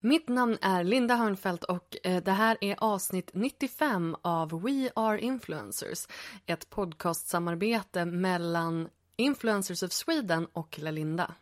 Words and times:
Mitt 0.00 0.28
namn 0.28 0.58
är 0.60 0.84
Linda 0.84 1.14
Hörnfeldt 1.14 1.64
och 1.64 1.96
eh, 2.04 2.22
det 2.22 2.32
här 2.32 2.58
är 2.60 2.76
avsnitt 2.78 3.30
95 3.34 4.16
av 4.22 4.62
We 4.62 4.90
Are 4.94 5.20
Influencers. 5.20 6.06
Ett 6.46 6.70
podcastsamarbete 6.70 8.04
mellan 8.04 8.88
Influencers 9.16 9.82
of 9.82 9.92
Sweden 9.92 10.46
och 10.52 10.78
Lalinda. 10.78 11.34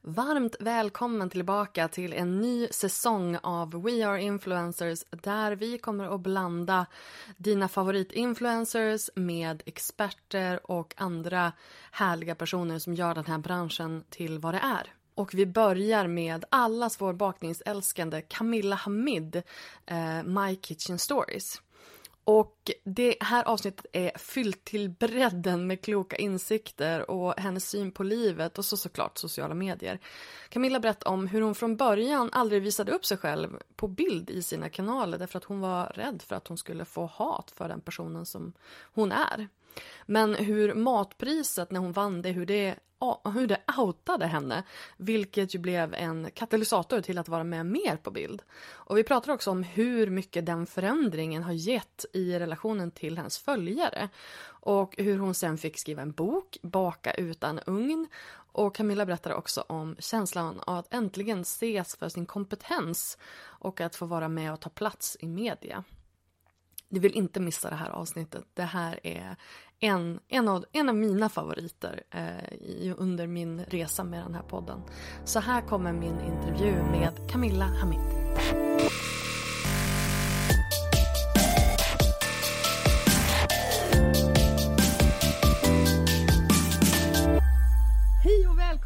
Varmt 0.00 0.56
välkommen 0.60 1.30
tillbaka 1.30 1.88
till 1.88 2.12
en 2.12 2.40
ny 2.40 2.68
säsong 2.70 3.38
av 3.42 3.82
We 3.82 4.06
Are 4.06 4.22
Influencers 4.22 5.04
där 5.10 5.52
vi 5.52 5.78
kommer 5.78 6.14
att 6.14 6.20
blanda 6.20 6.86
dina 7.36 7.68
favoritinfluencers 7.68 9.10
med 9.14 9.62
experter 9.66 10.70
och 10.70 10.94
andra 10.96 11.52
härliga 11.90 12.34
personer 12.34 12.78
som 12.78 12.94
gör 12.94 13.14
den 13.14 13.26
här 13.26 13.38
branschen 13.38 14.04
till 14.10 14.38
vad 14.38 14.54
det 14.54 14.60
är. 14.60 15.01
Och 15.14 15.34
vi 15.34 15.46
börjar 15.46 16.06
med 16.06 16.44
allas 16.50 17.00
vår 17.00 17.12
bakningsälskande 17.12 18.22
Camilla 18.22 18.76
Hamid, 18.76 19.42
eh, 19.86 20.22
My 20.22 20.56
Kitchen 20.56 20.98
Stories. 20.98 21.62
Och 22.24 22.70
det 22.84 23.16
här 23.20 23.44
avsnittet 23.44 23.86
är 23.92 24.18
fyllt 24.18 24.64
till 24.64 24.90
bredden 24.90 25.66
med 25.66 25.84
kloka 25.84 26.16
insikter 26.16 27.10
och 27.10 27.40
hennes 27.40 27.68
syn 27.68 27.92
på 27.92 28.02
livet 28.02 28.58
och 28.58 28.64
så 28.64 28.76
såklart 28.76 29.18
sociala 29.18 29.54
medier. 29.54 29.98
Camilla 30.48 30.80
berättar 30.80 31.10
om 31.10 31.26
hur 31.26 31.40
hon 31.40 31.54
från 31.54 31.76
början 31.76 32.30
aldrig 32.32 32.62
visade 32.62 32.92
upp 32.92 33.06
sig 33.06 33.16
själv 33.16 33.58
på 33.76 33.88
bild 33.88 34.30
i 34.30 34.42
sina 34.42 34.68
kanaler 34.68 35.18
därför 35.18 35.38
att 35.38 35.44
hon 35.44 35.60
var 35.60 35.86
rädd 35.86 36.22
för 36.22 36.36
att 36.36 36.48
hon 36.48 36.58
skulle 36.58 36.84
få 36.84 37.06
hat 37.06 37.52
för 37.56 37.68
den 37.68 37.80
personen 37.80 38.26
som 38.26 38.52
hon 38.94 39.12
är. 39.12 39.48
Men 40.06 40.34
hur 40.34 40.74
matpriset 40.74 41.70
när 41.70 41.80
hon 41.80 41.92
vann 41.92 42.22
det, 42.22 42.30
hur 42.30 42.46
det, 42.46 42.76
hur 43.34 43.46
det 43.46 43.60
outade 43.78 44.26
henne. 44.26 44.62
Vilket 44.96 45.54
ju 45.54 45.58
blev 45.58 45.94
en 45.94 46.30
katalysator 46.30 47.00
till 47.00 47.18
att 47.18 47.28
vara 47.28 47.44
med 47.44 47.66
mer 47.66 47.96
på 47.96 48.10
bild. 48.10 48.42
Och 48.70 48.98
vi 48.98 49.04
pratar 49.04 49.32
också 49.32 49.50
om 49.50 49.62
hur 49.62 50.10
mycket 50.10 50.46
den 50.46 50.66
förändringen 50.66 51.42
har 51.42 51.52
gett 51.52 52.04
i 52.12 52.38
relationen 52.38 52.90
till 52.90 53.16
hennes 53.16 53.38
följare. 53.38 54.08
Och 54.44 54.94
hur 54.98 55.18
hon 55.18 55.34
sen 55.34 55.58
fick 55.58 55.78
skriva 55.78 56.02
en 56.02 56.12
bok, 56.12 56.58
Baka 56.62 57.14
utan 57.14 57.60
ugn. 57.66 58.08
Och 58.52 58.74
Camilla 58.74 59.06
berättar 59.06 59.34
också 59.34 59.64
om 59.66 59.96
känslan 59.98 60.60
av 60.60 60.78
att 60.78 60.94
äntligen 60.94 61.40
ses 61.40 61.96
för 61.96 62.08
sin 62.08 62.26
kompetens 62.26 63.18
och 63.44 63.80
att 63.80 63.96
få 63.96 64.06
vara 64.06 64.28
med 64.28 64.52
och 64.52 64.60
ta 64.60 64.70
plats 64.70 65.16
i 65.20 65.26
media. 65.28 65.84
Du 66.92 67.00
vill 67.00 67.14
inte 67.14 67.40
missa 67.40 67.70
det 67.70 67.76
här 67.76 67.90
avsnittet. 67.90 68.44
Det 68.54 68.62
här 68.62 69.00
är 69.02 69.36
en, 69.80 70.20
en, 70.28 70.48
av, 70.48 70.64
en 70.72 70.88
av 70.88 70.94
mina 70.94 71.28
favoriter 71.28 72.02
eh, 72.10 72.94
under 72.96 73.26
min 73.26 73.64
resa 73.64 74.04
med 74.04 74.24
den 74.24 74.34
här 74.34 74.42
podden. 74.42 74.82
Så 75.24 75.40
här 75.40 75.60
kommer 75.60 75.92
min 75.92 76.20
intervju 76.20 76.72
med 76.72 77.30
Camilla 77.30 77.64
Hamid. 77.64 78.71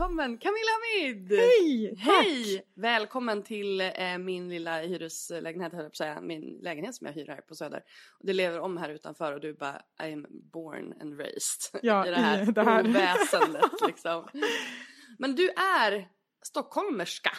Välkommen 0.07 0.39
Camilla 0.39 0.71
Hamid! 0.73 1.33
Hej! 1.33 1.95
Hej! 1.99 2.67
Välkommen 2.75 3.43
till 3.43 3.81
eh, 3.81 4.19
min 4.19 4.49
lilla 4.49 4.79
hyreslägenhet, 4.81 5.73
höll 5.73 5.83
jag 5.83 5.97
säga. 5.97 6.21
Min 6.21 6.59
lägenhet 6.63 6.95
som 6.95 7.07
jag 7.07 7.15
hyr 7.15 7.27
här 7.27 7.41
på 7.41 7.55
Söder. 7.55 7.85
Och 8.21 8.27
det 8.27 8.33
lever 8.33 8.61
om 8.61 8.77
här 8.77 8.91
utanför 8.91 9.33
och 9.33 9.41
du 9.41 9.55
bara 9.55 9.83
I 10.03 10.13
am 10.13 10.27
born 10.53 10.95
and 11.01 11.21
raised 11.21 11.81
Ja, 11.83 12.07
i 12.07 12.11
det 12.11 12.17
här, 12.17 12.53
det 12.53 12.63
här. 12.63 12.89
oväsendet 12.89 13.71
liksom. 13.87 14.29
Men 15.19 15.35
du 15.35 15.51
är 15.51 16.09
stockholmerska 16.43 17.33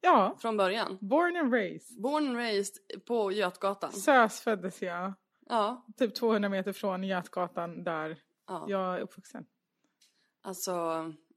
Ja, 0.00 0.36
från 0.40 0.56
början. 0.56 0.98
born 1.00 1.36
and 1.36 1.52
raised. 1.54 2.02
Born 2.02 2.26
and 2.28 2.36
raised 2.36 2.76
på 3.06 3.32
Götgatan. 3.32 3.92
Sös 3.92 4.40
föddes 4.40 4.82
jag, 4.82 5.12
Ja, 5.48 5.86
typ 5.96 6.14
200 6.14 6.48
meter 6.48 6.72
från 6.72 7.04
Götgatan 7.04 7.84
där 7.84 8.16
ja. 8.48 8.64
jag 8.68 8.94
är 8.96 9.00
uppvuxen. 9.00 9.44
Alltså, 10.44 10.72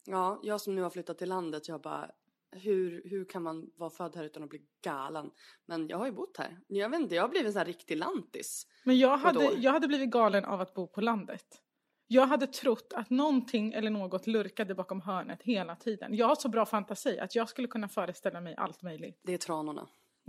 ja, 0.06 0.40
jag 0.44 0.62
som 0.62 0.76
nu 0.76 0.82
har 0.82 0.90
flyttat 0.90 1.18
till 1.18 1.30
landet, 1.30 1.68
jag 1.68 1.82
bara 1.82 2.12
hur, 2.52 3.02
hur 3.06 3.26
kan 3.26 3.44
man 3.44 3.70
vara 3.78 3.90
född 3.90 4.16
här 4.16 4.24
utan 4.24 4.44
att 4.44 4.50
bli 4.50 4.62
galen? 4.84 5.32
Men 5.66 5.88
jag 5.88 5.98
har 5.98 6.06
ju 6.06 6.12
bott 6.12 6.38
här. 6.38 6.60
Jag 6.68 6.90
vet 6.90 7.00
inte, 7.00 7.16
jag 7.16 7.24
har 7.24 7.30
blivit 7.30 7.46
en 7.48 7.54
sån 7.54 7.60
här 7.60 7.66
riktig 7.66 7.98
lantis. 7.98 8.68
Men 8.84 8.98
jag 8.98 9.18
hade, 9.18 9.44
jag 9.58 9.72
hade 9.72 9.88
blivit 9.88 10.10
galen 10.10 10.46
av 10.46 10.62
att 10.62 10.74
bo 10.74 10.88
på 10.88 11.02
landet. 11.02 11.62
Jag 12.08 12.28
hade 12.28 12.48
trott 12.48 12.94
att 12.96 13.10
någonting 13.10 13.74
eller 13.74 13.90
något 13.90 14.28
lurkade 14.28 14.76
bakom 14.76 15.02
hörnet 15.02 15.44
hela 15.44 15.76
tiden. 15.76 16.16
Jag 16.16 16.28
har 16.28 16.36
så 16.36 16.50
bra 16.50 16.66
fantasi 16.66 17.20
att 17.20 17.36
jag 17.36 17.50
skulle 17.50 17.68
kunna 17.68 17.88
föreställa 17.90 18.42
mig 18.42 18.56
allt 18.56 18.82
möjligt. 18.82 19.20
Det 19.24 19.34
är 19.34 19.38
tranorna. 19.38 19.88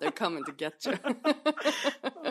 They're 0.00 0.18
coming 0.18 0.44
to 0.44 0.52
get 0.58 0.86
you. 0.86 0.96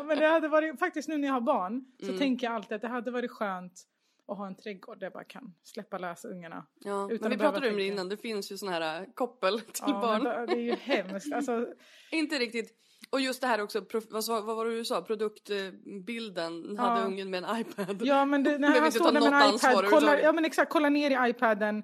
Men 0.06 0.18
det 0.18 0.28
hade 0.28 0.48
varit, 0.48 0.80
faktiskt 0.80 1.10
nu 1.10 1.18
när 1.18 1.28
jag 1.28 1.34
har 1.34 1.42
barn 1.42 1.86
så 2.00 2.06
Mm. 2.06 2.18
tänker 2.20 2.48
jag 2.48 2.56
alltid 2.56 2.76
att 2.76 2.82
det 2.82 2.88
hade 2.88 3.12
varit 3.12 3.32
skönt 3.32 3.84
att 4.28 4.38
ha 4.38 4.48
en 4.48 4.56
trädgård 4.56 5.00
där 5.00 5.06
jag 5.06 5.14
bara 5.14 5.24
kan 5.24 5.54
släppa 5.64 5.98
lösa 5.98 6.28
ungarna. 6.28 6.66
Ja, 6.80 7.08
Utan 7.12 7.30
men 7.30 7.38
vi 7.38 7.44
pratade 7.44 7.70
om 7.70 7.76
det 7.76 7.84
innan, 7.84 8.10
det 8.10 8.18
finns 8.18 8.52
ju 8.52 8.58
såna 8.58 8.72
här 8.72 9.02
äh, 9.02 9.08
koppel 9.14 9.60
till 9.62 9.84
Ja, 9.88 10.02
barn. 10.02 10.24
det, 10.48 10.54
är 10.54 10.58
ju 10.58 10.76
hemskt. 10.76 11.34
Alltså, 11.34 11.68
Inte 12.12 12.36
riktigt. 12.40 12.74
Och 13.10 13.22
just 13.22 13.42
det 13.42 13.48
här 13.48 13.62
också, 13.62 13.86
vad, 14.10 14.44
var 14.46 14.66
det 14.66 14.76
du 14.76 14.86
sa? 14.86 15.02
Produktbilden 15.02 16.78
hade 16.78 17.00
Ja. 17.02 17.06
ungen 17.06 17.30
med 17.30 17.44
en 17.44 17.58
iPad. 17.60 18.02
Ja 18.06 18.26
men 18.26 18.44
det, 18.44 18.58
när 18.60 18.80
han 18.80 18.92
står 18.92 19.12
med 19.12 19.24
en 19.24 19.28
iPad, 19.28 19.72
överhuvudtaget. 19.74 20.24
ja 20.24 20.32
men 20.32 20.46
exakt, 20.46 20.72
kollar 20.72 20.90
ner 20.90 21.28
i 21.28 21.30
iPaden, 21.30 21.84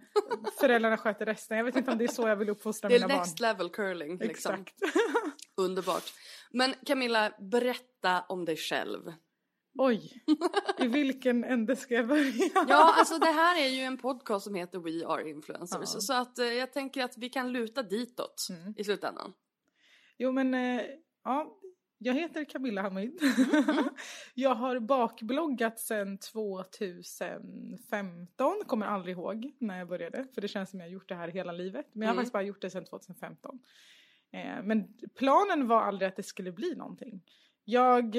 föräldrarna 0.59 0.97
sköter 0.97 1.25
resten. 1.25 1.57
Jag 1.57 1.63
vet 1.65 1.75
inte 1.75 1.91
om 1.91 1.97
det 1.97 2.03
är 2.03 2.07
så 2.07 2.27
jag 2.27 2.35
vill 2.35 2.49
uppfostra 2.49 2.89
Det 2.89 2.95
är 2.95 2.99
mina 2.99 3.15
next 3.19 3.39
barn. 3.39 3.49
level 3.49 3.69
curling 3.69 4.17
liksom. 4.17 4.53
Exakt. 4.53 4.75
Underbart. 5.57 6.03
Men 6.51 6.73
Camilla, 6.85 7.31
berätta 7.39 8.21
om 8.29 8.45
dig 8.45 8.57
själv. 8.57 9.13
Oj, 9.75 10.23
i 10.79 10.87
vilken 10.87 11.43
ände 11.43 11.75
ska 11.75 11.93
jag 11.93 12.07
börja? 12.07 12.31
Ja, 12.67 12.93
alltså 12.97 13.17
det 13.17 13.25
här 13.31 13.65
är 13.65 13.69
ju 13.69 13.81
en 13.81 13.97
podcast 13.97 14.45
som 14.45 14.55
heter 14.55 14.79
We 14.79 15.07
Are 15.07 15.29
Influencers. 15.29 15.89
Ja. 15.93 15.99
Så 15.99 16.13
att 16.13 16.39
eh, 16.39 16.45
jag 16.45 16.73
tänker 16.73 17.03
att 17.03 17.17
vi 17.17 17.29
kan 17.29 17.51
luta 17.53 17.83
ditåt 17.83 18.47
Mm. 18.49 18.73
i 18.77 18.83
slutändan. 18.83 19.33
Jo 20.17 20.31
men, 20.31 20.53
eh, 20.53 20.81
ja, 21.23 21.59
jag 21.97 22.13
heter 22.13 22.45
Camilla 22.45 22.81
Hamid. 22.81 23.19
Mm, 23.21 23.89
jag 24.33 24.55
har 24.55 24.79
bakbloggat 24.79 25.79
sedan 25.79 26.17
2015, 26.17 28.53
kommer 28.67 28.85
aldrig 28.85 29.17
ihåg 29.17 29.51
när 29.59 29.77
jag 29.77 29.87
började. 29.87 30.27
För 30.33 30.41
det 30.41 30.47
känns 30.47 30.69
som 30.69 30.79
jag 30.79 30.87
har 30.87 30.91
gjort 30.91 31.09
det 31.09 31.15
här 31.15 31.27
hela 31.27 31.51
livet. 31.51 31.85
Men 31.91 32.01
jag 32.01 32.09
har 32.09 32.13
Mm. 32.13 32.21
faktiskt 32.21 32.33
bara 32.33 32.43
gjort 32.43 32.61
det 32.61 32.69
sedan 32.69 32.85
2015. 32.85 33.59
Eh, 34.31 34.63
men 34.63 34.87
planen 35.15 35.67
var 35.67 35.81
aldrig 35.81 36.07
att 36.09 36.15
det 36.15 36.23
skulle 36.23 36.51
bli 36.51 36.75
någonting. 36.75 37.21
Jag 37.65 38.15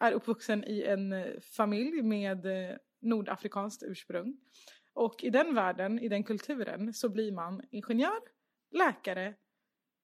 är 0.00 0.12
uppvuxen 0.12 0.64
i 0.64 0.82
en 0.82 1.12
eh, 1.12 1.40
familj 1.40 2.02
med 2.02 2.46
eh, 2.46 2.76
nordafrikanskt 3.00 3.82
ursprung. 3.82 4.36
Och 4.92 5.24
i 5.24 5.30
den 5.30 5.54
världen, 5.54 5.98
i 5.98 6.08
den 6.08 6.24
kulturen, 6.24 6.94
så 6.94 7.08
blir 7.08 7.32
man 7.32 7.62
ingenjör, 7.70 8.20
läkare, 8.70 9.34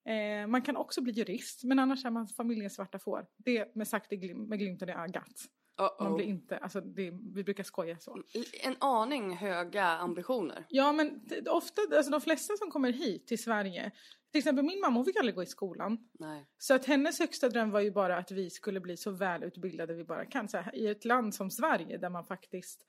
eh, 0.08 0.46
man 0.46 0.62
kan 0.62 0.76
också 0.76 1.02
bli 1.02 1.12
jurist, 1.12 1.64
men 1.64 1.78
annars 1.78 2.04
är 2.04 2.10
man 2.10 2.28
familjens 2.28 2.74
svarta 2.74 2.98
får. 2.98 3.26
Det 3.36 3.74
med 3.74 3.88
sagt 3.88 4.10
med 4.34 4.58
glimten 4.58 4.88
i 4.88 4.92
ögat. 4.92 5.48
Man 6.00 6.14
blir 6.14 6.26
inte, 6.26 6.58
alltså 6.58 6.80
det, 6.80 7.10
vi 7.34 7.44
brukar 7.44 7.64
skoja 7.64 7.98
så. 7.98 8.22
En 8.62 8.76
aning 8.78 9.36
höga 9.36 9.84
ambitioner. 9.84 10.66
Ja 10.68 10.92
men 10.92 11.20
ofta, 11.46 11.82
alltså 11.96 12.10
de 12.10 12.20
flesta 12.20 12.56
som 12.56 12.70
kommer 12.70 12.92
hit 12.92 13.26
till 13.26 13.42
Sverige, 13.42 13.92
till 14.30 14.38
exempel 14.38 14.64
min 14.64 14.80
mamma 14.80 14.98
hon 14.98 15.04
fick 15.04 15.16
aldrig 15.16 15.34
gå 15.34 15.42
i 15.42 15.46
skolan. 15.46 15.98
Nej. 16.12 16.46
Så 16.58 16.74
att 16.74 16.84
hennes 16.86 17.18
högsta 17.18 17.48
dröm 17.48 17.70
var 17.70 17.80
ju 17.80 17.90
bara 17.90 18.16
att 18.16 18.30
vi 18.30 18.50
skulle 18.50 18.80
bli 18.80 18.96
så 18.96 19.10
välutbildade 19.10 19.94
vi 19.94 20.04
bara 20.04 20.26
kan. 20.26 20.48
Så 20.48 20.58
här, 20.58 20.76
I 20.76 20.86
ett 20.86 21.04
land 21.04 21.34
som 21.34 21.50
Sverige 21.50 21.98
där 21.98 22.10
man 22.10 22.24
faktiskt, 22.24 22.86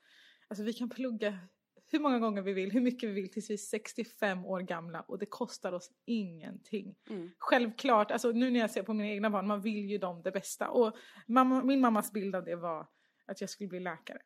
alltså 0.48 0.64
vi 0.64 0.72
kan 0.72 0.88
plugga 0.88 1.38
hur 1.88 1.98
många 1.98 2.18
gånger 2.18 2.42
vi 2.42 2.52
vill, 2.52 2.72
hur 2.72 2.80
mycket 2.80 3.08
vi 3.08 3.12
vill 3.12 3.30
tills 3.30 3.50
vi 3.50 3.54
är 3.54 3.58
65 3.58 4.44
år 4.44 4.60
gamla 4.60 5.00
och 5.00 5.18
det 5.18 5.26
kostar 5.26 5.72
oss 5.72 5.90
ingenting. 6.04 6.96
Mm. 7.10 7.30
Självklart, 7.38 8.10
alltså 8.10 8.30
nu 8.30 8.50
när 8.50 8.60
jag 8.60 8.70
ser 8.70 8.82
på 8.82 8.94
mina 8.94 9.08
egna 9.08 9.30
barn, 9.30 9.46
man 9.46 9.60
vill 9.60 9.90
ju 9.90 9.98
dem 9.98 10.22
det 10.22 10.32
bästa. 10.32 10.68
Och 10.68 10.96
mamma, 11.26 11.62
min 11.62 11.80
mammas 11.80 12.12
bild 12.12 12.36
av 12.36 12.44
det 12.44 12.56
var 12.56 12.86
att 13.26 13.40
jag 13.40 13.50
skulle 13.50 13.68
bli 13.68 13.80
läkare. 13.80 14.18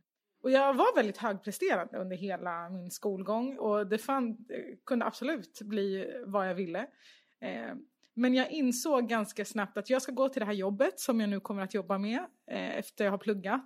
Och 0.42 0.50
jag 0.50 0.74
var 0.74 0.96
väldigt 0.96 1.18
högpresterande 1.18 1.98
under 1.98 2.16
hela 2.16 2.70
min 2.70 2.90
skolgång 2.90 3.58
och 3.58 3.86
det 3.86 3.98
fan, 3.98 4.46
kunde 4.86 5.04
absolut 5.04 5.60
bli 5.62 6.14
vad 6.26 6.48
jag 6.48 6.54
ville. 6.54 6.86
Eh, 7.40 7.74
men 8.14 8.34
jag 8.34 8.50
insåg 8.50 9.08
ganska 9.08 9.44
snabbt 9.44 9.76
att 9.76 9.90
jag 9.90 10.02
ska 10.02 10.12
gå 10.12 10.28
till 10.28 10.40
det 10.40 10.46
här 10.46 10.52
jobbet 10.52 11.00
som 11.00 11.20
jag 11.20 11.30
nu 11.30 11.40
kommer 11.40 11.62
att 11.62 11.74
jobba 11.74 11.98
med 11.98 12.18
eh, 12.50 12.78
efter 12.78 13.04
jag 13.04 13.10
har 13.10 13.18
pluggat 13.18 13.64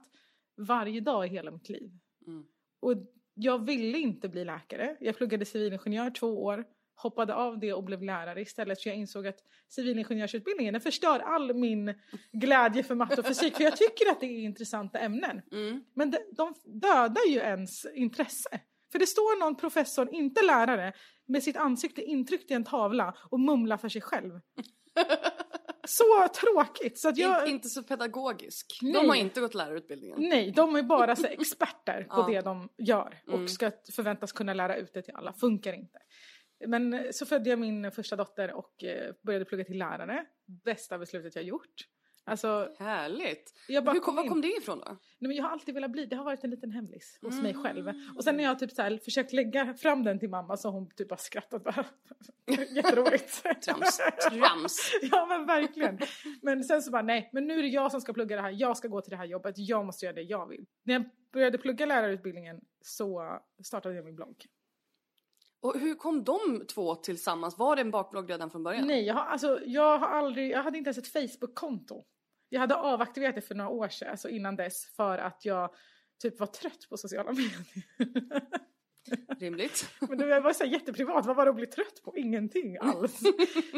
varje 0.56 1.00
dag 1.00 1.26
i 1.26 1.28
hela 1.28 1.50
mitt 1.50 1.68
liv. 1.68 1.90
Mm. 2.26 2.46
Och 2.80 2.96
jag 3.34 3.66
ville 3.66 3.98
inte 3.98 4.28
bli 4.28 4.44
läkare. 4.44 4.96
Jag 5.00 5.16
pluggade 5.16 5.44
civilingenjör 5.44 6.10
två 6.10 6.44
år, 6.44 6.64
hoppade 6.96 7.34
av 7.34 7.58
det 7.58 7.72
och 7.72 7.84
blev 7.84 8.02
lärare 8.02 8.40
istället 8.40 8.82
för 8.82 8.90
jag 8.90 8.96
insåg 8.96 9.26
att 9.26 9.38
civilingenjörsutbildningen 9.68 10.80
förstör 10.80 11.20
all 11.20 11.54
min 11.54 11.94
glädje 12.32 12.82
för 12.82 12.94
matte 12.94 13.20
och 13.20 13.26
fysik 13.26 13.56
för 13.56 13.64
jag 13.64 13.76
tycker 13.76 14.10
att 14.10 14.20
det 14.20 14.26
är 14.26 14.44
intressanta 14.44 14.98
ämnen. 14.98 15.42
Mm. 15.52 15.84
Men 15.94 16.10
de, 16.10 16.18
de 16.32 16.54
dödar 16.64 17.28
ju 17.28 17.38
ens 17.38 17.86
intresse. 17.94 18.60
För 18.92 18.98
det 18.98 19.06
står 19.06 19.40
någon 19.40 19.56
professor, 19.56 20.14
inte 20.14 20.42
lärare, 20.42 20.92
med 21.26 21.42
sitt 21.42 21.56
ansikte 21.56 22.02
intryckt 22.02 22.50
i 22.50 22.54
en 22.54 22.64
tavla 22.64 23.14
och 23.30 23.40
mumlar 23.40 23.76
för 23.76 23.88
sig 23.88 24.00
själv. 24.00 24.32
Så 25.86 26.28
tråkigt! 26.40 26.98
Så 26.98 27.08
att 27.08 27.16
jag, 27.16 27.46
In, 27.48 27.54
inte 27.54 27.68
så 27.68 27.82
pedagogisk. 27.82 28.78
Nej. 28.82 28.92
De 28.92 29.08
har 29.08 29.16
inte 29.16 29.40
gått 29.40 29.54
lärarutbildningen. 29.54 30.28
Nej, 30.28 30.50
de 30.50 30.76
är 30.76 30.82
bara 30.82 31.16
så 31.16 31.26
experter 31.30 32.02
på 32.10 32.20
Ja. 32.20 32.26
det 32.26 32.40
de 32.40 32.68
gör 32.78 33.22
och 33.26 33.34
Mm. 33.34 33.48
ska 33.48 33.70
förväntas 33.96 34.32
kunna 34.32 34.54
lära 34.54 34.76
ut 34.76 34.90
det 34.94 35.02
till 35.02 35.14
alla. 35.16 35.32
Funkar 35.32 35.72
inte. 35.72 35.98
Men 36.66 37.12
så 37.12 37.26
födde 37.26 37.50
jag 37.50 37.58
min 37.58 37.90
första 37.92 38.16
dotter 38.16 38.52
och 38.52 38.84
eh, 38.84 39.12
började 39.22 39.44
plugga 39.44 39.64
till 39.64 39.78
lärare. 39.78 40.26
Bästa 40.64 40.98
beslutet 40.98 41.34
jag 41.36 41.44
gjort. 41.44 41.74
Alltså, 42.26 42.68
Härligt. 42.78 43.52
jag 43.68 43.84
bara 43.84 43.92
Hur 43.92 44.00
kom, 44.00 44.16
var 44.16 44.28
kom 44.28 44.40
det 44.40 44.48
ifrån 44.48 44.78
då? 44.78 44.84
Nej, 44.88 45.28
men 45.28 45.36
jag 45.36 45.44
har 45.44 45.50
alltid 45.50 45.74
velat 45.74 45.90
bli, 45.90 46.06
det 46.06 46.16
har 46.16 46.24
varit 46.24 46.44
en 46.44 46.50
liten 46.50 46.70
hemlis 46.70 47.18
hos 47.22 47.42
mig 47.42 47.54
själv. 47.54 47.88
Mm. 47.88 48.16
Och 48.16 48.24
sen 48.24 48.36
när 48.36 48.44
jag 48.44 48.58
typ 48.58 48.72
så 48.72 48.82
här 48.82 48.98
försökt 48.98 49.32
lägga 49.32 49.74
fram 49.74 50.04
den 50.04 50.18
till 50.18 50.30
mamma 50.30 50.56
så 50.56 50.68
har 50.68 50.72
hon 50.72 50.90
typ 50.90 51.08
bara 51.08 51.16
skrattat 51.16 51.64
bara. 51.64 51.84
Jätteroligt. 52.70 53.42
Trams. 53.64 54.00
Trams. 54.30 54.92
ja 55.02 55.26
men 55.26 55.46
verkligen. 55.46 55.98
Men 56.42 56.64
sen 56.64 56.82
så 56.82 56.90
bara 56.90 57.02
nej, 57.02 57.30
men 57.32 57.46
nu 57.46 57.58
är 57.58 57.62
det 57.62 57.68
jag 57.68 57.90
som 57.90 58.00
ska 58.00 58.12
plugga 58.12 58.36
det 58.36 58.42
här, 58.42 58.50
jag 58.50 58.76
ska 58.76 58.88
gå 58.88 59.00
till 59.00 59.10
det 59.10 59.16
här 59.16 59.24
jobbet, 59.24 59.54
jag 59.58 59.86
måste 59.86 60.04
göra 60.06 60.14
det 60.14 60.22
jag 60.22 60.48
vill. 60.48 60.66
När 60.82 60.94
jag 60.94 61.04
började 61.32 61.58
plugga 61.58 61.86
lärarutbildningen 61.86 62.60
så 62.80 63.38
startade 63.62 63.94
jag 63.94 64.04
min 64.04 64.16
blogg. 64.16 64.46
Och 65.64 65.80
hur 65.80 65.94
kom 65.94 66.24
de 66.24 66.64
två 66.74 66.94
tillsammans? 66.94 67.58
Var 67.58 67.76
det 67.76 67.82
en 67.82 67.90
bakblogg 67.90 68.30
redan 68.30 68.50
från 68.50 68.62
början? 68.62 68.86
Nej, 68.86 69.06
jag 69.06 69.14
har, 69.14 69.24
alltså, 69.24 69.60
jag 69.66 69.98
har 69.98 70.08
aldrig, 70.08 70.50
jag 70.50 70.62
hade 70.62 70.78
inte 70.78 70.88
ens 70.88 70.98
ett 70.98 71.12
Facebook-konto. 71.12 72.04
Jag 72.54 72.60
hade 72.60 72.74
avaktiverat 72.76 73.34
det 73.34 73.40
för 73.40 73.54
några 73.54 73.70
år 73.70 73.88
sedan, 73.88 74.10
alltså 74.10 74.28
innan 74.28 74.56
dess, 74.56 74.86
för 74.96 75.18
att 75.18 75.44
jag 75.44 75.70
typ 76.22 76.40
var 76.40 76.46
trött 76.46 76.86
på 76.90 76.96
sociala 76.96 77.32
medier. 77.32 77.60
Rimligt. 79.40 79.88
Men 80.00 80.18
det 80.18 80.40
var 80.40 80.52
så 80.52 80.64
jätteprivat, 80.64 81.26
vad 81.26 81.36
var 81.36 81.44
det 81.44 81.50
att 81.50 81.56
bli 81.56 81.66
trött 81.66 82.02
på? 82.04 82.16
Ingenting 82.16 82.76
alls. 82.80 83.20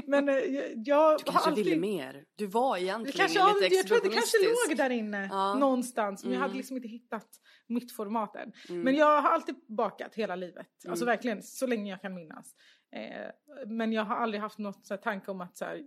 Men 0.07 0.29
eh, 0.29 0.35
jag, 0.35 0.73
jag 0.85 1.19
Du 1.19 1.25
kanske 1.25 1.51
alltid... 1.51 1.65
ville 1.65 1.77
mer. 1.81 2.25
Du 2.37 2.47
var 2.47 2.77
egentligen 2.77 3.17
kanske, 3.29 3.61
lite 3.63 3.75
jag 3.75 3.87
tror 3.87 3.97
att 3.97 4.03
det 4.03 4.09
kanske 4.11 4.37
låg 4.69 4.77
där 4.77 4.91
inne 4.91 5.29
Ja. 5.31 5.55
någonstans 5.55 6.25
men 6.25 6.33
jag 6.33 6.41
hade 6.41 6.51
Mm. 6.51 6.57
liksom 6.57 6.77
inte 6.77 6.89
hittat 6.89 7.29
mitt 7.67 7.93
format 7.93 8.37
än. 8.37 8.53
Mm. 8.69 8.81
Men 8.83 8.95
jag 8.95 9.21
har 9.23 9.31
alltid 9.31 9.55
bakat 9.69 10.15
hela 10.15 10.37
livet, 10.37 10.67
alltså 10.89 11.05
Mm. 11.05 11.13
verkligen 11.13 11.43
så 11.43 11.67
länge 11.67 11.91
jag 11.91 12.01
kan 12.03 12.15
minnas. 12.15 12.55
Eh, 12.93 13.31
men 13.67 13.93
jag 13.93 14.05
har 14.05 14.17
aldrig 14.17 14.41
haft 14.41 14.59
något 14.59 14.87
så 14.87 14.97
tanke 14.97 15.31
om 15.31 15.41
att 15.41 15.57
så 15.57 15.65
här, 15.65 15.83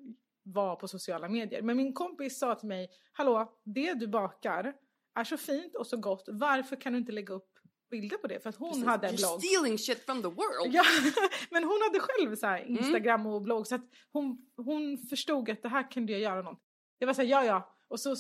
vara 0.54 0.76
på 0.76 0.88
sociala 0.88 1.30
medier. 1.30 1.62
Men 1.62 1.78
min 1.78 1.94
kompis 1.94 2.40
sa 2.40 2.56
till 2.56 2.68
mig, 2.68 2.90
hallå, 3.12 3.54
det 3.66 3.94
du 3.94 4.08
bakar 4.08 4.74
är 5.16 5.24
så 5.24 5.38
fint 5.38 5.76
och 5.76 5.88
så 5.88 5.98
gott, 5.98 6.24
varför 6.28 6.76
kan 6.76 6.94
du 6.94 7.00
inte 7.00 7.12
lägga 7.12 7.34
upp 7.34 7.50
bilder 7.92 8.18
på 8.18 8.28
det? 8.28 8.40
För 8.40 8.50
att 8.50 8.56
hon 8.56 8.70
Precis. 8.70 8.86
hade 8.86 9.08
en 9.08 9.14
You're 9.16 9.18
blogg. 9.18 9.44
stealing 9.44 9.78
shit 9.78 10.06
from 10.06 10.22
the 10.22 10.28
world. 10.28 10.74
Ja, 10.76 10.84
men 11.52 11.64
hon 11.64 11.80
hade 11.88 12.00
själv 12.00 12.36
så 12.36 12.48
här 12.48 12.60
Mm. 12.62 12.78
Instagram 12.78 13.26
och 13.26 13.42
blogg 13.42 13.68
så 13.68 13.76
att 13.76 13.86
hon, 14.12 14.38
hon 14.58 14.98
förstod 14.98 15.50
att 15.50 15.62
det 15.62 15.70
här 15.70 15.92
kunde 15.92 16.12
jag 16.12 16.22
göra 16.22 16.42
något. 16.42 16.60
Jag 16.98 17.08
var 17.08 17.14
så 17.14 17.22
här, 17.22 17.30
ja 17.30 17.46
ja. 17.46 17.76
Och 17.88 18.00
så 18.00 18.16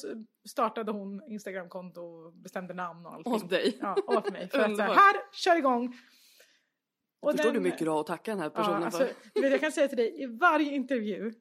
startade 0.50 0.92
hon 0.92 1.24
Instagramkonto 1.31 2.02
och 2.02 2.34
bestämde 2.34 2.74
namn 2.74 3.06
och 3.06 3.14
allting. 3.14 3.34
Åt 3.34 3.50
dig. 3.50 3.78
Ja, 3.81 3.96
åt 4.08 4.31
mig. 4.31 4.48
För 4.52 4.60
att 4.60 4.76
så 4.76 4.81
här, 4.81 4.94
här, 4.94 5.16
kör 5.34 5.56
igång! 5.58 5.98
Och 7.21 7.31
Förstår 7.31 7.50
du 7.50 7.57
hur 7.57 7.63
mycket 7.63 7.80
du 7.80 7.89
har 7.89 8.00
att 8.00 8.07
tacka 8.07 8.31
den 8.31 8.39
här 8.39 8.51
Ja, 8.56 8.62
personen 8.62 8.83
alltså, 8.83 9.00
för? 9.00 9.42
vet, 9.42 9.51
jag 9.51 9.60
kan 9.60 9.71
säga 9.71 9.88
till 9.88 9.98
dig, 9.98 10.24
i 10.24 10.25
varje 10.25 10.71
intervju 10.71 11.33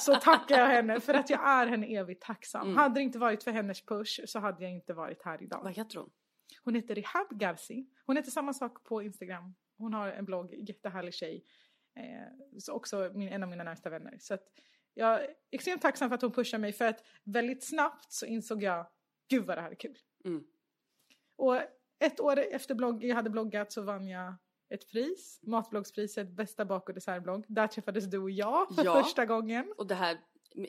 så 0.00 0.14
tackar 0.14 0.58
jag 0.58 0.66
henne 0.66 1.00
för 1.00 1.14
att 1.14 1.30
jag 1.30 1.48
är 1.48 1.66
henne 1.66 1.86
evigt 1.86 2.22
tacksam. 2.22 2.62
Mm. 2.62 2.76
Hade 2.76 2.94
det 2.94 3.02
inte 3.02 3.18
varit 3.18 3.42
för 3.42 3.50
hennes 3.50 3.84
push 3.86 4.20
så 4.26 4.38
hade 4.38 4.62
jag 4.62 4.72
inte 4.72 4.94
varit 4.94 5.22
här 5.22 5.42
idag. 5.42 5.60
Vad 5.62 5.72
heter 5.72 5.98
hon? 5.98 6.10
Hon 6.64 6.74
heter 6.74 6.94
Rehab 6.94 7.40
Garci. 7.40 7.86
Hon 8.06 8.16
heter 8.16 8.30
samma 8.30 8.52
sak 8.52 8.84
på 8.84 9.02
Instagram. 9.02 9.54
Hon 9.78 9.94
har 9.94 10.08
en 10.08 10.24
blogg, 10.24 10.54
jättehärlig 10.54 11.14
tjej. 11.14 11.44
Eh, 11.96 12.58
så 12.58 12.72
också 12.72 13.10
min, 13.14 13.28
en 13.28 13.42
av 13.42 13.48
mina 13.48 13.64
närmsta 13.64 13.90
vänner. 13.90 14.16
Så 14.18 14.34
att 14.34 14.42
jag 14.94 15.24
är 15.24 15.30
extremt 15.50 15.82
tacksam 15.82 16.08
för 16.08 16.14
att 16.14 16.22
hon 16.22 16.32
pushar 16.32 16.58
mig 16.58 16.72
för 16.72 16.84
att 16.84 17.04
väldigt 17.24 17.64
snabbt 17.64 18.12
så 18.12 18.26
insåg 18.26 18.62
jag, 18.62 18.86
gud 19.28 19.46
vad 19.46 19.58
det 19.58 19.62
här 19.62 19.70
är 19.70 19.74
kul. 19.74 19.98
Mm. 20.24 20.44
Och 21.36 21.56
ett 21.98 22.20
år 22.20 22.38
efter 22.38 22.74
blogg, 22.74 23.04
jag 23.04 23.16
hade 23.16 23.30
bloggat 23.30 23.72
så 23.72 23.82
vann 23.82 24.08
jag 24.08 24.34
ett 24.70 24.90
pris, 24.90 25.40
Matbloggspriset, 25.42 26.30
bästa 26.36 26.64
bak 26.64 26.88
och 26.88 26.94
dessertblogg. 26.94 27.44
Där 27.48 27.66
träffades 27.66 28.04
du 28.10 28.18
och 28.18 28.30
jag 28.30 28.74
för 28.74 28.84
Ja. 28.84 29.02
första 29.04 29.26
gången. 29.26 29.72
Och 29.76 29.86
det 29.86 29.94
här, 29.94 30.18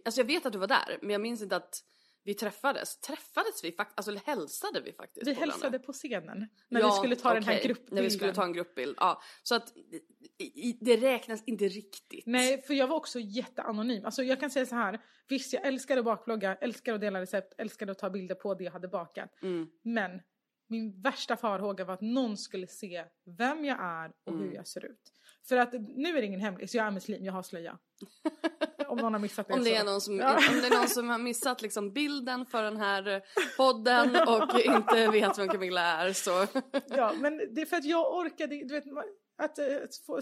alltså 0.06 0.22
jag 0.22 0.26
vet 0.28 0.46
att 0.46 0.54
du 0.54 0.60
var 0.60 0.68
där, 0.68 0.98
men 1.02 1.10
jag 1.10 1.22
minns 1.22 1.42
inte 1.42 1.56
att 1.56 1.84
vi 2.24 2.34
träffades. 2.34 3.00
Träffades 3.00 3.64
vi 3.64 3.72
faktiskt, 3.72 3.98
alltså 4.10 4.26
hälsade 4.32 4.82
vi 4.82 4.94
faktiskt 4.94 5.28
Vi 5.28 5.34
på 5.34 5.40
varandra? 5.40 5.54
hälsade 5.54 5.80
på 5.80 5.94
scenen 5.94 6.48
när 6.70 6.82
Ja, 6.82 6.88
vi 6.88 6.94
skulle 6.98 7.16
ta 7.16 7.34
den 7.34 7.44
här 7.44 7.64
gruppbilden. 7.64 7.96
När 7.96 8.02
vi 8.02 8.10
skulle 8.10 8.34
ta 8.34 8.44
en 8.44 8.54
gruppbild, 8.54 8.96
ja. 9.00 9.22
Så 9.44 9.56
att 9.56 9.74
det 10.80 10.98
räknas 10.98 11.44
inte 11.46 11.68
riktigt. 11.68 12.24
Nej, 12.26 12.62
för 12.62 12.74
jag 12.74 12.88
var 12.88 12.96
också 12.96 13.20
jätteanonym. 13.20 14.06
Alltså 14.06 14.24
jag 14.24 14.40
kan 14.40 14.50
säga 14.50 14.66
så 14.66 14.76
här. 14.76 15.02
Visst, 15.28 15.54
jag 15.54 15.66
älskade 15.68 16.00
att 16.00 16.06
bakblogga, 16.06 16.56
älskade 16.56 16.96
att 16.96 17.02
dela 17.02 17.22
recept, 17.22 17.54
älskade 17.58 17.92
att 17.92 18.00
ta 18.00 18.10
bilder 18.10 18.36
på 18.36 18.54
det 18.54 18.64
jag 18.64 18.72
hade 18.72 18.88
bakat. 18.88 19.44
Mm. 19.44 19.68
Men 19.84 20.22
min 20.72 21.02
värsta 21.02 21.38
farhåga 21.38 21.86
var 21.86 21.94
att 21.94 22.02
någon 22.02 22.38
skulle 22.38 22.68
se 22.68 23.06
vem 23.38 23.66
jag 23.66 23.78
är 23.82 24.12
och 24.26 24.34
Mm. 24.34 24.44
hur 24.46 24.56
jag 24.56 24.68
ser 24.68 24.86
ut. 24.86 25.14
För 25.48 25.58
att 25.58 25.74
nu 25.74 26.10
är 26.18 26.22
det 26.22 26.26
ingen 26.26 26.40
hemlis, 26.40 26.76
jag 26.76 26.88
är 26.88 26.92
muslim, 26.92 27.26
jag 27.26 27.34
har 27.34 27.44
slöja. 27.44 27.78
Om 28.88 28.98
någon 28.98 29.14
har 29.14 29.20
missat 29.20 29.48
det 29.48 29.54
Om 29.58 29.64
det, 29.64 29.76
är 29.76 29.84
någon 29.84 30.02
som, 30.02 30.18
Ja. 30.20 30.36
om 30.36 30.56
det 30.62 30.68
är 30.68 30.78
någon 30.80 30.88
som 30.90 31.10
har 31.10 31.18
missat 31.18 31.62
liksom 31.62 31.94
bilden 31.94 32.46
för 32.46 32.64
den 32.64 32.78
här 32.78 33.08
eh, 33.08 33.22
podden 33.58 34.16
och 34.28 34.60
inte 34.60 35.08
vet 35.08 35.38
vem 35.40 35.48
Camilla 35.50 35.82
är 35.82 36.14
så... 36.14 36.48
Ja, 36.88 37.14
men 37.18 37.38
det 37.38 37.62
är 37.62 37.66
för 37.66 37.78
att 37.78 37.86
jag 37.86 38.16
orkade, 38.18 38.56
du 38.56 38.74
vet, 38.74 38.84
att, 39.38 39.60
eh, 39.60 39.66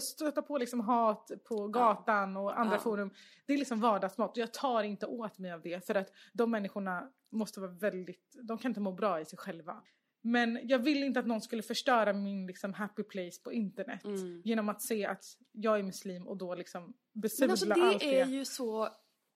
stöta 0.00 0.42
på 0.42 0.58
liksom 0.58 0.80
hat 0.80 1.30
på 1.48 1.68
gatan 1.68 2.36
och 2.36 2.60
andra 2.60 2.74
Ja. 2.76 2.80
forum. 2.80 3.10
Det 3.46 3.52
är 3.52 3.58
liksom 3.58 3.80
vardagsmat 3.80 4.36
jag 4.36 4.52
tar 4.52 4.82
inte 4.82 5.06
åt 5.06 5.38
mig 5.38 5.52
av 5.52 5.62
det 5.62 5.86
för 5.86 5.94
att 5.94 6.08
de 6.32 6.50
människorna 6.50 7.08
måste 7.32 7.60
vara 7.60 7.70
väldigt, 7.70 8.36
de 8.42 8.58
kan 8.58 8.70
inte 8.70 8.80
må 8.80 8.92
bra 8.92 9.20
i 9.20 9.24
sig 9.24 9.38
själva. 9.38 9.82
Men 10.22 10.58
jag 10.62 10.78
vill 10.78 11.02
inte 11.02 11.20
att 11.20 11.26
någon 11.26 11.40
skulle 11.40 11.62
förstöra 11.62 12.12
min 12.12 12.46
liksom 12.46 12.74
happy 12.74 13.02
place 13.02 13.42
på 13.44 13.52
internet 13.52 14.04
Mm. 14.04 14.42
genom 14.44 14.68
att 14.68 14.82
se 14.82 15.06
att 15.06 15.24
jag 15.52 15.78
är 15.78 15.82
muslim 15.82 16.28
och 16.28 16.36
då 16.36 16.54
liksom 16.54 16.94
besudla 17.12 17.52
alltså 17.52 17.72
allt 17.72 18.00
det 18.00 18.20
är 18.20 18.26
ju 18.26 18.44
så 18.44 18.88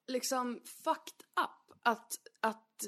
liksom 0.07 0.61
fucked 0.85 1.21
up 1.45 1.79
att, 1.83 2.13
att, 2.41 2.81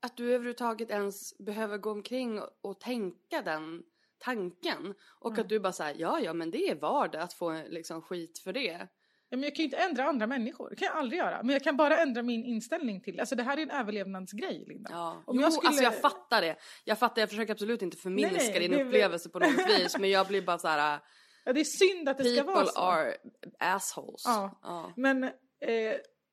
att 0.00 0.16
du 0.16 0.34
överhuvudtaget 0.34 0.90
ens 0.90 1.38
behöver 1.38 1.78
gå 1.78 1.90
omkring 1.90 2.40
och, 2.40 2.50
och 2.60 2.80
tänka 2.80 3.42
den 3.42 3.82
tanken. 4.18 4.94
Och 5.20 5.30
Mm. 5.30 5.40
att 5.42 5.48
du 5.48 5.60
bara 5.60 5.72
säger 5.72 6.00
ja 6.00 6.20
ja 6.20 6.32
men 6.32 6.50
det 6.50 6.68
är 6.70 6.74
vardag 6.74 7.22
att 7.22 7.32
få 7.32 7.62
liksom 7.68 8.02
skit 8.02 8.38
för 8.38 8.52
det. 8.52 8.88
Men 9.30 9.42
jag 9.42 9.54
kan 9.54 9.58
ju 9.58 9.64
inte 9.64 9.76
ändra 9.76 10.04
andra 10.04 10.26
människor, 10.26 10.70
det 10.70 10.76
kan 10.76 10.86
jag 10.86 10.96
aldrig 10.96 11.18
göra. 11.18 11.42
Men 11.42 11.52
jag 11.52 11.62
kan 11.62 11.76
bara 11.76 11.98
ändra 11.98 12.22
min 12.22 12.44
inställning 12.44 13.00
till 13.00 13.20
Alltså 13.20 13.34
det 13.36 13.42
här 13.42 13.56
är 13.58 13.62
en 13.62 13.70
överlevnadsgrej 13.70 14.64
Linda. 14.68 14.90
Ja. 14.92 15.22
Om 15.26 15.36
jo, 15.36 15.42
jag 15.42 15.52
skulle- 15.52 15.68
alltså 15.68 15.82
jag 15.84 16.00
fattar 16.00 16.40
det. 16.42 16.56
Jag 16.84 16.98
fattar, 16.98 17.22
jag 17.22 17.28
försöker 17.28 17.52
absolut 17.52 17.82
inte 17.82 17.96
förminska 17.96 18.36
Nej, 18.36 18.50
nej, 18.50 18.68
din 18.68 18.78
det 18.78 18.84
upplevelse 18.84 19.28
på 19.28 19.38
något 19.38 19.68
vis. 19.78 19.98
Men 19.98 20.10
jag 20.10 20.26
blir 20.26 20.42
bara 20.42 20.58
så 20.58 20.68
här. 20.68 20.98
Ja, 21.48 21.52
det 21.52 21.60
är 21.60 21.64
synd 21.64 22.08
att 22.08 22.18
det 22.18 22.24
ska 22.24 22.44
vara 22.44 22.56
people 22.56 22.72
så. 22.72 22.80
are 22.80 23.14
assholes. 23.58 24.22
Ja. 24.24 24.58
Ja. 24.62 24.92
Men 24.96 25.24
eh, 25.24 25.30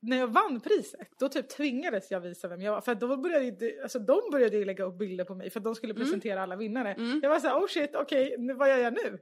när 0.01 0.17
jag 0.17 0.27
vann 0.27 0.59
priset, 0.62 1.07
då 1.19 1.29
typ 1.29 1.50
tvingades 1.50 2.12
jag 2.12 2.19
visa 2.21 2.47
vem 2.47 2.62
jag 2.62 2.71
var. 2.71 2.81
För 2.81 2.95
då 2.95 3.17
började 3.17 3.71
alltså, 3.83 4.00
de 4.00 4.21
började 4.31 4.65
lägga 4.65 4.83
upp 4.83 4.97
bilder 4.97 5.23
på 5.25 5.35
mig 5.35 5.50
för 5.50 5.59
att 5.59 5.63
de 5.63 5.75
skulle 5.75 5.93
presentera 5.93 6.43
alla 6.43 6.55
vinnare. 6.55 6.93
Mm. 6.93 7.19
Jag 7.23 7.29
var 7.29 7.39
så 7.39 7.47
här, 7.47 7.55
oh 7.59 7.67
shit, 7.67 7.95
okej, 7.95 8.35
nu- 8.39 8.53
vad 8.53 8.69
gör 8.69 8.77
jag 8.77 8.93
nu? 8.93 9.19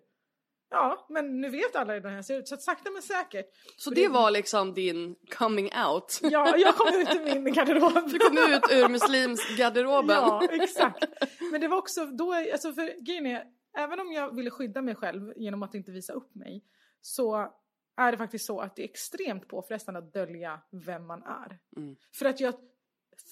Ja, 0.71 1.05
men 1.09 1.41
nu 1.41 1.49
vet 1.49 1.75
alla 1.75 1.93
hur 1.93 2.01
den 2.01 2.13
här 2.13 2.21
ser 2.21 2.39
ut. 2.39 2.47
Så 2.47 2.55
att 2.55 2.61
sakta 2.61 2.91
men 2.91 3.01
säkert. 3.01 3.45
Så 3.77 3.89
Och 3.89 3.95
det 3.95 4.07
var 4.07 4.31
liksom 4.31 4.73
din 4.73 5.15
coming 5.37 5.69
out? 5.87 6.19
Ja, 6.21 6.57
jag 6.57 6.75
kom 6.75 6.87
ut 6.87 7.15
ur 7.15 7.39
min 7.39 7.53
garderob. 7.53 8.09
Du 8.09 8.19
kom 8.19 8.37
ut 8.37 8.63
ur 8.71 8.89
muslimsgarderoben? 8.89 10.15
Ja, 10.15 10.47
exakt. 10.51 11.05
Men 11.51 11.61
det 11.61 11.67
var 11.67 11.77
också 11.77 12.05
då, 12.05 12.33
alltså 12.33 12.73
för 12.73 13.05
grejen 13.05 13.25
är, 13.25 13.43
även 13.77 13.99
om 13.99 14.11
jag 14.11 14.35
ville 14.35 14.49
skydda 14.51 14.81
mig 14.81 14.95
själv 14.95 15.33
genom 15.35 15.63
att 15.63 15.75
inte 15.75 15.91
visa 15.91 16.13
upp 16.13 16.35
mig, 16.35 16.63
så 17.01 17.53
är 17.97 18.11
det 18.11 18.17
faktiskt 18.17 18.45
så 18.45 18.59
att 18.59 18.75
det 18.75 18.81
är 18.81 18.89
extremt 18.89 19.47
påfrestande 19.47 19.99
att 19.99 20.13
dölja 20.13 20.61
vem 20.71 21.07
man 21.07 21.23
är. 21.23 21.59
Mm. 21.77 21.95
För 22.13 22.25
att 22.25 22.39
jag 22.39 22.53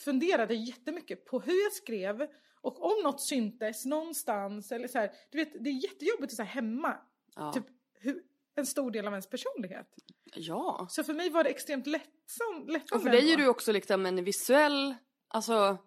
funderade 0.05 0.53
jättemycket 0.53 1.25
på 1.25 1.39
hur 1.39 1.63
jag 1.63 1.73
skrev 1.73 2.27
och 2.61 2.85
om 2.85 3.03
något 3.03 3.21
syntes 3.21 3.85
någonstans 3.85 4.71
eller 4.71 4.87
så 4.87 4.99
här, 4.99 5.11
du 5.31 5.37
vet, 5.37 5.63
det 5.63 5.69
är 5.69 5.83
jättejobbigt 5.83 6.31
att 6.31 6.37
så 6.37 6.43
här 6.43 6.49
hemma, 6.49 6.97
Ja. 7.39 7.53
typ 7.53 7.65
hur, 7.99 8.21
en 8.55 8.65
stor 8.65 8.91
del 8.91 9.07
av 9.07 9.13
ens 9.13 9.29
personlighet. 9.29 9.87
ja. 10.35 10.87
Så 10.89 11.03
för 11.03 11.13
mig 11.13 11.29
var 11.29 11.43
det 11.43 11.49
extremt 11.49 11.87
lättsamt. 11.87 12.63
Och 12.63 12.69
lättsamt 12.69 13.03
för 13.03 13.09
dig 13.09 13.33
är 13.33 13.37
du 13.37 13.47
också 13.47 13.71
liksom 13.71 14.05
en 14.05 14.23
visuell, 14.23 14.95
alltså 15.27 15.77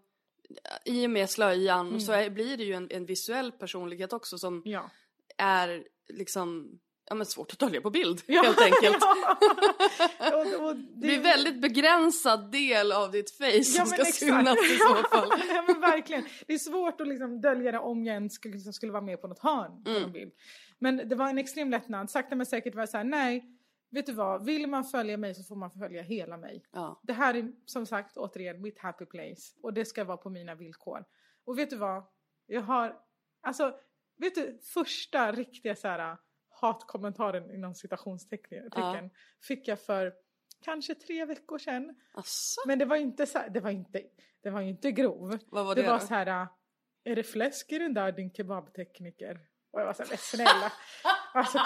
i 0.85 1.07
och 1.07 1.11
med 1.11 1.31
slöjan 1.31 1.87
Mm. 1.89 2.01
så 2.01 2.13
är, 2.13 2.31
blir 2.31 2.57
det 2.57 2.65
ju 2.65 2.73
en, 2.73 2.89
en 2.91 3.07
visuell 3.07 3.53
personlighet 3.53 4.13
också 4.13 4.39
som 4.39 4.63
Ja. 4.65 4.91
är 5.39 5.85
liksom, 6.09 6.79
ja 7.09 7.15
men 7.15 7.27
svårt 7.27 7.53
att 7.53 7.59
dölja 7.59 7.81
på 7.81 7.91
bild 7.91 8.23
Ja. 8.27 8.43
helt 8.43 8.61
enkelt. 8.61 9.03
och, 10.33 10.67
och 10.69 10.77
Det 10.95 10.97
blir 11.07 11.17
en 11.17 11.23
väldigt 11.23 11.61
begränsad 11.63 12.53
del 12.53 12.93
av 12.93 13.11
ditt 13.11 13.31
face 13.31 13.65
som 13.65 13.87
ska 13.87 14.05
synas 14.05 14.59
i 14.71 14.77
så 14.79 14.95
fall. 14.95 15.29
ja 15.49 15.65
men 15.69 15.81
verkligen. 15.81 16.25
Det 16.47 16.53
är 16.55 16.59
svårt 16.59 17.01
att 17.01 17.09
liksom 17.09 17.41
dölja 17.41 17.73
det 17.73 17.79
om 17.79 18.05
jag 18.05 18.15
ens 18.15 18.35
skulle, 18.35 18.55
liksom 18.55 18.73
skulle 18.73 18.93
vara 18.93 19.03
med 19.03 19.21
på 19.21 19.29
något 19.29 19.39
hörn 19.43 19.85
på 19.85 19.91
Mm. 19.91 20.03
någon 20.03 20.13
bild. 20.13 20.33
Men 20.83 21.09
det 21.09 21.15
var 21.15 21.29
en 21.29 21.39
extrem 21.39 21.71
lättnad. 21.71 22.11
Sakta 22.11 22.37
men 22.37 22.47
säkert 22.47 22.75
var 22.75 22.83
jag 22.83 22.89
så 22.89 22.97
här, 22.97 23.05
nej, 23.05 23.59
vet 23.91 24.07
du 24.07 24.13
vad, 24.13 24.45
vill 24.45 24.67
man 24.67 24.85
följa 24.85 25.17
mig 25.17 25.35
så 25.35 25.43
får 25.43 25.57
man 25.57 25.71
följa 25.71 26.03
hela 26.03 26.37
mig. 26.37 26.65
Ja. 26.71 27.01
Det 27.03 27.13
här 27.13 27.35
är 27.35 27.53
som 27.67 27.87
sagt 27.87 28.17
återigen 28.17 28.63
mitt 28.63 28.79
happy 28.79 29.07
place 29.07 29.59
och 29.63 29.75
det 29.75 29.85
ska 29.85 30.05
vara 30.05 30.17
på 30.17 30.31
mina 30.31 30.55
villkor. 30.55 31.05
Och 31.45 31.59
vet 31.59 31.71
du 31.71 31.77
vad, 31.77 32.05
jag 32.47 32.61
har, 32.61 32.97
alltså, 33.41 33.79
vet 34.17 34.35
du, 34.35 34.59
första 34.75 35.33
riktiga 35.33 35.77
så 35.77 35.89
här 35.89 36.17
hatkommentaren 36.49 37.55
inom 37.55 37.75
citationstecken 37.75 38.69
Ja. 38.75 39.09
fick 39.43 39.69
jag 39.69 39.81
för 39.81 40.13
kanske 40.61 40.95
tre 40.95 41.25
veckor 41.25 41.59
sedan. 41.59 42.01
Asså? 42.13 42.61
Men 42.67 42.79
det 42.79 42.85
var 42.85 42.97
inte 42.97 43.27
så 43.27 43.39
här, 43.39 43.51
det 43.51 43.61
var 43.61 43.71
inte, 43.71 44.03
det 44.43 44.51
var 44.51 44.61
inte 44.61 44.93
grov. 44.93 45.39
Vad 45.47 45.67
var 45.67 45.75
det 45.75 45.83
det 45.83 45.89
var 45.89 45.99
då? 45.99 46.07
så 46.07 46.15
här, 46.15 46.47
är 47.05 47.17
det 47.17 47.23
fläsk 47.23 47.73
i 47.73 47.79
den 47.79 47.95
där 47.95 48.13
din 48.13 48.31
kebabtekniker? 48.31 49.41
Och 49.73 49.81
jag 49.81 49.87
var 49.87 49.93
så 49.93 50.03
här, 50.03 50.09
men 50.11 50.19
snälla. 50.19 50.73
Alltså, 51.35 51.59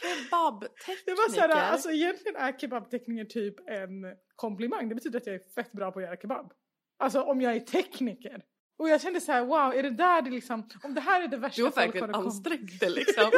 Kebabtekniker? 0.00 1.04
det 1.06 1.12
var 1.14 1.28
så 1.28 1.40
här, 1.40 1.48
alltså 1.72 1.90
egentligen 1.90 2.36
är 2.36 2.52
kebabtekniker 2.58 3.24
typ 3.24 3.54
en 3.68 3.90
komplimang. 4.36 4.88
Det 4.88 4.94
betyder 4.94 5.18
att 5.20 5.26
jag 5.26 5.34
är 5.34 5.40
fett 5.54 5.72
bra 5.72 5.92
på 5.92 5.98
att 5.98 6.04
göra 6.04 6.16
kebab. 6.16 6.52
Alltså 6.98 7.22
om 7.22 7.40
jag 7.40 7.56
är 7.56 7.60
tekniker. 7.60 8.42
Och 8.78 8.88
jag 8.88 9.00
kände 9.00 9.20
så 9.20 9.32
här, 9.32 9.44
wow, 9.44 9.74
är 9.74 9.82
det 9.82 9.90
där 9.90 10.22
det 10.22 10.30
liksom, 10.30 10.68
om 10.84 10.94
det 10.94 11.00
här 11.00 11.22
är 11.22 11.28
det 11.28 11.36
värsta 11.36 11.56
Du 11.60 11.64
har 11.64 11.70
folk 11.70 11.86
verkligen 11.86 12.12
kom- 12.12 12.26
ansträngt 12.26 12.80
dig 12.80 12.90
liksom. 12.94 13.30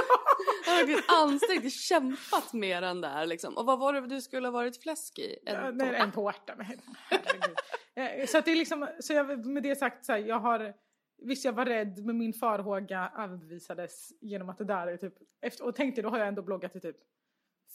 Du 0.69 0.75
har 0.75 0.87
verkligen 0.87 1.03
ansträngt 1.09 1.73
kämpat 1.73 2.53
med 2.53 2.83
den 2.83 3.01
där 3.01 3.27
liksom. 3.27 3.57
Och 3.57 3.67
vad 3.67 3.79
var 3.79 3.93
det 3.93 4.07
du 4.07 4.21
skulle 4.21 4.47
ha 4.47 4.53
varit 4.53 4.83
fläsk 4.83 5.19
i? 5.19 5.39
En 5.47 5.55
Ja, 5.55 5.71
nej, 5.71 5.89
tårta? 5.89 6.03
en 6.03 6.13
tårta. 6.13 6.55
Men, 6.57 6.67
herregud. 6.67 7.57
Eh, 7.95 8.27
så 8.27 8.39
att 8.39 8.45
det 8.45 8.51
är 8.51 8.57
liksom, 8.57 8.89
så 9.01 9.13
jag, 9.13 9.47
med 9.47 9.63
det 9.63 9.77
sagt 9.77 10.05
så 10.05 10.13
här, 10.13 10.19
jag 10.19 10.39
har, 10.39 10.75
visst 11.23 11.45
jag 11.45 11.53
var 11.53 11.65
rädd 11.65 12.05
men 12.05 12.19
min 12.19 12.33
farhåga 12.33 13.13
överbevisades 13.19 14.13
genom 14.21 14.49
att 14.49 14.59
det 14.59 14.65
där 14.65 14.87
är 14.87 14.97
typ, 14.97 15.15
efter, 15.41 15.65
och 15.65 15.75
tänkte 15.75 16.03
då 16.03 16.09
har 16.09 16.19
jag 16.19 16.29
ändå 16.29 16.43
bloggat 16.43 16.77
i 16.77 16.81
typ 16.81 16.97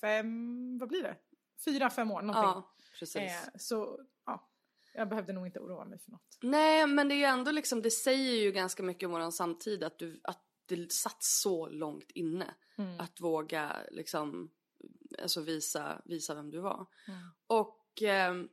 fem, 0.01 0.77
vad 0.77 0.89
blir 0.89 1.03
det? 1.03 1.15
Fyra, 1.65 1.89
fem 1.89 2.11
år 2.11 2.21
någonting. 2.21 2.43
Ja, 2.43 2.75
precis. 2.99 3.15
Eh, 3.15 3.49
så 3.55 3.99
ja, 4.25 4.49
jag 4.93 5.09
behövde 5.09 5.33
nog 5.33 5.47
inte 5.47 5.59
oroa 5.59 5.85
mig 5.85 5.99
för 5.99 6.11
något. 6.11 6.37
Nej, 6.41 6.87
men 6.87 7.09
det 7.09 7.23
är 7.23 7.29
ändå 7.29 7.51
liksom, 7.51 7.81
det 7.81 7.91
säger 7.91 8.43
ju 8.43 8.51
ganska 8.51 8.83
mycket 8.83 9.07
om 9.07 9.11
våran 9.11 9.31
samtid 9.31 9.83
att, 9.83 9.99
du, 9.99 10.19
att 10.23 10.41
det 10.65 10.91
satt 10.91 11.23
så 11.23 11.69
långt 11.69 12.11
inne. 12.11 12.53
Mm. 12.77 12.99
Att 12.99 13.21
våga 13.21 13.75
liksom, 13.91 14.51
alltså 15.21 15.41
visa, 15.41 16.01
visa 16.05 16.35
vem 16.35 16.51
du 16.51 16.59
var. 16.59 16.85
Mm. 17.07 17.19
Och, 17.47 18.01
ehm, 18.01 18.49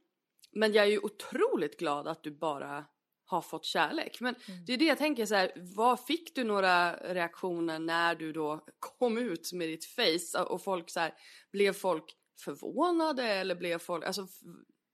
men 0.52 0.73
jag 0.73 0.85
är 0.87 0.90
ju 0.90 0.99
otroligt 0.99 1.79
glad 1.79 2.09
att 2.09 2.23
du 2.23 2.31
bara 2.31 2.85
har 3.25 3.43
fått 3.43 3.64
kärlek. 3.64 4.21
Men 4.21 4.35
Mm. 4.49 4.64
det 4.64 4.73
är 4.73 4.76
det 4.79 4.85
jag 4.85 4.99
tänker 4.99 5.26
så 5.26 5.35
här, 5.35 5.52
vad 5.76 6.00
fick 6.05 6.35
du 6.35 6.45
några 6.45 6.97
reaktioner 6.97 7.79
när 7.79 8.14
du 8.14 8.33
då 8.33 8.64
kom 8.79 9.19
ut 9.19 9.52
med 9.52 9.69
ditt 9.69 9.85
face 9.85 10.43
och 10.45 10.62
folk 10.62 10.90
så 10.90 11.00
här, 11.00 11.14
blev 11.52 11.73
folk 11.73 12.17
förvånade 12.45 13.25
eller 13.25 13.55
blev 13.55 13.79
folk, 13.79 14.05
alltså 14.05 14.26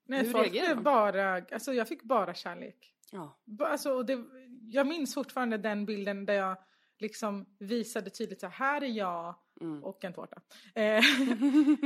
Nej, 0.08 0.24
hur 0.24 0.32
folk 0.32 0.44
reagerar 0.44 0.66
blev 0.66 0.76
de? 0.76 0.82
bara, 0.82 1.34
alltså 1.52 1.72
jag 1.72 1.88
fick 1.88 2.02
bara 2.02 2.34
kärlek. 2.34 2.94
ja. 3.12 3.38
Alltså, 3.60 3.92
och 3.92 4.06
det, 4.06 4.24
jag 4.70 4.86
minns 4.86 5.14
fortfarande 5.14 5.58
den 5.58 5.86
bilden 5.86 6.26
där 6.26 6.34
jag 6.34 6.56
liksom 6.98 7.46
visade 7.58 8.10
tydligt 8.10 8.40
så 8.40 8.46
här, 8.46 8.82
är 8.82 8.86
jag 8.86 9.34
Mm. 9.60 9.84
och 9.84 10.04
en 10.04 10.12
tårta. 10.12 10.40
Eh, 10.74 10.82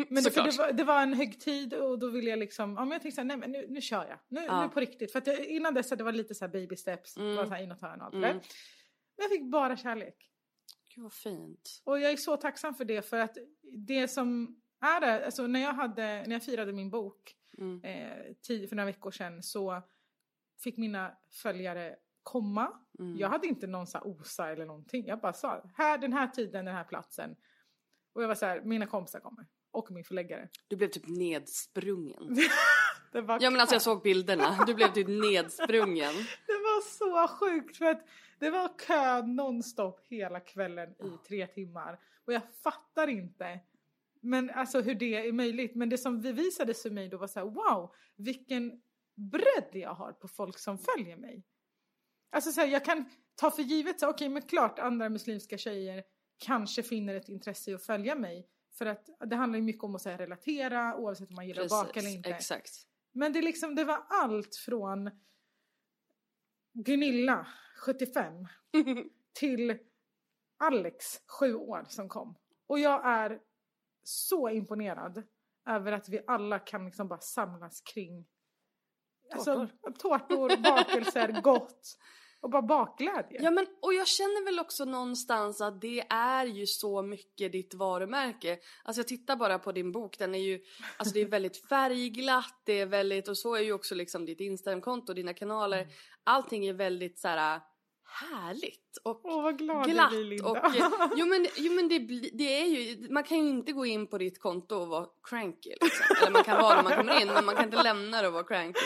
men 0.08 0.22
det, 0.24 0.30
det, 0.34 0.58
var, 0.58 0.72
det 0.72 0.84
var 0.84 1.02
en 1.02 1.14
högtid 1.14 1.74
och 1.74 1.98
då 1.98 2.08
ville 2.10 2.30
jag 2.30 2.38
liksom, 2.38 2.74
ja 2.74 2.80
men 2.84 2.90
jag 2.92 3.02
tänkte 3.02 3.14
så 3.14 3.20
här, 3.20 3.26
nej 3.26 3.36
men 3.36 3.52
nu, 3.52 3.66
nu 3.68 3.80
kör 3.80 4.04
jag. 4.08 4.18
Nu, 4.28 4.40
Ja. 4.46 4.62
nu 4.62 4.68
på 4.68 4.80
riktigt. 4.80 5.12
För 5.12 5.18
att 5.18 5.26
jag, 5.26 5.44
innan 5.46 5.74
dess 5.74 5.88
det 5.90 6.04
var 6.04 6.12
lite 6.12 6.34
så 6.34 6.44
här 6.44 6.52
baby 6.52 6.76
steps, 6.76 7.16
Mm. 7.16 7.28
det 7.30 7.36
var 7.36 7.46
så 7.46 7.54
här 7.54 7.62
inåt 7.62 7.80
hörn 7.80 8.00
och 8.00 8.06
allt 8.06 8.14
Mm. 8.14 8.30
Men 8.36 8.40
jag 9.16 9.30
fick 9.30 9.50
bara 9.50 9.76
kärlek. 9.76 10.30
Gud 10.94 11.02
vad 11.02 11.12
fint. 11.12 11.80
Och 11.84 12.00
jag 12.00 12.12
är 12.12 12.16
så 12.16 12.36
tacksam 12.36 12.74
för 12.74 12.84
det 12.84 13.02
för 13.02 13.18
att 13.18 13.36
det 13.62 14.08
som 14.08 14.60
är 14.80 15.00
det, 15.00 15.24
alltså 15.26 15.46
när 15.46 15.60
jag 15.60 15.72
hade, 15.72 16.02
när 16.26 16.32
jag 16.32 16.42
firade 16.44 16.72
min 16.72 16.90
bok 16.90 17.36
Mm. 17.58 17.84
eh, 17.84 18.32
tio, 18.42 18.68
för 18.68 18.76
några 18.76 18.86
veckor 18.86 19.10
sedan 19.10 19.42
så 19.42 19.82
fick 20.62 20.76
mina 20.76 21.12
följare 21.42 21.96
komma. 22.22 22.72
Mm. 22.98 23.16
Jag 23.18 23.28
hade 23.28 23.46
inte 23.46 23.66
någon 23.66 23.86
så 23.86 23.98
här 23.98 24.06
osa 24.06 24.50
eller 24.50 24.66
någonting. 24.66 25.06
Jag 25.06 25.20
bara 25.20 25.32
sa, 25.32 25.62
här 25.74 25.98
den 25.98 26.12
här 26.12 26.26
tiden, 26.26 26.64
den 26.64 26.74
här 26.74 26.84
platsen. 26.84 27.36
Och 28.12 28.22
jag 28.22 28.28
var 28.28 28.34
så 28.34 28.46
här, 28.46 28.60
mina 28.60 28.86
kompisar 28.86 29.20
kommer. 29.20 29.46
Och 29.70 29.90
min 29.90 30.04
förläggare. 30.04 30.48
Du 30.68 30.76
blev 30.76 30.88
typ 30.88 31.08
nedsprungen. 31.08 32.36
Det 33.12 33.20
var, 33.20 33.38
Ja 33.42 33.50
men 33.50 33.60
alltså 33.60 33.74
jag 33.74 33.82
såg 33.82 34.02
bilderna. 34.02 34.64
Du 34.66 34.74
blev 34.74 34.92
typ 34.92 35.08
nedsprungen. 35.08 36.14
det 36.46 36.52
var 36.52 36.82
så 36.82 37.28
sjukt 37.34 37.76
för 37.76 37.84
att 37.84 38.06
det 38.38 38.50
var 38.50 38.78
kö 38.78 39.22
nonstop 39.26 40.00
hela 40.08 40.40
kvällen 40.40 40.90
i 40.90 41.26
tre 41.28 41.46
timmar. 41.46 42.00
Och 42.24 42.32
jag 42.32 42.42
fattar 42.62 43.08
inte. 43.08 43.60
Men 44.20 44.50
alltså 44.50 44.80
hur 44.80 44.94
det 44.94 45.28
är 45.28 45.32
möjligt. 45.32 45.74
Men 45.74 45.88
det 45.88 45.98
som 45.98 46.20
bevisades 46.20 46.82
för 46.82 46.90
mig 46.90 47.08
då 47.08 47.16
var 47.16 47.26
så 47.26 47.38
här, 47.38 47.46
wow, 47.46 47.94
vilken 48.16 48.82
bredd 49.14 49.70
jag 49.72 49.94
har 49.94 50.12
på 50.12 50.28
folk 50.28 50.58
som 50.58 50.78
följer 50.78 51.16
mig. 51.16 51.44
Alltså 52.30 52.52
så 52.52 52.60
här, 52.60 52.68
jag 52.68 52.84
kan 52.84 53.04
ta 53.34 53.50
för 53.50 53.62
givet 53.62 54.00
så 54.00 54.10
okej 54.10 54.28
men 54.28 54.42
klart 54.42 54.78
andra 54.78 55.08
muslimska 55.08 55.58
tjejer 55.58 56.04
kanske 56.38 56.82
finner 56.82 57.14
ett 57.14 57.28
intresse 57.28 57.70
i 57.70 57.74
att 57.74 57.82
följa 57.82 58.14
mig. 58.14 58.48
För 58.78 58.86
att 58.86 59.08
det 59.26 59.36
handlar 59.36 59.58
ju 59.58 59.64
mycket 59.64 59.84
om 59.84 59.94
att 59.94 60.02
så 60.02 60.08
här, 60.10 60.18
relatera 60.18 60.96
oavsett 60.96 61.28
om 61.28 61.34
man 61.34 61.46
gillar 61.46 61.62
att 61.62 61.68
baka 61.70 62.00
eller 62.00 62.10
inte. 62.10 62.30
exakt. 62.30 62.70
Men 63.12 63.32
det, 63.32 63.42
liksom, 63.42 63.74
det 63.74 63.84
var 63.84 64.06
allt 64.08 64.56
från 64.56 65.10
Gunilla, 66.72 67.46
75, 67.86 68.46
till 69.32 69.78
Alex, 70.56 71.20
7 71.40 71.54
år, 71.54 71.86
som 71.88 72.08
kom. 72.08 72.34
Och 72.66 72.78
jag 72.78 73.06
är 73.06 73.40
så 74.02 74.48
imponerad 74.50 75.22
över 75.66 75.92
att 75.92 76.08
vi 76.08 76.20
alla 76.26 76.58
kan 76.58 76.84
liksom 76.84 77.08
bara 77.08 77.20
samlas 77.20 77.80
kring 77.80 78.26
alltså, 79.32 79.68
tårtor, 79.98 80.62
bakelser, 80.62 81.40
gott 81.42 81.98
och 82.42 82.50
bara 82.50 82.62
bakglädje. 82.62 83.42
Ja 83.42 83.50
men 83.50 83.66
och 83.82 83.94
jag 83.94 84.08
känner 84.08 84.44
väl 84.44 84.58
också 84.58 84.84
någonstans 84.84 85.60
att 85.60 85.80
det 85.80 86.00
är 86.10 86.46
ju 86.46 86.66
så 86.66 87.02
mycket 87.02 87.52
ditt 87.52 87.74
varumärke. 87.74 88.58
Alltså 88.84 89.00
jag 89.00 89.08
tittar 89.08 89.36
bara 89.36 89.58
på 89.58 89.72
din 89.72 89.92
bok, 89.92 90.18
den 90.18 90.34
är 90.34 90.38
ju, 90.38 90.60
alltså 90.96 91.14
det 91.14 91.20
är 91.20 91.26
väldigt 91.26 91.66
färgglatt, 91.68 92.62
det 92.64 92.80
är 92.80 92.86
väldigt, 92.86 93.28
och 93.28 93.38
så 93.38 93.54
är 93.54 93.60
ju 93.60 93.72
också 93.72 93.94
liksom 93.94 94.26
ditt 94.26 94.40
Instagramkonto, 94.40 95.12
dina 95.14 95.34
kanaler. 95.34 95.86
Allting 96.24 96.66
är 96.66 96.72
väldigt 96.72 97.18
så 97.18 97.28
här 97.28 97.60
härligt 98.12 98.98
och 99.04 99.20
Åh 99.24 99.42
vad 99.42 99.58
glad 99.58 99.90
glatt 99.90 100.10
blir 100.10 100.24
Linda. 100.24 100.48
och 100.48 100.56
eh, 100.56 100.90
jo 101.16 101.26
men, 101.26 101.46
jo, 101.56 101.72
men 101.72 101.88
det, 101.88 101.98
det 102.32 102.60
är 102.60 102.66
ju, 102.66 103.08
man 103.10 103.24
kan 103.24 103.38
ju 103.38 103.48
inte 103.48 103.72
gå 103.72 103.86
in 103.86 104.06
på 104.06 104.18
ditt 104.18 104.40
konto 104.40 104.76
och 104.76 104.88
vara 104.88 105.06
cranky 105.22 105.70
liksom. 105.80 106.16
Eller 106.20 106.30
man 106.30 106.44
kan 106.44 106.62
vara 106.62 106.76
när 106.76 106.82
man 106.82 106.96
kommer 106.96 107.20
in 107.20 107.28
men 107.28 107.44
man 107.44 107.54
kan 107.54 107.64
inte 107.64 107.82
lämna 107.82 108.22
det 108.22 108.28
och 108.28 108.34
vara 108.34 108.44
cranky. 108.44 108.80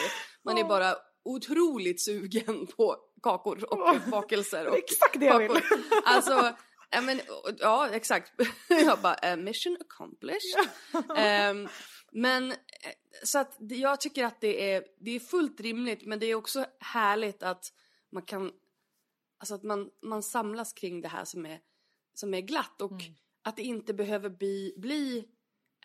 Man 0.45 0.59
är 0.59 0.65
bara 0.65 0.95
otroligt 1.25 2.01
sugen 2.05 2.67
på 2.67 2.97
kakor 3.25 3.73
och 3.73 4.11
bakelser. 4.11 4.67
Och 4.67 4.77
exakt 4.77 5.21
det 5.21 5.27
jag 5.27 5.39
vill. 5.39 5.63
Alltså, 6.05 6.55
ja, 6.91 7.01
men, 7.01 7.21
ja 7.59 7.89
exakt. 7.89 8.33
Jag 8.69 8.99
bara, 8.99 9.15
eh, 9.15 9.37
mission 9.37 9.77
accomplished. 9.81 10.69
Ehm, 11.17 11.69
men 12.13 12.51
eh, 12.51 12.57
så 13.25 13.39
att 13.39 13.57
jag 13.59 14.01
tycker 14.01 14.25
att 14.25 14.41
det 14.41 14.73
är, 14.73 14.85
det 15.01 15.11
är 15.11 15.21
fullt 15.21 15.61
rimligt 15.61 16.07
men 16.07 16.19
det 16.19 16.27
är 16.27 16.35
också 16.35 16.65
härligt 16.81 17.43
att 17.43 17.73
man 18.13 18.23
kan, 18.23 18.53
alltså 19.39 19.55
att 19.55 19.63
man, 19.63 19.91
man 20.03 20.23
samlas 20.23 20.73
kring 20.73 21.01
det 21.01 21.09
här 21.09 21.25
som 21.25 21.47
är, 21.47 21.61
som 22.15 22.35
är 22.35 22.41
glatt 22.41 22.81
och 22.81 23.03
att 23.43 23.57
det 23.57 23.63
inte 23.63 23.95
behöver 23.95 24.29
bli, 24.29 24.75
bli 24.77 25.29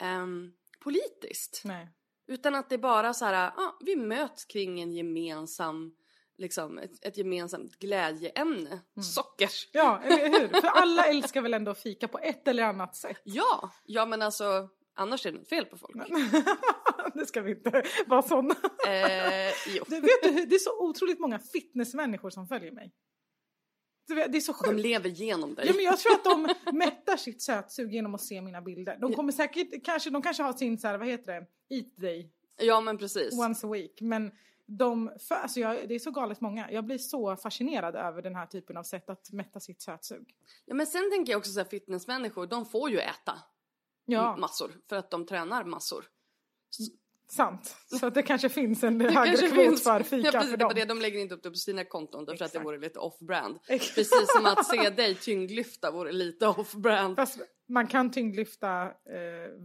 ehm, 0.01 0.53
politiskt. 0.79 1.62
Nej. 1.65 1.89
Utan 2.27 2.55
att 2.55 2.69
det 2.69 2.75
är 2.75 2.79
bara 2.79 3.13
så 3.13 3.25
här, 3.25 3.51
ja, 3.58 3.77
vi 3.81 3.96
möts 3.96 4.46
kring 4.46 4.81
en 4.81 4.93
gemensam, 4.93 5.96
liksom 6.39 6.77
ett, 6.77 7.05
ett 7.05 7.17
gemensamt 7.17 7.79
glädjeämne. 7.79 8.79
Socker. 9.15 9.50
Ja, 9.72 10.01
eller 10.03 10.39
hur? 10.39 10.48
För 10.62 10.67
alla 10.67 11.05
älskar 11.05 11.41
väl 11.41 11.53
ändå 11.53 11.74
fika 11.74 12.08
på 12.08 12.19
ett 12.19 12.48
eller 12.48 12.63
annat 12.63 12.96
sätt. 12.96 13.22
Ja, 13.24 13.72
ja 13.86 14.05
men 14.05 14.22
alltså 14.22 14.69
annars 14.96 15.25
är 15.25 15.31
det 15.31 15.38
något 15.38 15.50
fel 15.50 15.65
på 15.65 15.77
folk. 15.77 15.96
det 17.13 17.25
ska 17.25 17.41
vi 17.41 17.51
inte 17.51 17.84
vara 18.08 18.22
sådana. 18.22 18.55
Eh, 18.88 19.53
jo. 19.75 19.84
Du, 19.88 20.00
vet 20.01 20.24
du, 20.24 20.46
det 20.46 20.55
är 20.55 20.60
så 20.60 20.79
otroligt 20.89 21.19
många 21.19 21.39
fitnessmänniskor 21.39 22.29
som 22.29 22.48
följer 22.48 22.72
mig. 22.72 22.91
Det 24.08 24.38
är 24.38 24.39
så 24.41 24.51
De 24.51 24.58
sjukt. 24.58 24.81
lever 24.81 25.10
genom 25.10 25.55
dig. 25.55 25.67
Ja, 25.67 25.74
men 25.75 25.86
jag 25.86 26.00
tror 26.00 26.13
att 26.13 26.24
de 26.24 26.50
mättar 26.77 27.17
sitt 27.17 27.41
sötsug 27.41 27.93
genom 27.93 28.15
att 28.15 28.22
se 28.22 28.41
mina 28.41 28.62
bilder. 28.62 28.98
De 29.01 29.13
kommer 29.13 29.31
säkert, 29.31 29.86
kanske, 29.86 30.10
de 30.10 30.22
kanske 30.22 30.43
har 30.43 30.53
sin 30.53 30.77
så 30.77 30.88
här, 30.88 30.98
vad 30.98 31.08
heter 31.08 31.34
det, 31.34 31.75
eat 31.75 31.98
day 31.98 32.31
Ja 32.62 32.81
men 32.81 32.98
precis. 32.98 33.39
once 33.39 33.67
a 33.67 33.69
week. 33.69 34.01
Men 34.01 34.31
de, 34.77 35.11
för, 35.27 35.35
alltså 35.35 35.59
jag, 35.59 35.88
det 35.89 35.95
är 35.95 35.99
så 35.99 36.11
galet 36.11 36.41
många. 36.41 36.71
Jag 36.71 36.85
blir 36.85 36.97
så 36.97 37.35
fascinerad 37.35 37.95
över 37.95 38.21
den 38.21 38.35
här 38.35 38.45
typen 38.45 38.77
av 38.77 38.83
sätt 38.83 39.09
att 39.09 39.31
mätta 39.31 39.59
sitt 39.59 39.81
sötsug. 39.81 40.35
Ja 40.65 40.75
men 40.75 40.88
sen 40.88 41.11
tänker 41.11 41.31
jag 41.33 41.39
också 41.39 41.51
så 41.51 41.59
här 41.59 41.67
fitnessmänniskor, 41.67 42.47
de 42.47 42.65
får 42.65 42.89
ju 42.89 42.99
äta 42.99 43.39
Ja, 44.05 44.38
massor 44.38 44.71
för 44.89 44.95
att 44.95 45.11
de 45.11 45.25
tränar 45.25 45.63
massor. 45.63 46.05
sant. 47.31 47.75
Så 47.99 48.05
att 48.07 48.13
det 48.13 48.23
kanske 48.23 48.49
finns 48.49 48.83
en 48.83 48.97
Det 48.97 49.11
högre 49.11 49.38
kvot 49.38 49.51
finns- 49.53 49.83
för 49.83 50.03
fika 50.03 50.27
ja, 50.27 50.31
precis, 50.31 50.49
för 50.49 50.57
dem. 50.57 50.71
det, 50.75 50.85
de 50.85 50.99
lägger 51.01 51.19
inte 51.19 51.35
upp 51.35 51.43
det 51.43 51.49
på 51.49 51.55
sina 51.55 51.85
konton 51.85 52.25
därför 52.25 52.45
att 52.45 52.53
det 52.53 52.59
vore 52.59 52.77
lite 52.77 52.99
off-brand. 52.99 53.59
Precis 53.67 54.33
som 54.35 54.45
att 54.45 54.65
se 54.65 54.89
dig 54.89 55.15
tyngdlyfta 55.15 55.91
vore 55.91 56.11
lite 56.11 56.47
off-brand. 56.47 57.15
Fast 57.15 57.38
man 57.67 57.88
kan 57.88 58.11
tyngdlyfta 58.11 58.83
eh, 58.85 58.91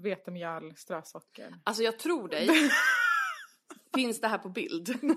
vetemjöl, 0.02 0.76
strösocker. 0.76 1.54
Alltså 1.64 1.82
jag 1.82 1.98
tror 1.98 2.28
dig. 2.28 2.48
Finns 3.94 4.20
det 4.20 4.28
här 4.28 4.38
på 4.38 4.48
bild? 4.48 4.98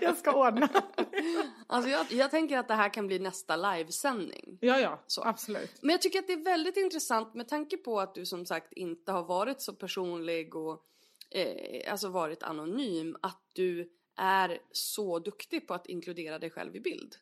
Jag 0.00 0.16
ska 0.16 0.32
ordna. 0.32 0.68
Alltså 1.66 1.90
jag, 1.90 2.06
jag 2.12 2.30
tänker 2.30 2.58
att 2.58 2.68
det 2.68 2.74
här 2.74 2.88
kan 2.94 3.06
bli 3.06 3.18
nästa 3.18 3.56
livesändning. 3.56 4.58
Ja, 4.60 4.80
ja, 4.80 5.04
Så. 5.06 5.22
absolut. 5.24 5.78
Men 5.82 5.90
jag 5.90 6.02
tycker 6.02 6.18
att 6.18 6.26
det 6.26 6.32
är 6.32 6.44
väldigt 6.44 6.76
intressant 6.76 7.34
med 7.34 7.48
tanke 7.48 7.76
på 7.76 8.00
att 8.00 8.14
du 8.14 8.26
som 8.26 8.46
sagt 8.46 8.72
inte 8.72 9.12
har 9.12 9.22
varit 9.22 9.60
så 9.60 9.72
personlig 9.72 10.54
och 10.56 10.82
eh, 11.30 11.92
alltså 11.92 12.08
varit 12.08 12.42
anonym. 12.42 13.16
Att 13.22 13.42
du 13.54 13.92
är 14.16 14.58
så 14.72 15.18
duktig 15.18 15.68
på 15.68 15.74
att 15.74 15.86
inkludera 15.86 16.38
dig 16.38 16.50
själv 16.50 16.76
i 16.76 16.80
bild. 16.80 17.14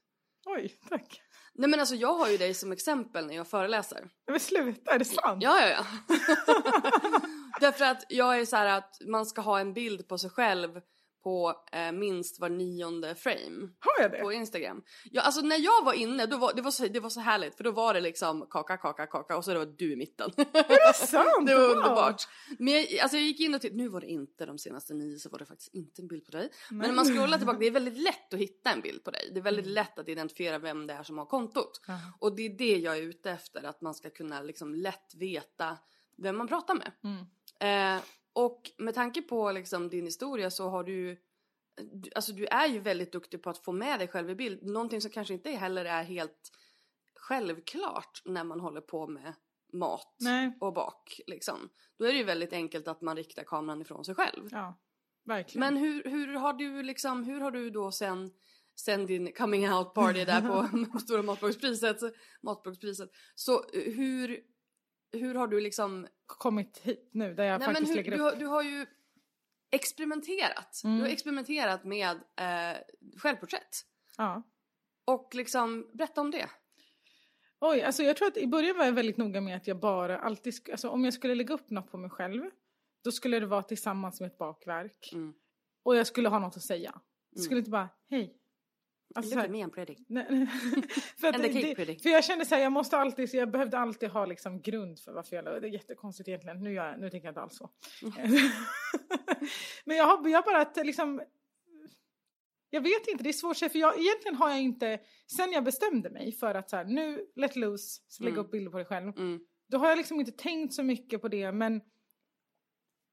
Oj, 0.47 0.75
tack. 0.89 1.23
Nej 1.55 1.71
men 1.71 1.81
alltså 1.81 1.95
jag 1.95 2.15
har 2.15 2.29
ju 2.29 2.37
dig 2.37 2.55
som 2.55 2.73
exempel 2.73 3.27
när 3.27 3.35
jag 3.35 3.49
föreläser. 3.49 4.09
Men 4.31 4.41
sluta, 4.41 4.93
är 4.95 4.99
det 4.99 5.05
sant? 5.05 5.43
Ja, 5.43 5.61
ja, 5.61 5.69
ja. 5.69 5.87
Därför 7.61 7.85
att 7.85 8.05
jag 8.09 8.41
är 8.41 8.45
så 8.45 8.57
här 8.57 8.79
att 8.79 8.97
man 9.07 9.27
ska 9.27 9.41
ha 9.41 9.61
en 9.61 9.73
bild 9.73 10.09
på 10.09 10.19
sig 10.19 10.31
själv 10.31 10.81
på 11.27 11.55
eh, 11.73 11.93
minst 11.93 12.41
var 12.41 12.49
nionde 12.49 13.15
frame 13.15 13.69
Har 13.81 14.03
jag 14.03 14.13
det? 14.13 14.19
på 14.19 14.33
Instagram. 14.33 14.83
Ja, 15.11 15.23
alltså 15.23 15.41
när 15.41 15.59
jag 15.59 15.85
var 15.85 15.93
inne, 15.93 16.27
då 16.27 16.37
var, 16.37 16.53
det, 16.55 16.63
var 16.63 16.71
så, 16.71 16.87
det 16.87 17.01
var 17.01 17.11
så 17.11 17.21
härligt 17.21 17.57
för 17.57 17.65
då 17.65 17.71
var 17.71 17.95
det 17.95 18.01
liksom 18.01 18.47
kaka, 18.51 18.77
kaka, 18.77 19.07
kaka 19.07 19.37
och 19.37 19.45
så 19.45 19.53
det 19.53 19.59
var 19.59 19.75
du 19.79 19.93
i 19.93 19.97
mitten. 19.97 20.31
Är 20.37 20.89
det 20.89 20.95
sant? 20.95 21.47
det 21.47 21.55
var 21.55 21.71
underbart. 21.77 22.23
Men 22.59 22.75
jag, 22.75 22.99
alltså 22.99 23.17
jag 23.17 23.27
gick 23.27 23.41
in 23.41 23.55
och 23.55 23.61
tittade, 23.61 23.83
nu 23.83 23.89
var 23.89 24.01
det 24.01 24.07
inte 24.07 24.47
de 24.47 24.59
senaste 24.59 24.95
nio 24.95 25.19
så 25.19 25.29
var 25.29 25.39
det 25.39 25.45
faktiskt 25.45 25.75
inte 25.75 26.03
en 26.03 26.09
bild 26.09 26.25
på 26.25 26.31
dig. 26.31 26.51
Men 26.71 26.79
när 26.79 26.93
man 26.93 27.05
scrollar 27.05 27.39
tillbaka, 27.39 27.59
det 27.59 27.67
är 27.67 27.71
väldigt 27.71 27.99
lätt 27.99 28.35
att 28.35 28.41
hitta 28.41 28.73
en 28.73 28.81
bild 28.81 29.05
på 29.05 29.11
dig. 29.11 29.31
Det 29.33 29.41
är 29.41 29.45
väldigt 29.45 29.67
lätt 29.67 29.99
att 29.99 30.09
identifiera 30.09 30.59
vem 30.59 30.87
det 30.87 30.95
är 30.95 31.03
som 31.03 31.19
har 31.19 31.27
kontot. 31.27 31.81
Jaha. 31.87 31.99
Och 32.19 32.37
det 32.37 32.47
är 32.47 32.59
det 32.59 32.77
jag 32.77 32.97
är 32.97 33.03
ute 33.03 33.31
efter, 33.31 33.63
att 33.63 33.81
man 33.81 33.95
ska 33.95 34.11
kunna 34.11 34.43
liksom 34.43 34.75
lätt 34.75 35.15
veta 35.15 35.79
vem 36.17 36.37
man 36.37 36.49
pratar 36.49 36.75
med. 36.75 36.93
Mm. 37.05 37.27
Eh, 37.61 37.99
och 38.33 38.71
med 38.79 38.95
tanke 38.95 39.23
på 39.23 39.53
liksom 39.53 39.89
din 39.89 40.05
historia 40.05 40.51
så 40.51 40.69
har 40.69 40.85
du 40.85 41.23
du- 41.93 42.11
Alltså 42.15 42.33
du 42.33 42.47
är 42.47 42.67
ju 42.67 42.79
väldigt 42.79 43.13
duktig 43.13 43.43
på 43.43 43.51
att 43.51 43.59
få 43.59 43.73
med 43.73 43.99
dig 44.01 44.09
själv 44.09 44.31
i 44.31 44.35
bild. 44.35 44.63
Någonting 44.67 45.01
som 45.01 45.11
kanske 45.11 45.35
inte 45.35 45.51
heller 45.51 45.85
är 45.85 46.03
helt 46.03 46.51
självklart 47.15 48.23
när 48.25 48.45
man 48.45 48.61
håller 48.61 48.81
på 48.81 49.07
med 49.07 49.35
mat 49.73 50.17
Nej. 50.21 50.57
och 50.61 50.73
bak. 50.73 51.21
Liksom. 51.27 51.69
Då 51.99 52.05
är 52.05 52.13
det 52.13 52.19
ju 52.19 52.25
väldigt 52.25 52.53
enkelt 52.53 52.89
att 52.89 53.01
man 53.01 53.17
riktar 53.17 53.45
kameran 53.45 53.83
ifrån 53.83 54.05
sig 54.05 54.15
själv. 54.15 54.49
Ja, 54.51 54.79
verkligen. 55.25 55.61
Men 55.61 55.77
hur, 55.77 56.05
hur 56.05 56.35
har 56.35 56.53
du 56.53 56.83
liksom, 56.83 57.25
hur 57.25 57.41
har 57.41 57.51
du 57.51 57.71
då 57.71 57.93
sen, 57.93 58.31
sen 58.77 59.07
din 59.07 59.33
coming 59.33 59.73
out 59.73 59.95
party 59.95 60.25
där 60.25 60.41
på 60.41 60.99
Stora 60.99 61.23
Matblockspriset, 61.23 61.99
Matblockspriset. 62.43 63.11
Så 63.35 63.55
eh, 63.55 63.93
hur, 63.95 64.41
hur 65.13 65.35
har 65.35 65.47
du 65.47 65.61
liksom 65.61 66.07
Kommit 66.27 66.79
hit 66.79 67.11
nu 67.13 67.35
där 67.35 67.45
jag 67.45 67.59
Nej, 67.59 67.69
men 67.69 67.75
faktiskt 67.75 67.91
hur, 67.91 67.97
lägger 67.97 68.11
du, 68.11 68.19
upp. 68.19 68.23
har, 68.23 68.37
du 68.37 68.47
har 68.47 68.63
ju 68.63 68.87
experimenterat. 69.71 70.81
Mm. 70.85 70.97
Du 70.97 71.03
har 71.03 71.11
experimenterat 71.11 71.85
med 71.85 72.17
eh, 72.17 72.77
självporträtt. 73.17 73.77
Ja. 74.17 74.43
Och 75.05 75.35
liksom, 75.35 75.91
berätta 75.93 76.21
om 76.21 76.31
det. 76.31 76.49
Oj, 77.61 77.83
alltså 77.83 78.03
jag 78.03 78.17
tror 78.17 78.29
att 78.29 78.37
i 78.37 78.47
början 78.47 78.77
var 78.77 78.85
jag 78.85 78.93
väldigt 78.93 79.17
noga 79.17 79.41
med 79.41 79.57
att 79.57 79.67
jag 79.67 79.81
bara 79.81 80.19
alltid, 80.19 80.55
alltså 80.71 80.89
om 80.89 81.05
jag 81.05 81.15
skulle 81.15 81.35
lägga 81.35 81.55
upp 81.55 81.71
något 81.71 81.91
på 81.91 81.99
mig 81.99 82.11
själv, 82.11 82.51
då 83.05 83.13
skulle 83.13 83.41
det 83.41 83.47
vara 83.47 83.63
tillsammans 83.63 84.21
med 84.21 84.27
ett 84.27 84.39
bakverk. 84.39 85.11
Mm. 85.13 85.35
Och 85.83 85.97
jag 85.97 86.07
skulle 86.07 86.29
ha 86.29 86.39
något 86.39 86.57
att 86.57 86.63
säga. 86.63 87.01
Jag 87.31 87.45
skulle 87.45 87.59
inte 87.59 87.71
bara, 87.71 87.89
hej. 88.11 88.37
Alltså, 89.17 89.31
så 89.31 89.37
Look 89.37 89.43
här, 89.43 89.45
at 89.45 89.51
me, 89.51 89.65
I'm 89.65 89.71
pretty. 89.71 89.97
Nej, 90.09 90.27
för, 91.21 91.29
att 91.29 91.43
det, 91.43 92.03
för 92.03 92.09
jag 92.11 92.25
kände 92.25 92.45
så 92.47 92.55
här, 92.55 92.63
jag 92.63 92.73
måste 92.73 92.97
alltid, 92.99 93.31
så 93.31 93.37
jag 93.37 93.51
behövde 93.51 93.79
alltid 93.79 94.09
ha 94.11 94.27
liksom 94.27 94.61
grund 94.63 94.99
för 95.01 95.13
varför 95.13 95.37
jag 95.37 95.45
la- 95.45 95.61
Det 95.61 95.69
är 95.69 95.73
jättekonstigt 95.73 96.29
egentligen, 96.29 96.63
nu, 96.63 96.73
jag, 96.73 97.01
nu 97.01 97.11
tänker 97.11 97.27
jag 97.27 97.31
inte 97.31 97.41
alls 97.41 97.57
så. 97.57 97.71
Men 99.85 99.97
jag 99.97 100.05
har, 100.05 100.29
jag 100.29 100.45
bara 100.45 100.61
att 100.61 100.77
liksom, 100.87 101.23
jag 102.71 102.81
vet 102.81 103.09
inte, 103.09 103.25
det 103.25 103.31
är 103.31 103.33
svårt 103.33 103.57
för 103.57 103.79
jag, 103.79 103.99
egentligen 104.01 104.35
har 104.35 104.51
jag 104.51 104.61
inte, 104.61 105.01
sen 105.37 105.53
jag 105.53 105.65
bestämde 105.65 106.11
mig 106.11 106.33
för 106.33 106.55
att 106.55 106.71
så 106.71 106.77
här, 106.77 106.85
nu 106.85 107.27
let 107.37 107.57
loose, 107.57 108.01
så 108.09 108.23
lägga 108.23 108.35
Mm. 108.35 108.45
upp 108.47 108.51
bilder 108.53 108.71
på 108.71 108.77
dig 108.77 108.87
själv. 108.87 109.09
Mm. 109.19 109.41
Då 109.69 109.79
har 109.79 109.89
jag 109.89 109.99
liksom 109.99 110.21
inte 110.21 110.33
tänkt 110.33 110.75
så 110.75 110.83
mycket 110.83 111.21
på 111.21 111.29
det, 111.29 111.53
men 111.53 111.81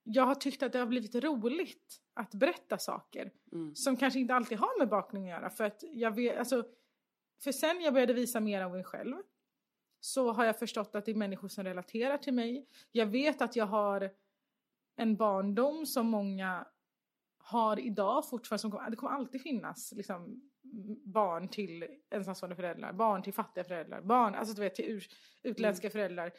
jag 0.03 0.23
har 0.25 0.35
tyckt 0.35 0.63
att 0.63 0.71
det 0.71 0.79
har 0.79 0.85
blivit 0.85 1.15
roligt 1.15 1.99
att 2.13 2.33
berätta 2.33 2.77
saker 2.77 3.31
Mm. 3.51 3.75
som 3.75 3.97
kanske 3.97 4.19
inte 4.19 4.35
alltid 4.35 4.57
har 4.57 4.79
med 4.79 4.89
bakning 4.89 5.23
att 5.31 5.39
göra. 5.39 5.49
För 5.49 5.63
att 5.63 5.83
jag 5.91 6.11
vet, 6.15 6.37
alltså, 6.39 6.65
för 7.43 7.51
sen 7.51 7.81
jag 7.81 7.93
började 7.93 8.13
visa 8.13 8.39
mer 8.39 8.61
av 8.61 8.71
mig 8.71 8.83
själv 8.83 9.15
så 9.99 10.31
har 10.31 10.45
jag 10.45 10.59
förstått 10.59 10.95
att 10.95 11.05
det 11.05 11.11
är 11.11 11.15
människor 11.15 11.47
som 11.47 11.63
relaterar 11.63 12.17
till 12.17 12.33
mig. 12.33 12.67
Jag 12.91 13.05
vet 13.05 13.41
att 13.41 13.55
jag 13.55 13.65
har 13.65 14.11
en 14.95 15.15
barndom 15.15 15.85
som 15.85 16.07
många 16.07 16.67
har 17.37 17.79
idag 17.79 18.29
fortfarande. 18.29 18.59
Som 18.61 18.71
kommer, 18.71 18.89
det 18.89 18.95
kommer 18.95 19.13
alltid 19.13 19.41
finnas 19.41 19.91
liksom, 19.95 20.51
barn 21.05 21.47
till 21.47 21.87
ensamstående 22.09 22.55
föräldrar, 22.55 22.93
barn 22.93 23.23
till 23.23 23.33
fattiga 23.33 23.63
föräldrar, 23.63 24.01
barn 24.01 24.35
alltså, 24.35 24.53
du 24.55 24.61
vet, 24.61 24.75
till 24.75 24.85
ur, 24.85 25.07
utländska 25.43 25.89
föräldrar. 25.89 26.31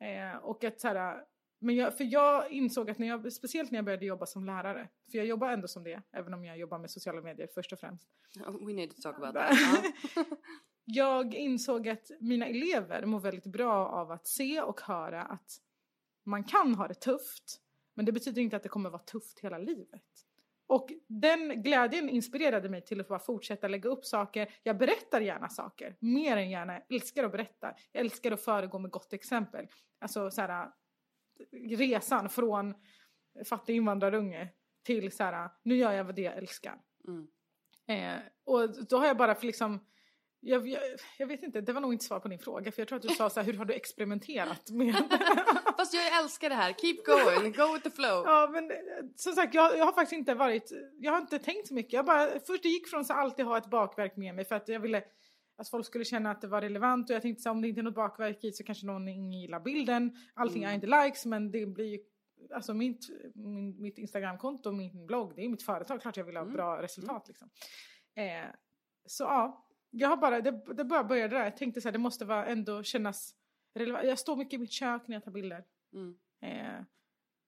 Eh, 0.00 0.36
och 0.36 0.64
att 0.64 0.80
så 0.80 0.88
här, 0.88 1.24
men 1.60 1.76
jag, 1.76 1.96
för 1.96 2.04
jag 2.04 2.50
insåg 2.50 2.90
att 2.90 2.98
när 2.98 3.06
jag, 3.06 3.32
speciellt 3.32 3.70
när 3.70 3.78
jag 3.78 3.84
började 3.84 4.06
jobba 4.06 4.26
som 4.26 4.44
lärare, 4.44 4.88
för 5.10 5.18
jag 5.18 5.26
jobbar 5.26 5.50
ändå 5.50 5.68
som 5.68 5.84
det, 5.84 6.02
även 6.12 6.34
om 6.34 6.44
jag 6.44 6.58
jobbar 6.58 6.78
med 6.78 6.90
sociala 6.90 7.20
medier 7.20 7.48
först 7.54 7.72
och 7.72 7.78
främst. 7.78 8.08
We 8.66 8.72
need 8.72 8.90
to 8.90 9.02
talk 9.02 9.16
about 9.16 9.34
that. 9.34 9.58
Ja. 10.16 10.24
Jag 10.84 11.34
insåg 11.34 11.88
att 11.88 12.10
mina 12.20 12.46
elever 12.46 13.06
mår 13.06 13.20
väldigt 13.20 13.46
bra 13.46 13.88
av 13.88 14.10
att 14.10 14.26
se 14.26 14.60
och 14.60 14.80
höra 14.80 15.22
att 15.22 15.58
man 16.24 16.44
kan 16.44 16.74
ha 16.74 16.88
det 16.88 16.94
tufft, 16.94 17.60
men 17.94 18.04
det 18.04 18.12
betyder 18.12 18.42
inte 18.42 18.56
att 18.56 18.62
det 18.62 18.68
kommer 18.68 18.90
vara 18.90 19.02
tufft 19.02 19.40
hela 19.40 19.58
livet. 19.58 20.02
Och 20.66 20.92
den 21.06 21.62
glädjen 21.62 22.08
inspirerade 22.08 22.68
mig 22.68 22.84
till 22.84 23.00
att 23.00 23.08
bara 23.08 23.18
fortsätta 23.18 23.68
lägga 23.68 23.90
upp 23.90 24.04
saker. 24.04 24.54
Jag 24.62 24.78
berättar 24.78 25.20
gärna 25.20 25.48
saker, 25.48 25.96
mer 26.00 26.36
än 26.36 26.50
gärna. 26.50 26.72
Jag 26.72 26.92
älskar 26.94 27.24
att 27.24 27.32
berätta. 27.32 27.74
Jag 27.92 28.00
älskar 28.00 28.32
att 28.32 28.40
föregå 28.40 28.78
med 28.78 28.90
gott 28.90 29.12
exempel. 29.12 29.66
Alltså 29.98 30.30
så 30.30 30.40
här, 30.40 30.70
resan 31.76 32.28
från 32.28 32.74
fattig 33.48 33.76
invandrarunge 33.76 34.48
till 34.84 35.12
så 35.12 35.24
här, 35.24 35.50
nu 35.62 35.76
gör 35.76 35.92
jag 35.92 36.04
vad 36.04 36.14
det 36.14 36.22
jag 36.22 36.36
älskar. 36.36 36.74
Mm. 37.08 37.26
Eh, 37.88 38.20
och 38.44 38.86
då 38.86 38.98
har 38.98 39.06
jag 39.06 39.16
bara 39.16 39.34
för 39.34 39.46
liksom 39.46 39.86
Jag, 40.40 40.68
jag, 40.68 40.82
jag 41.18 41.26
vet 41.26 41.42
inte, 41.42 41.60
det 41.60 41.72
var 41.72 41.80
nog 41.80 41.92
inte 41.92 42.04
svar 42.04 42.20
på 42.20 42.28
din 42.28 42.38
fråga 42.38 42.72
för 42.72 42.80
jag 42.80 42.88
tror 42.88 42.96
att 42.96 43.02
du 43.02 43.08
sa 43.08 43.30
så 43.30 43.40
här, 43.40 43.46
hur 43.46 43.58
har 43.58 43.64
du 43.64 43.74
experimenterat 43.74 44.70
med 44.70 44.94
Fast 45.76 45.94
jag 45.94 46.22
älskar 46.22 46.48
det 46.48 46.54
här, 46.54 46.72
keep 46.72 46.96
going, 47.04 47.52
go 47.52 47.72
with 47.74 47.84
the 47.84 47.90
flow. 47.90 48.24
Ja 48.26 48.48
men 48.52 48.70
eh, 48.70 48.76
som 49.16 49.32
sagt 49.32 49.54
jag, 49.54 49.78
jag 49.78 49.84
har 49.84 49.92
faktiskt 49.92 50.18
inte 50.18 50.34
varit, 50.34 50.72
jag 50.98 51.12
har 51.12 51.18
inte 51.18 51.38
tänkt 51.38 51.68
så 51.68 51.74
mycket. 51.74 51.92
Jag 51.92 52.04
bara, 52.04 52.40
först 52.46 52.64
gick 52.64 52.88
från 52.88 53.00
att 53.00 53.10
alltid 53.10 53.44
ha 53.44 53.58
ett 53.58 53.70
bakverk 53.70 54.16
med 54.16 54.34
mig 54.34 54.44
för 54.44 54.54
att 54.54 54.68
jag 54.68 54.80
ville 54.80 55.02
att 55.60 55.68
folk 55.68 55.86
skulle 55.86 56.04
känna 56.04 56.30
att 56.30 56.40
det 56.40 56.48
var 56.48 56.60
relevant 56.60 57.10
och 57.10 57.16
jag 57.16 57.22
tänkte 57.22 57.42
så 57.42 57.48
här, 57.48 57.54
om 57.54 57.62
det 57.62 57.68
inte 57.68 57.80
är 57.80 57.82
något 57.82 57.94
bakverk 57.94 58.44
i 58.44 58.52
så 58.52 58.64
kanske 58.64 58.86
någon 58.86 59.32
gillar 59.32 59.60
bilden. 59.60 60.16
Allting 60.34 60.64
är 60.64 60.74
inte 60.74 60.86
likes 60.86 61.26
men 61.26 61.50
det 61.50 61.66
blir 61.66 61.86
ju 61.86 61.98
Alltså 62.54 62.74
mitt, 62.74 63.06
min, 63.34 63.82
mitt 63.82 63.98
Instagramkonto 63.98 64.68
och 64.68 64.74
min 64.74 65.06
blogg, 65.06 65.32
det 65.36 65.44
är 65.44 65.48
mitt 65.48 65.62
företag. 65.62 66.00
Klart 66.02 66.16
jag 66.16 66.24
vill 66.24 66.36
ha 66.36 66.44
bra 66.44 66.82
resultat 66.82 67.28
liksom. 67.28 67.50
Eh, 68.14 68.50
så 69.06 69.24
ja, 69.24 69.68
jag 69.90 70.08
har 70.08 70.16
bara, 70.16 70.40
det, 70.40 70.74
det 70.74 70.84
bara 70.84 71.04
började 71.04 71.36
där. 71.36 71.44
Jag 71.44 71.56
tänkte 71.56 71.80
så 71.80 71.88
här, 71.88 71.92
det 71.92 71.98
måste 71.98 72.24
vara 72.24 72.46
ändå 72.46 72.82
kännas 72.82 73.34
relevant. 73.74 74.06
Jag 74.06 74.18
står 74.18 74.36
mycket 74.36 74.54
i 74.54 74.58
mitt 74.58 74.72
kök 74.72 75.08
när 75.08 75.16
jag 75.16 75.24
tar 75.24 75.30
bilder. 75.30 75.64
Mm. 75.92 76.16
Eh, 76.42 76.84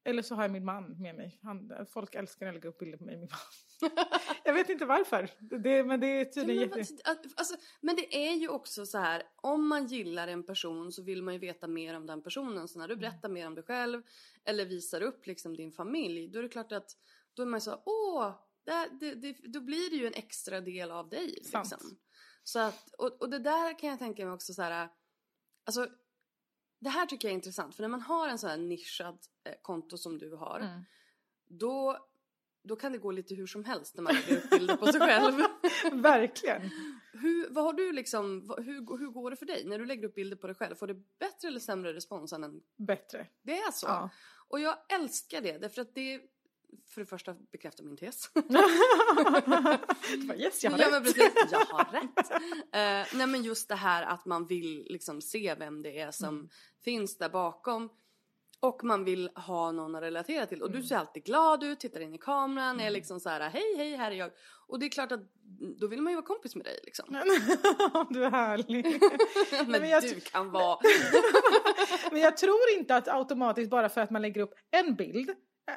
eller 0.05 0.23
så 0.23 0.35
har 0.35 0.43
jag 0.43 0.51
min 0.51 0.65
man 0.65 1.03
med 1.03 1.15
mig. 1.15 1.39
Han, 1.43 1.73
folk 1.91 2.15
älskar 2.15 2.47
jag 2.47 2.53
lägger 2.53 2.69
upp 2.69 2.79
bilder 2.79 2.99
på 2.99 3.05
mig 3.05 3.17
min 3.17 3.29
man. 3.31 3.91
jag 4.45 4.55
vet 4.55 4.69
inte 4.69 4.85
varför. 4.85 5.31
Det, 5.41 5.85
men 5.85 6.01
det 6.01 6.07
är 6.07 6.25
tydligen 6.25 6.69
men, 6.69 6.79
jätte... 6.79 7.03
alltså, 7.35 7.57
men 7.81 7.97
det 7.97 8.17
är 8.17 8.35
ju 8.35 8.49
också 8.49 8.87
så 8.87 8.99
här, 8.99 9.23
om 9.37 9.69
man 9.69 9.87
gillar 9.87 10.29
en 10.29 10.47
person 10.47 10.93
så 10.93 11.03
vill 11.03 11.23
man 11.23 11.35
ju 11.35 11.41
veta 11.41 11.69
mer 11.69 11.97
om 11.97 12.07
den 12.07 12.23
personen. 12.23 12.69
Så 12.69 12.79
när 12.79 12.89
du 12.89 12.97
berättar 12.97 13.29
mer 13.29 13.47
om 13.47 13.55
dig 13.55 13.65
själv 13.65 14.03
eller 14.45 14.65
visar 14.65 15.01
upp 15.01 15.27
liksom 15.27 15.57
din 15.57 15.73
familj, 15.73 16.29
då 16.29 16.39
är 16.39 16.43
det 16.43 16.49
klart 16.49 16.73
att 16.73 16.91
då 17.35 17.43
är 17.43 17.47
man 17.47 17.59
ju 17.59 17.63
så 17.63 17.83
åh, 17.87 18.35
det, 18.65 18.89
det, 19.01 19.15
det, 19.15 19.37
då 19.49 19.61
blir 19.61 19.91
det 19.91 19.97
ju 19.97 20.07
en 20.07 20.15
extra 20.15 20.61
del 20.61 20.91
av 20.91 21.09
dig. 21.09 21.45
Sant. 21.45 21.71
Liksom. 21.71 21.99
Så 22.43 22.59
att, 22.59 22.95
och, 22.99 23.23
och 23.23 23.31
det 23.31 23.39
där 23.39 23.79
kan 23.79 23.91
jag 23.91 23.99
tänka 23.99 24.25
mig 24.25 24.35
också 24.35 24.55
så 24.55 24.63
här, 24.63 24.89
alltså 25.65 25.89
det 26.83 26.91
här 26.91 27.07
tycker 27.07 27.29
jag 27.29 27.33
är 27.33 27.35
intressant 27.35 27.75
för 27.75 27.83
när 27.83 27.89
man 27.89 28.01
har 28.03 28.29
en 28.29 28.39
sån 28.39 28.51
här 28.51 28.57
nischad 28.57 29.19
eh, 29.45 29.55
konto 29.63 29.99
som 29.99 30.19
du 30.19 30.35
har, 30.35 30.61
Mm. 30.61 30.83
då, 31.49 31.99
då 32.65 32.77
kan 32.77 32.93
det 32.93 32.99
gå 32.99 33.11
lite 33.11 33.35
hur 33.35 33.47
som 33.47 33.65
helst 33.65 33.95
när 33.95 34.03
man 34.03 34.15
lägger 34.15 34.37
upp 34.37 34.51
bilder 34.51 34.77
på 34.77 34.87
sig 34.87 35.01
själv. 35.09 35.35
Verkligen. 35.93 36.63
Hur, 37.13 37.51
vad 37.51 37.65
har 37.65 37.73
du 37.73 37.93
liksom, 37.93 38.55
hur, 38.59 38.99
hur 38.99 39.11
går 39.11 39.31
det 39.31 39.37
för 39.37 39.47
dig 39.47 39.65
när 39.65 39.79
du 39.79 39.87
lägger 39.87 40.09
upp 40.09 40.15
bilder 40.15 40.37
på 40.37 40.47
dig 40.47 40.57
själv? 40.57 40.75
Får 40.75 40.87
du 40.87 40.95
bättre 41.19 41.49
eller 41.49 41.61
sämre 41.61 41.95
respons 41.95 42.33
än 42.33 42.45
en... 42.45 42.61
Bättre. 42.77 43.27
Det 43.43 43.59
är 43.59 43.71
så? 43.73 43.87
Ja. 43.87 44.11
Och 44.49 44.61
jag 44.61 44.77
älskar 44.89 45.41
det 45.41 45.59
därför 45.59 45.83
att 45.83 45.95
det 45.95 46.21
för 46.89 47.01
det 47.01 47.07
första 47.07 47.35
bekräftar 47.53 47.85
min 47.85 47.97
tes. 47.97 48.31
Bara, 50.29 50.37
yes, 50.37 50.65
jag 50.65 50.71
har 50.71 50.79
ja, 50.79 50.85
rätt. 50.87 50.93
men 50.93 51.03
precis, 51.05 51.33
jag 51.51 51.59
har 51.59 51.93
rätt. 51.93 52.31
Eh, 52.73 53.19
nej 53.19 53.27
men 53.27 53.43
just 53.43 53.69
det 53.69 53.75
här 53.75 54.03
att 54.03 54.25
man 54.27 54.47
vill 54.47 54.87
liksom 54.91 55.21
se 55.21 55.55
vem 55.59 55.83
det 55.83 55.99
är 56.01 56.11
som 56.11 56.29
Mm. 56.29 56.49
finns 56.85 57.19
där 57.19 57.29
bakom. 57.29 57.89
Och 58.61 58.85
man 58.85 59.05
vill 59.05 59.31
ha 59.35 59.73
någon 59.73 59.95
att 59.95 60.03
relatera 60.03 60.47
till. 60.47 60.63
Och 60.63 60.69
Mm. 60.69 60.81
du 60.81 60.87
ser 60.87 60.97
alltid 60.97 61.25
glad 61.25 61.63
ut, 61.65 61.81
tittar 61.81 62.01
in 62.01 62.15
i 62.15 62.19
kameran, 62.19 62.81
är 62.81 62.91
liksom 62.91 63.21
så 63.21 63.29
här 63.29 63.51
hej 63.51 63.77
hej 63.77 63.97
här 63.97 64.11
är 64.11 64.15
jag. 64.15 64.31
Och 64.67 64.79
det 64.79 64.87
är 64.87 64.91
klart 64.91 65.13
att 65.13 65.21
då 65.81 65.87
vill 65.87 66.03
man 66.03 66.11
ju 66.13 66.17
vara 66.17 66.27
kompis 66.27 66.55
med 66.57 66.65
dig 66.65 66.79
liksom. 66.85 67.07
du 68.11 68.25
är 68.25 68.31
härlig. 68.31 69.01
men 69.67 69.81
men 69.81 69.89
jag 69.91 70.03
du 70.03 70.21
kan 70.21 70.51
vara. 70.51 70.79
Men 72.13 72.21
jag 72.21 72.37
tror 72.37 72.71
inte 72.79 72.97
att 72.97 73.09
automatiskt 73.09 73.71
bara 73.71 73.89
för 73.89 74.01
att 74.01 74.11
man 74.11 74.23
lägger 74.23 74.41
upp 74.41 74.55
en 74.71 74.95
bild, 74.95 75.31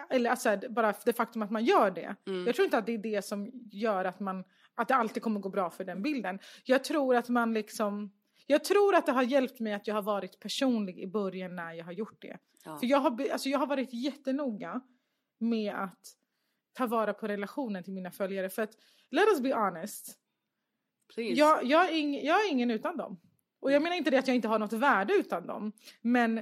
eller 0.10 0.30
alltså 0.30 0.60
bara 0.70 0.94
det 1.06 1.14
faktum 1.14 1.42
att 1.42 1.52
man 1.52 1.66
gör 1.66 1.92
det. 1.92 2.16
Mm. 2.28 2.46
Jag 2.46 2.56
tror 2.56 2.66
inte 2.66 2.78
att 2.78 2.86
det 2.86 2.94
är 2.94 2.98
det 2.98 3.22
som 3.22 3.52
gör 3.72 4.06
att 4.06 4.20
man, 4.20 4.44
att 4.76 4.88
det 4.88 4.96
alltid 4.96 5.24
kommer 5.24 5.40
gå 5.40 5.50
bra 5.50 5.70
för 5.70 5.84
den 5.84 6.02
bilden. 6.02 6.40
Jag 6.64 6.84
tror 6.84 7.16
att 7.16 7.30
man 7.30 7.54
liksom, 7.54 8.12
jag 8.48 8.64
tror 8.64 8.96
att 8.96 9.06
det 9.06 9.12
har 9.12 9.24
hjälpt 9.24 9.60
mig 9.60 9.74
att 9.74 9.88
jag 9.88 9.96
har 9.96 10.02
varit 10.02 10.40
personlig 10.40 11.00
i 11.00 11.08
början 11.08 11.56
när 11.56 11.74
jag 11.74 11.86
har 11.86 11.92
gjort 11.92 12.22
det. 12.22 12.38
Ja. 12.66 12.78
För 12.78 12.88
jag 12.88 12.98
har, 12.98 13.32
alltså 13.32 13.50
jag 13.50 13.60
har 13.60 13.68
varit 13.68 13.94
jättenoga 13.94 14.82
med 15.40 15.76
att 15.76 16.16
ta 16.74 16.88
vara 16.88 17.14
på 17.14 17.28
relationen 17.28 17.84
till 17.84 17.94
mina 17.94 18.12
följare. 18.12 18.50
För 18.50 18.62
att, 18.62 18.78
let 19.12 19.28
us 19.28 19.42
be 19.42 19.54
honest, 19.54 20.20
Please. 21.16 21.40
jag, 21.40 21.64
jag, 21.64 21.90
är 21.90 21.94
ing, 21.94 22.26
jag 22.26 22.46
är 22.46 22.52
ingen 22.52 22.72
utan 22.72 22.98
dem. 22.98 23.20
Och 23.60 23.72
jag 23.72 23.82
menar 23.82 23.96
inte 23.96 24.10
det 24.10 24.18
att 24.18 24.28
jag 24.28 24.36
inte 24.36 24.48
har 24.48 24.60
något 24.60 24.74
värde 24.74 25.14
utan 25.14 25.48
dem. 25.48 25.72
Men 26.02 26.42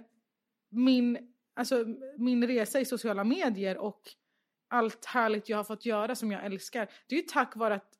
min, 0.69 1.32
alltså, 1.53 1.85
min 2.17 2.47
resa 2.47 2.79
i 2.79 2.85
sociala 2.85 3.23
medier 3.23 3.77
och 3.77 4.01
allt 4.67 5.05
härligt 5.05 5.49
jag 5.49 5.57
har 5.57 5.63
fått 5.63 5.85
göra 5.85 6.15
som 6.15 6.31
jag 6.31 6.45
älskar. 6.45 6.89
Det 7.07 7.15
är 7.15 7.19
ju 7.19 7.27
tack 7.27 7.55
vare 7.55 7.75
att 7.75 7.93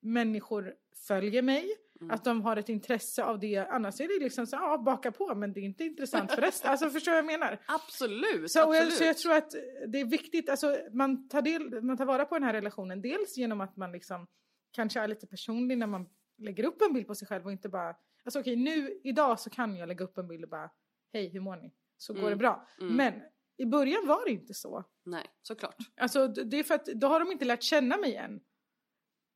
människor 0.00 0.74
följer 1.08 1.42
mig. 1.42 1.76
Att 2.10 2.24
de 2.24 2.42
har 2.42 2.56
ett 2.56 2.68
intresse 2.68 3.24
av 3.24 3.38
det. 3.38 3.56
Annars 3.56 4.00
är 4.00 4.08
det 4.08 4.24
liksom 4.24 4.46
så, 4.46 4.56
ja 4.56 4.78
baka 4.78 5.12
på 5.12 5.34
men 5.34 5.52
det 5.52 5.60
är 5.60 5.62
inte 5.62 5.84
intressant 5.84 6.32
för 6.32 6.40
resten. 6.40 6.70
Alltså 6.70 6.90
förstår 6.90 7.12
du 7.12 7.22
vad 7.22 7.32
jag 7.32 7.40
menar? 7.40 7.58
Absolut, 7.66 8.50
Så, 8.50 8.66
och 8.68 8.76
jag, 8.76 8.82
absolut. 8.82 8.98
så 8.98 9.04
jag 9.04 9.18
tror 9.18 9.32
att 9.32 9.50
det 9.88 10.00
är 10.00 10.04
viktigt, 10.04 10.48
alltså 10.48 10.78
man 10.92 11.28
tar, 11.28 11.42
del, 11.42 11.82
man 11.82 11.96
tar 11.96 12.04
vara 12.04 12.24
på 12.24 12.34
den 12.34 12.44
här 12.44 12.52
relationen. 12.52 13.02
Dels 13.02 13.36
genom 13.36 13.60
att 13.60 13.76
man 13.76 13.92
liksom 13.92 14.26
kanske 14.70 15.00
är 15.00 15.08
lite 15.08 15.26
personlig 15.26 15.78
när 15.78 15.86
man 15.86 16.08
lägger 16.38 16.64
upp 16.64 16.82
en 16.82 16.92
bild 16.92 17.06
på 17.06 17.14
sig 17.14 17.28
själv 17.28 17.46
och 17.46 17.52
inte 17.52 17.68
bara, 17.68 17.96
alltså 18.24 18.40
okej 18.40 18.56
nu, 18.56 19.00
idag 19.04 19.40
så 19.40 19.50
kan 19.50 19.76
jag 19.76 19.88
lägga 19.88 20.04
upp 20.04 20.18
en 20.18 20.28
bild 20.28 20.44
och 20.44 20.50
bara, 20.50 20.70
hej 21.12 21.28
hur 21.28 21.40
mår 21.40 21.56
ni? 21.56 21.72
Så 22.02 22.12
går 22.12 22.20
Mm. 22.20 22.30
det 22.30 22.36
bra. 22.36 22.66
Men 22.78 23.14
i 23.56 23.66
början 23.66 24.06
var 24.06 24.24
det 24.24 24.30
inte 24.30 24.54
så. 24.54 24.84
Nej, 25.04 25.26
såklart. 25.42 25.76
Alltså 26.00 26.28
det 26.28 26.56
är 26.58 26.62
för 26.64 26.74
att 26.74 26.84
då 26.86 27.06
har 27.06 27.20
de 27.20 27.32
inte 27.32 27.44
lärt 27.44 27.62
känna 27.62 27.96
mig 27.96 28.16
än. 28.16 28.40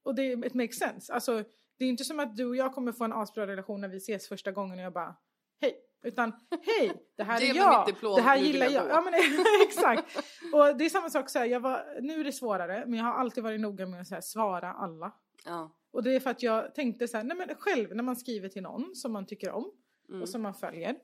Och 0.03 0.15
det 0.15 0.33
it 0.47 0.55
makes 0.55 0.79
sense. 0.79 1.13
Alltså 1.13 1.45
det 1.79 1.85
är 1.85 1.89
inte 1.89 2.05
som 2.05 2.21
att 2.21 2.37
du 2.37 2.45
och 2.47 2.57
jag 2.57 2.75
kommer 2.75 2.93
få 2.93 3.05
en 3.05 3.13
asbra 3.13 3.47
relation 3.47 3.81
när 3.81 3.89
vi 3.89 3.97
ses 3.97 4.29
första 4.29 4.53
gången 4.53 4.79
och 4.79 4.85
jag 4.85 4.93
bara 4.93 5.17
hej. 5.61 5.83
Utan 6.03 6.33
hej, 6.67 7.07
det 7.17 7.23
här 7.25 7.41
Ge 7.41 7.51
är 7.51 7.55
jag. 7.55 7.87
det 8.17 8.23
här 8.23 8.37
gillar 8.39 8.67
jag. 8.71 8.89
Ja 8.89 9.01
men 9.01 9.15
exakt. 9.67 10.17
Och 10.53 10.77
det 10.77 10.85
är 10.85 10.89
samma 10.89 11.11
sak 11.11 11.31
så 11.31 11.39
här, 11.39 11.47
jag 11.47 11.61
var, 11.61 12.01
nu 12.01 12.21
är 12.21 12.25
det 12.25 12.33
svårare 12.33 12.85
men 12.87 12.95
jag 12.99 13.05
har 13.05 13.13
alltid 13.15 13.45
varit 13.45 13.61
noga 13.61 13.87
med 13.87 14.01
att 14.01 14.11
här, 14.11 14.21
svara 14.21 14.73
alla. 14.73 15.13
Ja. 15.45 15.77
Och 15.91 16.03
det 16.03 16.11
är 16.17 16.21
för 16.21 16.31
att 16.31 16.43
jag 16.43 16.75
tänkte 16.75 17.09
så 17.09 17.17
här, 17.17 17.25
nej 17.25 17.37
men 17.37 17.49
själv 17.59 17.97
när 17.97 18.03
man 18.03 18.17
skriver 18.17 18.49
till 18.49 18.63
någon 18.63 18.95
som 18.95 19.13
man 19.13 19.27
tycker 19.27 19.51
om 19.51 19.73
Mm. 20.09 20.23
och 20.23 20.29
som 20.29 20.43
man 20.43 20.55
följer. 20.55 20.97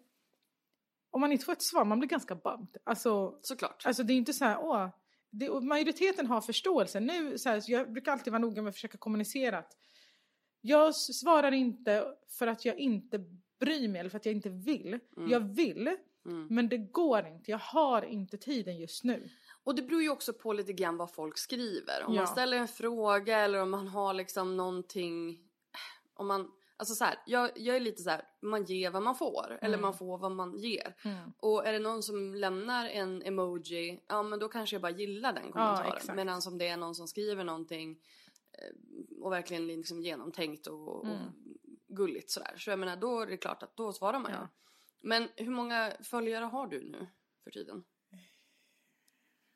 Om 1.12 1.20
man 1.20 1.32
inte 1.32 1.44
får 1.44 1.52
ett 1.52 1.62
svar, 1.62 1.84
man 1.84 1.98
blir 1.98 2.08
ganska 2.08 2.34
bummed. 2.34 2.76
Alltså, 2.84 3.38
Såklart. 3.42 3.86
Alltså 3.86 4.02
det 4.02 4.12
är 4.12 4.16
inte 4.16 4.32
så 4.32 4.44
här, 4.44 4.58
åh. 4.60 4.88
Det, 5.30 5.60
majoriteten 5.60 6.26
har 6.26 6.40
förståelse. 6.40 7.00
Nu, 7.00 7.38
så 7.38 7.48
här, 7.48 7.62
jag 7.66 7.92
brukar 7.92 8.12
alltid 8.12 8.32
vara 8.32 8.40
noga 8.40 8.62
med 8.62 8.68
att 8.70 8.74
försöka 8.74 8.98
kommunicera 8.98 9.58
att 9.58 9.76
jag 10.60 10.94
svarar 10.94 11.52
inte 11.52 12.04
för 12.28 12.46
att 12.46 12.64
jag 12.64 12.78
inte 12.78 13.18
bryr 13.60 13.88
mig 13.88 14.00
eller 14.00 14.10
för 14.10 14.16
att 14.16 14.26
jag 14.26 14.34
inte 14.34 14.48
vill. 14.50 14.98
Jag 15.28 15.40
vill, 15.40 15.96
men 16.50 16.68
det 16.68 16.76
går 16.78 17.26
inte. 17.26 17.50
Jag 17.50 17.58
har 17.58 18.02
inte 18.02 18.36
tiden 18.36 18.78
just 18.78 19.04
nu. 19.04 19.28
Och 19.64 19.74
det 19.74 19.82
beror 19.82 20.02
ju 20.02 20.10
också 20.10 20.32
på 20.32 20.52
lite 20.52 20.72
grann 20.72 20.96
vad 20.96 21.10
folk 21.14 21.38
skriver. 21.38 22.04
Om 22.04 22.14
Ja. 22.14 22.20
man 22.20 22.26
ställer 22.28 22.56
en 22.56 22.68
fråga 22.68 23.38
eller 23.38 23.62
om 23.62 23.70
man 23.70 23.88
har 23.88 24.14
liksom 24.14 24.56
någonting. 24.56 25.38
Om 26.14 26.26
man, 26.26 26.50
alltså 26.76 26.94
så 26.94 27.04
här, 27.04 27.18
jag, 27.26 27.50
jag 27.56 27.76
är 27.76 27.80
lite 27.80 28.02
så 28.02 28.10
här, 28.10 28.24
man 28.40 28.64
ger 28.64 28.90
vad 28.90 29.02
man 29.02 29.14
får. 29.14 29.58
Eller 29.62 29.78
man 29.78 29.94
får 29.94 30.18
vad 30.18 30.32
man 30.32 30.58
ger. 30.58 30.94
Och 31.36 31.66
är 31.66 31.72
det 31.72 31.78
någon 31.78 32.02
som 32.02 32.34
lämnar 32.34 32.88
en 32.88 33.22
emoji, 33.22 34.00
ja 34.06 34.22
men 34.22 34.38
då 34.38 34.48
kanske 34.48 34.74
jag 34.76 34.82
bara 34.82 34.92
gillar 34.92 35.32
den 35.32 35.52
kommentaren. 35.52 35.92
exakt. 35.96 36.16
Medan 36.16 36.40
om 36.46 36.58
det 36.58 36.68
är 36.68 36.76
någon 36.76 36.94
som 36.94 37.08
skriver 37.08 37.44
någonting 37.44 38.00
eh, 38.52 39.22
och 39.22 39.32
verkligen 39.32 39.66
liksom 39.66 40.02
genomtänkt 40.02 40.66
och, 40.66 40.88
och 40.88 41.06
gulligt 41.88 42.30
sådär. 42.30 42.54
Så 42.58 42.70
jag 42.70 42.78
menar 42.78 42.96
då 42.96 43.20
är 43.20 43.26
det 43.26 43.36
klart 43.36 43.62
att 43.62 43.76
då 43.76 43.92
svarar 43.92 44.18
man 44.18 44.30
ju. 44.30 44.36
Ja. 44.36 44.48
Men 45.00 45.28
hur 45.36 45.50
många 45.50 45.92
följare 46.02 46.44
har 46.44 46.66
du 46.66 46.82
nu 46.84 47.06
för 47.44 47.50
tiden? 47.50 47.84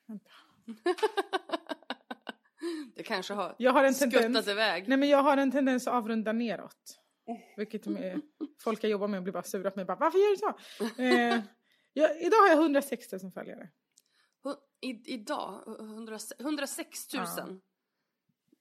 Vänta. 0.07 0.31
Det 2.94 3.02
kanske 3.02 3.35
har 3.35 3.55
Jag 3.59 3.72
har 3.72 3.85
en 3.85 3.94
tendens, 3.94 4.48
iväg. 4.48 4.88
nej 4.88 4.98
men 4.98 5.09
jag 5.09 5.22
har 5.22 5.37
en 5.37 5.52
tendens 5.52 5.87
att 5.87 5.94
avrunda 5.94 6.33
neråt. 6.33 7.00
Vilket 7.57 7.87
är, 7.87 8.21
folk 8.61 8.85
jag 8.85 8.91
jobbar 8.91 9.09
med 9.09 9.23
blir 9.23 9.33
bara 9.33 9.43
sura 9.43 9.71
på 9.71 9.79
mig. 9.79 9.85
Bara, 9.85 9.97
Varför 9.97 10.19
gör 10.19 10.31
du 10.31 10.37
så? 10.37 11.03
Eh, 11.03 11.41
jag, 11.93 12.21
idag 12.21 12.37
har 12.37 12.49
jag 12.49 12.59
106 12.59 13.12
000 13.12 13.33
följare. 13.33 13.69
I, 14.81 15.15
idag, 15.15 15.62
100, 15.81 16.19
106 16.39 17.15
000. 17.15 17.25
Ja. 17.37 17.49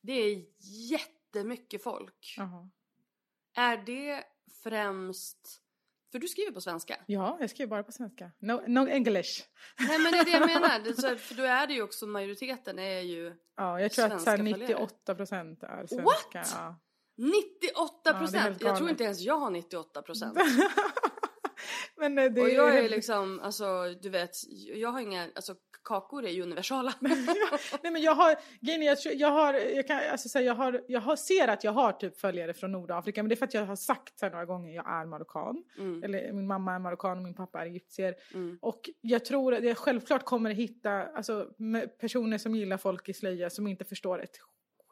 Det 0.01 0.13
är 0.13 0.45
jättemycket 0.91 1.83
folk. 1.83 2.33
Jaha. 2.37 2.69
Är 3.55 3.77
det 3.77 4.23
främst... 4.63 5.61
För 6.11 6.19
du 6.19 6.27
skriver 6.27 6.51
på 6.51 6.61
svenska. 6.61 6.97
Ja, 7.05 7.37
jag 7.39 7.49
skriver 7.49 7.69
bara 7.69 7.83
på 7.83 7.91
svenska. 7.91 8.31
No, 8.39 8.63
no 8.67 8.87
English. 8.87 9.43
Nej 9.79 9.99
men 9.99 10.11
det 10.11 10.17
är 10.17 10.25
det 10.25 10.31
jag 10.31 10.47
menar. 10.61 10.93
Så, 10.93 11.17
för 11.17 11.35
då 11.35 11.43
är 11.43 11.67
det 11.67 11.73
ju 11.73 11.81
också 11.81 12.07
majoriteten 12.07 12.79
är 12.79 12.99
ju 12.99 13.35
Ja, 13.55 13.81
jag 13.81 13.91
tror 13.91 14.05
att 14.05 14.21
så 14.21 14.29
här, 14.29 14.37
Svenska 14.37 14.57
följare. 14.59 14.81
98 14.81 15.15
procent 15.15 15.63
är 15.63 15.87
svenska. 15.87 16.03
What? 16.03 16.51
Ja. 16.55 16.79
98 17.17 17.71
Ja, 17.71 17.91
det 18.03 18.09
är 18.09 18.19
procent. 18.19 18.43
helt 18.43 18.61
jag 18.61 18.77
tror 18.77 18.89
inte 18.89 19.03
ens 19.03 19.21
jag 19.21 19.37
har 19.37 19.49
98 19.49 20.01
procent. 20.01 20.37
Men 21.97 22.17
eh, 22.17 22.31
det 22.31 22.41
Och 22.41 22.49
jag 22.49 22.77
är 22.77 22.89
liksom, 22.89 23.39
alltså 23.39 23.95
du 24.01 24.09
vet, 24.09 24.31
jag 24.75 24.89
har 24.89 24.99
inga, 24.99 25.29
alltså 25.35 25.55
kakor 25.83 26.25
är 26.25 26.29
ju 26.29 26.43
universala. 26.43 26.93
Nej 27.83 27.91
men 27.91 28.01
jag 28.01 28.15
har, 28.15 28.35
grejen 28.61 28.81
jag, 28.81 28.97
jag 29.03 29.31
har, 29.31 29.53
jag 29.53 29.87
kan, 29.87 29.99
alltså 30.11 30.29
säga 30.29 30.45
jag 30.45 30.55
har, 30.55 30.83
jag 30.87 31.01
har, 31.01 31.15
ser 31.15 31.47
att 31.47 31.63
jag 31.63 31.71
har 31.71 31.91
typ 31.91 32.17
följare 32.17 32.53
från 32.53 32.71
Nordafrika 32.71 33.23
men 33.23 33.29
det 33.29 33.33
är 33.33 33.37
för 33.37 33.45
att 33.45 33.53
jag 33.53 33.65
har 33.65 33.75
sagt 33.75 34.19
så 34.19 34.25
här 34.25 34.31
några 34.31 34.45
gånger 34.45 34.75
jag 34.75 34.89
är 34.89 35.05
marockan. 35.05 35.63
Mm. 35.77 36.03
Eller 36.03 36.33
min 36.33 36.47
mamma 36.47 36.75
är 36.75 36.79
marockan 36.79 37.17
och 37.17 37.23
min 37.23 37.33
pappa 37.33 37.61
är 37.61 37.65
egyptier. 37.65 38.15
Mm. 38.33 38.57
Och 38.61 38.89
jag 39.01 39.25
tror 39.25 39.55
att 39.55 39.63
jag 39.63 39.77
självklart 39.77 40.23
kommer 40.23 40.51
hitta 40.51 40.91
alltså, 40.91 41.47
personer 41.99 42.37
som 42.37 42.55
gillar 42.55 42.77
folk 42.77 43.09
i 43.09 43.13
slöja 43.13 43.49
som 43.49 43.67
inte 43.67 43.85
förstår 43.85 44.23
ett 44.23 44.37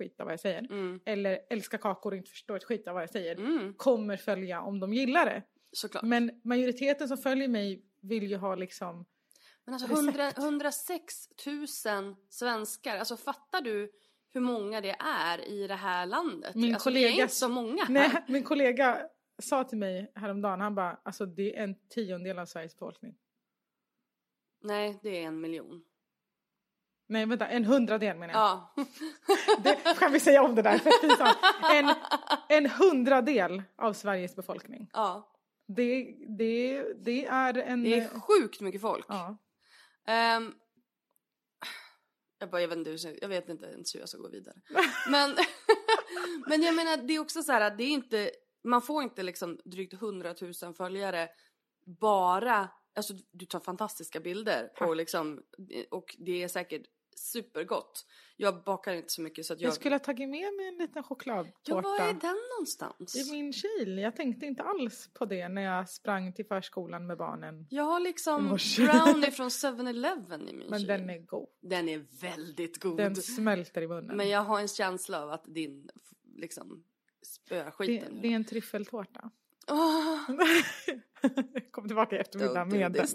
skit 0.04 0.20
av 0.20 0.26
vad 0.26 0.34
jag 0.34 0.39
säger. 0.39 0.60
Mm. 0.60 1.00
Eller 1.06 1.39
älskar 1.50 1.78
kakor 1.78 2.12
och 2.12 2.18
inte 2.18 2.30
förstår 2.32 2.56
ett 2.56 2.63
skit 2.63 2.88
av 2.88 2.94
vad 2.94 3.04
jag 3.04 3.10
säger. 3.10 3.36
Mm. 3.36 3.74
Kommer 3.74 4.18
följa 4.18 4.62
om 4.62 4.80
de 4.80 4.94
gillar 4.94 5.26
det. 5.26 5.44
Såklart. 5.72 6.04
Men 6.04 6.42
majoriteten 6.44 7.08
som 7.08 7.18
följer 7.18 7.48
mig 7.48 7.86
vill 8.02 8.24
ju 8.24 8.38
ha 8.38 8.56
liksom 8.56 9.06
Men 9.66 9.74
alltså 9.74 9.88
Recept. 9.88 10.08
100, 10.08 10.32
106 10.38 11.30
000 11.46 11.68
svenskar, 12.30 12.98
alltså 12.98 13.18
fattar 13.18 13.62
du 13.62 13.92
hur 14.34 14.42
många 14.42 14.82
det 14.82 14.96
är 15.00 15.48
i 15.50 15.68
det 15.68 15.76
här 15.76 16.06
landet? 16.06 16.56
Min 16.56 16.74
alltså, 16.74 16.89
det 16.89 16.94
kollega- 16.94 17.10
är 17.18 17.22
inte 17.22 17.36
så 17.36 17.50
många. 17.50 17.86
Nej, 17.89 18.12
min 18.28 18.44
kollega 18.44 19.08
sa 19.42 19.63
till 19.63 19.78
mig 19.78 20.12
häromdagen, 20.16 20.62
han 20.62 20.76
bara, 20.76 21.00
alltså 21.04 21.26
det 21.26 21.58
är 21.58 21.63
en 21.63 21.76
tiondel 21.89 22.39
av 22.39 22.46
Sveriges 22.46 22.74
befolkning. 22.76 23.16
Nej, 24.62 25.00
det 25.04 25.10
är 25.10 25.28
en 25.28 25.42
miljon. 25.42 25.84
Nej 27.13 27.26
vänta, 27.26 27.47
en 27.47 27.65
hundradel 27.65 28.17
menar 28.17 28.34
jag. 28.34 28.41
Ja. 28.41 28.86
Det, 29.63 29.99
kan 29.99 30.12
vi 30.12 30.19
säga 30.19 30.43
om 30.43 30.56
det 30.56 30.62
där? 30.62 30.78
För 30.78 30.91
pinsamt. 31.02 31.38
en, 31.71 31.95
en 32.49 32.69
hundradel 32.69 33.63
av 33.76 33.93
Sveriges 33.93 34.36
befolkning. 34.36 34.89
ja. 34.93 35.30
Det, 35.67 36.15
det, 36.28 36.84
det 37.04 37.26
är 37.26 37.58
en... 37.58 37.84
Det 37.84 37.99
är 37.99 38.19
sjukt 38.19 38.62
mycket 38.62 38.82
folk. 38.82 39.06
ja. 39.10 39.38
Ehm, 40.08 40.54
jag, 42.39 42.49
bara, 42.49 42.62
jag, 42.62 42.67
vet 42.67 42.78
inte, 42.78 43.17
jag 43.21 43.30
vet 43.30 43.49
inte 43.49 43.65
ens 43.65 43.95
hur 43.95 43.99
jag 43.99 44.10
ska 44.10 44.17
gå 44.17 44.30
vidare. 44.30 44.56
Men, 45.10 45.36
men 46.47 46.62
jag 46.62 46.76
menar, 46.76 46.97
det 46.97 47.13
är 47.13 47.19
också 47.19 47.43
så 47.43 47.52
här 47.52 47.62
att 47.62 47.78
det 47.78 47.84
är 47.84 47.89
inte, 47.89 48.32
man 48.63 48.82
får 48.82 49.04
inte 49.04 49.23
liksom 49.23 49.60
drygt 49.65 49.93
100 49.93 50.36
000 50.41 50.73
följare 50.73 51.30
bara, 51.86 52.69
alltså 52.95 53.13
du 53.32 53.45
tar 53.45 53.60
fantastiska 53.60 54.19
bilder 54.19 54.71
och 54.80 54.95
liksom, 54.95 55.43
och 55.91 56.15
det 56.19 56.43
är 56.43 56.47
säkert 56.47 56.84
supergott. 57.19 58.06
Jag 58.38 58.63
bakar 58.63 58.93
inte 58.93 59.13
så 59.13 59.21
mycket 59.21 59.45
så 59.45 59.54
att 59.54 59.62
jag... 59.62 59.67
Jag 59.67 59.76
skulle 59.76 59.95
ha 59.95 59.99
tagit 59.99 60.30
med 60.30 60.54
mig 60.54 60.67
en 60.67 60.78
liten 60.78 60.93
ja, 60.95 61.04
chokladtårta. 61.04 61.82
var 61.82 61.99
är 61.99 62.13
den 62.13 62.38
någonstans? 62.56 63.15
I 63.15 63.32
min 63.32 63.54
kil. 63.54 63.97
Jag 63.97 64.15
tänkte 64.15 64.45
inte 64.45 64.63
alls 64.63 65.10
på 65.13 65.26
det 65.26 65.49
när 65.49 65.62
jag 65.62 65.89
sprang 65.89 66.34
till 66.34 66.45
förskolan 66.45 67.08
med 67.08 67.17
barnen. 67.17 67.67
Jag 67.69 67.84
har 67.84 67.99
liksom 67.99 68.58
brownie 68.78 69.32
från 69.32 69.49
7-Eleven 69.49 70.49
i 70.49 70.54
min 70.54 70.67
Men 70.69 70.80
kyl. 70.80 70.88
den 70.88 71.10
är 71.10 71.19
god. 71.19 71.47
Den 71.62 71.89
är 71.89 72.06
väldigt 72.21 72.80
god. 72.80 72.97
Den 72.97 73.15
smälter 73.15 73.82
i 73.82 73.88
munnen. 73.88 74.17
Men 74.17 74.30
jag 74.30 74.41
har 74.41 74.60
en 74.60 74.67
känsla 74.67 75.23
av 75.23 75.32
att 75.32 75.43
din 75.45 75.89
liksom 76.36 76.84
spöar 77.21 77.73
det, 77.78 78.04
det 78.21 78.28
är 78.28 78.36
en 78.36 78.45
tryffeltårta. 78.45 79.32
Åh, 79.67 80.30
Jag 81.54 81.71
kommer 81.71 81.88
tillbaka 81.88 82.15
i 82.15 82.19
eftermiddag 82.19 82.65
med 82.65 82.91
den. 82.91 83.08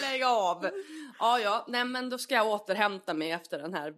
Lägg 0.00 0.22
av! 0.22 0.70
Ja, 1.18 1.40
ja, 1.40 1.64
nej 1.68 1.84
men 1.84 2.10
då 2.10 2.18
ska 2.18 2.34
jag 2.34 2.46
återhämta 2.46 3.14
mig 3.14 3.30
efter 3.30 3.58
den 3.58 3.74
här 3.74 3.94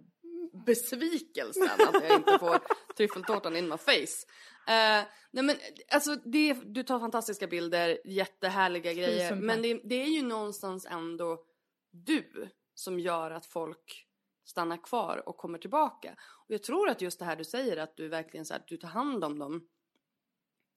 besvikelsen 0.66 1.68
att 1.78 2.02
jag 2.02 2.16
inte 2.16 2.38
får 2.38 2.58
tryffeltårtan 2.96 3.56
in 3.56 3.68
my 3.68 3.76
face. 3.76 4.26
Eh, 4.68 5.04
nej 5.30 5.44
men 5.44 5.56
alltså 5.92 6.16
det, 6.16 6.54
du 6.54 6.82
tar 6.82 7.00
fantastiska 7.00 7.46
bilder, 7.46 7.98
jättehärliga 8.04 8.92
grejer. 8.92 9.28
Tusen 9.28 9.46
Men 9.46 9.62
det, 9.62 9.80
det 9.84 10.02
är 10.02 10.08
ju 10.08 10.22
någonstans 10.22 10.86
ändå 10.90 11.44
du 11.90 12.48
som 12.74 13.00
gör 13.00 13.30
att 13.30 13.46
folk 13.46 14.06
stannar 14.44 14.84
kvar 14.84 15.28
och 15.28 15.36
kommer 15.36 15.58
tillbaka. 15.58 16.16
Och 16.18 16.54
jag 16.54 16.62
tror 16.62 16.88
att 16.88 17.00
just 17.00 17.18
det 17.18 17.24
här 17.24 17.36
du 17.36 17.44
säger 17.44 17.76
att 17.76 17.96
du 17.96 18.08
verkligen 18.08 18.46
så 18.46 18.54
här, 18.54 18.62
du 18.66 18.76
tar 18.76 18.88
hand 18.88 19.24
om 19.24 19.38
dem. 19.38 19.68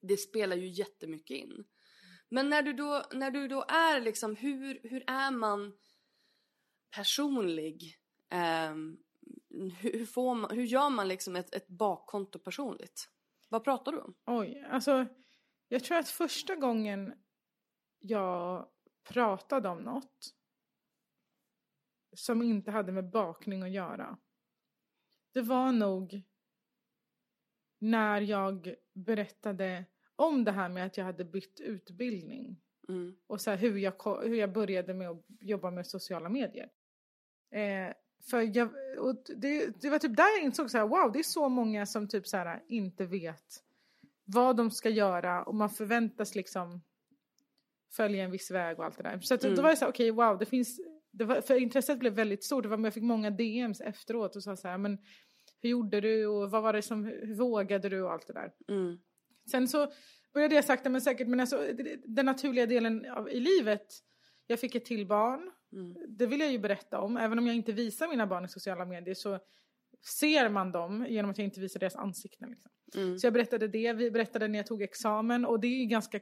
Det 0.02 0.18
spelar 0.18 0.56
ju 0.56 0.68
jättemycket 0.68 1.38
in. 1.38 1.64
Men 2.30 2.50
när 2.50 2.62
du 2.62 2.74
då, 2.74 3.04
när 3.14 3.32
du 3.32 3.48
då 3.48 3.66
är 3.68 4.02
liksom, 4.02 4.36
hur, 4.36 4.80
hur 4.84 5.04
är 5.08 5.32
man 5.32 5.74
personlig? 6.96 7.98
Um, 8.72 9.00
hur, 9.50 9.92
hur, 10.00 10.06
får 10.06 10.36
man, 10.36 10.52
hur 10.52 10.64
gör 10.64 10.90
man 10.90 11.08
liksom 11.08 11.36
ett, 11.36 11.56
ett 11.56 11.68
bakkonto 11.68 12.40
personligt? 12.40 13.10
Vad 13.50 13.64
pratar 13.64 13.92
du 13.92 14.00
om? 14.00 14.16
Oj, 14.26 14.68
alltså 14.70 15.06
jag 15.68 15.84
tror 15.84 15.98
att 15.98 16.10
första 16.10 16.56
gången 16.56 17.14
jag 18.00 18.70
pratade 19.04 19.70
om 19.70 19.78
något 19.78 20.36
som 22.14 22.42
inte 22.42 22.72
hade 22.72 22.92
med 22.92 23.10
bakning 23.10 23.64
att 23.64 23.72
göra. 23.72 24.18
Det 25.32 25.42
var 25.42 25.72
nog 25.72 26.22
när 27.80 28.22
jag 28.22 28.76
berättade 28.94 29.86
om 30.20 30.44
det 30.44 30.52
här 30.52 30.70
med 30.70 30.86
att 30.86 30.98
jag 30.98 31.06
hade 31.06 31.26
bytt 31.26 31.60
utbildning 31.60 32.62
Mm. 32.90 33.16
och 33.28 33.42
så 33.42 33.50
här 33.50 33.58
hur, 33.58 33.78
jag, 33.78 33.94
hur 34.24 34.36
jag 34.36 34.52
började 34.54 34.94
med 34.94 35.10
att 35.10 35.26
jobba 35.40 35.72
med 35.72 35.88
sociala 35.88 36.30
medier. 36.30 36.70
Eh, 37.52 37.94
för 38.30 38.58
jag, 38.58 38.70
och 39.00 39.16
det, 39.36 39.82
det 39.82 39.90
var 39.90 40.00
typ 40.00 40.18
där 40.18 40.38
jag 40.38 40.44
insåg 40.44 40.72
så 40.72 40.78
här, 40.78 40.88
wow, 40.88 41.12
det 41.12 41.20
är 41.20 41.24
så 41.24 41.50
många 41.50 41.86
som 41.86 42.08
typ 42.08 42.28
så 42.28 42.38
här 42.38 42.64
inte 42.68 43.06
vet 43.06 43.64
vad 44.26 44.58
de 44.58 44.72
ska 44.72 44.90
göra 44.90 45.44
och 45.44 45.56
man 45.56 45.70
förväntas 45.70 46.36
liksom 46.36 46.82
följa 47.92 48.24
en 48.24 48.32
viss 48.32 48.52
väg 48.52 48.80
och 48.80 48.86
allt 48.86 48.98
det 48.98 49.04
där. 49.04 49.20
Så 49.20 49.34
att 49.34 49.44
Mm. 49.44 49.56
då 49.56 49.62
var 49.62 49.70
det 49.70 49.76
så 49.76 49.86
här, 49.86 49.92
okej, 49.92 50.12
wow, 50.12 50.38
det 50.38 50.46
finns, 50.46 50.80
det 51.12 51.26
var, 51.26 51.42
för 51.42 51.56
intresset 51.62 52.00
blev 52.00 52.14
väldigt 52.14 52.44
stort. 52.44 52.64
Det 52.64 52.70
var, 52.70 52.78
jag 52.80 52.94
fick 52.94 53.04
många 53.04 53.30
DMs 53.30 53.82
efteråt 53.82 54.36
och 54.36 54.44
sa 54.44 54.56
så 54.56 54.68
här, 54.68 54.78
men 54.78 54.98
hur 55.62 55.70
gjorde 55.70 56.02
du 56.02 56.26
och 56.28 56.52
vad 56.52 56.64
var 56.64 56.74
det 56.74 56.82
som, 56.82 57.04
hur 57.06 57.36
vågade 57.36 57.90
du 57.90 58.02
och 58.02 58.12
allt 58.12 58.28
det 58.28 58.34
där. 58.34 58.52
Mm. 58.68 59.00
Sen 59.52 59.68
så 59.68 59.92
började 60.34 60.56
jag 60.56 60.66
sakta 60.66 60.90
men 60.90 61.02
säkert, 61.02 61.28
men 61.28 61.40
alltså 61.40 61.68
den 62.06 62.26
naturliga 62.26 62.66
delen 62.66 63.12
av, 63.12 63.30
i 63.30 63.40
livet. 63.40 63.88
Jag 64.48 64.60
fick 64.60 64.76
ett 64.76 64.86
till 64.86 65.08
barn. 65.08 65.52
Mm. 65.74 65.96
Det 66.18 66.26
vill 66.26 66.40
jag 66.40 66.52
ju 66.52 66.60
berätta 66.60 67.00
om. 67.00 67.18
Även 67.18 67.40
om 67.40 67.48
jag 67.48 67.56
inte 67.56 67.72
visar 67.72 68.08
mina 68.08 68.28
barn 68.28 68.46
i 68.46 68.48
sociala 68.48 68.86
medier 68.86 69.16
så 69.16 69.40
ser 70.20 70.50
man 70.50 70.72
dem 70.72 71.06
genom 71.10 71.32
att 71.32 71.38
jag 71.38 71.46
inte 71.46 71.60
visar 71.60 71.80
deras 71.80 71.96
ansikten. 71.96 72.50
Liksom. 72.50 72.72
Mm. 72.96 73.20
Så 73.20 73.26
jag 73.26 73.34
berättade 73.34 73.68
det. 73.68 73.94
Vi 73.94 74.12
berättade 74.12 74.48
när 74.48 74.60
jag 74.60 74.68
tog 74.68 74.82
examen 74.82 75.46
och 75.46 75.60
det 75.60 75.68
är 75.68 75.86
ganska 75.86 76.20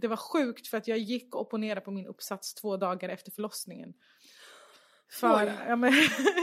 det 0.00 0.08
var 0.08 0.16
sjukt 0.16 0.68
för 0.68 0.76
att 0.76 0.88
jag 0.88 0.98
gick 0.98 1.34
och 1.34 1.40
opponerade 1.40 1.80
på 1.80 1.90
min 1.90 2.06
uppsats 2.06 2.54
två 2.54 2.76
dagar 2.76 3.08
efter 3.08 3.30
förlossningen. 3.30 3.94
För, 5.10 5.52
ja, 5.68 5.76
men, 5.76 5.92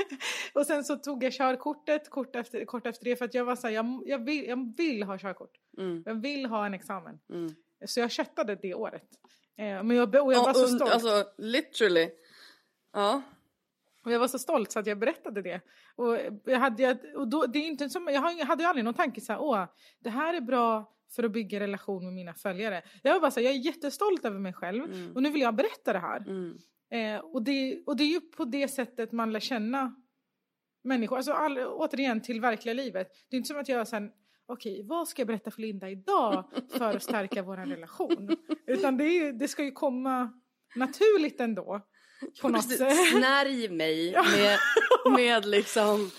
och 0.54 0.66
sen 0.66 0.84
så 0.84 0.96
tog 0.96 1.24
jag 1.24 1.34
körkortet 1.34 2.10
kort 2.10 2.36
efter, 2.36 2.66
kort 2.66 2.88
efter 2.88 3.06
det 3.06 3.16
för 3.16 3.26
att 3.26 3.34
jag 3.34 3.46
var 3.46 3.56
så 3.56 3.68
här, 3.68 3.74
jag, 3.74 4.04
jag, 4.06 4.26
vill, 4.26 4.46
jag 4.46 4.78
vill 4.78 5.04
ha 5.04 5.18
körkort. 5.18 5.52
Mm. 5.78 6.04
Jag 6.06 6.16
vill 6.16 6.46
ha 6.46 6.66
en 6.66 6.74
examen. 6.74 7.20
Mm. 7.30 7.56
Så 7.86 8.00
jag 8.00 8.12
köttade 8.12 8.56
det 8.56 8.74
året. 8.74 9.10
Eh, 9.58 9.84
men 9.84 9.92
jag, 9.92 10.16
och 10.16 10.34
jag 10.34 10.44
var 10.44 10.54
så 10.54 10.68
stolt. 10.68 10.92
Alltså 10.92 11.26
literally. 11.38 12.10
Ja. 12.94 13.22
Och 14.06 14.12
jag 14.12 14.20
var 14.20 14.28
så 14.28 14.40
stolt 14.40 14.72
så 14.72 14.80
att 14.80 14.88
jag 14.88 15.00
berättade 15.00 15.42
det. 15.42 15.62
Och, 15.96 16.18
jag 16.44 16.60
hade, 16.60 16.98
och 17.16 17.28
då, 17.28 17.46
det 17.46 17.60
är 17.60 17.68
inte 17.68 17.90
som, 17.90 18.08
jag 18.08 18.22
hade 18.22 18.64
ju 18.64 18.70
aldrig 18.70 18.86
någon 18.86 18.94
tanke 18.94 19.22
så 19.22 19.34
här, 19.34 19.40
åh, 19.42 19.66
det 20.00 20.10
här 20.10 20.34
är 20.34 20.42
bra 20.42 20.92
för 21.16 21.24
att 21.24 21.32
bygga 21.32 21.60
relation 21.60 22.06
med 22.06 22.14
mina 22.14 22.34
följare. 22.34 22.84
Jag 23.04 23.14
var 23.14 23.20
bara 23.20 23.32
så 23.32 23.40
här, 23.40 23.46
jag 23.48 23.56
är 23.56 23.60
jättestolt 23.60 24.26
över 24.26 24.40
mig 24.40 24.54
själv 24.54 24.84
Mm. 24.84 25.16
och 25.16 25.24
nu 25.24 25.30
vill 25.30 25.42
jag 25.42 25.56
berätta 25.56 25.94
det 25.94 26.00
här. 26.00 26.18
Mm. 26.18 26.58
Eh, 26.92 27.18
och, 27.18 27.44
det, 27.44 27.84
och 27.86 27.98
det 27.98 28.04
är 28.04 28.08
ju 28.08 28.22
på 28.22 28.46
det 28.46 28.68
sättet 28.68 29.12
man 29.12 29.34
lär 29.34 29.40
känna 29.40 29.96
människor. 30.84 31.18
Alltså 31.18 31.32
all, 31.32 31.58
återigen 31.58 32.22
till 32.22 32.42
verkliga 32.42 32.74
livet. 32.74 33.08
Det 33.30 33.36
är 33.36 33.38
inte 33.38 33.48
som 33.48 33.60
att 33.60 33.70
jag 33.70 33.88
sen, 33.88 34.12
okej 34.48 34.84
vad 34.84 35.08
ska 35.08 35.20
jag 35.20 35.28
berätta 35.28 35.52
för 35.52 35.62
Linda 35.62 35.90
idag 35.90 36.46
för 36.72 36.96
att 36.96 37.04
stärka 37.04 37.44
vår 37.44 37.58
relation? 37.58 38.36
Utan 38.68 38.98
det, 38.98 39.04
är 39.04 39.34
det 39.34 39.48
ska 39.48 39.64
ju 39.64 39.72
komma 39.72 40.42
naturligt 40.76 41.42
ändå. 41.42 41.82
På 42.42 42.50
något 42.50 42.70
sätt. 42.70 43.08
Snärj 43.12 43.70
mig 43.70 44.12
med, 44.14 44.58
med 45.16 45.46
liksom 45.46 46.12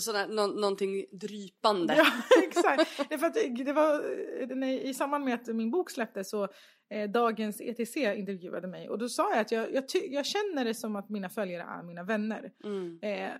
sådär, 0.00 0.26
nå, 0.28 0.46
någonting 0.46 1.04
drypande. 1.12 1.94
Ja, 1.96 2.06
exakt. 2.42 3.08
Det 3.08 3.18
för 3.18 3.26
att 3.26 3.34
det 3.64 3.72
var, 3.72 4.64
I 4.64 4.94
samband 4.94 5.24
med 5.24 5.34
att 5.34 5.46
min 5.46 5.70
bok 5.70 5.90
släpptes 5.90 6.30
så 6.30 6.48
eh, 6.90 7.10
Dagens 7.10 7.60
ETC 7.60 7.96
intervjuade 7.96 8.68
mig 8.68 8.88
och 8.88 8.98
då 8.98 9.08
sa 9.08 9.30
jag 9.30 9.40
att 9.40 9.52
jag, 9.52 9.74
jag, 9.74 9.84
jag 10.10 10.26
känner 10.26 10.64
det 10.64 10.74
som 10.74 10.96
att 10.96 11.08
mina 11.08 11.28
följare 11.28 11.62
är 11.62 11.82
mina 11.82 12.02
vänner. 12.02 12.52
Mm. 12.64 12.98
Eh, 13.02 13.30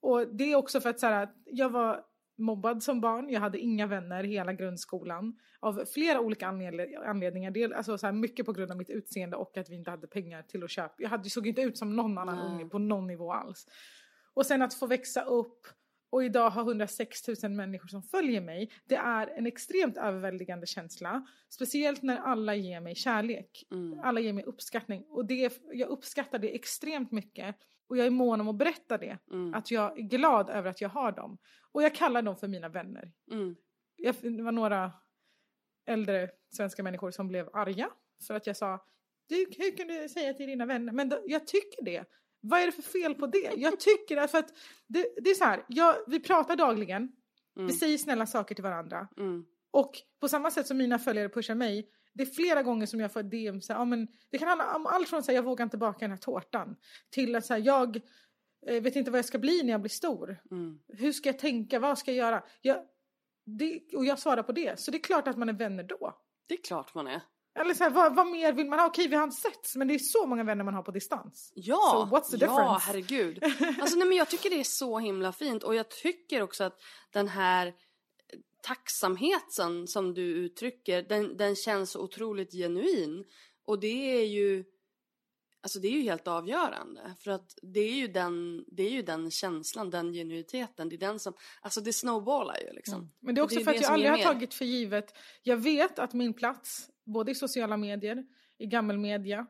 och 0.00 0.36
det 0.36 0.52
är 0.52 0.56
också 0.56 0.80
för 0.80 0.90
att 0.90 1.00
så 1.00 1.06
här, 1.06 1.28
jag 1.44 1.70
var 1.70 2.04
mobbad 2.38 2.82
som 2.82 3.00
barn, 3.00 3.28
jag 3.30 3.40
hade 3.40 3.58
inga 3.58 3.86
vänner 3.86 4.24
hela 4.24 4.52
grundskolan. 4.52 5.38
Av 5.60 5.84
flera 5.94 6.20
olika 6.20 6.46
anled- 6.46 7.04
anledningar. 7.06 7.50
Del, 7.50 7.72
alltså 7.72 7.98
så 7.98 8.06
här, 8.06 8.12
mycket 8.12 8.46
på 8.46 8.52
grund 8.52 8.70
av 8.70 8.76
mitt 8.76 8.90
utseende 8.90 9.36
och 9.36 9.56
att 9.56 9.70
vi 9.70 9.74
inte 9.74 9.90
hade 9.90 10.06
pengar 10.06 10.42
till 10.42 10.64
att 10.64 10.70
köpa. 10.70 10.94
Jag 10.98 11.08
hade, 11.08 11.30
såg 11.30 11.46
inte 11.46 11.62
ut 11.62 11.78
som 11.78 11.96
någon 11.96 12.18
annan 12.18 12.36
Nej. 12.36 12.46
unge 12.46 12.66
på 12.70 12.78
någon 12.78 13.06
nivå 13.06 13.32
alls. 13.32 13.66
Och 14.34 14.46
sen 14.46 14.62
att 14.62 14.74
få 14.74 14.86
växa 14.86 15.22
upp 15.22 15.66
och 16.12 16.24
idag 16.24 16.50
har 16.50 16.62
106 16.62 17.28
000 17.42 17.52
människor 17.52 17.88
som 17.88 18.02
följer 18.02 18.40
mig. 18.40 18.70
Det 18.84 18.94
är 18.94 19.26
en 19.26 19.46
extremt 19.46 19.96
överväldigande 19.96 20.66
känsla. 20.66 21.26
Speciellt 21.48 22.02
när 22.02 22.16
alla 22.16 22.54
ger 22.54 22.80
mig 22.80 22.94
kärlek. 22.94 23.64
Mm. 23.70 24.00
Alla 24.00 24.20
ger 24.20 24.32
mig 24.32 24.44
uppskattning. 24.44 25.04
Och 25.08 25.26
det, 25.26 25.60
jag 25.72 25.88
uppskattar 25.88 26.38
det 26.38 26.54
extremt 26.54 27.12
mycket. 27.12 27.56
Och 27.88 27.96
jag 27.96 28.06
är 28.06 28.10
mån 28.10 28.40
om 28.40 28.48
att 28.48 28.56
berätta 28.56 28.98
det. 28.98 29.18
Mm. 29.32 29.54
Att 29.54 29.70
jag 29.70 29.98
är 29.98 30.02
glad 30.02 30.50
över 30.50 30.70
att 30.70 30.80
jag 30.80 30.88
har 30.88 31.12
dem. 31.12 31.38
Och 31.72 31.82
jag 31.82 31.94
kallar 31.94 32.22
dem 32.22 32.36
för 32.36 32.48
mina 32.48 32.68
vänner. 32.68 33.12
Mm. 33.30 33.56
Jag, 33.96 34.14
det 34.22 34.42
var 34.42 34.52
några 34.52 34.92
äldre 35.86 36.30
svenska 36.56 36.82
människor 36.82 37.10
som 37.10 37.28
blev 37.28 37.48
arga. 37.52 37.90
För 38.26 38.34
att 38.34 38.46
jag 38.46 38.56
sa, 38.56 38.86
du, 39.28 39.36
hur 39.58 39.76
kan 39.76 39.88
du 39.88 40.08
säga 40.08 40.34
till 40.34 40.46
dina 40.46 40.66
vänner? 40.66 40.92
Men 40.92 41.08
då, 41.08 41.22
jag 41.26 41.46
tycker 41.46 41.84
det. 41.84 42.04
Vad 42.42 42.60
är 42.60 42.66
det 42.66 42.72
för 42.72 42.82
fel 42.82 43.14
på 43.14 43.26
det? 43.26 43.52
Jag 43.56 43.80
tycker 43.80 44.16
att, 44.16 44.30
för 44.30 44.38
att 44.38 44.52
det, 44.86 45.06
det 45.16 45.30
är 45.30 45.34
så 45.34 45.44
här, 45.44 45.64
jag, 45.68 45.96
vi 46.06 46.20
pratar 46.20 46.56
dagligen. 46.56 47.12
Mm. 47.56 47.66
Vi 47.66 47.72
säger 47.72 47.98
snälla 47.98 48.26
saker 48.26 48.54
till 48.54 48.64
varandra. 48.64 49.08
Mm. 49.16 49.44
Och 49.70 49.92
på 50.20 50.28
samma 50.28 50.50
sätt 50.50 50.66
som 50.66 50.76
mina 50.76 50.98
följare 50.98 51.28
pushar 51.28 51.54
mig, 51.54 51.88
det 52.14 52.22
är 52.22 52.26
flera 52.26 52.62
gånger 52.62 52.86
som 52.86 53.00
jag 53.00 53.12
får 53.12 53.22
DM, 53.22 53.60
så 53.60 53.72
här, 53.72 53.80
ja, 53.80 53.84
men 53.84 54.08
det 54.30 54.38
kan 54.38 54.48
handla 54.48 54.76
om 54.76 54.86
allt 54.86 55.08
från 55.08 55.18
att 55.18 55.28
jag 55.28 55.42
vågar 55.42 55.62
inte 55.62 55.76
baka 55.76 55.98
den 55.98 56.10
här 56.10 56.18
tårtan, 56.18 56.76
till 57.10 57.36
att 57.36 57.46
så 57.46 57.54
här, 57.54 57.60
jag 57.60 58.00
eh, 58.66 58.82
vet 58.82 58.96
inte 58.96 59.10
vad 59.10 59.18
jag 59.18 59.24
ska 59.24 59.38
bli 59.38 59.62
när 59.62 59.70
jag 59.70 59.80
blir 59.80 59.90
stor. 59.90 60.40
Mm. 60.50 60.78
Hur 60.88 61.12
ska 61.12 61.28
jag 61.28 61.38
tänka, 61.38 61.78
vad 61.78 61.98
ska 61.98 62.12
jag 62.12 62.26
göra? 62.26 62.44
Jag, 62.60 62.76
det, 63.44 63.94
och 63.94 64.04
jag 64.04 64.18
svarar 64.18 64.42
på 64.42 64.52
det, 64.52 64.80
så 64.80 64.90
det 64.90 64.96
är 64.96 65.02
klart 65.02 65.28
att 65.28 65.38
man 65.38 65.48
är 65.48 65.52
vänner 65.52 65.84
då. 65.84 66.18
Det 66.46 66.54
är 66.54 66.62
klart 66.62 66.94
man 66.94 67.06
är. 67.06 67.20
Eller 67.54 67.74
så 67.74 67.84
här, 67.84 67.90
vad, 67.90 68.16
vad 68.16 68.26
mer 68.26 68.52
vill 68.52 68.66
man 68.68 68.78
ha? 68.78 68.86
Okej, 68.86 69.08
vi 69.08 69.16
har 69.16 69.24
inte 69.24 69.36
setts, 69.36 69.76
men 69.76 69.88
det 69.88 69.94
är 69.94 69.98
så 69.98 70.26
många 70.26 70.44
vänner 70.44 70.64
man 70.64 70.74
har 70.74 70.82
på 70.82 70.90
distans. 70.90 71.52
Ja, 71.54 72.08
So 72.10 72.16
what's 72.16 72.30
the 72.30 72.36
ja 72.44 72.46
difference? 72.46 72.86
herregud. 72.86 73.42
Alltså, 73.80 73.96
nej, 73.96 74.08
men 74.08 74.18
jag 74.18 74.28
tycker 74.28 74.50
det 74.50 74.60
är 74.60 74.64
så 74.64 74.98
himla 74.98 75.32
fint 75.32 75.62
och 75.62 75.74
jag 75.74 75.88
tycker 75.90 76.42
också 76.42 76.64
att 76.64 76.82
den 77.10 77.28
här 77.28 77.74
tacksamheten 78.62 79.88
som 79.88 80.14
du 80.14 80.22
uttrycker, 80.22 81.02
den, 81.02 81.36
den 81.36 81.56
känns 81.56 81.96
otroligt 81.96 82.52
genuin. 82.52 83.24
Och 83.64 83.80
det 83.80 84.20
är 84.20 84.26
ju 84.26 84.64
Alltså 85.64 85.78
det 85.78 85.88
är 85.88 85.92
ju 85.92 86.02
helt 86.02 86.28
avgörande 86.28 87.14
för 87.18 87.30
att 87.30 87.58
det 87.62 87.80
är 87.80 87.94
ju 87.94 88.08
den, 88.08 88.64
det 88.66 88.82
är 88.82 88.90
ju 88.90 89.02
den 89.02 89.30
känslan, 89.30 89.90
den 89.90 90.12
genuiniteten, 90.12 90.88
det 90.88 90.96
är 90.96 90.98
den 90.98 91.18
som, 91.18 91.34
alltså 91.60 91.80
det 91.80 91.92
snowballar 91.92 92.58
ju 92.66 92.72
liksom. 92.72 93.10
Men 93.20 93.34
det 93.34 93.40
är 93.40 93.42
också 93.42 93.58
ju 93.58 93.64
för 93.64 93.72
det 93.72 93.78
att 93.78 93.82
jag 93.82 93.92
aldrig 93.92 94.10
har 94.10 94.18
tagit 94.18 94.54
för 94.54 94.64
givet. 94.64 95.14
Jag 95.42 95.56
vet 95.56 95.98
att 95.98 96.12
min 96.12 96.34
plats, 96.34 96.88
både 97.04 97.30
i 97.30 97.34
sociala 97.34 97.76
medier, 97.76 98.26
i 98.58 98.66
gammelmedia 98.66 99.46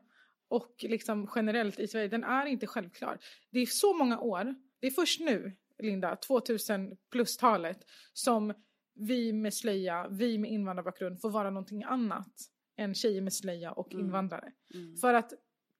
och 0.47 0.75
liksom 0.79 1.29
generellt 1.35 1.79
i 1.79 1.87
Sverige, 1.87 2.07
den 2.07 2.23
är 2.23 2.45
inte 2.45 2.67
självklar. 2.67 3.19
Det 3.51 3.59
är 3.59 3.65
så 3.65 3.93
många 3.93 4.19
år, 4.19 4.55
det 4.79 4.87
är 4.87 4.91
först 4.91 5.19
nu, 5.19 5.57
Linda, 5.79 6.15
2000 6.15 6.97
plus-talet, 7.11 7.77
som 8.13 8.53
vi 8.95 9.33
med 9.33 9.53
slöja, 9.53 10.07
vi 10.07 10.37
med 10.37 10.51
invandrarbakgrund 10.51 11.21
får 11.21 11.29
vara 11.29 11.49
någonting 11.49 11.83
annat 11.83 12.33
än 12.77 12.93
tjejer 12.95 13.21
med 13.21 13.33
slöja 13.33 13.71
och 13.71 13.93
Mm. 13.93 14.05
invandrare. 14.05 14.51
Mm. 14.73 14.97
För 14.97 15.13
att 15.13 15.33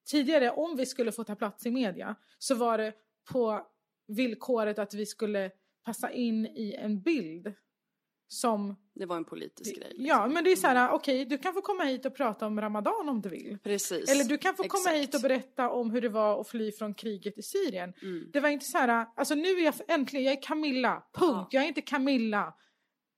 tidigare, 0.06 0.52
om 0.52 0.76
vi 0.78 0.86
skulle 0.86 1.12
få 1.12 1.24
ta 1.24 1.36
plats 1.36 1.66
i 1.66 1.72
media, 1.72 2.16
så 2.38 2.56
var 2.56 2.78
det 2.78 2.94
på 3.32 3.68
villkoret 4.08 4.80
att 4.80 4.94
vi 4.94 5.06
skulle 5.06 5.52
passa 5.86 6.12
in 6.12 6.46
i 6.46 6.74
en 6.74 7.02
bild 7.02 7.54
som... 8.28 8.76
Det 8.96 9.06
var 9.06 9.18
en 9.18 9.26
politisk 9.26 9.76
grej. 9.76 9.88
liksom. 9.90 10.06
Ja, 10.06 10.28
men 10.28 10.44
det 10.44 10.52
är 10.52 10.56
så 10.56 10.68
här, 10.68 10.92
okej, 10.92 11.26
du 11.26 11.38
kan 11.38 11.54
få 11.54 11.62
komma 11.62 11.84
hit 11.84 12.06
och 12.06 12.16
prata 12.16 12.46
om 12.48 12.62
Ramadan 12.62 13.10
om 13.10 13.22
du 13.22 13.30
vill. 13.30 13.58
Precis. 13.64 14.12
Eller 14.12 14.24
du 14.24 14.38
kan 14.38 14.56
få 14.56 14.64
komma 14.64 14.82
Exakt. 14.82 14.98
hit 14.98 15.16
och 15.16 15.22
berätta 15.22 15.70
om 15.70 15.92
hur 15.92 16.02
det 16.02 16.10
var 16.10 16.42
att 16.42 16.48
fly 16.48 16.72
från 16.72 16.94
kriget 16.94 17.38
i 17.38 17.42
Syrien. 17.42 17.94
Mm. 18.02 18.30
Det 18.34 18.40
var 18.40 18.50
inte 18.50 18.66
så 18.66 18.78
här, 18.78 19.06
alltså 19.16 19.36
nu 19.36 19.48
är 19.50 19.66
jag 19.66 19.74
äntligen, 19.88 20.26
jag 20.26 20.34
är 20.34 20.42
Camilla, 20.42 21.04
punkt. 21.14 21.34
Ja. 21.34 21.48
Jag 21.52 21.64
är 21.64 21.68
inte 21.68 21.82
Camilla, 21.82 22.54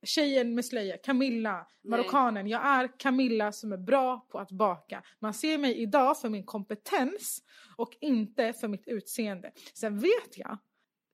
tjejen 0.05 0.55
med 0.55 0.65
slöja, 0.65 0.97
Camilla, 0.97 1.67
marockanen. 1.83 2.47
Jag 2.47 2.65
är 2.65 2.99
Camilla 2.99 3.51
som 3.51 3.73
är 3.73 3.77
bra 3.77 4.27
på 4.31 4.39
att 4.39 4.51
baka. 4.51 5.03
Man 5.19 5.33
ser 5.33 5.57
mig 5.57 5.77
idag 5.77 6.21
för 6.21 6.29
min 6.29 6.45
kompetens 6.45 7.43
och 7.77 7.97
inte 8.01 8.53
för 8.53 8.67
mitt 8.67 8.87
utseende. 8.87 9.51
Sen 9.73 9.99
vet 9.99 10.37
jag, 10.37 10.57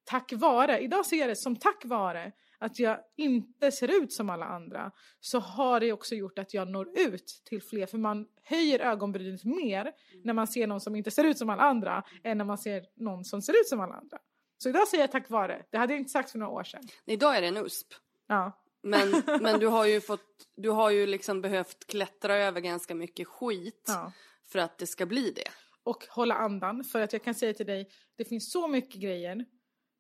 tack 0.03 0.33
vare, 0.33 0.79
idag 0.79 1.05
ser 1.05 1.17
jag 1.17 1.29
det 1.29 1.35
som 1.35 1.55
tack 1.55 1.85
vare 1.85 2.31
att 2.61 2.79
jag 2.79 2.99
inte 3.17 3.71
ser 3.71 4.03
ut 4.03 4.13
som 4.13 4.29
alla 4.29 4.45
andra 4.45 4.91
så 5.19 5.39
har 5.39 5.79
det 5.79 5.93
också 5.93 6.15
gjort 6.15 6.39
att 6.39 6.53
jag 6.53 6.67
når 6.71 6.99
ut 6.99 7.41
till 7.45 7.61
fler 7.61 7.85
för 7.85 7.97
man 7.97 8.27
höjer 8.43 8.79
ögonbrynet 8.79 9.43
mer 9.43 9.91
när 10.23 10.33
man 10.33 10.47
ser 10.47 10.67
någon 10.67 10.81
som 10.81 10.95
inte 10.95 11.11
ser 11.11 11.23
ut 11.23 11.37
som 11.37 11.49
alla 11.49 11.63
andra 11.63 12.03
än 12.23 12.37
när 12.37 12.45
man 12.45 12.57
ser 12.57 12.85
någon 12.95 13.25
som 13.25 13.41
ser 13.41 13.53
ut 13.53 13.67
som 13.67 13.79
alla 13.79 13.93
andra. 13.93 14.17
Så 14.57 14.69
idag 14.69 14.87
säger 14.87 15.03
jag 15.03 15.11
tack 15.11 15.29
vare. 15.29 15.65
Det 15.71 15.77
hade 15.77 15.93
jag 15.93 15.99
inte 15.99 16.11
sagt 16.11 16.31
för 16.31 16.39
några 16.39 16.51
år 16.51 16.63
sedan. 16.63 16.83
Idag 17.05 17.37
är 17.37 17.41
det 17.41 17.47
en 17.47 17.57
USP. 17.57 17.87
Ja. 18.27 18.63
Men, 18.83 19.23
men 19.41 19.59
du 19.59 19.67
har 19.67 19.85
ju 19.85 20.01
fått, 20.01 20.47
du 20.55 20.69
har 20.69 20.89
ju 20.89 21.07
liksom 21.07 21.41
behövt 21.41 21.87
klättra 21.87 22.35
över 22.35 22.61
ganska 22.61 22.95
mycket 22.95 23.27
skit 23.27 23.85
ja. 23.87 24.11
för 24.51 24.59
att 24.59 24.77
det 24.77 24.87
ska 24.87 25.05
bli 25.05 25.31
det. 25.31 25.49
Och 25.83 26.05
hålla 26.09 26.35
andan. 26.35 26.83
För 26.83 27.01
att 27.01 27.13
jag 27.13 27.23
kan 27.23 27.35
säga 27.35 27.53
till 27.53 27.65
dig, 27.65 27.89
det 28.15 28.25
finns 28.25 28.51
så 28.51 28.67
mycket 28.67 29.01
grejer 29.01 29.45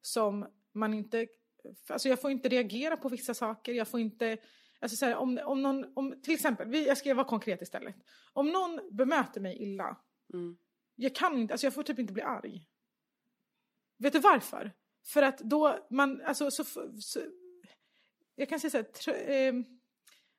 som 0.01 0.47
man 0.73 0.93
inte... 0.93 1.27
Alltså 1.89 2.09
jag 2.09 2.21
får 2.21 2.31
inte 2.31 2.49
reagera 2.49 2.97
på 2.97 3.09
vissa 3.09 3.33
saker. 3.33 3.73
Jag 3.73 3.87
får 3.87 3.99
inte... 3.99 4.37
Alltså 4.79 4.97
så 4.97 5.05
här, 5.05 5.15
om, 5.15 5.39
om 5.45 5.61
någon, 5.61 5.85
om, 5.95 6.21
till 6.23 6.33
exempel, 6.33 6.67
vi- 6.69 6.87
jag 6.87 6.97
ska 6.97 7.13
vara 7.13 7.27
konkret 7.27 7.61
istället. 7.61 7.95
Om 8.33 8.49
någon 8.49 8.79
bemöter 8.91 9.41
mig 9.41 9.57
illa, 9.63 9.97
Mm. 10.33 10.57
jag 10.95 11.15
kan 11.15 11.37
inte, 11.37 11.53
alltså 11.53 11.65
jag 11.67 11.73
får 11.73 11.83
typ 11.83 11.99
inte 11.99 12.13
bli 12.13 12.21
arg. 12.23 12.67
Vet 13.97 14.13
du 14.13 14.19
varför? 14.19 14.71
För 15.05 15.21
att 15.21 15.37
då 15.39 15.87
man, 15.89 16.21
alltså 16.21 16.51
så, 16.51 16.63
så 17.01 17.19
jag 18.35 18.49
kan 18.49 18.59
säga 18.59 18.71
så 18.71 18.77
här, 18.77 18.83
trö, 18.83 19.13
eh, 19.13 19.53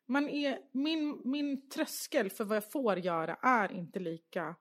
man 0.06 0.28
är, 0.28 0.58
min, 0.72 1.20
min 1.24 1.68
tröskel 1.68 2.30
för 2.30 2.44
vad 2.44 2.56
jag 2.56 2.72
får 2.72 2.98
göra 2.98 3.35
är 3.42 3.72
inte 3.72 3.98
lika 3.98 4.54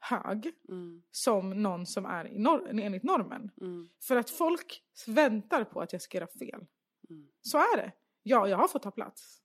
hög 0.00 0.52
Mm. 0.68 1.02
som 1.10 1.62
någon 1.62 1.86
som 1.86 2.06
är 2.06 2.26
i 2.28 2.38
nor- 2.38 2.80
enligt 2.80 3.02
normen. 3.02 3.50
Mm. 3.60 3.88
För 4.02 4.16
att 4.16 4.30
folk 4.30 4.82
väntar 5.06 5.64
på 5.64 5.80
att 5.80 5.92
jag 5.92 6.02
ska 6.02 6.18
göra 6.18 6.26
fel. 6.38 6.66
Mm. 7.10 7.28
Så 7.40 7.58
är 7.58 7.76
det. 7.76 7.92
Ja, 8.22 8.48
jag 8.48 8.56
har 8.56 8.68
fått 8.68 8.82
ta 8.82 8.90
plats. 8.90 9.42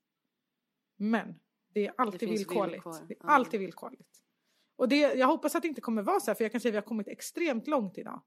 Men 0.98 1.36
det 1.74 1.86
är 1.88 1.94
alltid 1.98 2.20
finns 2.30 2.40
villkorligt. 2.42 2.74
villkor. 2.76 3.06
Det 3.08 3.14
är 3.14 3.26
alltid 3.26 3.60
villkorligt. 3.60 4.10
Och 4.78 4.90
det, 4.90 4.98
jag 4.98 5.28
hoppas 5.28 5.56
att 5.56 5.62
det 5.62 5.68
inte 5.68 5.82
kommer 5.82 6.02
vara 6.02 6.20
så 6.20 6.32
här, 6.32 6.36
för 6.36 6.44
jag 6.44 6.52
kan 6.52 6.62
säga 6.62 6.70
att 6.70 6.74
vi 6.74 6.78
har 6.78 6.82
kommit 6.88 7.08
extremt 7.08 7.68
långt 7.68 7.98
idag. 7.98 8.22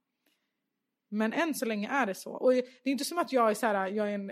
Men 1.11 1.33
än 1.33 1.55
så 1.55 1.65
länge 1.67 1.89
är 1.91 2.07
det 2.07 2.15
så. 2.15 2.33
Och 2.33 2.53
det 2.53 2.59
är 2.85 2.91
inte 2.91 3.05
som 3.05 3.19
att 3.19 3.33
jag 3.33 3.51
är, 3.51 3.55
så 3.55 3.67
här, 3.67 3.87
jag 3.89 4.11
är 4.11 4.15
en, 4.15 4.31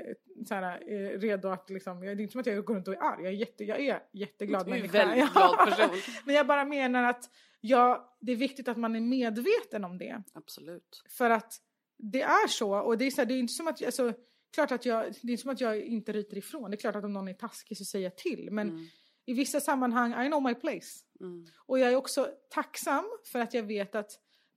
så 0.48 0.54
här, 0.54 0.82
eh, 0.92 1.18
redo 1.18 1.48
att 1.48 1.70
liksom, 1.70 2.00
det 2.00 2.06
är 2.06 2.20
inte 2.20 2.32
som 2.32 2.40
att 2.40 2.46
jag 2.46 2.64
går 2.64 2.74
runt 2.74 2.88
och 2.88 2.94
är 2.94 3.02
arg. 3.02 3.22
Jag 3.22 3.32
är, 3.32 3.36
jätte, 3.36 3.64
jag 3.64 3.80
är 3.80 4.02
jätteglad 4.12 4.66
Du 4.66 4.70
är 4.72 4.76
människa. 4.76 4.98
väldigt 4.98 5.32
glad 5.32 5.56
person. 5.58 5.96
Men 6.26 6.34
jag 6.34 6.46
bara 6.46 6.64
menar 6.64 7.02
att 7.10 7.30
jag, 7.66 8.08
det 8.20 8.32
är 8.32 8.36
viktigt 8.36 8.68
att 8.68 8.76
man 8.76 8.96
är 8.96 9.00
medveten 9.00 9.84
om 9.84 9.98
det. 9.98 10.22
Absolut. 10.32 11.02
För 11.08 11.30
att 11.30 11.52
det 11.98 12.22
är 12.22 12.48
så 12.48 12.76
och 12.76 12.98
det 12.98 13.04
är, 13.04 13.10
så 13.10 13.20
här, 13.20 13.26
det 13.26 13.34
är 13.34 13.38
inte 13.38 13.52
som 13.52 13.68
att, 13.68 13.84
alltså, 13.84 14.12
klart 14.54 14.72
att 14.72 14.86
jag, 14.86 15.04
det 15.22 15.28
är 15.28 15.30
inte 15.30 15.42
som 15.42 15.50
att 15.50 15.60
jag 15.60 15.80
inte 15.80 16.12
ryter 16.12 16.36
ifrån. 16.36 16.70
Det 16.70 16.74
är 16.74 16.78
klart 16.78 16.96
att 16.96 17.04
om 17.04 17.12
någon 17.12 17.28
är 17.28 17.34
taskig 17.34 17.78
så 17.78 17.84
säger 17.84 18.04
jag 18.06 18.16
till. 18.16 18.48
Men 18.50 18.68
Mm. 18.68 18.86
i 19.26 19.34
vissa 19.34 19.60
sammanhang, 19.60 20.24
I 20.24 20.26
know 20.26 20.42
my 20.42 20.54
place. 20.54 21.04
Mm. 21.20 21.46
Och 21.66 21.78
jag 21.78 21.92
är 21.92 21.96
också 21.96 22.28
tacksam 22.50 23.04
för 23.32 23.38
att 23.40 23.54
jag 23.54 23.62
vet 23.62 23.94
att 23.94 24.10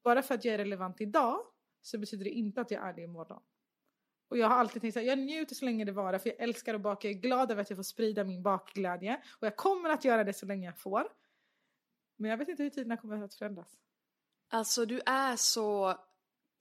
bara 0.03 0.21
för 0.21 0.35
att 0.35 0.45
jag 0.45 0.53
är 0.53 0.57
relevant 0.57 1.01
idag 1.01 1.39
så 1.81 1.97
betyder 1.97 2.23
det 2.23 2.29
inte 2.29 2.61
att 2.61 2.71
jag 2.71 2.87
är 2.87 2.93
det 2.93 3.01
imorgon. 3.01 3.41
Och 4.29 4.37
jag 4.37 4.47
har 4.47 4.55
alltid 4.55 4.81
tänkt 4.81 4.97
att 4.97 5.05
jag 5.05 5.19
njuter 5.19 5.55
så 5.55 5.65
länge 5.65 5.85
det 5.85 5.91
varar 5.91 6.17
för 6.17 6.29
jag 6.29 6.39
älskar 6.39 6.75
att 6.75 6.81
baka. 6.81 7.07
Jag 7.07 7.17
är 7.17 7.21
glad 7.21 7.51
över 7.51 7.61
att 7.61 7.69
jag 7.69 7.77
får 7.77 7.83
sprida 7.83 8.23
min 8.23 8.43
bakglädje. 8.43 9.21
Och 9.39 9.47
jag 9.47 9.55
kommer 9.55 9.89
att 9.89 10.05
göra 10.05 10.23
det 10.23 10.33
så 10.33 10.45
länge 10.45 10.65
jag 10.65 10.79
får. 10.79 11.07
Men 12.19 12.31
jag 12.31 12.37
vet 12.37 12.49
inte 12.49 12.63
hur 12.63 12.69
tiderna 12.69 12.97
kommer 12.97 13.23
att 13.23 13.33
förändras. 13.33 13.77
Alltså 14.49 14.85
du 14.85 15.01
är 15.05 15.35
så 15.35 15.97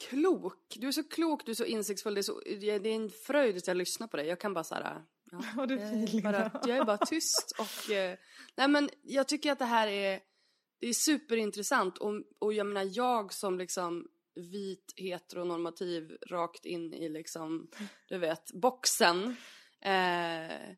klok. 0.08 0.76
Du 0.76 0.88
är 0.88 0.92
så 0.92 1.04
klok, 1.04 1.46
du 1.46 1.50
är 1.50 1.54
så 1.56 1.64
insiktsfull. 1.64 2.14
Det 2.14 2.20
är, 2.20 2.22
så, 2.22 2.40
det 2.60 2.68
är 2.68 2.86
en 2.86 3.10
fröjd 3.10 3.56
att 3.56 3.66
jag 3.66 3.76
lyssnar 3.76 4.06
på 4.06 4.16
dig. 4.16 4.26
Jag 4.26 4.40
kan 4.40 4.54
bara 4.54 4.64
så 4.64 4.74
här... 4.74 5.02
Ja, 5.30 5.42
jag, 5.56 5.70
är 5.70 6.22
bara, 6.22 6.60
jag 6.66 6.76
är 6.76 6.84
bara 6.84 6.98
tyst 6.98 7.52
och... 7.58 7.90
Eh, 7.94 8.18
nej 8.56 8.68
men 8.68 8.90
jag 9.02 9.28
tycker 9.28 9.52
att 9.52 9.58
det 9.58 9.64
här 9.64 9.88
är... 9.88 10.20
Det 10.80 10.88
är 10.88 10.92
superintressant 10.92 11.98
och, 11.98 12.22
och 12.38 12.52
jag 12.52 12.66
menar 12.66 12.90
jag 12.92 13.32
som 13.32 13.58
liksom 13.58 14.08
vit 14.34 14.94
heteronormativ 14.96 16.16
rakt 16.26 16.64
in 16.64 16.94
i 16.94 17.08
liksom, 17.08 17.70
du 18.08 18.18
vet, 18.18 18.52
boxen. 18.52 19.36
Eh, 19.80 20.76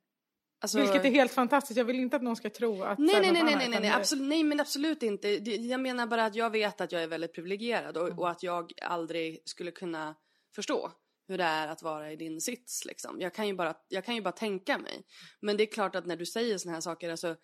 alltså, 0.60 0.78
Vilket 0.80 1.04
är 1.04 1.10
helt 1.10 1.32
fantastiskt. 1.32 1.76
Jag 1.78 1.84
vill 1.84 1.96
inte 2.00 2.16
att 2.16 2.22
någon 2.22 2.36
ska 2.36 2.50
tro 2.50 2.82
att... 2.82 2.98
Nej, 2.98 3.20
nej, 3.20 3.32
nej, 3.32 3.42
nej, 3.42 3.56
nej, 3.56 3.68
nej, 3.68 3.80
det- 3.80 3.94
absolut, 3.94 4.28
nej, 4.28 4.44
men 4.44 4.60
absolut 4.60 5.02
inte. 5.02 5.28
Jag 5.50 5.80
menar 5.80 6.06
bara 6.06 6.24
att 6.24 6.34
jag 6.34 6.50
vet 6.50 6.80
att 6.80 6.92
jag 6.92 7.02
är 7.02 7.06
väldigt 7.06 7.32
privilegierad 7.34 7.96
och, 7.96 8.06
Mm. 8.06 8.18
och 8.18 8.30
att 8.30 8.42
jag 8.42 8.72
aldrig 8.82 9.42
skulle 9.44 9.70
kunna 9.70 10.14
förstå 10.54 10.92
hur 11.28 11.38
det 11.38 11.44
är 11.44 11.68
att 11.68 11.82
vara 11.82 12.12
i 12.12 12.16
din 12.16 12.40
sits 12.40 12.84
liksom. 12.84 13.20
Jag 13.20 13.34
kan 13.34 13.46
ju 13.48 13.54
bara, 13.54 13.74
jag 13.88 14.04
kan 14.04 14.14
ju 14.14 14.20
bara 14.22 14.32
tänka 14.32 14.78
mig. 14.78 15.02
Men 15.40 15.56
det 15.56 15.64
är 15.64 15.72
klart 15.72 15.94
att 15.94 16.06
när 16.06 16.16
du 16.16 16.26
säger 16.26 16.58
såna 16.58 16.74
här 16.74 16.80
saker, 16.80 17.10
alltså, 17.10 17.36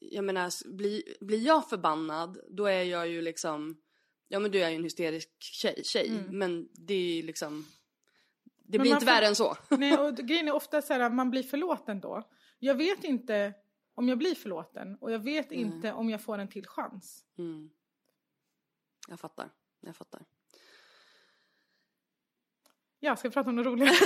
jag 0.00 0.24
menar, 0.24 0.74
blir, 0.76 1.02
blir 1.20 1.46
jag 1.46 1.68
förbannad, 1.68 2.38
då 2.50 2.66
är 2.66 2.82
jag 2.82 3.08
ju 3.08 3.22
liksom, 3.22 3.76
ja 4.28 4.38
men 4.38 4.50
du 4.50 4.62
är 4.62 4.68
ju 4.70 4.76
en 4.76 4.84
hysterisk 4.84 5.28
tjej, 5.38 5.82
tjej 5.84 6.08
Mm. 6.08 6.38
men 6.38 6.68
det 6.72 6.94
är 6.94 7.14
ju 7.16 7.22
liksom, 7.22 7.66
Det 8.72 8.78
blir 8.78 8.90
inte 8.92 9.06
får- 9.06 9.12
värre 9.12 9.26
än 9.26 9.36
så. 9.36 9.56
Nej, 9.68 9.98
och 9.98 10.16
grejen 10.16 10.48
är 10.48 10.52
ofta 10.52 10.82
så 10.82 10.92
här, 10.92 11.10
man 11.10 11.30
blir 11.30 11.42
förlåten 11.42 12.00
då. 12.00 12.22
Jag 12.58 12.74
vet 12.74 13.04
inte 13.04 13.54
om 13.94 14.08
jag 14.08 14.18
blir 14.18 14.34
förlåten 14.34 14.96
och 15.00 15.12
jag 15.12 15.18
vet 15.18 15.52
inte 15.52 15.92
om 15.92 16.10
jag 16.10 16.20
får 16.20 16.38
en 16.38 16.48
till 16.48 16.66
chans. 16.66 17.24
Mm. 17.38 17.70
Jag 19.08 19.20
fattar. 19.20 19.50
Jag 19.80 19.96
fattar. 19.96 20.24
Ja, 23.00 23.16
ska 23.16 23.28
vi 23.28 23.32
prata 23.32 23.50
om 23.50 23.56
något 23.56 23.66
roligt? 23.66 23.92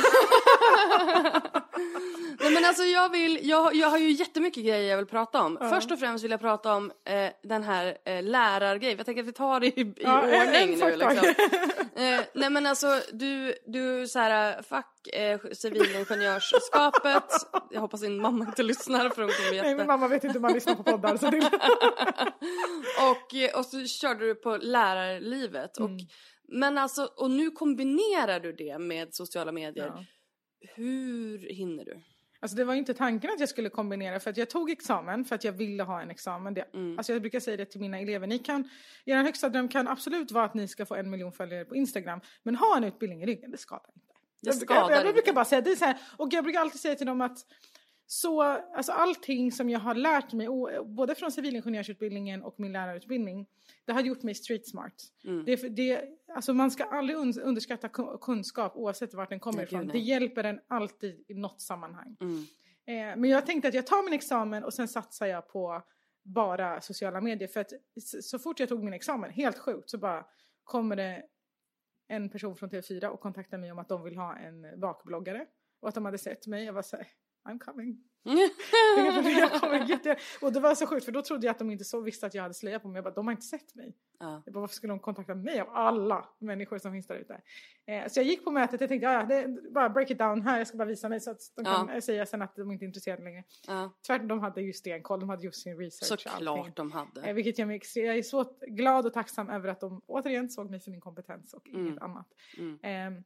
Nej 2.40 2.52
men 2.54 2.64
alltså 2.64 2.82
jag 2.82 3.08
vill, 3.10 3.38
jag, 3.42 3.74
jag 3.74 3.88
har 3.88 3.98
ju 3.98 4.10
jättemycket 4.10 4.64
grejer 4.64 4.90
jag 4.90 4.96
vill 4.96 5.06
prata 5.06 5.42
om. 5.42 5.58
Först 5.60 5.90
och 5.90 5.98
främst 5.98 6.24
vill 6.24 6.30
jag 6.30 6.40
prata 6.40 6.74
om 6.74 6.92
eh, 7.04 7.30
den 7.42 7.62
här 7.62 7.98
eh, 8.04 8.22
lärargrejen. 8.22 8.96
Jag 8.96 9.06
tänker 9.06 9.22
att 9.22 9.28
vi 9.28 9.32
tar 9.32 9.60
det 9.60 9.66
i, 9.66 9.80
i 9.80 9.94
Ja, 9.96 10.22
ordning 10.22 10.78
nu 10.78 10.96
liksom. 10.96 11.28
eh, 11.96 12.20
nej 12.34 12.50
men 12.50 12.66
alltså 12.66 13.00
du, 13.12 13.54
du 13.66 14.06
så 14.08 14.18
här, 14.18 14.62
fuck 14.62 15.14
eh, 15.14 15.40
civilingenjörsskapet. 15.52 17.24
Jag 17.70 17.80
hoppas 17.80 18.00
din 18.00 18.20
mamma 18.20 18.44
inte 18.44 18.62
lyssnar 18.62 19.08
för 19.08 19.22
hon 19.22 19.30
kommer 19.30 19.50
Nej, 19.50 19.56
jätte... 19.56 19.74
min 19.74 19.86
mamma 19.86 20.08
vet 20.08 20.24
inte 20.24 20.32
hur 20.38 20.40
man 20.40 20.52
lyssnar 20.52 20.74
på 20.74 20.82
poddar. 20.82 21.16
Så 21.16 21.30
det... 21.30 21.38
och, 23.10 23.34
eh, 23.34 23.58
och 23.58 23.66
så 23.66 23.86
körde 23.86 24.26
du 24.26 24.34
på 24.34 24.56
lärarlivet. 24.56 25.78
Och, 25.78 25.86
Mm. 25.86 26.06
Men 26.48 26.78
alltså, 26.78 27.04
och 27.16 27.30
nu 27.30 27.50
kombinerar 27.50 28.40
du 28.40 28.52
det 28.52 28.78
med 28.78 29.14
sociala 29.14 29.52
medier. 29.52 29.86
Ja. 29.86 30.04
Hur 30.74 31.38
hinner 31.54 31.84
du? 31.84 32.02
Alltså 32.40 32.56
det 32.56 32.64
var 32.64 32.74
inte 32.74 32.94
tanken 32.94 33.30
att 33.30 33.40
jag 33.40 33.48
skulle 33.48 33.68
kombinera 33.68 34.20
för 34.20 34.30
att 34.30 34.36
jag 34.36 34.50
tog 34.50 34.70
examen 34.70 35.24
för 35.24 35.34
att 35.34 35.44
jag 35.44 35.52
ville 35.52 35.82
ha 35.82 36.00
en 36.02 36.10
examen. 36.10 36.54
Det, 36.54 36.64
Mm. 36.74 36.98
Alltså 36.98 37.12
jag 37.12 37.22
brukar 37.22 37.40
säga 37.40 37.56
det 37.56 37.64
till 37.64 37.80
mina 37.80 37.98
elever. 37.98 38.26
Ni 38.26 38.38
kan, 38.38 38.68
er 39.04 39.16
högsta 39.22 39.48
dröm 39.48 39.68
kan 39.68 39.88
absolut 39.88 40.30
vara 40.32 40.44
att 40.44 40.54
ni 40.54 40.68
ska 40.68 40.86
få 40.86 40.94
en 40.94 41.10
miljon 41.10 41.32
följare 41.32 41.64
på 41.64 41.76
Instagram. 41.76 42.20
Men 42.42 42.56
ha 42.56 42.76
en 42.76 42.84
utbildning 42.84 43.22
i 43.22 43.26
ryggen, 43.26 43.50
det 43.50 43.58
skadar 43.58 43.90
inte. 43.94 44.06
Det 44.42 44.48
jag, 44.48 44.56
brukar- 44.58 44.74
skadar 44.74 44.90
jag, 44.90 44.98
jag, 44.98 45.04
brukar 45.14 45.18
inte. 45.18 45.32
bara 45.32 45.44
säga 45.44 45.60
det 45.60 45.76
så 45.76 45.84
här, 45.84 45.96
och 46.16 46.28
jag 46.32 46.44
brukar 46.44 46.60
alltid 46.60 46.80
säga 46.80 46.94
till 46.94 47.06
dem 47.06 47.20
att 47.20 47.38
så, 48.06 48.42
alltså 48.42 48.92
allting 48.92 49.52
som 49.52 49.70
jag 49.70 49.80
har 49.80 49.94
lärt 49.94 50.32
mig, 50.32 50.48
både 50.84 51.14
från 51.14 51.32
civilingenjörsutbildningen 51.32 52.42
och 52.42 52.60
min 52.60 52.72
lärarutbildning, 52.72 53.46
det 53.84 53.92
har 53.92 54.00
gjort 54.00 54.22
mig 54.22 54.34
street 54.34 54.68
smart. 54.68 54.94
Mm. 55.24 55.44
Det, 55.44 55.56
det, 55.56 56.04
alltså 56.34 56.54
man 56.54 56.70
ska 56.70 56.84
aldrig 56.84 57.18
un- 57.18 57.40
underskatta 57.40 57.88
ku- 57.88 58.18
kunskap 58.18 58.76
oavsett 58.76 59.14
vart 59.14 59.28
den 59.30 59.40
kommer 59.40 59.62
ifrån. 59.62 59.86
Det 59.92 59.98
hjälper 59.98 60.44
en 60.44 60.60
alltid 60.68 61.24
i 61.28 61.34
något 61.34 61.60
sammanhang. 61.60 62.16
Mm. 62.20 62.38
Eh, 62.86 63.16
men 63.20 63.30
jag 63.30 63.46
tänkte 63.46 63.68
att 63.68 63.74
jag 63.74 63.86
tar 63.86 64.04
min 64.04 64.12
examen 64.12 64.64
och 64.64 64.74
sen 64.74 64.88
satsar 64.88 65.26
jag 65.26 65.48
på 65.48 65.82
bara 66.22 66.80
sociala 66.80 67.20
medier. 67.20 67.48
För 67.48 67.60
att 67.60 67.72
så 68.22 68.38
fort 68.38 68.60
jag 68.60 68.68
tog 68.68 68.84
min 68.84 68.94
examen, 68.94 69.30
helt 69.30 69.58
sjukt, 69.58 69.90
så 69.90 69.98
bara 69.98 70.24
kommer 70.64 70.96
det 70.96 71.22
en 72.08 72.28
person 72.28 72.56
från 72.56 72.70
TV4 72.70 73.06
och 73.06 73.20
kontaktar 73.20 73.58
mig 73.58 73.72
om 73.72 73.78
att 73.78 73.88
de 73.88 74.02
vill 74.02 74.16
ha 74.16 74.36
en 74.36 74.80
bakbloggare. 74.80 75.46
Och 75.80 75.88
att 75.88 75.94
de 75.94 76.04
hade 76.04 76.18
sett 76.18 76.46
mig. 76.46 76.64
Jag 76.64 76.72
var 76.72 76.82
såhär, 76.82 77.06
I'm 77.46 77.58
coming. 77.58 77.98
Jag 79.38 79.60
kommer 79.60 79.88
jätte... 79.88 80.16
Och 80.40 80.52
det 80.52 80.60
var 80.60 80.74
så 80.74 80.86
sjukt 80.86 81.04
för 81.04 81.12
då 81.12 81.22
trodde 81.22 81.46
jag 81.46 81.50
att 81.52 81.58
de 81.58 81.70
inte 81.70 81.84
så 81.84 82.00
visste 82.00 82.26
att 82.26 82.34
jag 82.34 82.42
hade 82.42 82.54
slöja 82.54 82.80
på 82.80 82.88
mig. 82.88 82.96
Jag 82.96 83.04
bara, 83.04 83.14
de 83.14 83.26
har 83.26 83.32
inte 83.32 83.46
sett 83.46 83.74
mig. 83.74 83.96
ja. 84.20 84.42
Jag 84.44 84.54
bara, 84.54 84.60
varför 84.60 84.74
skulle 84.74 84.92
de 84.92 84.98
kontakta 85.00 85.34
mig 85.34 85.60
av 85.60 85.68
alla 85.70 86.28
människor 86.38 86.78
som 86.78 86.92
finns 86.92 87.06
där 87.06 87.14
ute? 87.14 87.40
Eh, 87.86 88.08
så 88.08 88.20
jag 88.20 88.26
gick 88.26 88.44
på 88.44 88.50
mötet 88.50 88.82
och 88.82 88.88
tänkte, 88.88 89.06
ja, 89.06 89.22
det, 89.24 89.70
bara 89.70 89.88
break 89.90 90.10
it 90.10 90.18
down 90.18 90.42
här, 90.42 90.58
jag 90.58 90.66
ska 90.66 90.76
bara 90.76 90.84
visa 90.88 91.08
mig 91.08 91.20
så 91.20 91.30
att 91.30 91.40
de 91.56 91.64
kan 91.64 91.88
Ja. 91.88 91.94
eh, 91.94 92.00
säga 92.00 92.26
sen 92.26 92.42
att 92.42 92.56
de 92.56 92.72
inte 92.72 92.84
är 92.84 92.86
intresserade 92.86 93.22
längre. 93.24 93.44
ja. 93.66 93.90
Tvärtom, 94.06 94.28
de 94.28 94.40
hade 94.40 94.62
ju 94.62 94.72
stenkoll, 94.72 95.20
de 95.20 95.28
hade 95.28 95.44
gjort 95.44 95.54
sin 95.54 95.78
research. 95.78 96.20
Såklart 96.22 96.76
de 96.76 96.92
hade. 96.92 97.20
Eh, 97.22 97.34
vilket 97.34 97.66
mig, 97.66 97.76
ex- 97.76 97.96
jag 97.96 98.18
är 98.18 98.22
så 98.22 98.56
glad 98.66 99.06
och 99.06 99.12
tacksam 99.12 99.50
över 99.50 99.68
att 99.68 99.80
de 99.80 100.02
återigen 100.06 100.48
såg 100.50 100.70
mig 100.70 100.80
för 100.80 100.90
min 100.90 101.00
kompetens 101.00 101.54
och 101.54 101.68
inget 101.68 102.02
annat. 102.02 102.26
Mm. 102.58 102.78
Ehm, 102.82 103.24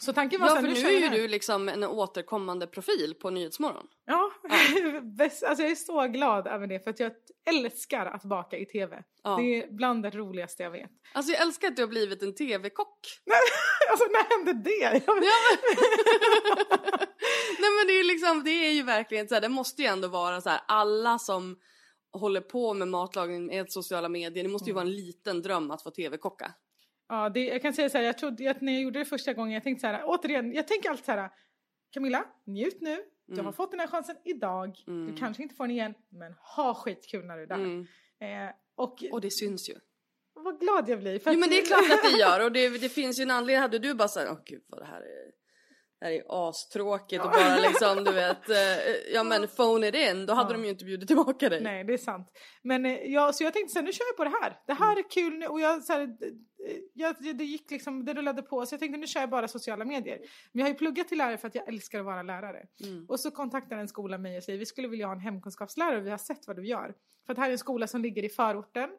så 0.00 0.12
tanken 0.12 0.40
var 0.40 0.48
Ja 0.48 0.54
för 0.54 0.62
nu 0.62 0.74
är 0.74 1.00
ju 1.00 1.08
du 1.08 1.28
liksom 1.28 1.68
en 1.68 1.84
återkommande 1.84 2.66
profil 2.66 3.14
på 3.14 3.30
Nyhetsmorgon. 3.30 3.86
Ja, 4.06 4.30
alltså 5.46 5.62
jag 5.62 5.70
är 5.70 5.74
så 5.74 6.06
glad 6.06 6.46
över 6.46 6.66
det 6.66 6.84
för 6.84 6.90
att 6.90 7.00
jag 7.00 7.12
älskar 7.48 8.06
att 8.06 8.24
baka 8.24 8.58
i 8.58 8.66
tv. 8.66 9.02
Ja. 9.22 9.36
Det 9.36 9.42
är 9.42 9.70
bland 9.70 10.02
det 10.02 10.10
roligaste 10.10 10.62
jag 10.62 10.70
vet. 10.70 10.90
Alltså 11.12 11.32
jag 11.32 11.42
älskar 11.42 11.68
att 11.68 11.76
du 11.76 11.82
har 11.82 11.88
blivit 11.88 12.22
en 12.22 12.34
tv-kock. 12.34 12.98
alltså 13.90 14.04
när 14.04 14.36
hände 14.36 14.52
det? 14.70 15.02
Ja, 15.06 15.14
men... 15.14 15.24
Nej 17.60 17.70
men 17.78 17.86
det 17.86 17.92
är 17.92 18.04
liksom, 18.04 18.44
det 18.44 18.50
är 18.50 18.72
ju 18.72 18.82
verkligen 18.82 19.28
så 19.28 19.34
här, 19.34 19.42
det 19.42 19.48
måste 19.48 19.82
ju 19.82 19.88
ändå 19.88 20.08
vara 20.08 20.40
så 20.40 20.48
här, 20.48 20.60
alla 20.68 21.18
som 21.18 21.58
håller 22.12 22.40
på 22.40 22.74
med 22.74 22.88
matlagning 22.88 23.46
med 23.46 23.72
sociala 23.72 24.08
medier, 24.08 24.44
det 24.44 24.50
måste 24.50 24.70
ju 24.70 24.74
vara 24.74 24.84
en 24.84 24.96
liten 24.96 25.42
dröm 25.42 25.70
att 25.70 25.82
få 25.82 25.90
tv-kocka. 25.90 26.52
Ja, 27.08 27.28
det, 27.28 27.44
jag 27.46 27.62
kan 27.62 27.72
säga 27.74 27.90
så 27.90 27.98
här, 27.98 28.04
jag 28.04 28.18
trodde 28.18 28.50
att 28.50 28.60
när 28.60 28.72
jag 28.72 28.82
gjorde 28.82 28.98
det 28.98 29.04
första 29.04 29.32
gången, 29.32 29.52
jag 29.54 29.62
tänkte 29.64 29.80
så 29.80 29.86
här, 29.86 30.02
återigen, 30.04 30.52
jag 30.52 30.68
tänker 30.68 30.90
alltid 30.90 31.04
så 31.04 31.12
här, 31.12 31.30
Camilla, 31.92 32.24
njut 32.46 32.80
nu, 32.80 32.96
du 33.26 33.32
Mm. 33.34 33.44
har 33.46 33.52
fått 33.52 33.70
den 33.70 33.80
här 33.80 33.86
chansen 33.86 34.16
idag, 34.24 34.76
du 34.86 35.16
kanske 35.18 35.42
inte 35.42 35.54
får 35.54 35.64
den 35.64 35.70
igen, 35.70 35.94
men 36.08 36.32
ha 36.56 36.74
skitkul 36.74 37.24
när 37.26 37.36
du 37.36 37.42
är 37.42 37.46
där. 37.46 37.54
Mm. 37.54 37.86
Eh, 38.20 38.54
och 38.74 39.04
Och 39.12 39.20
det 39.20 39.30
syns 39.30 39.70
ju. 39.70 39.74
vad 40.34 40.60
glad 40.60 40.88
jag 40.88 40.98
blir. 40.98 41.18
För 41.18 41.32
Jo 41.32 41.38
men 41.40 41.48
det 41.48 41.58
är 41.58 41.66
klart 41.66 41.92
att 41.92 42.12
det 42.12 42.18
gör 42.20 42.44
och 42.44 42.52
det, 42.52 42.68
det 42.68 42.88
finns 42.88 43.18
ju 43.18 43.22
en 43.22 43.30
anledning. 43.30 43.60
Hade 43.62 43.78
du 43.78 43.94
bara 43.94 44.08
såhär, 44.08 44.28
åh 44.30 44.38
gud 44.44 44.62
vad 44.68 44.80
det 44.80 44.86
här 44.86 45.00
är, 45.00 45.27
det 46.00 46.06
här 46.06 46.12
är 46.12 46.48
astråkigt 46.48 47.24
och 47.24 47.30
bara 47.30 47.56
liksom 47.56 48.04
du 48.04 48.12
vet, 48.12 48.48
eh, 48.48 48.56
ja 49.14 49.22
men 49.22 49.48
phone 49.48 49.88
it 49.88 49.94
in, 49.94 50.26
då 50.26 50.34
hade 50.34 50.50
Ja. 50.50 50.56
de 50.56 50.64
ju 50.64 50.70
inte 50.70 50.84
bjudit 50.84 51.06
tillbaka 51.08 51.48
dig. 51.48 51.60
Nej, 51.60 51.84
det 51.84 51.92
är 51.92 51.98
sant. 51.98 52.28
Men 52.62 52.86
eh, 52.86 52.92
jag, 52.92 53.34
så 53.34 53.44
jag 53.44 53.52
tänkte 53.52 53.72
så 53.72 53.78
här, 53.78 53.86
nu 53.86 53.92
kör 53.92 54.04
jag 54.04 54.16
på 54.16 54.24
det 54.24 54.32
här. 54.42 54.60
Det 54.66 54.72
här 54.72 54.92
Mm. 54.92 55.04
är 55.04 55.10
kul 55.10 55.38
nu 55.38 55.46
och 55.46 55.60
jag, 55.60 55.84
så 55.84 55.92
här, 55.92 56.00
eh, 56.02 56.08
jag, 56.94 57.16
det 57.36 57.44
gick 57.44 57.70
liksom, 57.70 58.04
det 58.04 58.14
rullade 58.14 58.42
på. 58.42 58.66
Så 58.66 58.72
jag 58.74 58.80
tänkte 58.80 58.98
nu 58.98 59.06
kör 59.06 59.20
jag 59.20 59.30
bara 59.30 59.48
sociala 59.48 59.84
medier. 59.84 60.18
Men 60.52 60.58
jag 60.60 60.64
har 60.66 60.70
ju 60.70 60.74
pluggat 60.78 61.08
till 61.08 61.18
lärare 61.18 61.38
för 61.38 61.48
att 61.48 61.54
jag 61.54 61.68
älskar 61.68 61.98
att 61.98 62.04
vara 62.04 62.22
lärare. 62.22 62.62
Mm. 62.84 63.06
Och 63.08 63.20
så 63.20 63.30
kontaktar 63.30 63.76
en 63.76 63.88
skola 63.88 64.18
mig 64.18 64.36
och 64.36 64.44
säger 64.44 64.58
vi 64.58 64.66
skulle 64.66 64.88
vilja 64.88 65.06
ha 65.06 65.12
en 65.14 65.20
hemkunskapslärare 65.20 65.96
och 65.98 66.06
vi 66.06 66.10
har 66.10 66.18
sett 66.18 66.46
vad 66.46 66.56
du 66.56 66.66
gör. 66.66 66.94
För 67.26 67.32
att 67.32 67.36
det 67.36 67.42
här 67.42 67.48
är 67.48 67.52
en 67.52 67.58
skola 67.58 67.86
som 67.86 68.02
ligger 68.02 68.24
i 68.24 68.28
förorten. 68.28 68.90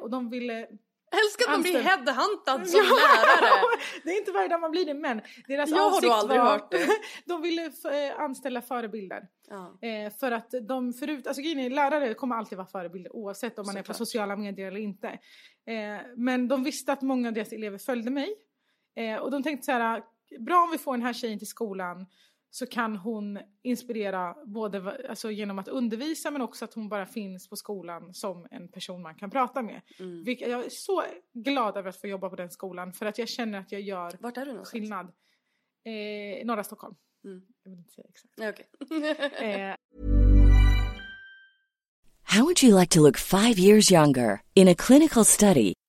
Och 0.00 0.10
de 0.10 0.30
ville... 0.30 0.66
Älskar 1.12 1.44
att 1.44 1.50
man 1.50 1.62
blir 1.62 1.82
headhuntad 1.82 2.68
som 2.68 2.80
lärare. 2.80 3.62
det 4.04 4.10
är 4.10 4.18
inte 4.18 4.32
varje 4.32 4.48
dag 4.48 4.60
man 4.60 4.70
blir 4.70 4.84
det 4.86 4.94
men 4.94 5.20
deras 5.46 5.70
Jag 5.70 5.90
har 5.90 6.00
då 6.00 6.12
aldrig 6.12 6.40
var... 6.40 6.50
hört 6.50 6.70
det. 6.70 6.88
de 7.24 7.42
ville 7.42 7.64
eh, 7.64 8.20
anställa 8.20 8.62
förebilder. 8.62 9.28
Ja. 9.48 9.88
Eh, 9.88 10.12
för 10.20 10.32
att 10.32 10.54
de 10.68 10.92
förut, 10.92 11.26
alltså 11.26 11.42
grejen 11.42 11.58
är, 11.58 11.70
lärare 11.70 12.14
kommer 12.14 12.36
alltid 12.36 12.58
vara 12.58 12.68
förebilder 12.68 13.16
oavsett 13.16 13.58
om 13.58 13.66
man 13.66 13.76
är 13.76 13.82
på 13.82 13.94
sociala 13.94 14.36
medier 14.36 14.66
eller 14.66 14.80
inte. 14.80 15.08
Eh, 15.66 16.06
men 16.16 16.48
de 16.48 16.64
visste 16.64 16.92
att 16.92 17.02
många 17.02 17.28
av 17.28 17.34
deras 17.34 17.52
elever 17.52 17.78
följde 17.78 18.10
mig. 18.10 18.34
Eh, 18.96 19.16
och 19.16 19.30
de 19.30 19.42
tänkte 19.42 19.64
så 19.64 19.72
här, 19.72 20.02
bra 20.38 20.62
om 20.62 20.70
vi 20.70 20.78
får 20.78 20.92
den 20.92 21.02
här 21.02 21.12
tjejen 21.12 21.38
till 21.38 21.48
skolan 21.48 22.06
så 22.54 22.66
kan 22.66 22.96
hon 22.96 23.38
inspirera 23.62 24.36
både 24.44 25.06
alltså, 25.08 25.30
genom 25.30 25.58
att 25.58 25.68
undervisa 25.68 26.30
men 26.30 26.42
också 26.42 26.64
att 26.64 26.74
hon 26.74 26.88
bara 26.88 27.06
finns 27.06 27.48
på 27.48 27.56
skolan 27.56 28.14
som 28.14 28.46
en 28.50 28.68
person 28.68 29.02
man 29.02 29.14
kan 29.14 29.30
prata 29.30 29.62
med. 29.62 29.80
Mm. 29.98 30.24
Vilket, 30.24 30.50
jag 30.50 30.64
är 30.64 30.68
så 30.70 31.04
glad 31.32 31.76
över 31.76 31.88
att 31.88 32.00
få 32.00 32.06
jobba 32.06 32.30
på 32.30 32.36
den 32.36 32.50
skolan 32.50 32.92
för 32.92 33.06
att 33.06 33.18
jag 33.18 33.28
känner 33.28 33.58
att 33.58 33.72
jag 33.72 33.80
gör 33.80 34.12
Vart 34.20 34.36
är 34.36 34.46
du 34.46 34.52
någonstans? 34.52 34.70
skillnad. 34.70 35.06
Eh, 35.84 36.46
norra 36.46 36.64
Stockholm. 36.64 36.94
Mm. 37.24 37.42
Jag 37.62 37.70
vill 37.70 37.78
inte 37.78 37.92
säga 37.92 38.06
exakt. 38.08 38.34
Okej. 38.40 39.38
Eh, 39.48 39.76
How 42.24 42.44
would 42.44 42.62
you 42.62 42.80
like 42.80 42.88
to 42.94 43.00
look 43.02 43.18
five 43.18 43.58
years 43.58 43.90
younger? 43.90 44.40
In 44.54 44.68
a 44.68 44.74
clinical 44.74 45.24
study, 45.24 45.72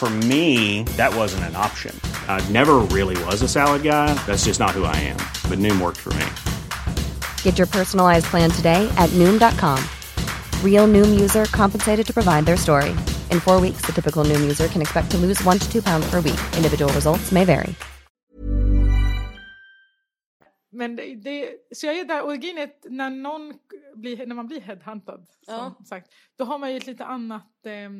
For 0.00 0.08
me, 0.08 0.84
that 0.96 1.14
wasn't 1.14 1.44
an 1.44 1.56
option. 1.56 1.94
I 2.26 2.40
never 2.48 2.76
really 2.96 3.22
was 3.24 3.42
a 3.42 3.48
salad 3.48 3.82
guy. 3.82 4.14
That's 4.26 4.46
just 4.46 4.58
not 4.58 4.70
who 4.70 4.84
I 4.84 4.96
am. 4.96 5.18
But 5.50 5.58
Noom 5.58 5.78
worked 5.78 5.98
for 5.98 6.14
me. 6.14 6.24
Get 7.42 7.58
your 7.58 7.66
personalized 7.66 8.24
plan 8.30 8.50
today 8.50 8.88
at 8.96 9.10
Noom.com. 9.10 9.78
Real 10.64 10.88
Noom 10.88 11.20
user 11.20 11.44
compensated 11.52 12.06
to 12.06 12.14
provide 12.14 12.46
their 12.46 12.56
story. 12.56 12.92
In 13.30 13.40
four 13.40 13.60
weeks, 13.60 13.82
the 13.84 13.92
typical 13.92 14.24
Noom 14.24 14.40
user 14.40 14.68
can 14.68 14.80
expect 14.80 15.10
to 15.10 15.18
lose 15.18 15.44
one 15.44 15.58
to 15.58 15.70
two 15.70 15.82
pounds 15.82 16.08
per 16.10 16.22
week. 16.22 16.40
Individual 16.56 16.90
results 16.94 17.30
may 17.30 17.44
vary. 17.44 17.74
Men 20.72 20.96
det, 20.96 21.14
det, 21.14 21.48
så 21.72 21.86
jag 21.86 21.98
är 21.98 22.04
där 22.04 22.24
och 22.24 22.36
grejen 22.38 22.58
är 22.58 22.64
att 22.64 22.86
när 22.90 23.10
någon 23.10 23.54
blir, 23.96 24.26
när 24.26 24.34
man 24.34 24.46
blir 24.46 24.60
headhuntad, 24.60 25.26
som 25.44 25.54
Ja. 25.54 25.74
sagt, 25.84 26.06
då 26.38 26.44
har 26.44 26.58
man 26.58 26.70
ju 26.70 26.76
ett 26.76 26.86
lite 26.86 27.04
annat 27.04 27.66
eh, 27.66 27.90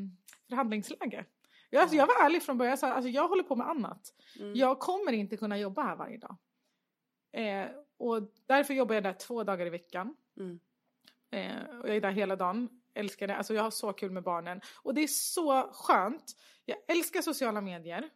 förhandlingsläge. 0.48 1.24
Jag, 1.70 1.82
alltså, 1.82 1.96
jag 1.96 2.06
var 2.06 2.24
ärlig 2.24 2.42
från 2.42 2.58
början, 2.58 2.70
jag 2.70 2.78
sa 2.78 2.92
alltså, 2.92 3.08
jag 3.08 3.28
håller 3.28 3.42
på 3.42 3.56
med 3.56 3.68
annat. 3.68 4.14
Mm. 4.38 4.54
Jag 4.54 4.78
kommer 4.78 5.12
inte 5.12 5.36
kunna 5.36 5.58
jobba 5.58 5.82
här 5.82 5.96
varje 5.96 6.18
dag. 6.18 6.36
Eh, 7.32 7.68
och 7.96 8.32
därför 8.46 8.74
jobbar 8.74 8.94
jag 8.94 9.04
där 9.04 9.12
två 9.12 9.44
dagar 9.44 9.66
i 9.66 9.70
veckan. 9.70 10.16
Mm. 10.36 10.60
Eh, 11.30 11.78
och 11.78 11.88
jag 11.88 11.96
är 11.96 12.00
där 12.00 12.10
hela 12.10 12.36
dagen. 12.36 12.68
Älskar 12.94 13.26
det. 13.26 13.36
Alltså 13.36 13.54
jag 13.54 13.62
har 13.62 13.70
så 13.70 13.92
kul 13.92 14.10
med 14.10 14.22
barnen. 14.22 14.60
Och 14.82 14.94
det 14.94 15.00
är 15.00 15.06
så 15.08 15.72
skönt. 15.72 16.36
Jag 16.64 16.78
älskar 16.88 17.22
sociala 17.22 17.60
medier. 17.60 18.10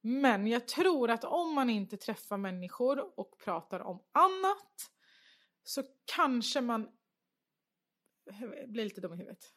Men 0.00 0.46
jag 0.46 0.68
tror 0.68 1.10
att 1.10 1.24
om 1.24 1.54
man 1.54 1.70
inte 1.70 1.96
träffar 1.96 2.36
människor 2.36 3.20
och 3.20 3.38
pratar 3.38 3.80
om 3.80 4.02
annat 4.12 4.90
så 5.62 5.82
kanske 6.04 6.60
man 6.60 6.88
blir 8.66 8.84
lite 8.84 9.00
dum 9.00 9.12
i 9.12 9.16
huvudet. 9.16 9.52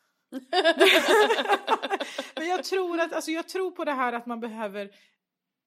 Men 2.35 2.47
jag 2.47 2.63
tror, 2.63 2.99
att, 2.99 3.13
alltså 3.13 3.31
jag 3.31 3.47
tror 3.47 3.71
på 3.71 3.85
det 3.85 3.91
här 3.91 4.13
att 4.13 4.25
man 4.25 4.39
behöver 4.39 4.89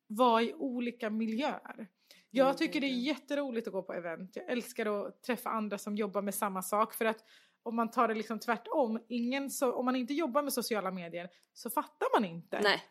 vara 0.07 0.43
i 0.43 0.55
olika 0.55 1.11
miljöer. 1.11 1.89
Jag 2.31 2.47
Mm, 2.47 2.57
tycker 2.57 2.81
det 2.81 2.87
är 2.87 2.89
verkligen. 2.89 3.05
jätteroligt 3.05 3.67
att 3.67 3.73
gå 3.73 3.83
på 3.83 3.93
event. 3.93 4.37
Jag 4.37 4.51
älskar 4.51 5.07
att 5.07 5.23
träffa 5.23 5.51
andra 5.51 5.79
som 5.79 5.97
jobbar 5.97 6.23
med 6.23 6.35
samma 6.35 6.63
sak. 6.63 6.95
För 6.95 7.05
att 7.05 7.25
om 7.63 7.77
man 7.77 7.91
tar 7.91 8.09
det 8.09 8.15
liksom 8.15 8.39
tvärtom, 8.39 9.01
ingen 9.09 9.51
så, 9.51 9.73
om 9.73 9.85
man 9.85 9.97
inte 9.97 10.15
jobbar 10.15 10.43
med 10.43 10.53
sociala 10.53 10.91
medier 10.91 11.29
så 11.53 11.71
fattar 11.71 12.21
man 12.21 12.25
inte. 12.31 12.61
Nej, 12.63 12.83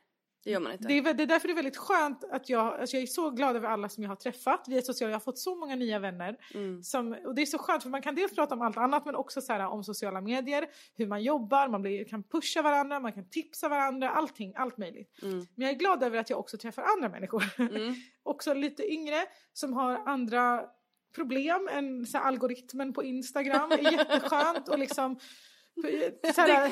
det 0.44 0.52
gör 0.52 0.60
man 0.60 0.72
inte. 0.72 0.88
Det 0.88 0.98
är, 0.98 1.14
det 1.14 1.24
är 1.24 1.28
därför 1.28 1.48
det 1.48 1.54
är 1.54 1.56
väldigt 1.56 1.78
skönt 1.78 2.24
att 2.24 2.50
jag, 2.50 2.80
alltså 2.80 2.96
jag 2.96 3.04
är 3.04 3.08
så 3.08 3.30
glad 3.30 3.56
över 3.56 3.68
alla 3.68 3.90
som 3.90 4.04
jag 4.04 4.12
har 4.12 4.16
träffat 4.16 4.66
via 4.68 4.82
sociala, 4.82 5.12
jag 5.12 5.16
har 5.16 5.24
fått 5.24 5.40
så 5.40 5.56
många 5.56 5.76
nya 5.76 6.00
vänner. 6.00 6.38
Mm. 6.54 6.84
Som, 6.84 7.18
och 7.26 7.36
det 7.36 7.42
är 7.42 7.46
så 7.46 7.58
skönt 7.58 7.84
för 7.84 7.90
man 7.90 8.02
kan 8.02 8.16
dels 8.16 8.36
prata 8.36 8.56
om 8.56 8.62
allt 8.62 8.78
annat 8.78 9.06
men 9.06 9.16
också 9.16 9.42
så 9.42 9.54
här, 9.54 9.68
om 9.68 9.84
sociala 9.84 10.22
medier, 10.22 10.66
hur 10.96 11.08
man 11.08 11.24
jobbar, 11.24 11.68
man 11.68 11.82
blir, 11.82 12.06
kan 12.06 12.24
pusha 12.24 12.62
varandra, 12.62 13.00
man 13.00 13.14
kan 13.14 13.30
tipsa 13.30 13.70
varandra, 13.70 14.10
allting, 14.10 14.54
allt 14.56 14.78
möjligt. 14.78 15.20
Mm. 15.22 15.38
Men 15.38 15.68
jag 15.68 15.70
är 15.70 15.80
glad 15.80 16.04
över 16.04 16.18
att 16.18 16.30
jag 16.30 16.40
också 16.40 16.58
träffar 16.58 16.84
andra 16.84 17.10
människor. 17.10 17.44
Mm. 17.58 17.96
också 18.24 18.54
lite 18.54 18.92
yngre 18.92 19.26
som 19.54 19.74
har 19.74 20.04
andra 20.06 20.66
problem 21.16 21.70
än 21.72 22.06
så 22.06 22.18
algoritmen 22.18 22.94
på 22.94 23.04
Instagram. 23.04 23.72
är 23.72 23.92
jätteskönt 23.92 24.68
och 24.70 24.80
liksom 24.80 25.20
så 26.36 26.42
här, 26.42 26.70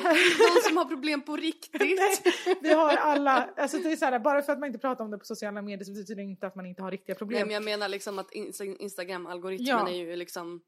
Någon 0.54 0.62
som 0.68 0.76
har 0.76 0.84
problem 0.84 1.22
på 1.22 1.36
riktigt. 1.36 1.80
Nej, 1.80 2.58
vi 2.60 2.72
har 2.72 2.96
alla, 2.96 3.50
alltså 3.56 3.78
det 3.78 3.92
är 3.92 3.96
så 3.96 4.04
här, 4.04 4.18
bara 4.18 4.42
för 4.42 4.52
att 4.52 4.58
man 4.58 4.66
inte 4.66 4.78
pratar 4.78 5.04
om 5.04 5.10
det 5.10 5.18
på 5.18 5.24
sociala 5.24 5.62
medier 5.62 5.84
så 5.84 5.92
betyder 5.92 6.14
det 6.14 6.22
inte 6.22 6.46
att 6.46 6.54
man 6.54 6.66
inte 6.66 6.82
har 6.82 6.90
riktiga 6.90 7.14
Nej, 7.14 7.18
problem. 7.18 7.46
men 7.46 7.54
jag 7.54 7.64
menar 7.64 7.88
liksom 7.88 8.18
att 8.18 8.30
Insta- 8.30 8.76
Instagram-algoritmen 8.78 9.66
Ja. 9.68 9.88
är 9.88 9.94
ju 9.94 10.16
liksom 10.16 10.60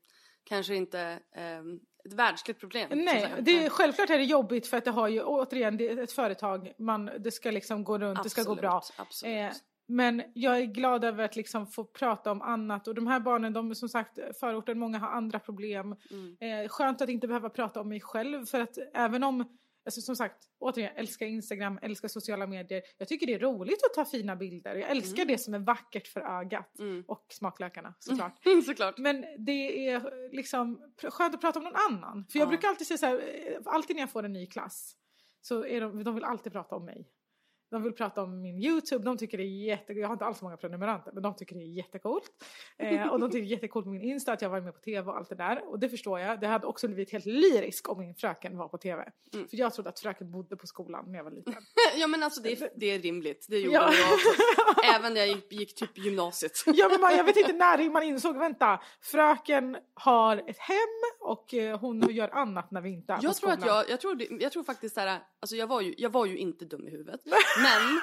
kanske 0.45 0.75
inte 0.75 1.19
ehm, 1.37 1.81
ett 2.05 2.13
världsligt 2.13 2.61
problem. 2.61 2.89
Nej, 2.93 3.35
det 3.41 3.65
är, 3.65 3.69
självklart 3.71 4.11
är 4.11 4.19
det 4.19 4.25
jobbigt 4.25 4.67
för 4.67 4.77
att 4.77 4.85
det 4.85 4.91
har 4.91 5.09
ju 5.09 5.23
återigen 5.23 5.77
det 5.77 5.89
ett 5.89 6.13
företag, 6.13 6.73
man, 6.79 7.11
det 7.19 7.31
ska 7.31 7.51
liksom 7.51 7.85
gå 7.85 7.99
runt, 7.99 8.23
det 8.23 8.31
ska 8.31 8.43
gå 8.43 8.53
Absolut, 8.53 8.61
bra. 8.61 8.83
Absolut. 8.97 9.53
Eh, 9.53 9.57
men 9.91 10.23
jag 10.35 10.59
är 10.59 10.65
glad 10.65 11.05
över 11.05 11.25
att 11.25 11.37
liksom 11.37 11.67
få 11.67 11.85
prata 11.85 12.31
om 12.33 12.43
annat 12.43 12.89
och 12.89 12.95
de 12.95 13.07
här 13.07 13.21
barnen, 13.21 13.53
de 13.53 13.71
är 13.71 13.75
som 13.75 13.89
sagt 13.89 14.19
förorten, 14.41 14.79
många 14.79 14.99
har 14.99 15.09
andra 15.09 15.39
problem. 15.39 15.97
Mm. 16.11 16.37
Eh, 16.65 16.69
skönt 16.69 17.01
att 17.03 17.09
inte 17.09 17.27
behöva 17.29 17.51
prata 17.51 17.81
om 17.81 17.89
mig 17.89 18.01
själv 18.01 18.47
för 18.47 18.61
att 18.61 18.79
även 18.95 19.23
om, 19.23 19.59
alltså 19.85 20.01
som 20.01 20.17
sagt, 20.17 20.45
återigen, 20.59 20.91
jag 20.95 20.99
älskar 21.01 21.27
Instagram, 21.27 21.79
älskar 21.83 22.09
sociala 22.09 22.47
medier. 22.47 22.83
Jag 22.99 23.09
tycker 23.09 23.27
det 23.27 23.35
är 23.35 23.39
roligt 23.39 23.79
att 23.85 23.95
ta 23.95 24.05
fina 24.11 24.37
bilder. 24.37 24.75
Jag 24.77 24.91
älskar 24.91 25.25
det 25.25 25.39
som 25.39 25.55
är 25.55 25.59
vackert 25.59 26.09
för 26.09 26.21
ögat. 26.21 26.79
Mm. 26.79 27.05
Och 27.09 27.27
smaklökarna 27.29 27.95
såklart. 27.99 28.39
Såklart. 28.67 28.99
Men 28.99 29.25
det 29.39 29.89
är 29.89 30.31
liksom 30.37 30.93
skönt 31.03 31.35
att 31.35 31.41
prata 31.41 31.59
om 31.59 31.65
någon 31.65 31.77
annan. 31.91 32.27
För 32.33 32.39
jag 32.39 32.47
Ja. 32.47 32.51
brukar 32.51 32.69
alltid 32.69 32.87
säga 32.87 32.99
så 32.99 33.07
här, 33.07 33.15
eh, 33.15 33.59
alltid 33.65 33.97
när 33.97 34.03
jag 34.03 34.11
får 34.11 34.23
en 34.23 34.33
ny 34.33 34.47
klass 34.47 34.97
så 35.41 35.65
är 35.67 35.81
de, 35.81 36.05
de 36.05 36.15
vill 36.15 36.25
alltid 36.25 36.53
prata 36.53 36.77
om 36.77 36.85
mig. 36.85 37.09
De 37.71 37.83
vill 37.83 37.93
prata 37.93 38.23
om 38.23 38.43
min 38.43 38.59
YouTube, 38.59 39.05
de 39.05 39.17
tycker 39.19 39.39
det 39.39 39.45
är 39.45 39.65
jätte, 39.67 39.93
jag 39.93 40.09
har 40.09 40.13
inte 40.13 40.25
alls 40.25 40.39
så 40.39 40.45
många 40.45 40.57
prenumeranter 40.57 41.13
men 41.13 41.23
de 41.23 41.35
tycker 41.37 41.55
det 41.57 41.63
är 41.63 41.67
jättecoolt. 41.67 42.31
Eh, 42.79 43.07
och 43.09 43.21
de 43.21 43.31
tycker 43.31 43.41
det 43.43 43.47
är 43.49 43.51
jättecoolt 43.51 43.87
med 43.87 43.93
min 44.01 44.03
Insta, 44.11 44.33
att 44.33 44.43
jag 44.43 44.51
varit 44.51 44.65
med 44.65 44.75
på 44.75 44.81
TV 44.81 45.11
och 45.11 45.17
allt 45.17 45.29
det 45.29 45.35
där. 45.35 45.63
Och 45.71 45.79
det 45.79 45.89
förstår 45.89 46.21
jag, 46.21 46.41
det 46.41 46.47
hade 46.47 46.67
också 46.67 46.87
blivit 46.89 47.13
helt 47.13 47.27
lyrisk 47.27 47.89
om 47.89 47.99
min 47.99 48.15
fröken 48.15 48.57
var 48.59 48.69
på 48.69 48.79
TV. 48.79 49.11
Mm. 49.35 49.49
För 49.49 49.57
jag 49.57 49.75
trodde 49.75 49.91
att 49.91 50.01
fröken 50.01 50.31
bodde 50.31 50.57
på 50.57 50.67
skolan 50.67 51.05
när 51.09 51.17
jag 51.19 51.25
var 51.25 51.31
liten. 51.31 51.55
Ja 51.97 52.07
men 52.07 52.23
alltså 52.23 52.43
det 52.43 52.53
är, 52.53 52.69
det 52.77 52.87
är 52.87 52.99
rimligt. 52.99 53.47
Det 53.49 53.59
gjorde 53.59 53.75
Ja. 53.77 53.93
jag 53.95 54.13
också. 54.15 54.29
Även 54.97 55.15
när 55.15 55.21
jag 55.21 55.29
gick, 55.29 55.53
gick 55.53 55.75
typ 55.75 55.99
gymnasiet. 55.99 56.53
Ja 56.67 56.89
men 56.91 57.01
man, 57.01 57.17
jag 57.17 57.25
vet 57.25 57.37
inte 57.37 57.53
när 57.53 57.91
man 57.91 58.03
insåg, 58.03 58.37
vänta, 58.39 58.81
fröken 59.01 59.77
har 59.95 60.37
ett 60.37 60.59
hem 60.59 60.77
och 61.21 61.55
eh, 61.55 61.79
hon 61.81 62.15
gör 62.15 62.29
annat 62.29 62.71
när 62.71 62.81
vi 62.81 62.91
inte 62.91 63.13
är 63.13 63.17
på 63.17 63.25
Jag 63.25 63.37
tror 63.37 63.51
att 63.51 63.61
skolan. 63.61 63.77
jag, 63.77 63.91
jag 63.91 64.01
tror, 64.01 64.23
jag 64.43 64.53
tror 64.53 64.63
faktiskt 64.65 64.95
såhär, 64.95 65.21
alltså 65.41 65.57
jag 65.57 65.67
var, 65.67 65.81
ju, 65.81 65.95
jag 65.99 66.11
var 66.11 66.27
ju 66.27 66.39
inte 66.39 66.65
dum 66.65 66.89
i 66.89 66.91
huvudet. 66.91 67.21
Men 67.63 68.01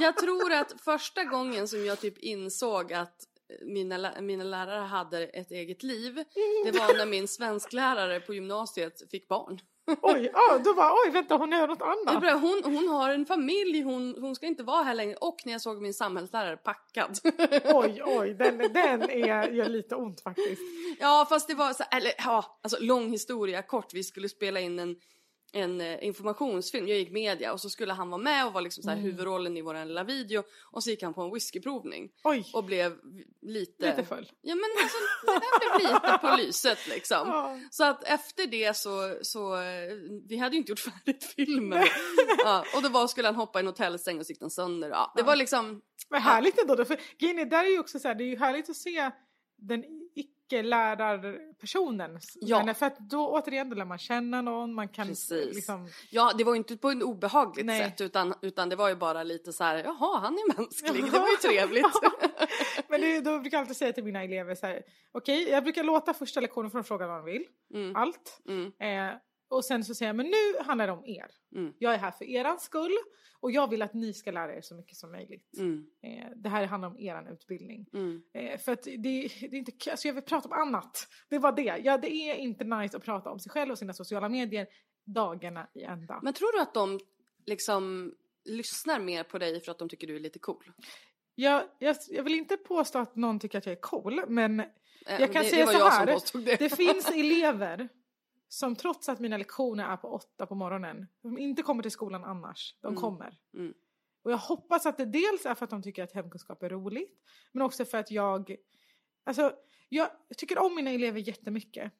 jag 0.00 0.16
tror 0.16 0.52
att 0.52 0.74
första 0.84 1.24
gången 1.24 1.68
som 1.68 1.84
jag 1.84 2.00
typ 2.00 2.18
insåg 2.18 2.92
att 2.92 3.16
mina, 3.62 4.20
mina 4.20 4.44
lärare 4.44 4.84
hade 4.84 5.26
ett 5.26 5.50
eget 5.50 5.82
liv, 5.82 6.24
det 6.64 6.70
var 6.70 6.98
när 6.98 7.06
min 7.06 7.28
svensklärare 7.28 8.20
på 8.20 8.34
gymnasiet 8.34 9.10
fick 9.10 9.28
barn. 9.28 9.60
Oj, 10.02 10.30
ja, 10.32 10.58
då 10.64 10.74
bara 10.74 10.92
oj 10.92 11.10
vänta 11.12 11.36
hon 11.36 11.52
gör 11.52 11.68
något 11.68 11.82
annat. 11.82 12.20
bara, 12.22 12.34
hon, 12.34 12.62
hon 12.64 12.88
har 12.88 13.10
en 13.10 13.26
familj, 13.26 13.82
hon, 13.82 14.16
hon 14.20 14.34
ska 14.34 14.46
inte 14.46 14.62
vara 14.62 14.82
här 14.82 14.94
längre. 14.94 15.16
Och 15.16 15.36
när 15.44 15.52
jag 15.52 15.60
såg 15.60 15.82
min 15.82 15.94
samhällslärare 15.94 16.56
packad. 16.56 17.18
Oj, 17.64 18.02
oj, 18.04 18.34
den, 18.34 18.58
den 18.58 19.10
är, 19.10 19.48
gör 19.48 19.68
lite 19.68 19.94
ont 19.94 20.20
faktiskt. 20.20 20.62
Ja 21.00 21.26
fast 21.28 21.48
det 21.48 21.54
var 21.54 21.72
så 21.72 21.84
eller 21.90 22.12
ja, 22.18 22.58
alltså 22.62 22.78
lång 22.80 23.10
historia 23.10 23.62
kort. 23.62 23.94
Vi 23.94 24.04
skulle 24.04 24.28
spela 24.28 24.60
in 24.60 24.78
en, 24.78 24.96
en 25.54 25.80
eh, 25.80 26.04
informationsfilm, 26.06 26.88
jag 26.88 26.98
gick 26.98 27.10
media 27.12 27.52
och 27.52 27.60
så 27.60 27.70
skulle 27.70 27.92
han 27.92 28.10
vara 28.10 28.22
med 28.22 28.46
och 28.46 28.52
var 28.52 28.60
liksom 28.60 28.82
så 28.82 28.90
Mm. 28.90 29.02
här 29.02 29.10
huvudrollen 29.10 29.56
i 29.56 29.62
vår 29.62 29.84
lilla 29.84 30.04
video 30.04 30.42
och 30.72 30.82
så 30.84 30.90
gick 30.90 31.02
han 31.02 31.14
på 31.14 31.22
en 31.22 31.32
whiskyprovning 31.34 32.10
Oj, 32.24 32.50
och 32.52 32.64
blev 32.64 32.98
lite... 33.42 33.86
lite 33.90 34.04
full. 34.04 34.30
Ja 34.40 34.54
men 34.54 34.64
alltså, 34.82 34.98
han 35.26 35.78
blev 35.78 35.92
lite 35.92 36.18
på 36.18 36.36
lyset 36.36 36.78
liksom. 36.88 37.28
Ja. 37.28 37.60
Så 37.70 37.84
att 37.84 38.04
efter 38.04 38.46
det 38.46 38.76
så, 38.76 39.18
så 39.22 39.54
eh, 39.56 39.92
vi 40.28 40.36
hade 40.36 40.54
ju 40.54 40.58
inte 40.58 40.72
gjort 40.72 40.80
färdigt 41.04 41.24
filmen. 41.36 41.84
ja, 42.38 42.64
och 42.76 42.82
då 42.82 42.88
var, 42.88 43.06
skulle 43.06 43.28
han 43.28 43.34
hoppa 43.34 43.58
i 43.58 43.60
en 43.60 43.66
hotellsäng 43.66 44.18
och 44.18 44.26
så 44.26 44.32
gick 44.32 44.40
den 44.40 44.50
sönder. 44.50 44.88
Ja, 44.88 45.12
det 45.16 45.22
var 45.22 45.36
liksom, 45.36 45.80
Men 46.10 46.22
härligt 46.22 46.58
ändå 46.60 46.74
då, 46.74 46.84
för 46.84 47.00
grejen 47.18 47.38
är, 47.38 47.44
där 47.46 47.64
är 47.64 47.70
ju 47.70 47.78
också 47.78 47.98
så 47.98 48.08
här, 48.08 48.14
det 48.14 48.24
är 48.24 48.28
ju 48.28 48.38
härligt 48.38 48.70
att 48.70 48.76
se 48.76 49.10
den 49.58 50.01
icke-lärarpersonen. 50.52 52.18
Ja. 52.40 52.74
För 52.74 52.86
att 52.86 52.98
då 52.98 53.28
återigen, 53.28 53.70
då 53.70 53.76
lär 53.76 53.84
man 53.84 53.98
känna 53.98 54.42
någon, 54.42 54.74
man 54.74 54.88
kan 54.88 55.06
Precis. 55.06 55.54
liksom... 55.54 55.88
ja 56.10 56.32
det 56.38 56.44
var 56.44 56.52
ju 56.52 56.56
inte 56.58 56.76
på 56.76 56.90
ett 56.90 57.02
obehagligt 57.02 57.66
Nej. 57.66 57.80
sätt 57.84 58.00
utan, 58.00 58.34
utan 58.42 58.68
det 58.68 58.76
var 58.76 58.88
ju 58.88 58.94
bara 58.94 59.22
lite 59.22 59.52
så 59.52 59.64
här, 59.64 59.84
jaha 59.84 60.18
han 60.18 60.34
är 60.34 60.56
mänsklig, 60.58 61.04
det 61.12 61.18
var 61.18 61.28
ju 61.28 61.36
trevligt. 61.36 61.86
Men 62.88 63.00
det, 63.00 63.20
då 63.20 63.38
brukar 63.38 63.56
jag 63.58 63.62
alltid 63.62 63.76
säga 63.76 63.92
till 63.92 64.04
mina 64.04 64.22
elever 64.24 64.54
så 64.54 64.66
här, 64.66 64.82
okej, 65.12 65.48
jag 65.50 65.62
brukar 65.62 65.84
låta 65.84 66.14
första 66.14 66.40
lektionen 66.40 66.70
från 66.70 66.84
fråga 66.84 67.06
vad 67.06 67.16
de 67.16 67.24
vill, 67.24 67.44
Mm. 67.74 67.96
allt. 67.96 68.40
Mm. 68.48 68.72
Eh, 68.78 69.16
och 69.52 69.64
sen 69.64 69.84
så 69.84 69.94
säger 69.94 70.08
jag 70.08 70.16
men 70.16 70.26
nu 70.26 70.64
handlar 70.64 70.86
det 70.86 70.92
om 70.92 71.06
er. 71.06 71.30
Mm. 71.54 71.72
Jag 71.78 71.94
är 71.94 71.98
här 71.98 72.10
för 72.10 72.24
eran 72.24 72.60
skull 72.60 72.92
och 73.40 73.52
jag 73.52 73.70
vill 73.70 73.82
att 73.82 73.94
ni 73.94 74.14
ska 74.14 74.30
lära 74.30 74.56
er 74.56 74.60
så 74.60 74.74
mycket 74.74 74.96
som 74.96 75.12
möjligt. 75.12 75.58
Mm. 75.58 75.86
Eh, 76.02 76.26
det 76.36 76.48
här 76.48 76.66
handlar 76.66 76.88
om 76.88 76.98
eran 76.98 77.26
utbildning. 77.26 77.86
Mm. 77.92 78.22
Eh, 78.34 78.58
för 78.58 78.72
att 78.72 78.82
det, 78.82 78.96
det 78.96 79.46
är 79.46 79.54
inte, 79.54 79.90
alltså 79.90 80.08
jag 80.08 80.14
vill 80.14 80.24
prata 80.24 80.48
om 80.48 80.52
annat. 80.52 81.08
Det 81.28 81.38
var 81.38 81.52
det. 81.52 81.80
Ja, 81.84 81.98
det 81.98 82.12
är 82.12 82.34
inte 82.34 82.64
nice 82.64 82.96
att 82.96 83.04
prata 83.04 83.30
om 83.30 83.38
sig 83.38 83.52
själv 83.52 83.70
och 83.70 83.78
sina 83.78 83.92
sociala 83.92 84.28
medier 84.28 84.66
dagarna 85.04 85.68
i 85.74 85.82
ända. 85.82 86.20
Men 86.22 86.32
tror 86.32 86.52
du 86.52 86.60
att 86.60 86.74
de 86.74 87.00
liksom 87.46 88.14
lyssnar 88.44 89.00
mer 89.00 89.24
på 89.24 89.38
dig 89.38 89.60
för 89.60 89.72
att 89.72 89.78
de 89.78 89.88
tycker 89.88 90.06
du 90.06 90.16
är 90.16 90.20
lite 90.20 90.38
cool? 90.38 90.64
Jag, 91.34 91.62
jag, 91.78 91.96
jag 92.08 92.22
vill 92.22 92.34
inte 92.34 92.56
påstå 92.56 92.98
att 92.98 93.16
någon 93.16 93.38
tycker 93.40 93.58
att 93.58 93.66
jag 93.66 93.72
är 93.72 93.80
cool, 93.80 94.22
men 94.28 94.62
Eh, 95.06 95.20
jag 95.20 95.32
kan 95.32 95.42
det, 95.42 95.48
säga 95.48 95.66
det 95.66 95.72
så 95.72 95.88
här. 95.88 96.44
det. 96.44 96.56
Det 96.56 96.76
finns 96.76 97.10
elever 97.10 97.88
som 98.52 98.76
trots 98.76 99.08
att 99.08 99.20
mina 99.20 99.36
lektioner 99.36 99.84
är 99.88 99.96
på 99.96 100.08
åtta 100.08 100.46
på 100.46 100.54
morgonen, 100.54 101.06
de 101.22 101.38
inte 101.38 101.62
kommer 101.62 101.82
till 101.82 101.90
skolan 101.90 102.24
annars. 102.24 102.76
De 102.80 102.86
Mm. 102.88 103.00
kommer. 103.00 103.38
Mm. 103.54 103.74
Och 104.22 104.32
jag 104.32 104.38
hoppas 104.38 104.86
att 104.86 104.96
det 104.96 105.04
dels 105.04 105.46
är 105.46 105.54
för 105.54 105.64
att 105.64 105.70
de 105.70 105.82
tycker 105.82 106.04
att 106.04 106.12
hemkunskap 106.12 106.62
är 106.62 106.68
roligt, 106.70 107.20
men 107.52 107.62
också 107.62 107.84
för 107.84 107.98
att 107.98 108.10
jag... 108.10 108.56
Alltså, 109.24 109.52
jag 109.88 110.10
tycker 110.36 110.58
om 110.58 110.74
mina 110.74 110.90
elever 110.90 111.20
jättemycket. 111.20 111.92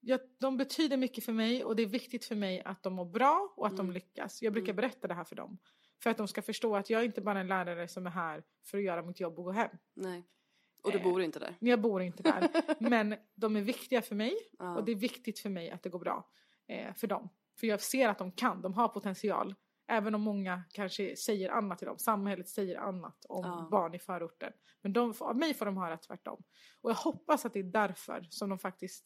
Jag, 0.00 0.20
de 0.38 0.56
betyder 0.56 0.96
mycket 0.96 1.24
för 1.24 1.32
mig 1.32 1.64
och 1.64 1.76
det 1.76 1.82
är 1.82 1.86
viktigt 1.86 2.24
för 2.24 2.34
mig 2.36 2.62
att 2.62 2.82
de 2.82 2.92
mår 2.92 3.04
bra 3.04 3.52
och 3.56 3.66
att 3.66 3.76
de 3.76 3.90
lyckas. 3.90 4.42
Jag 4.42 4.52
brukar 4.52 4.72
berätta 4.72 5.08
det 5.08 5.14
här 5.14 5.24
för 5.24 5.36
dem. 5.36 5.58
För 6.02 6.10
att 6.10 6.16
de 6.16 6.28
ska 6.28 6.42
förstå 6.42 6.76
att 6.76 6.90
jag 6.90 7.00
är 7.00 7.04
inte 7.04 7.20
bara 7.20 7.40
en 7.40 7.46
lärare 7.46 7.88
som 7.88 8.06
är 8.06 8.10
här 8.10 8.44
för 8.64 8.78
att 8.78 8.84
göra 8.84 9.02
mitt 9.02 9.20
jobb 9.20 9.38
och 9.38 9.44
gå 9.44 9.50
hem. 9.50 9.70
Nej. 9.94 10.24
Och 10.82 10.92
du 10.92 10.98
Eh, 10.98 11.04
bor 11.04 11.22
inte 11.22 11.38
där? 11.38 11.56
Jag 11.58 11.80
bor 11.80 12.02
inte 12.02 12.22
där. 12.22 12.48
men 12.90 13.14
de 13.34 13.56
är 13.56 13.60
viktiga 13.60 14.02
för 14.02 14.14
mig 14.14 14.34
Ja. 14.58 14.76
och 14.76 14.84
det 14.84 14.92
är 14.92 14.96
viktigt 14.96 15.38
för 15.38 15.50
mig 15.50 15.70
att 15.70 15.82
det 15.82 15.88
går 15.88 15.98
bra 15.98 16.28
eh, 16.66 16.94
för 16.94 17.06
dem. 17.06 17.28
För 17.60 17.66
jag 17.66 17.80
ser 17.80 18.08
att 18.08 18.18
de 18.18 18.32
kan, 18.32 18.62
de 18.62 18.74
har 18.74 18.88
potential. 18.88 19.54
Även 19.86 20.14
om 20.14 20.20
många 20.20 20.62
kanske 20.72 21.16
säger 21.16 21.50
annat 21.50 21.78
till 21.78 21.86
dem. 21.86 21.98
Samhället 21.98 22.48
säger 22.48 22.78
annat 22.78 23.24
om 23.28 23.44
Ja. 23.44 23.68
barn 23.70 23.94
i 23.94 23.98
förorten. 23.98 24.52
Men 24.82 24.92
de, 24.92 25.14
av 25.20 25.36
mig 25.36 25.54
får 25.54 25.66
de 25.66 25.76
höra 25.76 25.96
tvärtom. 25.96 26.42
Och 26.80 26.90
jag 26.90 26.94
hoppas 26.94 27.44
att 27.46 27.52
det 27.52 27.58
är 27.58 27.64
därför 27.64 28.26
som 28.30 28.48
de 28.48 28.58
faktiskt 28.58 29.04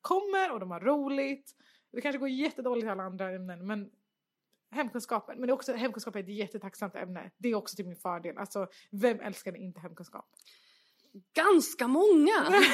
kommer 0.00 0.52
och 0.52 0.60
de 0.60 0.70
har 0.70 0.80
roligt. 0.80 1.54
Det 1.92 2.00
kanske 2.00 2.18
går 2.18 2.28
jättedåligt 2.28 2.84
i 2.86 2.88
alla 2.88 3.02
andra 3.02 3.30
ämnen 3.30 3.66
men 3.66 3.90
hemkunskapen, 4.70 5.38
men 5.38 5.46
det 5.46 5.50
är 5.50 5.54
också, 5.54 5.72
hemkunskap 5.72 6.16
är 6.16 6.20
ett 6.20 6.28
jättetacksamt 6.28 6.94
ämne. 6.96 7.30
Det 7.36 7.48
är 7.48 7.54
också 7.54 7.76
till 7.76 7.86
min 7.86 7.96
fördel. 7.96 8.38
Alltså, 8.38 8.66
vem 8.90 9.20
älskar 9.20 9.56
inte 9.56 9.80
hemkunskap? 9.80 10.26
Ganska 11.52 11.88
många! 11.88 12.62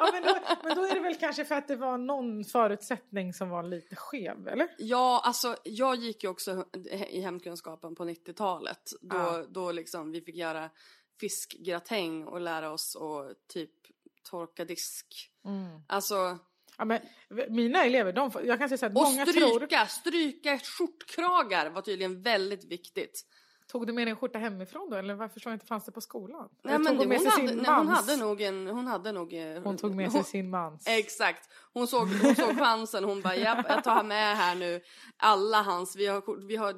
Ja, 0.00 0.10
men, 0.12 0.22
då, 0.22 0.36
men 0.62 0.76
då 0.76 0.84
är 0.84 0.94
det 0.94 1.00
väl 1.00 1.14
kanske 1.14 1.44
för 1.44 1.54
att 1.54 1.68
det 1.68 1.76
var 1.76 1.98
någon 1.98 2.44
förutsättning 2.44 3.32
som 3.32 3.48
var 3.50 3.62
lite 3.62 3.96
skev, 3.96 4.48
eller? 4.48 4.68
Ja, 4.78 5.22
alltså 5.24 5.56
jag 5.64 5.96
gick 5.96 6.22
ju 6.24 6.30
också 6.30 6.64
i 7.10 7.20
hemkunskapen 7.20 7.94
på 7.94 8.04
90-talet. 8.04 8.80
Då, 9.00 9.16
Ja. 9.16 9.44
då 9.48 9.72
liksom 9.72 10.12
vi 10.12 10.20
fick 10.20 10.36
göra 10.36 10.70
fiskgratäng 11.20 12.24
och 12.24 12.40
lära 12.40 12.72
oss 12.72 12.96
att 12.96 13.48
typ 13.48 13.70
torka 14.30 14.64
disk. 14.64 15.30
Alltså, 15.86 16.38
Ja, 16.78 16.84
men, 16.84 17.00
mina 17.48 17.84
elever, 17.84 18.12
de, 18.12 18.30
jag 18.44 18.58
kan 18.58 18.68
säga 18.68 18.78
så 18.78 18.86
här, 18.86 18.96
och 18.96 19.02
många 19.02 19.26
tror... 19.26 19.56
stryka, 19.56 19.86
stryka 19.86 20.58
skjortkragar 20.58 21.70
var 21.70 21.82
tydligen 21.82 22.22
väldigt 22.22 22.64
viktigt. 22.64 23.24
Tog 23.72 23.86
du 23.86 23.92
med 23.92 24.06
dig 24.06 24.10
en 24.10 24.16
skjorta 24.16 24.38
hemifrån 24.38 24.90
då? 24.90 24.96
Eller 24.96 25.14
varför 25.14 25.40
jag 25.44 25.52
inte 25.52 25.66
fanns 25.66 25.84
det 25.84 25.92
på 25.92 26.00
skolan? 26.00 26.48
Nej, 26.62 26.78
men 26.78 26.86
tog 26.86 26.96
hon 26.96 27.08
med 27.08 27.18
hon, 27.18 27.30
sig 27.30 27.40
hade, 27.40 27.48
sin 27.48 27.58
nej, 27.58 27.74
hon 27.76 27.88
hade 27.88 28.16
nog 28.16 28.40
en, 28.40 28.66
hon 28.66 28.86
hade 28.86 29.12
nog... 29.12 29.34
eh, 29.34 29.62
Hon 29.62 29.76
tog 29.76 29.94
med 29.94 30.12
sig 30.12 30.24
sin 30.24 30.50
mans. 30.50 30.86
Exakt. 30.88 31.50
Hon 31.72 31.86
såg, 31.86 32.08
hon 32.08 32.34
såg 32.34 32.58
chansen. 32.58 33.04
Hon 33.04 33.22
bara, 33.22 33.36
japp, 33.36 33.66
jag 33.68 33.84
tar 33.84 34.02
med 34.02 34.36
här 34.36 34.54
nu 34.54 34.80
alla 35.16 35.62
hans. 35.62 35.96
Vi 35.96 36.06
har, 36.06 36.46
vi 36.46 36.56
har 36.56 36.74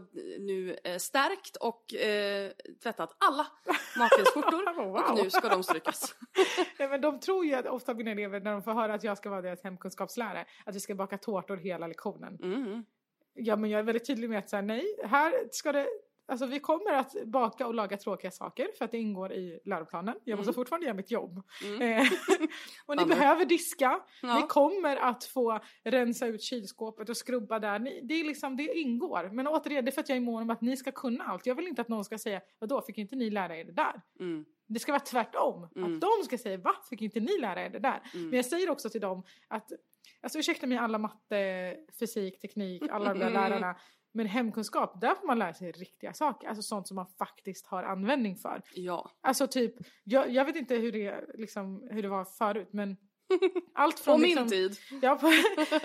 nu 0.46 0.76
eh, 0.84 0.96
stärkt 0.96 1.56
och 1.56 1.94
eh, 1.94 2.50
tvättat 2.82 3.16
alla 3.18 3.46
matfinsskjortor. 3.98 4.60
Wow. 4.80 4.94
Och 4.94 5.16
nu 5.24 5.30
ska 5.30 5.48
de 5.48 5.62
strykas. 5.62 6.14
Nej, 6.78 6.88
men 6.88 7.00
de 7.00 7.20
tror 7.20 7.44
ju 7.44 7.54
att 7.54 7.66
ofta 7.66 7.94
mina 7.94 8.10
elever 8.10 8.40
när 8.40 8.52
de 8.52 8.62
får 8.62 8.72
höra 8.72 8.94
att 8.94 9.04
jag 9.04 9.18
ska 9.18 9.30
vara 9.30 9.42
deras 9.42 9.62
hemkunskapslärare 9.62 10.44
att 10.64 10.74
vi 10.74 10.80
ska 10.80 10.94
baka 10.94 11.18
tårtor 11.18 11.56
hela 11.56 11.86
lektionen. 11.86 12.38
Mm. 12.42 12.84
Ja 13.34 13.56
men 13.56 13.70
jag 13.70 13.78
är 13.78 13.82
väldigt 13.82 14.06
tydlig 14.06 14.30
med 14.30 14.38
att 14.38 14.48
säga 14.50 14.62
nej, 14.62 14.84
här 15.04 15.34
ska 15.50 15.72
det 15.72 15.86
Alltså 16.30 16.46
vi 16.46 16.60
kommer 16.60 16.92
att 16.92 17.14
baka 17.26 17.66
och 17.66 17.74
laga 17.74 17.96
tråkiga 17.96 18.30
saker 18.30 18.68
för 18.78 18.84
att 18.84 18.90
det 18.90 18.98
ingår 18.98 19.32
i 19.32 19.60
läroplanen. 19.64 20.14
Jag 20.24 20.36
måste 20.36 20.52
fortfarande 20.52 20.86
göra 20.86 20.96
mitt 20.96 21.10
jobb. 21.10 21.42
Eh, 21.80 22.02
och 22.86 22.96
ni 22.96 23.02
Mm. 23.02 23.18
Behöver 23.18 23.44
diska. 23.44 24.00
Ja. 24.22 24.34
Ni 24.34 24.42
kommer 24.42 24.96
att 24.96 25.24
få 25.24 25.60
rensa 25.84 26.26
ut 26.26 26.42
kylskåpet 26.42 27.08
och 27.08 27.16
skrubba 27.16 27.58
där. 27.58 27.78
Ni, 27.78 28.00
det, 28.02 28.14
är 28.14 28.24
liksom, 28.24 28.56
det 28.56 28.78
ingår. 28.78 29.30
Men 29.32 29.46
återigen, 29.46 29.84
det 29.84 29.90
är 29.90 29.92
för 29.92 30.00
att 30.00 30.08
jag 30.08 30.16
är 30.16 30.22
mån 30.22 30.42
om 30.42 30.50
att 30.50 30.60
ni 30.60 30.76
ska 30.76 30.92
kunna 30.92 31.24
allt. 31.24 31.46
Jag 31.46 31.54
vill 31.54 31.66
inte 31.68 31.82
att 31.82 31.88
någon 31.88 32.04
ska 32.04 32.18
säga, 32.18 32.40
vadå, 32.58 32.82
fick 32.82 32.98
inte 32.98 33.16
ni 33.16 33.30
lära 33.30 33.56
er 33.56 33.64
det 33.64 33.72
där? 33.72 34.00
Mm. 34.20 34.44
Det 34.66 34.78
ska 34.78 34.92
vara 34.92 35.00
tvärtom. 35.00 35.64
Att 35.64 36.00
de 36.00 36.24
ska 36.24 36.38
säga, 36.38 36.58
va? 36.58 36.74
Fick 36.90 37.02
inte 37.02 37.20
ni 37.20 37.38
lära 37.40 37.64
er 37.64 37.70
det 37.70 37.78
där? 37.78 38.02
Mm. 38.14 38.28
Men 38.28 38.36
jag 38.36 38.46
säger 38.46 38.70
också 38.70 38.90
till 38.90 39.00
dem 39.00 39.22
att, 39.48 39.72
alltså 40.20 40.38
ursäkta 40.38 40.66
mig 40.66 40.78
alla 40.78 40.98
matte, 40.98 41.76
fysik, 41.98 42.40
teknik, 42.40 42.82
alla 42.90 43.14
de 43.14 43.18
där 43.18 43.30
lärarna. 43.30 43.76
Men 44.12 44.26
hemkunskap, 44.26 45.00
där 45.00 45.14
får 45.14 45.26
man 45.26 45.38
lära 45.38 45.54
sig 45.54 45.72
riktiga 45.72 46.12
saker. 46.12 46.48
Alltså 46.48 46.62
sånt 46.62 46.88
som 46.88 46.94
man 46.94 47.06
faktiskt 47.18 47.66
har 47.66 47.82
användning 47.82 48.36
för. 48.36 48.62
Ja. 48.74 49.10
Alltså 49.20 49.46
typ, 49.46 49.74
jag, 50.04 50.30
jag 50.30 50.44
vet 50.44 50.56
inte 50.56 50.74
hur 50.74 50.92
det, 50.92 51.24
liksom, 51.34 51.88
hur 51.90 52.02
det 52.02 52.08
var 52.08 52.24
förut 52.24 52.68
men 52.72 52.96
allt 53.74 53.98
från 53.98 54.14
På 54.14 54.18
min 54.18 54.28
liksom, 54.28 54.48
tid. 54.48 54.76
Ja, 55.02 55.14
på, 55.14 55.30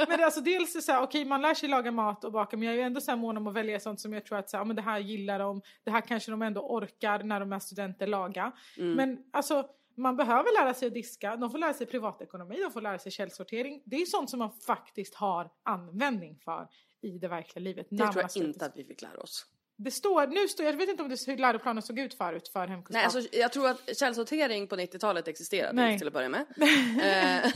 men 0.08 0.24
alltså 0.24 0.42
dels 0.42 0.76
är 0.76 0.80
så 0.80 0.92
här, 0.92 1.04
okej 1.04 1.26
man 1.26 1.42
lär 1.42 1.54
sig 1.54 1.70
laga 1.70 1.92
mat 1.92 2.24
och 2.24 2.32
baka 2.32 2.58
men 2.58 2.66
jag 2.66 2.74
är 2.74 2.78
ju 2.78 2.84
ändå 2.84 3.02
så 3.02 3.12
här 3.12 3.18
mån 3.18 3.38
om 3.38 3.48
att 3.48 3.54
välja 3.54 3.80
sånt 3.80 4.00
som 4.02 4.14
jag 4.14 4.26
tror 4.26 4.38
att 4.38 4.50
så 4.50 4.58
här, 4.58 4.66
men 4.66 4.76
det 4.76 4.82
här 4.82 5.00
gillar 5.00 5.40
de, 5.40 5.62
det 5.84 5.92
här 5.92 6.02
kanske 6.02 6.32
de 6.32 6.42
ändå 6.42 6.62
orkar 6.62 7.24
när 7.24 7.40
de 7.40 7.54
är 7.54 7.60
studenter 7.60 8.08
laga. 8.08 8.52
Mm. 8.78 8.94
Men 8.94 9.18
alltså 9.32 9.70
man 9.98 10.18
behöver 10.18 10.64
lära 10.64 10.74
sig 10.74 10.88
att 10.88 10.94
diska, 10.94 11.36
de 11.36 11.52
får 11.52 11.58
lära 11.58 11.74
sig 11.74 11.88
privatekonomi, 11.88 12.62
de 12.64 12.72
får 12.72 12.82
lära 12.82 13.00
sig 13.00 13.12
källsortering. 13.12 13.82
Det 13.86 13.96
är 13.96 14.06
sånt 14.06 14.30
som 14.30 14.40
man 14.40 14.52
faktiskt 14.52 15.16
har 15.16 15.50
användning 15.64 16.40
för 16.46 16.68
i 17.06 17.18
det 17.18 17.28
verkliga 17.28 17.64
livet. 17.64 17.88
Det 17.90 17.98
tror 17.98 18.24
jag 18.34 18.44
inte 18.44 18.66
att 18.66 18.78
vi 18.78 18.84
fick 18.84 19.02
lära 19.02 19.18
oss. 19.18 19.46
Det 19.78 19.92
står, 19.92 20.28
nu 20.28 20.48
står, 20.48 20.66
jag 20.66 20.74
vet 20.74 20.90
inte 20.90 21.04
om 21.04 21.10
det, 21.10 21.28
hur 21.28 21.38
läroplanen 21.38 21.84
såg 21.84 22.00
ut 22.00 22.14
förut 22.14 22.48
för 22.48 22.68
hemkunskap. 22.68 22.94
Nej, 22.94 23.04
alltså, 23.06 23.38
jag 23.38 23.54
tror 23.54 23.68
att 23.68 23.98
källsortering 23.98 24.68
på 24.68 24.76
90-talet 24.76 25.28
existerade 25.28 25.74
Nej. 25.74 25.98
till 25.98 26.08
att 26.08 26.14
börja 26.14 26.30
med. 26.30 26.46
eh, 27.44 27.52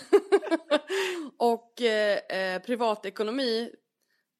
och 1.37 1.81
eh, 1.81 2.17
eh, 2.17 2.61
privatekonomi, 2.61 3.71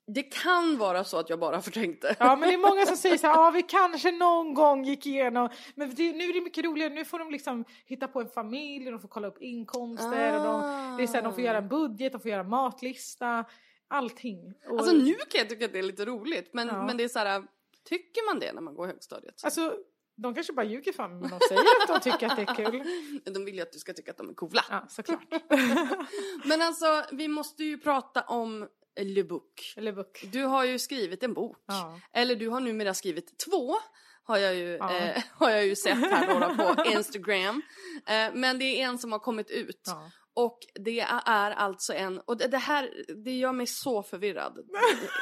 det 0.07 0.23
kan 0.23 0.77
vara 0.77 1.03
så 1.03 1.17
att 1.19 1.29
jag 1.29 1.39
bara 1.39 1.61
förträngde. 1.61 2.07
det. 2.07 2.15
Ja 2.19 2.35
men 2.35 2.49
det 2.49 2.55
är 2.55 2.57
många 2.57 2.85
som 2.85 2.97
säger 2.97 3.17
så 3.17 3.27
här, 3.27 3.33
ja 3.33 3.51
vi 3.51 3.61
kanske 3.61 4.11
någon 4.11 4.53
gång 4.53 4.85
gick 4.85 5.05
igenom, 5.05 5.49
men 5.75 5.95
det, 5.95 6.13
nu 6.13 6.23
är 6.29 6.33
det 6.33 6.41
mycket 6.41 6.65
roligare, 6.65 6.93
nu 6.93 7.05
får 7.05 7.19
de 7.19 7.31
liksom 7.31 7.65
hitta 7.85 8.07
på 8.07 8.21
en 8.21 8.29
familj, 8.29 8.91
de 8.91 8.99
får 8.99 9.07
kolla 9.07 9.27
upp 9.27 9.41
inkomster, 9.41 10.37
och 10.37 10.43
de, 10.43 10.61
det 10.97 11.03
är 11.03 11.07
så 11.07 11.13
här, 11.13 11.21
de 11.21 11.33
får 11.33 11.43
göra 11.43 11.57
en 11.57 11.67
budget, 11.67 12.11
de 12.11 12.21
får 12.21 12.31
göra 12.31 12.43
matlista, 12.43 13.45
allting. 13.89 14.53
Och, 14.69 14.77
Alltså 14.79 14.93
nu 14.95 15.13
kan 15.13 15.39
jag 15.39 15.49
tycka 15.49 15.65
att 15.65 15.73
det 15.73 15.79
är 15.79 15.83
lite 15.83 16.05
roligt, 16.05 16.49
men, 16.53 16.67
Ja. 16.67 16.85
men 16.85 16.97
det 16.97 17.03
är 17.03 17.07
så 17.07 17.19
här, 17.19 17.43
tycker 17.89 18.25
man 18.25 18.39
det 18.39 18.53
när 18.53 18.61
man 18.61 18.75
går 18.75 18.87
högstadiet? 18.87 19.41
alltså, 19.43 19.75
de 20.17 20.35
kanske 20.35 20.53
bara 20.53 20.65
ljuger 20.65 20.91
för 20.93 21.07
mig, 21.07 21.17
men 21.21 21.29
de 21.29 21.39
säger 21.47 21.61
att 21.61 22.03
de 22.03 22.11
tycker 22.11 22.27
att 22.27 22.35
det 22.35 22.41
är 22.41 22.55
kul. 22.55 22.83
De 23.33 23.45
vill 23.45 23.55
ju 23.55 23.61
att 23.61 23.71
du 23.71 23.79
ska 23.79 23.93
tycka 23.93 24.11
att 24.11 24.17
de 24.17 24.29
är 24.29 24.33
coola. 24.33 24.65
Ja, 24.69 24.85
såklart. 24.89 25.21
Men 26.45 26.61
alltså, 26.61 27.03
vi 27.11 27.27
måste 27.27 27.63
ju 27.63 27.77
prata 27.77 28.21
om 28.21 28.67
Le 28.99 29.23
Book. 29.23 29.73
Eller 29.77 29.91
bok. 29.93 30.23
Du 30.31 30.43
har 30.43 30.63
ju 30.65 30.79
skrivit 30.79 31.23
en 31.23 31.33
bok. 31.33 31.57
Ja. 31.67 31.99
Eller 32.13 32.35
du 32.35 32.49
har 32.49 32.59
numera 32.59 32.93
skrivit 32.93 33.37
två. 33.49 33.75
Har 34.23 34.37
jag 34.37 34.55
ju, 34.55 34.67
Ja. 34.77 34.97
eh, 34.97 35.23
har 35.31 35.49
jag 35.49 35.65
ju 35.65 35.75
sett 35.75 35.97
här 35.97 36.27
några 36.33 36.73
på 36.75 36.85
Instagram. 36.85 37.61
Eh, 38.07 38.29
men 38.33 38.59
det 38.59 38.65
är 38.65 38.85
en 38.87 38.97
som 38.97 39.11
har 39.11 39.19
kommit 39.19 39.49
ut. 39.51 39.81
Ja. 39.85 40.11
Och 40.45 40.59
det 40.75 40.99
är 40.99 41.51
alltså 41.51 41.93
en, 41.93 42.19
och 42.19 42.37
det, 42.37 42.57
här, 42.57 43.03
det 43.23 43.31
gör 43.37 43.51
mig 43.51 43.67
så 43.67 44.03
förvirrad. 44.03 44.55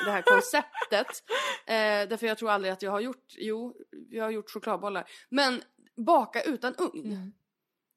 Det 0.05 0.11
här 0.11 0.21
konceptet. 0.21 1.07
Eh, 1.69 2.07
därför 2.09 2.27
jag 2.27 2.37
tror 2.37 2.49
aldrig 2.49 2.73
att 2.73 2.81
jag 2.81 2.91
har 2.91 2.99
gjort, 2.99 3.25
jo, 3.37 3.73
jag 4.09 4.23
har 4.23 4.31
gjort 4.31 4.49
chokladbollar. 4.51 5.09
Men 5.29 5.61
baka 5.95 6.41
utan 6.41 6.75
ugn. 6.77 7.33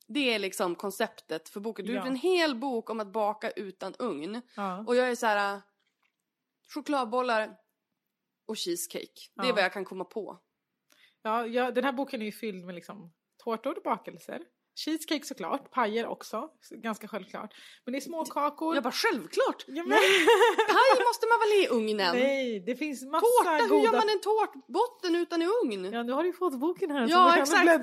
Det 0.07 0.35
är 0.35 0.39
liksom 0.39 0.75
konceptet 0.75 1.49
för 1.49 1.61
boken. 1.61 1.87
Du 1.87 1.93
har 1.93 2.01
Mm. 2.01 2.07
Ja. 2.07 2.13
gjort 2.13 2.25
en 2.25 2.31
hel 2.31 2.55
bok 2.57 2.91
om 2.91 3.01
att 3.01 3.13
baka 3.13 3.51
utan 3.51 3.95
ugn. 3.99 4.43
Ja. 4.57 4.85
Och 4.87 4.97
jag 4.97 5.11
är 5.11 5.15
så 5.15 5.27
här. 5.27 5.55
äh, 5.55 5.61
chokladbollar 6.75 7.57
och 8.47 8.59
cheesecake. 8.59 9.21
Det 9.35 9.49
är 9.49 9.53
vad 9.53 9.63
jag 9.63 9.73
kan 9.73 9.85
komma 9.85 10.05
på. 10.05 10.39
Ja, 11.23 11.47
ja, 11.47 11.71
den 11.71 11.85
här 11.85 11.93
boken 11.93 12.21
är 12.23 12.27
ju 12.27 12.33
fylld 12.33 12.65
med 12.65 12.75
liksom 12.75 13.13
tårtor, 13.45 13.81
bakelser, 13.85 14.41
Cheesecake 14.75 15.25
såklart, 15.27 15.71
pajer 15.71 16.07
också, 16.07 16.49
ganska 16.71 17.09
självklart. 17.09 17.55
Men 17.85 17.93
det 17.93 17.99
är 17.99 18.01
småkakor. 18.01 18.75
Jag 18.75 18.85
bara 18.85 18.93
självklart! 18.93 19.65
Ja, 19.67 19.83
men- 19.85 19.99
Paj 20.69 21.05
måste 21.09 21.27
man 21.27 21.39
väl 21.41 21.65
i 21.65 21.69
ugnen? 21.71 22.17
Nej, 22.17 22.61
det 22.67 22.77
finns 22.77 23.03
massa 23.05 23.27
Tårta, 23.27 23.51
hur 23.57 23.69
goda... 23.69 23.83
gör 23.85 23.93
man 23.93 24.09
en 24.09 24.21
tårtbotten 24.21 25.17
utan 25.17 25.43
i 25.43 25.47
ugn? 25.65 25.93
Ja, 25.93 26.03
nu 26.03 26.13
har 26.13 26.23
du 26.23 26.29
ju 26.29 26.33
fått 26.33 26.61
boken 26.61 26.91
här. 26.91 27.07
Ja 27.11 27.37
exakt. 27.39 27.83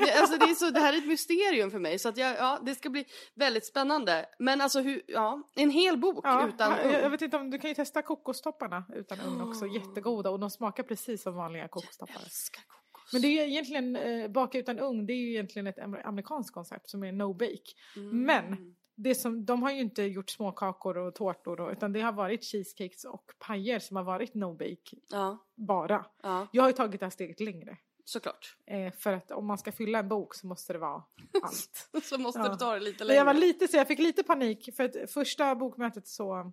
Det, 0.00 0.12
alltså, 0.20 0.36
det, 0.38 0.44
är 0.50 0.54
så, 0.54 0.70
det 0.70 0.80
här 0.80 0.92
är 0.92 0.98
ett 0.98 1.06
mysterium 1.06 1.70
för 1.70 1.78
mig 1.78 1.98
så 1.98 2.08
att 2.08 2.16
jag, 2.16 2.36
ja, 2.36 2.58
det 2.62 2.74
ska 2.74 2.90
bli 2.90 3.04
väldigt 3.34 3.66
spännande. 3.66 4.26
Men 4.38 4.60
alltså 4.60 4.80
hur, 4.80 5.02
ja, 5.06 5.42
en 5.54 5.70
hel 5.70 5.96
bok 5.98 6.20
Ja, 6.26 6.48
utan 6.48 6.70
jag, 6.72 6.92
jag 6.92 7.00
ugn. 7.00 7.10
vet 7.10 7.22
inte 7.22 7.36
om 7.36 7.50
du 7.50 7.58
kan 7.58 7.70
ju 7.70 7.74
testa 7.74 8.02
kokostopparna 8.02 8.84
utan 8.94 9.20
ugn 9.20 9.40
också. 9.40 9.66
Jättegoda 9.66 10.30
och 10.30 10.40
de 10.40 10.50
smakar 10.50 10.82
precis 10.82 11.22
som 11.22 11.34
vanliga 11.34 11.68
kokostoppar. 11.68 12.20
Älskar 12.24 12.62
kokos. 12.62 12.77
Men 13.12 13.22
det 13.22 13.28
är 13.28 13.46
egentligen, 13.46 13.96
eh, 13.96 14.28
baka 14.28 14.58
utan 14.58 14.78
ugn, 14.78 15.06
det 15.06 15.12
är 15.12 15.16
ju 15.16 15.30
egentligen 15.30 15.66
ett 15.66 15.78
amer- 15.78 16.06
amerikanskt 16.06 16.54
koncept 16.54 16.90
som 16.90 17.04
är 17.04 17.12
no 17.12 17.32
bake. 17.34 17.72
Mm. 17.96 18.22
Men 18.22 18.74
det 18.94 19.14
som, 19.14 19.44
de 19.44 19.62
har 19.62 19.70
ju 19.72 19.80
inte 19.80 20.02
gjort 20.02 20.30
småkakor 20.30 20.98
och 20.98 21.14
tårtor 21.14 21.56
då, 21.56 21.70
utan 21.72 21.92
det 21.92 22.00
har 22.00 22.12
varit 22.12 22.44
cheesecakes 22.44 23.04
och 23.04 23.24
pajer 23.46 23.78
som 23.78 23.96
har 23.96 24.04
varit 24.04 24.34
no 24.34 24.52
bake 24.54 24.96
Ja, 25.10 25.38
bara. 25.54 26.06
ja, 26.22 26.46
Jag 26.52 26.62
har 26.62 26.68
ju 26.68 26.74
tagit 26.76 27.00
det 27.00 27.06
här 27.06 27.10
steget 27.10 27.40
längre. 27.40 27.76
såklart. 28.04 28.56
Eh, 28.66 28.92
för 28.92 29.12
att 29.12 29.30
om 29.30 29.46
man 29.46 29.58
ska 29.58 29.72
fylla 29.72 29.98
en 29.98 30.08
bok 30.08 30.34
så 30.34 30.46
måste 30.46 30.72
det 30.72 30.78
vara 30.78 31.02
allt. 31.42 31.88
Så 32.04 32.18
måste 32.18 32.40
Ja. 32.40 32.48
du 32.48 32.56
ta 32.56 32.74
det 32.74 32.80
lite 32.80 33.04
längre. 33.04 33.18
jag 33.18 33.24
var 33.24 33.34
lite 33.34 33.68
så 33.68 33.76
jag 33.76 33.88
fick 33.88 33.98
lite 33.98 34.22
panik 34.22 34.68
för 34.76 34.84
att 34.84 35.10
första 35.10 35.54
bokmötet 35.54 36.06
så 36.08 36.52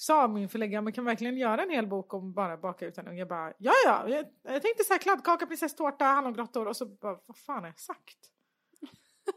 sa 0.00 0.28
min 0.28 0.48
förläggare, 0.48 0.82
man 0.82 0.92
kan 0.92 1.04
verkligen 1.04 1.36
göra 1.36 1.62
en 1.62 1.70
hel 1.70 1.86
bok 1.86 2.14
om 2.14 2.32
bara 2.32 2.56
baka 2.56 2.86
utan 2.86 3.08
ugn? 3.08 3.18
Jag 3.18 3.28
bara, 3.28 3.52
ja 3.58 3.72
ja, 3.84 4.08
jag, 4.08 4.26
jag 4.42 4.62
tänkte 4.62 4.84
så 4.84 4.92
här 4.92 5.00
kladdkaka, 5.00 5.46
prinsesstårta, 5.46 6.04
hallongrottor 6.04 6.68
och 6.68 6.76
så 6.76 6.86
bara, 6.86 7.18
vad 7.26 7.36
fan 7.36 7.60
har 7.60 7.66
jag 7.66 7.78
sagt? 7.78 8.18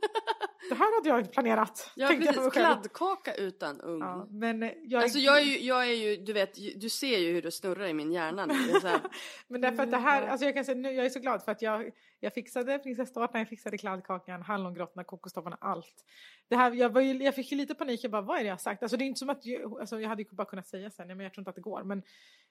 Det 0.70 0.76
här 0.76 0.98
hade 0.98 1.10
jag 1.10 1.20
inte 1.20 1.32
planerat. 1.32 1.92
Ja 1.96 2.08
tänkte 2.08 2.26
jag 2.26 2.36
precis, 2.36 2.54
själv. 2.54 2.66
kladdkaka 2.66 3.34
utan 3.34 3.82
ugn. 3.82 4.02
Ja, 4.02 4.28
men 4.30 4.72
jag, 4.84 5.04
Alltså 5.04 5.20
jag 5.20 5.40
är 5.40 5.44
ju, 5.44 5.60
jag 5.60 5.90
är 5.90 5.94
ju, 5.94 6.16
du 6.18 6.34
vet, 6.34 6.56
du 6.76 6.90
ser 6.90 7.18
ju 7.18 7.34
hur 7.34 7.42
det 7.42 7.52
snurrar 7.52 7.86
i 7.88 7.94
min 7.94 8.12
hjärna 8.12 8.46
nu. 8.46 8.54
Är 8.54 9.02
Men 9.48 9.62
därför 9.62 9.84
att 9.84 9.92
det 9.92 9.98
här, 9.98 10.28
alltså 10.28 10.46
jag 10.46 10.56
kan 10.56 10.66
säga 10.66 10.78
nu, 10.78 10.92
jag 10.92 11.06
är 11.06 11.10
så 11.10 11.20
glad 11.20 11.44
för 11.44 11.52
att 11.52 11.62
jag, 11.62 11.92
jag 12.20 12.34
fixade 12.34 12.80
prinsesstårtan, 12.80 13.40
jag 13.40 13.48
fixade 13.50 13.78
kladdkakan, 13.78 14.42
hallongrottorna, 14.42 15.04
kokostopparna, 15.04 15.58
allt. 15.62 16.06
Det 16.48 16.56
här, 16.56 16.72
jag, 16.72 16.90
var 16.90 17.02
ju, 17.02 17.24
jag 17.24 17.36
fick 17.36 17.52
ju 17.52 17.58
lite 17.58 17.76
panik, 17.76 18.04
jag 18.04 18.12
bara 18.12 18.22
vad 18.22 18.38
är 18.38 18.42
det 18.42 18.48
jag 18.48 18.54
har 18.54 18.60
sagt? 18.60 18.84
Alltså 18.84 18.98
det 18.98 19.04
är 19.04 19.08
inte 19.08 19.20
som 19.20 19.30
att, 19.30 19.46
jag, 19.46 19.80
alltså 19.80 20.00
jag 20.00 20.10
hade 20.10 20.22
ju 20.22 20.30
bara 20.32 20.48
kunnat 20.48 20.68
säga 20.68 20.90
sen, 20.90 21.08
men 21.08 21.20
jag 21.20 21.34
tror 21.34 21.42
inte 21.42 21.50
att 21.50 21.56
det 21.56 21.62
går. 21.62 21.84
Men 21.84 22.04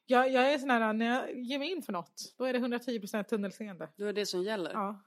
jag, 0.07 0.31
jag 0.31 0.53
är 0.53 0.59
sån 0.59 0.71
här, 0.71 0.93
när 0.93 1.07
jag 1.07 1.39
ger 1.39 1.59
mig 1.59 1.71
in 1.71 1.83
för 1.83 1.93
något, 1.93 2.35
då 2.39 2.45
är 2.45 2.53
det 2.53 2.59
110% 2.59 3.23
tunnelseende. 3.23 3.89
det 3.97 4.05
var 4.05 4.13
det 4.13 4.27
som 4.27 4.43
gäller. 4.43 4.73
Ja. 4.73 5.03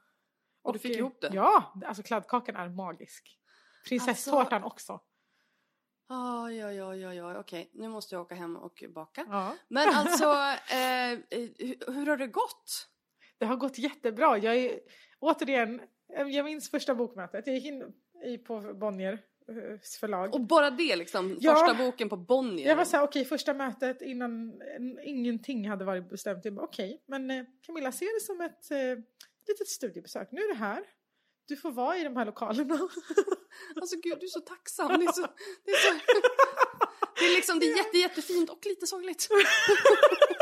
Och 0.64 0.72
du 0.72 0.78
fick 0.78 0.92
eh, 0.92 0.98
ihop 0.98 1.20
det? 1.20 1.30
Ja, 1.32 1.72
alltså 1.84 2.02
kladdkakan 2.02 2.56
är 2.56 2.68
magisk. 2.68 3.38
Prinsesstårtan 3.88 4.64
också. 4.64 5.00
Oj, 6.08 6.64
oj, 6.64 6.82
oj, 6.82 7.06
oj, 7.06 7.22
oj, 7.22 7.36
okej, 7.36 7.70
nu 7.72 7.88
måste 7.88 8.14
jag 8.14 8.22
åka 8.22 8.34
hem 8.34 8.56
och 8.56 8.84
baka. 8.94 9.26
Ja. 9.30 9.56
Men 9.68 9.88
alltså, 9.94 10.24
eh, 10.74 11.12
eh, 11.12 11.18
hur, 11.58 11.92
hur 11.92 12.06
har 12.06 12.16
det 12.16 12.26
gått? 12.26 12.88
Det 13.38 13.46
har 13.46 13.56
gått 13.56 13.78
jättebra. 13.78 14.38
Jag 14.38 14.56
är, 14.56 14.80
återigen, 15.18 15.80
jag 16.08 16.44
minns 16.44 16.70
första 16.70 16.94
bokmötet. 16.94 17.46
Jag 17.46 17.56
gick 17.56 17.64
in 17.64 17.92
i, 18.24 18.38
på 18.38 18.60
Bonnier 18.60 19.12
eh, 19.48 19.80
förlag. 20.00 20.34
Och 20.34 20.40
bara 20.40 20.70
det 20.70 20.96
liksom, 20.96 21.36
Ja. 21.40 21.54
första 21.54 21.74
boken 21.84 22.08
på 22.08 22.16
Bonnier. 22.16 22.68
Jag 22.68 22.76
var 22.76 22.84
såhär, 22.84 23.04
okej 23.04 23.24
första 23.24 23.54
mötet 23.54 24.02
innan 24.02 24.60
en- 24.76 24.98
ingenting 25.02 25.68
hade 25.68 25.84
varit 25.84 26.10
bestämt. 26.10 26.44
Jag 26.44 26.54
bara, 26.54 26.64
okej, 26.66 27.02
men 27.06 27.30
eh, 27.30 27.44
Camilla 27.66 27.92
ser 27.92 28.14
det 28.20 28.24
som 28.26 28.40
ett 28.40 28.70
eh, 28.70 29.04
litet 29.48 29.68
studiebesök. 29.68 30.28
Nu 30.32 30.40
är 30.40 30.48
det 30.48 30.58
här. 30.58 30.84
Du 31.48 31.56
får 31.56 31.70
vara 31.70 31.98
i 31.98 32.04
de 32.04 32.16
här 32.16 32.26
lokalerna. 32.26 32.88
Alltså 33.76 33.96
gud, 33.96 34.18
du 34.20 34.26
är 34.26 34.30
så 34.30 34.40
tacksam. 34.40 34.88
Det 34.88 35.04
är, 35.04 35.12
så, 35.12 35.26
det 35.64 35.70
är, 35.70 35.76
så, 35.76 35.94
det 37.18 37.24
är 37.24 37.36
liksom, 37.36 37.58
det 37.58 37.66
är 37.66 37.76
jätte, 37.76 37.98
jättefint 37.98 38.50
och 38.50 38.66
lite 38.66 38.86
sorgligt. 38.86 39.28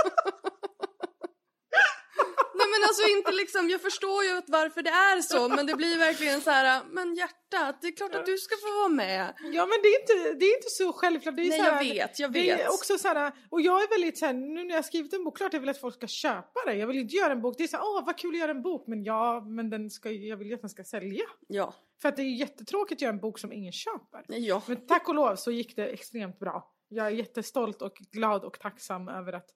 Men 2.83 2.89
alltså 2.89 3.07
inte 3.16 3.33
liksom, 3.33 3.70
jag 3.70 3.80
förstår 3.80 4.24
ju 4.24 4.43
varför 4.47 4.83
det 4.83 4.91
är 4.91 5.20
så 5.20 5.49
men 5.49 5.66
det 5.66 5.74
blir 5.74 5.99
verkligen 5.99 6.41
så 6.41 6.51
här, 6.51 6.83
men 6.91 7.14
hjärtat, 7.14 7.83
det 7.83 7.87
är 7.87 7.97
klart 7.97 8.14
att 8.14 8.26
du 8.26 8.39
ska 8.39 8.55
få 8.57 8.74
vara 8.80 8.89
med. 8.89 9.35
ja 9.41 9.66
men 9.66 9.78
det 9.83 9.89
är 9.89 10.01
inte, 10.01 10.39
det 10.39 10.45
är 10.45 10.57
inte 10.57 10.70
så 10.70 10.93
självklart. 10.93 11.37
Det 11.37 11.43
är 11.43 11.49
Nej 11.49 11.59
så 11.59 11.64
jag 11.64 11.72
här, 11.72 11.85
vet, 11.95 12.18
jag 12.18 12.33
Det 12.33 12.51
är 12.51 12.57
vet. 12.57 12.68
också 12.68 12.99
så 12.99 13.09
här, 13.09 13.33
och 13.51 13.61
jag 13.61 13.83
är 13.83 13.89
väldigt 13.89 14.18
så 14.18 14.26
här, 14.26 14.33
nu 14.33 14.64
när 14.64 14.70
jag 14.70 14.76
har 14.78 14.83
skrivit 14.83 15.12
en 15.12 15.24
bok, 15.24 15.37
klart 15.37 15.53
jag 15.53 15.61
vill 15.61 15.68
att 15.68 15.80
folk 15.80 15.95
ska 15.95 16.07
köpa 16.07 16.61
det. 16.66 16.74
Jag 16.74 16.87
vill 16.87 16.99
inte 16.99 17.16
göra 17.16 17.33
en 17.33 17.43
bok, 17.43 17.55
det 17.59 17.64
är 17.64 17.68
så 17.68 17.76
här, 17.76 17.85
åh 17.85 18.07
vad 18.07 18.18
kul 18.18 18.35
att 18.35 18.41
göra 18.41 18.51
en 18.51 18.62
bok, 18.62 18.87
men 18.87 19.05
ja, 19.05 19.41
men 19.47 19.70
den 19.70 19.91
ska, 19.91 20.11
jag 20.11 20.37
vill 20.37 20.49
ju 20.49 20.55
att 20.55 20.61
den 20.61 20.70
ska 20.70 20.85
sälja. 20.85 21.24
Ja. 21.49 21.74
För 22.03 22.09
att 22.09 22.16
det 22.16 22.22
är 22.22 22.26
ju 22.26 22.37
jättetråkigt 22.37 22.99
att 22.99 23.03
göra 23.03 23.12
en 23.12 23.20
bok 23.20 23.39
som 23.39 23.53
ingen 23.53 23.72
köper. 23.72 24.24
Ja. 24.28 24.62
Men 24.66 24.87
tack 24.87 25.09
och 25.09 25.14
lov 25.14 25.37
så 25.37 25.51
gick 25.51 25.76
det 25.76 25.87
extremt 25.87 26.39
bra. 26.39 26.72
Jag 26.89 27.07
är 27.07 27.11
jättestolt 27.11 27.83
och 27.83 27.97
glad 28.12 28.45
och 28.45 28.61
tacksam 28.61 29.09
över 29.09 29.33
att 29.33 29.47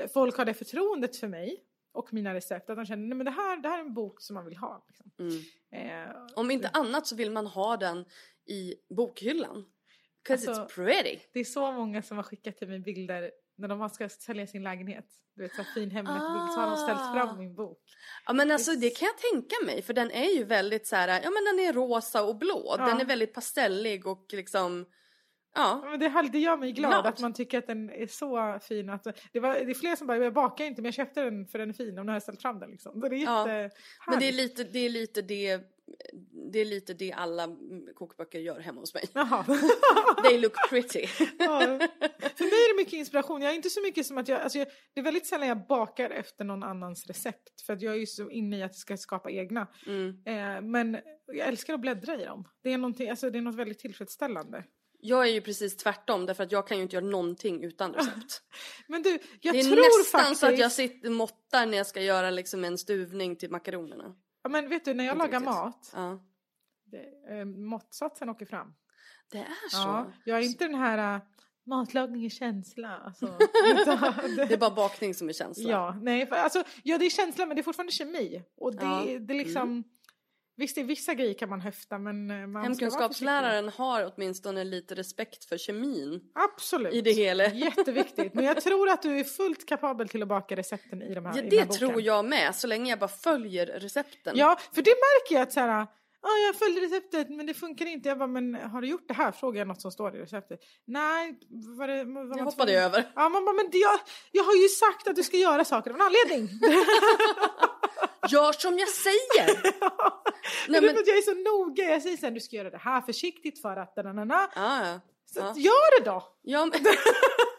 eh, 0.00 0.10
folk 0.14 0.36
har 0.36 0.44
det 0.44 0.54
förtroendet 0.54 1.16
för 1.16 1.28
mig 1.28 1.64
och 1.94 2.12
mina 2.12 2.34
recept. 2.34 2.70
Att 2.70 2.76
de 2.76 2.86
känner, 2.86 3.06
nej 3.08 3.16
men 3.16 3.24
det 3.24 3.30
här, 3.30 3.56
det 3.56 3.68
här 3.68 3.78
är 3.78 3.82
en 3.82 3.94
bok 3.94 4.20
som 4.20 4.34
man 4.34 4.44
vill 4.44 4.56
ha. 4.56 4.84
Liksom. 4.88 5.10
Mm. 5.18 6.10
Eh, 6.10 6.16
Om 6.36 6.50
inte 6.50 6.68
annat 6.68 7.06
så 7.06 7.16
vill 7.16 7.30
man 7.30 7.46
ha 7.46 7.76
den 7.76 8.04
i 8.46 8.74
bokhyllan. 8.96 9.64
'Cause 10.28 10.48
Alltså- 10.50 10.62
it's 10.64 10.84
pretty. 10.84 11.18
det 11.32 11.40
är 11.40 11.44
så 11.44 11.72
många 11.72 12.02
som 12.02 12.16
har 12.16 12.24
skickat 12.24 12.56
till 12.56 12.68
mig 12.68 12.78
bilder 12.78 13.30
när 13.56 13.68
de 13.68 13.90
ska 13.90 14.08
sälja 14.08 14.46
sin 14.46 14.62
lägenhet. 14.62 15.06
Du 15.34 15.42
vet, 15.42 15.54
så 15.54 15.62
här 15.62 15.74
fin 15.74 15.90
hemligbild. 15.90 16.52
Så 16.54 16.60
har 16.60 16.70
de 16.70 16.76
ställt 16.76 16.98
fram 17.14 17.38
min 17.38 17.54
bok. 17.54 17.82
Ja 18.26 18.32
men 18.32 18.50
alltså 18.50 18.72
det 18.72 18.90
kan 18.90 19.06
jag 19.06 19.18
tänka 19.32 19.56
mig 19.66 19.82
för 19.82 19.92
den 19.94 20.10
är 20.10 20.36
ju 20.36 20.44
väldigt 20.44 20.86
så 20.86 20.96
här, 20.96 21.08
ja 21.08 21.30
men 21.30 21.44
den 21.44 21.64
är 21.68 21.72
rosa 21.72 22.22
och 22.24 22.36
blå. 22.36 22.74
Ja. 22.78 22.86
Den 22.86 23.00
är 23.00 23.04
väldigt 23.04 23.34
pastellig 23.34 24.06
och 24.06 24.26
liksom, 24.32 24.86
ja. 25.54 25.80
Men 25.90 26.00
det, 26.00 26.28
det 26.32 26.38
gör 26.38 26.56
mig 26.56 26.72
glad, 26.72 26.90
Glad. 26.90 27.06
att 27.06 27.20
man 27.20 27.32
tycker 27.32 27.58
att 27.58 27.66
den 27.66 27.90
är 27.90 28.06
så 28.06 28.58
fin. 28.62 28.90
Att, 28.90 29.06
det, 29.32 29.40
var, 29.40 29.54
det 29.54 29.70
är 29.70 29.74
fler 29.74 29.96
som 29.96 30.06
bara, 30.06 30.18
jag 30.18 30.32
bakar 30.32 30.64
inte 30.64 30.82
men 30.82 30.86
jag 30.86 30.94
köpte 30.94 31.22
den 31.22 31.46
för 31.46 31.58
den 31.58 31.68
är 31.68 31.74
fin 31.74 31.98
och 31.98 32.06
nu 32.06 32.12
har 32.12 32.16
jag 32.16 32.22
ställt 32.22 32.42
fram 32.42 32.58
den. 32.58 32.70
Liksom. 32.70 33.00
Så 33.00 33.08
det 33.08 33.16
är 33.16 33.20
Ja, 33.24 33.70
Men 34.06 34.18
det 34.18 34.28
är 34.28 34.32
lite 34.32 34.64
det, 34.64 34.78
är 34.78 34.90
lite 34.90 35.22
det, 35.22 35.60
det 36.52 36.58
är 36.58 36.64
lite 36.64 36.94
det 36.94 37.12
alla 37.12 37.56
kokböcker 37.94 38.38
gör 38.38 38.60
hemma 38.60 38.80
hos 38.80 38.94
mig. 38.94 39.04
They 40.24 40.38
look 40.38 40.68
pretty. 40.68 41.06
Ja. 41.38 41.60
För 42.36 42.44
mig 42.44 42.52
är 42.52 42.76
det 42.76 42.82
mycket 42.82 42.92
inspiration. 42.92 43.42
Jag 43.42 43.52
är 43.52 43.56
inte 43.56 43.70
så 43.70 43.82
mycket 43.82 44.06
som 44.06 44.18
att 44.18 44.28
jag, 44.28 44.40
alltså 44.40 44.58
jag, 44.58 44.68
det 44.94 45.00
är 45.00 45.04
väldigt 45.04 45.26
sällan 45.26 45.48
jag 45.48 45.66
bakar 45.66 46.10
efter 46.10 46.44
någon 46.44 46.62
annans 46.62 47.06
recept. 47.06 47.60
För 47.66 47.72
att 47.72 47.82
jag 47.82 47.94
är 47.94 47.98
ju 47.98 48.06
så 48.06 48.30
inne 48.30 48.58
i 48.58 48.62
att 48.62 48.70
jag 48.70 48.76
ska 48.76 48.96
skapa 48.96 49.30
egna. 49.30 49.66
Mm. 49.86 50.08
Eh, 50.26 50.62
men 50.62 50.98
jag 51.26 51.48
älskar 51.48 51.74
att 51.74 51.80
bläddra 51.80 52.20
i 52.20 52.24
dem. 52.24 52.48
Det 52.62 52.72
är, 52.72 53.10
alltså 53.10 53.30
det 53.30 53.38
är 53.38 53.42
något 53.42 53.54
väldigt 53.54 53.78
tillfredsställande. 53.78 54.64
Jag 55.06 55.28
är 55.28 55.32
ju 55.32 55.40
precis 55.40 55.76
tvärtom 55.76 56.26
därför 56.26 56.44
att 56.44 56.52
jag 56.52 56.66
kan 56.68 56.76
ju 56.76 56.82
inte 56.82 56.96
göra 56.96 57.04
någonting 57.06 57.64
utan 57.64 57.92
recept. 57.94 58.42
Men 58.88 59.02
du, 59.02 59.18
jag 59.40 59.54
det 59.54 59.60
är 59.60 59.64
tror 59.64 59.98
nästan 60.00 60.20
faktiskt... 60.20 60.40
så 60.40 60.46
att 60.46 60.58
jag 60.58 60.72
sitter 60.72 61.10
måttar 61.10 61.66
när 61.66 61.76
jag 61.76 61.86
ska 61.86 62.02
göra 62.02 62.30
liksom 62.30 62.64
en 62.64 62.78
stuvning 62.78 63.36
till 63.36 63.50
makaronerna. 63.50 64.14
Ja, 64.42 64.48
men 64.50 64.68
vet 64.68 64.84
du, 64.84 64.94
när 64.94 65.04
jag 65.04 65.14
Inte 65.14 65.26
lagar 65.26 65.40
riktigt. 65.40 65.54
mat, 65.54 65.90
Ja. 65.94 66.20
det, 66.84 67.38
eh, 67.38 67.44
måttsatsen 67.44 68.28
åker 68.28 68.46
fram. 68.46 68.74
Det 69.30 69.38
är 69.38 69.68
så. 69.70 69.76
Ja, 69.78 70.12
jag 70.24 70.38
är 70.38 70.42
inte 70.42 70.64
den 70.64 70.74
här 70.74 71.16
uh, 71.16 71.22
matlagning 71.66 72.24
är 72.24 72.30
känsla. 72.30 72.88
Alltså, 72.88 73.26
Det 74.36 74.52
är 74.54 74.58
bara 74.58 74.74
bakning 74.74 75.14
som 75.14 75.28
är 75.28 75.32
känsla. 75.32 75.70
Ja, 75.70 75.98
nej, 76.02 76.26
för, 76.26 76.36
alltså, 76.36 76.64
ja, 76.82 76.98
det 76.98 77.06
är 77.06 77.10
känsla 77.10 77.46
men 77.46 77.56
det 77.56 77.60
är 77.60 77.62
fortfarande 77.62 77.92
kemi. 77.92 78.42
Och 78.56 78.74
det, 78.76 78.82
Ja. 78.84 79.02
Mm. 79.02 79.26
det 79.26 79.34
liksom... 79.34 79.84
Visst, 80.56 80.78
är 80.78 80.84
vissa 80.84 81.14
grejer 81.14 81.34
kan 81.34 81.48
man 81.48 81.60
höfta 81.60 81.98
men 81.98 82.30
eh, 82.30 82.46
man 82.46 82.62
Hemkunskapsläraren 82.62 83.68
har 83.68 84.12
åtminstone 84.14 84.64
lite 84.64 84.94
respekt 84.94 85.44
för 85.44 85.58
kemin. 85.58 86.20
Absolut. 86.34 86.94
i 86.94 87.00
det 87.00 87.12
hela. 87.12 87.46
Jätteviktigt. 87.52 88.34
Men 88.34 88.44
jag 88.44 88.60
tror 88.60 88.88
att 88.88 89.02
du 89.02 89.18
är 89.20 89.24
fullt 89.24 89.66
kapabel 89.66 90.08
till 90.08 90.22
att 90.22 90.28
baka 90.28 90.56
recepten 90.56 91.02
i 91.02 91.14
de 91.14 91.26
här 91.26 91.36
Ja, 91.36 91.42
i 91.42 91.48
det 91.48 91.58
här 91.58 91.66
tror 91.66 92.02
jag 92.02 92.24
med, 92.24 92.54
så 92.54 92.66
länge 92.66 92.90
jag 92.90 92.98
bara 92.98 93.08
följer 93.08 93.66
recepten. 93.66 94.36
Ja, 94.36 94.58
för 94.74 94.82
det 94.82 94.90
märker 94.90 95.34
jag 95.34 95.42
att 95.42 95.52
så 95.52 95.60
här... 95.60 95.86
Ja, 96.26 96.30
jag 96.46 96.56
följde 96.56 96.80
receptet 96.80 97.30
men 97.30 97.46
det 97.46 97.54
funkar 97.54 97.86
inte. 97.86 98.08
Jag 98.08 98.18
bara, 98.18 98.26
men 98.26 98.54
har 98.54 98.80
du 98.80 98.88
gjort 98.88 99.08
det 99.08 99.14
här? 99.14 99.32
Frågar 99.32 99.58
jag 99.60 99.68
något 99.68 99.80
som 99.80 99.92
står 99.92 100.16
i 100.16 100.20
receptet. 100.20 100.60
Nej, 100.84 101.38
var 101.78 101.88
det... 101.88 102.04
Var 102.04 102.38
Jag 102.38 102.44
hoppade 102.44 102.72
tvungen- 102.72 102.84
över. 102.84 103.10
Ja, 103.14 103.28
man 103.28 103.44
bara, 103.44 103.52
men 103.52 103.70
det, 103.72 103.78
jag, 103.78 103.98
jag 104.32 104.44
har 104.44 104.54
ju 104.54 104.68
sagt 104.68 105.08
att 105.08 105.16
du 105.16 105.22
ska 105.22 105.36
göra 105.36 105.64
saker 105.64 105.90
av 105.90 105.96
en 105.96 106.02
anledning. 106.02 106.48
Gör 108.28 108.52
som 108.52 108.78
jag 108.78 108.88
säger! 108.88 109.62
Nej, 110.68 110.80
Nej, 110.80 110.80
men... 110.80 110.94
Jag 111.06 111.18
är 111.18 111.22
så 111.22 111.34
noga. 111.34 111.90
Jag 111.90 112.02
säger 112.02 112.16
sen 112.16 112.34
du 112.34 112.40
ska 112.40 112.56
göra 112.56 112.70
det 112.70 112.78
här 112.78 113.00
försiktigt 113.00 113.62
för 113.62 113.76
att... 113.76 113.96
Na, 113.96 114.12
na, 114.12 114.24
na. 114.24 114.48
ja, 114.54 114.86
ja. 114.86 115.00
Så 115.34 115.42
att 115.42 115.56
gör 115.56 115.98
det 116.00 116.10
då! 116.10 116.22
Ja, 116.42 116.66
men... 116.66 116.80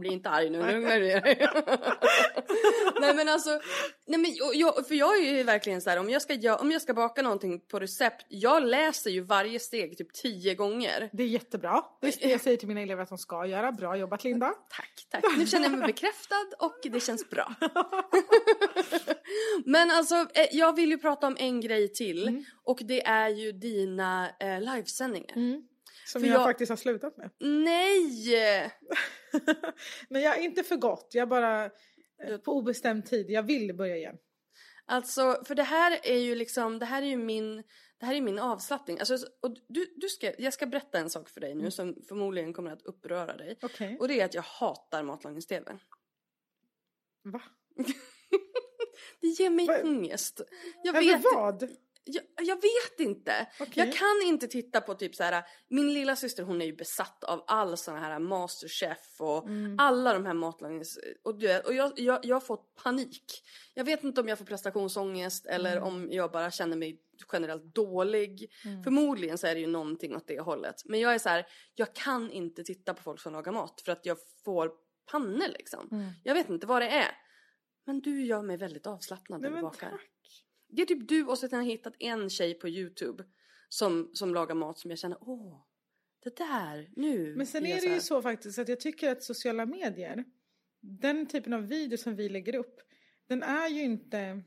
bli 0.00 0.12
inte 0.12 0.30
arg 0.30 0.50
nu, 0.50 0.58
lugna 0.72 0.88
dig. 0.98 1.48
nej 3.00 3.14
men 3.14 3.28
alltså, 3.28 3.60
nej 4.06 4.20
men 4.20 4.30
jag, 4.54 4.86
för 4.86 4.94
jag 4.94 5.18
är 5.18 5.36
ju 5.36 5.42
verkligen 5.42 5.80
så 5.80 5.90
här, 5.90 5.98
om 5.98 6.10
jag, 6.10 6.22
ska, 6.22 6.56
om 6.56 6.70
jag 6.70 6.82
ska 6.82 6.94
baka 6.94 7.22
någonting 7.22 7.60
på 7.60 7.78
recept, 7.78 8.26
jag 8.28 8.62
läser 8.62 9.10
ju 9.10 9.20
varje 9.20 9.60
steg 9.60 9.98
typ 9.98 10.12
tio 10.12 10.54
gånger. 10.54 11.10
Det 11.12 11.22
är 11.22 11.26
jättebra. 11.26 11.84
Det 12.00 12.08
är 12.08 12.20
det 12.20 12.30
jag 12.30 12.40
säger 12.40 12.56
till 12.56 12.68
mina 12.68 12.80
elever 12.80 13.02
att 13.02 13.08
de 13.08 13.18
ska 13.18 13.46
göra. 13.46 13.72
Bra 13.72 13.96
jobbat 13.96 14.24
Linda. 14.24 14.54
Tack, 14.68 15.06
tack. 15.10 15.24
Nu 15.38 15.46
känner 15.46 15.68
jag 15.68 15.78
mig 15.78 15.86
bekräftad 15.86 16.46
och 16.58 16.78
det 16.82 17.00
känns 17.00 17.30
bra. 17.30 17.54
men 19.64 19.90
alltså, 19.90 20.14
eh, 20.14 20.46
jag 20.52 20.76
vill 20.76 20.90
ju 20.90 20.98
prata 20.98 21.26
om 21.26 21.36
en 21.38 21.60
grej 21.60 21.92
till 21.92 22.28
mm. 22.28 22.44
och 22.64 22.78
det 22.82 23.06
är 23.06 23.28
ju 23.28 23.52
dina 23.52 24.30
eh, 24.40 24.60
livesändningar. 24.60 25.36
Mm. 25.36 25.62
Som 26.12 26.24
jag, 26.24 26.34
jag, 26.34 26.44
faktiskt 26.44 26.70
har 26.70 26.76
slutat 26.76 27.16
med. 27.16 27.30
Nej! 27.38 28.72
Men 30.08 30.22
jag 30.22 30.38
är 30.38 30.42
inte 30.42 30.62
för 30.62 30.76
gott. 30.76 31.08
Jag 31.12 31.28
bara 31.28 31.64
eh, 32.24 32.38
på 32.44 32.52
obestämd 32.52 33.06
tid. 33.06 33.30
Jag 33.30 33.42
vill 33.42 33.76
börja 33.76 33.96
igen. 33.96 34.16
Alltså, 34.86 35.42
för 35.44 35.54
det 35.54 35.62
här 35.62 36.00
är 36.02 36.18
ju 36.18 36.34
liksom, 36.34 36.78
det 36.78 36.86
här 36.86 37.02
är 37.02 37.06
ju 37.06 37.16
min, 37.16 37.56
det 37.98 38.06
här 38.06 38.14
är 38.14 38.20
min 38.20 38.38
avslappning. 38.38 38.98
Alltså, 38.98 39.14
och 39.42 39.56
du, 39.68 39.94
du 39.96 40.08
ska, 40.08 40.32
jag 40.38 40.52
ska 40.52 40.66
berätta 40.66 40.98
en 40.98 41.10
sak 41.10 41.28
för 41.28 41.40
dig 41.40 41.54
nu 41.54 41.60
mm. 41.60 41.70
som 41.70 41.96
förmodligen 42.08 42.52
kommer 42.52 42.70
att 42.70 42.82
uppröra 42.82 43.36
dig. 43.36 43.58
Okay. 43.62 43.96
Och 43.96 44.08
det 44.08 44.20
är 44.20 44.24
att 44.24 44.34
jag 44.34 44.42
hatar 44.42 45.02
matlagningstv. 45.02 45.54
Va? 47.22 47.42
det 49.20 49.26
ger 49.26 49.50
mig 49.50 49.66
Va? 49.66 49.80
ångest. 49.82 50.40
Jag 50.82 50.96
Över 50.96 51.06
vet 51.06 51.24
vad? 51.34 51.70
Jag, 52.04 52.24
jag, 52.46 52.56
vet 52.56 53.00
inte. 53.00 53.46
Okay. 53.60 53.84
Jag 53.86 53.96
kan 53.96 54.22
inte 54.24 54.46
titta 54.48 54.80
på 54.80 54.94
typ 54.94 55.14
så 55.14 55.22
här. 55.22 55.44
Min 55.68 55.94
lilla 55.94 56.16
syster 56.16 56.42
hon 56.42 56.62
är 56.62 56.66
ju 56.66 56.76
besatt 56.76 57.24
av 57.24 57.44
all 57.46 57.76
såna 57.76 58.00
här 58.00 58.18
Masterchef 58.18 59.16
och 59.18 59.48
mm. 59.48 59.76
alla 59.78 60.12
de 60.12 60.26
här 60.26 60.34
matlagnings... 60.34 60.98
Och, 61.24 61.38
du, 61.38 61.58
och 61.58 61.74
jag, 61.74 61.92
jag, 61.96 62.24
jag 62.24 62.36
har 62.36 62.40
fått 62.40 62.74
panik. 62.82 63.42
Jag 63.74 63.84
vet 63.84 64.04
inte 64.04 64.20
om 64.20 64.28
jag 64.28 64.38
får 64.38 64.44
prestationsångest 64.44 65.46
eller 65.46 65.72
mm. 65.72 65.84
om 65.84 66.08
jag 66.12 66.30
bara 66.30 66.50
känner 66.50 66.76
mig 66.76 67.00
generellt 67.32 67.74
dålig. 67.74 68.50
Mm. 68.64 68.82
Förmodligen 68.82 69.38
så 69.38 69.46
är 69.46 69.54
det 69.54 69.60
ju 69.60 69.66
någonting 69.66 70.16
åt 70.16 70.26
det 70.26 70.40
hållet. 70.40 70.82
Men 70.84 71.00
jag 71.00 71.14
är 71.14 71.18
så 71.18 71.28
här, 71.28 71.46
jag 71.74 71.94
kan 71.94 72.30
inte 72.30 72.64
titta 72.64 72.94
på 72.94 73.02
folk 73.02 73.20
som 73.20 73.32
lagar 73.32 73.52
mat 73.52 73.80
för 73.84 73.92
att 73.92 74.06
jag 74.06 74.16
får 74.44 74.70
pannor 75.10 75.48
liksom. 75.48 75.88
Mm. 75.92 76.10
Jag 76.24 76.34
vet 76.34 76.48
inte 76.48 76.66
vad 76.66 76.82
det 76.82 76.88
är. 76.88 77.16
Men 77.86 78.00
du 78.00 78.24
gör 78.24 78.42
mig 78.42 78.56
väldigt 78.56 78.86
avslappnad 78.86 79.40
när 79.40 79.50
du 79.50 79.62
bakar. 79.62 79.90
Tack. 79.90 80.00
Det 80.72 80.82
är 80.82 80.86
typ 80.86 81.08
du 81.08 81.24
och 81.24 81.38
så 81.38 81.48
har 81.50 81.58
jag 81.58 81.64
hittat 81.64 81.94
en 81.98 82.30
tjej 82.30 82.54
på 82.54 82.68
Youtube 82.68 83.24
som, 83.68 84.10
som 84.12 84.34
lagar 84.34 84.54
mat 84.54 84.78
som 84.78 84.90
jag 84.90 84.98
känner, 84.98 85.18
åh, 85.20 85.60
det 86.24 86.36
där, 86.36 86.90
nu. 86.96 87.36
Men 87.36 87.46
sen 87.46 87.66
är 87.66 87.80
det 87.80 87.94
ju 87.94 88.00
så 88.00 88.22
faktiskt 88.22 88.58
att 88.58 88.68
jag 88.68 88.80
tycker 88.80 89.12
att 89.12 89.22
sociala 89.22 89.66
medier, 89.66 90.24
den 90.80 91.26
typen 91.26 91.52
av 91.52 91.66
video 91.66 91.98
som 91.98 92.16
vi 92.16 92.28
lägger 92.28 92.54
upp, 92.54 92.80
den 93.26 93.42
är 93.42 93.68
ju 93.68 93.82
inte 93.82 94.42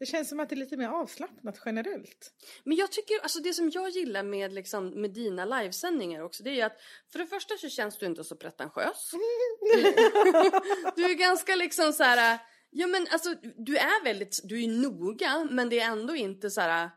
det 0.00 0.06
känns 0.06 0.28
som 0.28 0.40
att 0.40 0.48
det 0.48 0.54
är 0.54 0.56
lite 0.56 0.76
mer 0.76 0.88
avslappnat 0.88 1.60
generellt. 1.64 2.32
Men 2.64 2.76
jag 2.76 2.92
tycker, 2.92 3.18
alltså 3.22 3.40
det 3.40 3.54
som 3.54 3.70
jag 3.70 3.90
gillar 3.90 4.22
med, 4.22 4.52
liksom, 4.52 4.88
med 4.88 5.10
dina 5.10 5.44
livesändningar 5.44 6.22
också, 6.22 6.42
det 6.42 6.50
är 6.50 6.54
ju 6.54 6.60
att 6.60 6.80
för 7.12 7.18
det 7.18 7.26
första 7.26 7.56
så 7.56 7.68
känns 7.68 7.98
du 7.98 8.06
inte 8.06 8.24
så 8.24 8.36
pretentiös. 8.36 9.10
du 10.96 11.04
är 11.04 11.14
ganska 11.14 11.56
liksom 11.56 11.92
så 11.92 12.02
här 12.02 12.38
Ja 12.70 12.86
men 12.86 13.06
alltså 13.10 13.34
du 13.56 13.76
är 13.76 14.04
väldigt, 14.04 14.40
du 14.44 14.64
är 14.64 14.68
noga 14.68 15.48
men 15.50 15.68
det 15.68 15.80
är 15.80 15.90
ändå 15.90 16.16
inte 16.16 16.50
så 16.50 16.60
här. 16.60 16.90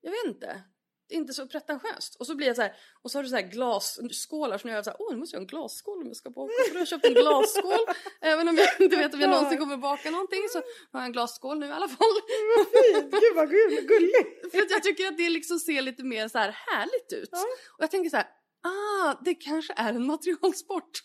Jag 0.00 0.10
vet 0.10 0.26
inte. 0.26 0.62
Det 1.08 1.14
är 1.14 1.18
inte 1.18 1.34
så 1.34 1.46
pretentiöst. 1.46 2.14
Och 2.14 2.26
så 2.26 2.34
blir 2.34 2.46
jag 2.46 2.56
så 2.56 2.62
här, 2.62 2.76
och 3.02 3.10
så 3.10 3.18
har 3.18 3.22
du 3.22 3.28
så 3.28 3.36
här 3.36 3.42
glasskålar 3.42 4.66
är 4.66 4.74
jag 4.74 4.84
så 4.84 4.90
här, 4.90 4.96
åh 5.00 5.12
nu 5.12 5.18
måste 5.18 5.36
jag 5.36 5.40
ha 5.40 5.42
en 5.42 5.46
glasskål 5.46 6.00
om 6.00 6.06
jag 6.06 6.16
ska 6.16 6.30
baka. 6.30 6.52
För 6.72 6.78
har 6.78 6.86
köpt 6.86 7.06
en 7.06 7.14
glasskål. 7.14 7.86
Även 8.20 8.48
om 8.48 8.56
jag 8.56 8.68
inte 8.80 8.96
vet 8.96 9.14
om 9.14 9.20
jag 9.20 9.30
någonsin 9.30 9.58
kommer 9.58 9.76
baka 9.76 10.10
någonting 10.10 10.48
så 10.52 10.58
har 10.92 11.00
jag 11.00 11.04
en 11.04 11.12
glasskål 11.12 11.58
nu 11.58 11.66
i 11.66 11.70
alla 11.70 11.88
fall. 11.88 12.14
Vad 12.56 12.66
fint, 12.66 13.10
gud 13.10 13.34
vad 13.34 13.50
gulligt. 13.50 14.50
För 14.52 14.58
att 14.58 14.70
jag 14.70 14.82
tycker 14.82 15.08
att 15.08 15.16
det 15.16 15.30
liksom 15.30 15.58
ser 15.58 15.82
lite 15.82 16.04
mer 16.04 16.28
så 16.28 16.38
här 16.38 16.50
härligt 16.50 17.12
ut. 17.12 17.28
Ja. 17.32 17.42
Och 17.76 17.82
jag 17.82 17.90
tänker 17.90 18.10
så 18.10 18.16
här, 18.16 18.26
ah, 18.66 19.14
det 19.24 19.34
kanske 19.34 19.72
är 19.76 19.88
en 19.88 20.06
materialsport. 20.06 21.02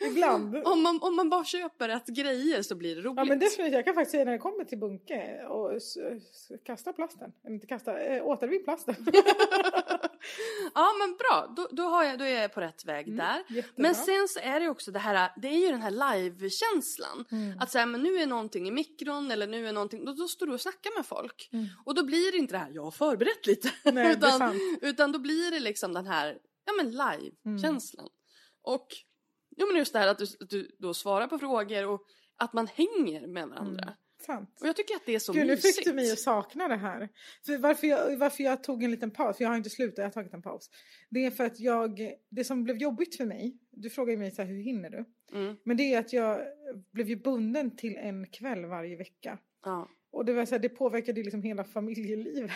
Ibland. 0.00 0.56
om, 0.64 0.82
man, 0.82 0.98
om 1.02 1.16
man 1.16 1.30
bara 1.30 1.44
köper 1.44 1.88
rätt 1.88 2.06
grejer 2.06 2.62
så 2.62 2.74
blir 2.74 2.96
det 2.96 3.02
roligt. 3.02 3.16
Ja 3.16 3.24
men 3.24 3.38
definitivt, 3.38 3.74
jag 3.74 3.84
kan 3.84 3.94
faktiskt 3.94 4.10
säga 4.10 4.24
när 4.24 4.32
det 4.32 4.38
kommer 4.38 4.64
till 4.64 4.78
bunke 4.78 5.44
och 5.48 5.70
kasta 6.64 6.92
plasten, 6.92 7.32
eller 7.44 7.54
inte 7.54 7.66
kasta, 7.66 8.00
äh, 8.00 8.26
återvinn 8.26 8.64
plasten. 8.64 8.94
ja 10.74 10.92
men 10.98 11.16
bra, 11.16 11.54
då, 11.56 11.68
då, 11.70 11.82
har 11.82 12.04
jag, 12.04 12.18
då 12.18 12.24
är 12.24 12.42
jag 12.42 12.54
på 12.54 12.60
rätt 12.60 12.84
väg 12.84 13.06
mm, 13.08 13.18
där. 13.18 13.44
Jättebra. 13.48 13.82
Men 13.82 13.94
sen 13.94 14.28
så 14.28 14.40
är 14.40 14.60
det 14.60 14.68
också 14.68 14.90
det 14.90 14.98
här, 14.98 15.32
det 15.36 15.48
är 15.48 15.58
ju 15.66 15.68
den 15.68 15.82
här 15.82 15.90
live-känslan. 15.90 17.24
Mm. 17.30 17.58
Att 17.58 17.70
säga 17.70 17.86
men 17.86 18.02
nu 18.02 18.14
är 18.14 18.26
någonting 18.26 18.68
i 18.68 18.70
mikron 18.70 19.30
eller 19.30 19.46
nu 19.46 19.68
är 19.68 19.72
någonting, 19.72 20.04
då, 20.04 20.12
då 20.12 20.28
står 20.28 20.46
du 20.46 20.52
och 20.52 20.60
snackar 20.60 20.96
med 20.96 21.06
folk. 21.06 21.48
Mm. 21.52 21.66
Och 21.84 21.94
då 21.94 22.04
blir 22.04 22.32
det 22.32 22.38
inte 22.38 22.54
det 22.54 22.58
här, 22.58 22.70
jag 22.70 22.82
har 22.82 22.90
förberett 22.90 23.46
lite. 23.46 23.72
Nej, 23.84 24.12
utan, 24.12 24.60
utan 24.82 25.12
då 25.12 25.18
blir 25.18 25.50
det 25.50 25.60
liksom 25.60 25.94
den 25.94 26.06
här 26.06 26.38
ja 26.64 26.72
men 26.72 26.90
live-känslan. 26.90 28.06
Mm. 28.06 28.12
Och 28.62 28.86
ja, 29.56 29.66
men 29.66 29.76
just 29.76 29.92
det 29.92 29.98
här 29.98 30.08
att 30.08 30.18
du, 30.18 30.26
du 30.40 30.76
då 30.78 30.94
svarar 30.94 31.26
på 31.26 31.38
frågor 31.38 31.86
och 31.86 32.02
att 32.36 32.52
man 32.52 32.66
hänger 32.66 33.26
med 33.26 33.48
varandra. 33.48 33.96
Sant. 34.26 34.58
Och 34.60 34.66
jag 34.66 34.76
tycker 34.76 34.94
att 34.94 35.06
det 35.06 35.14
är 35.14 35.18
så 35.18 35.32
Gud, 35.32 35.46
mysigt. 35.46 35.64
nu 35.64 35.72
fick 35.72 35.84
du 35.84 35.92
mig 35.92 36.12
att 36.12 36.18
sakna 36.18 36.68
det 36.68 36.76
här. 36.76 37.08
För 37.46 37.58
varför, 37.58 37.86
jag, 37.86 38.16
varför 38.16 38.44
jag 38.44 38.64
tog 38.64 38.82
en 38.82 38.90
liten 38.90 39.10
paus, 39.10 39.36
för 39.36 39.44
jag 39.44 39.50
har 39.50 39.56
inte 39.56 39.70
slutat, 39.70 39.98
jag 39.98 40.04
har 40.04 40.10
tagit 40.10 40.34
en 40.34 40.42
paus. 40.42 40.70
Det 41.10 41.26
är 41.26 41.30
för 41.30 41.44
att 41.44 41.60
jag, 41.60 42.12
det 42.28 42.44
som 42.44 42.64
blev 42.64 42.76
jobbigt 42.76 43.16
för 43.16 43.24
mig, 43.24 43.56
du 43.70 43.90
frågar 43.90 44.16
mig 44.16 44.30
så 44.30 44.42
här, 44.42 44.48
hur 44.48 44.62
hinner 44.62 44.90
du? 44.90 45.04
Mm. 45.32 45.56
Men 45.64 45.76
det 45.76 45.94
är 45.94 45.98
att 45.98 46.12
jag 46.12 46.40
blev 46.92 47.08
ju 47.08 47.16
bunden 47.16 47.76
till 47.76 47.96
en 47.96 48.26
kväll 48.26 48.64
varje 48.64 48.96
vecka. 48.96 49.38
Ja. 49.64 49.88
Och 50.10 50.24
det, 50.24 50.32
var 50.32 50.46
så 50.46 50.54
här, 50.54 50.62
det 50.62 50.68
påverkade 50.68 51.22
liksom 51.22 51.42
hela 51.42 51.64
familjelivet. 51.64 52.50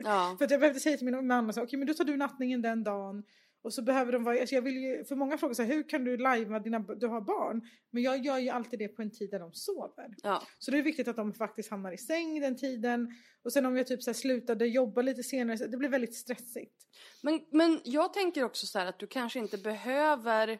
Ja. 0.00 0.34
för 0.38 0.44
att 0.44 0.50
jag 0.50 0.60
behövde 0.60 0.80
säga 0.80 0.96
till 0.96 1.06
min 1.06 1.26
mamma, 1.26 1.50
okej 1.50 1.62
okay, 1.62 1.78
men 1.78 1.86
då 1.86 1.94
tar 1.94 2.04
du 2.04 2.16
nattningen 2.16 2.62
den 2.62 2.84
dagen. 2.84 3.24
Och 3.62 3.74
så 3.74 3.82
behöver 3.82 4.12
de 4.12 4.24
vara, 4.24 4.40
alltså 4.40 4.54
jag 4.54 4.62
vill 4.62 4.76
ju, 4.76 5.04
för 5.04 5.16
många 5.16 5.38
frågar 5.38 5.54
så 5.54 5.62
här, 5.62 5.74
hur 5.74 5.88
kan 5.88 6.04
du 6.04 6.16
lajva 6.16 6.58
dina, 6.58 6.78
du 6.78 7.06
har 7.06 7.20
barn? 7.20 7.68
Men 7.90 8.02
jag 8.02 8.24
gör 8.24 8.38
ju 8.38 8.48
alltid 8.48 8.78
det 8.78 8.88
på 8.88 9.02
en 9.02 9.10
tid 9.10 9.30
där 9.30 9.38
de 9.38 9.52
sover. 9.52 10.14
Ja. 10.22 10.42
Så 10.58 10.70
det 10.70 10.78
är 10.78 10.82
viktigt 10.82 11.08
att 11.08 11.16
de 11.16 11.34
faktiskt 11.34 11.70
hamnar 11.70 11.92
i 11.92 11.98
säng 11.98 12.40
den 12.40 12.56
tiden. 12.56 13.08
Och 13.44 13.52
sen 13.52 13.66
om 13.66 13.76
jag 13.76 13.86
typ 13.86 14.02
så 14.02 14.10
här 14.10 14.14
slutade 14.14 14.66
jobba 14.66 15.02
lite 15.02 15.22
senare, 15.22 15.66
det 15.66 15.76
blir 15.76 15.88
väldigt 15.88 16.14
stressigt. 16.14 16.74
Men, 17.22 17.40
men 17.50 17.80
jag 17.84 18.12
tänker 18.12 18.44
också 18.44 18.66
så 18.66 18.78
här 18.78 18.86
att 18.86 18.98
du 18.98 19.06
kanske 19.06 19.38
inte 19.38 19.58
behöver, 19.58 20.58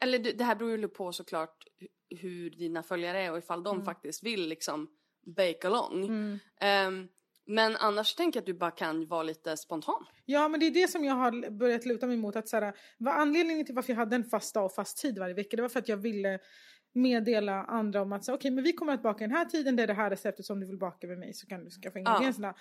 eller 0.00 0.18
det 0.18 0.44
här 0.44 0.56
beror 0.56 0.78
ju 0.78 0.88
på 0.88 1.12
såklart 1.12 1.64
hur 2.10 2.50
dina 2.50 2.82
följare 2.82 3.22
är 3.22 3.32
och 3.32 3.38
ifall 3.38 3.62
de 3.62 3.74
mm. 3.74 3.84
faktiskt 3.84 4.22
vill 4.22 4.48
liksom 4.48 4.88
bake 5.36 5.66
along. 5.66 6.04
Mm. 6.04 6.38
Um, 6.88 7.08
men 7.46 7.76
annars 7.76 8.14
tänker 8.14 8.36
jag 8.36 8.42
att 8.42 8.46
du 8.46 8.54
bara 8.54 8.70
kan 8.70 9.06
vara 9.06 9.22
lite 9.22 9.56
spontan. 9.56 10.06
Ja 10.24 10.48
men 10.48 10.60
det 10.60 10.66
är 10.66 10.70
det 10.70 10.88
som 10.88 11.04
jag 11.04 11.14
har 11.14 11.50
börjat 11.50 11.86
luta 11.86 12.06
mig 12.06 12.16
mot. 12.16 12.36
Att 12.36 12.48
så 12.48 12.56
här, 12.56 12.74
vad 12.98 13.14
anledningen 13.14 13.66
till 13.66 13.74
varför 13.74 13.92
jag 13.92 13.98
hade 13.98 14.16
en 14.16 14.24
fast 14.24 14.54
dag 14.54 14.64
och 14.64 14.74
fast 14.74 14.98
tid 14.98 15.18
varje 15.18 15.34
vecka 15.34 15.56
det 15.56 15.62
var 15.62 15.68
för 15.68 15.78
att 15.78 15.88
jag 15.88 15.96
ville 15.96 16.38
meddela 16.94 17.64
andra 17.64 18.02
om 18.02 18.12
att 18.12 18.22
okej 18.22 18.34
okay, 18.34 18.50
men 18.50 18.64
vi 18.64 18.72
kommer 18.72 18.94
att 18.94 19.02
baka 19.02 19.18
den 19.24 19.36
här 19.36 19.44
tiden, 19.44 19.76
det 19.76 19.82
är 19.82 19.86
det 19.86 19.94
här 19.94 20.10
receptet 20.10 20.46
som 20.46 20.60
du 20.60 20.66
vill 20.66 20.78
baka 20.78 21.06
med 21.06 21.18
mig 21.18 21.34
så 21.34 21.46
kan 21.46 21.64
du 21.64 21.70
skaffa 21.70 21.98
ingredienserna. 21.98 22.48
Ja. 22.48 22.54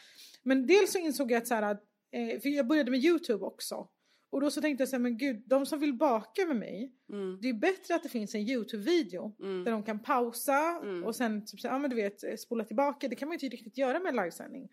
Men 0.44 0.68
dels 0.68 0.92
så 0.92 1.00
insåg 1.00 1.32
jag 1.32 1.38
att 1.38 1.48
så 1.48 1.56
här, 1.56 1.78
eh, 2.12 2.40
för 2.42 2.50
jag 2.50 2.68
började 2.68 2.92
med 2.92 3.00
Youtube 3.00 3.46
också. 3.46 3.88
Och 4.32 4.42
då 4.42 4.52
så 4.52 4.62
tänkte 4.62 4.82
jag 4.82 4.90
så 4.90 4.96
här, 4.96 5.02
men 5.02 5.18
gud, 5.18 5.44
de 5.46 5.66
som 5.66 5.80
vill 5.80 5.94
baka 5.94 6.46
med 6.46 6.56
mig, 6.56 6.92
mm. 7.10 7.40
det 7.42 7.50
är 7.50 7.54
bättre 7.54 7.96
att 7.96 8.04
det 8.04 8.10
finns 8.10 8.36
en 8.36 8.42
YouTube-video 8.42 9.36
mm. 9.40 9.64
där 9.64 9.72
de 9.72 9.84
kan 9.84 10.00
pausa 10.00 10.80
mm. 10.84 11.04
och 11.04 11.16
sen 11.16 11.46
typ 11.46 11.60
så, 11.60 11.68
ja 11.68 11.80
men 11.80 11.90
du 11.90 11.96
vet 11.96 12.40
spola 12.40 12.64
tillbaka. 12.64 13.08
Det 13.08 13.16
kan 13.16 13.28
man 13.28 13.38
ju 13.38 13.46
inte 13.46 13.56
riktigt 13.56 13.78
göra 13.78 14.00
med 14.00 14.10
en 14.10 14.16
livesändning. 14.16 14.70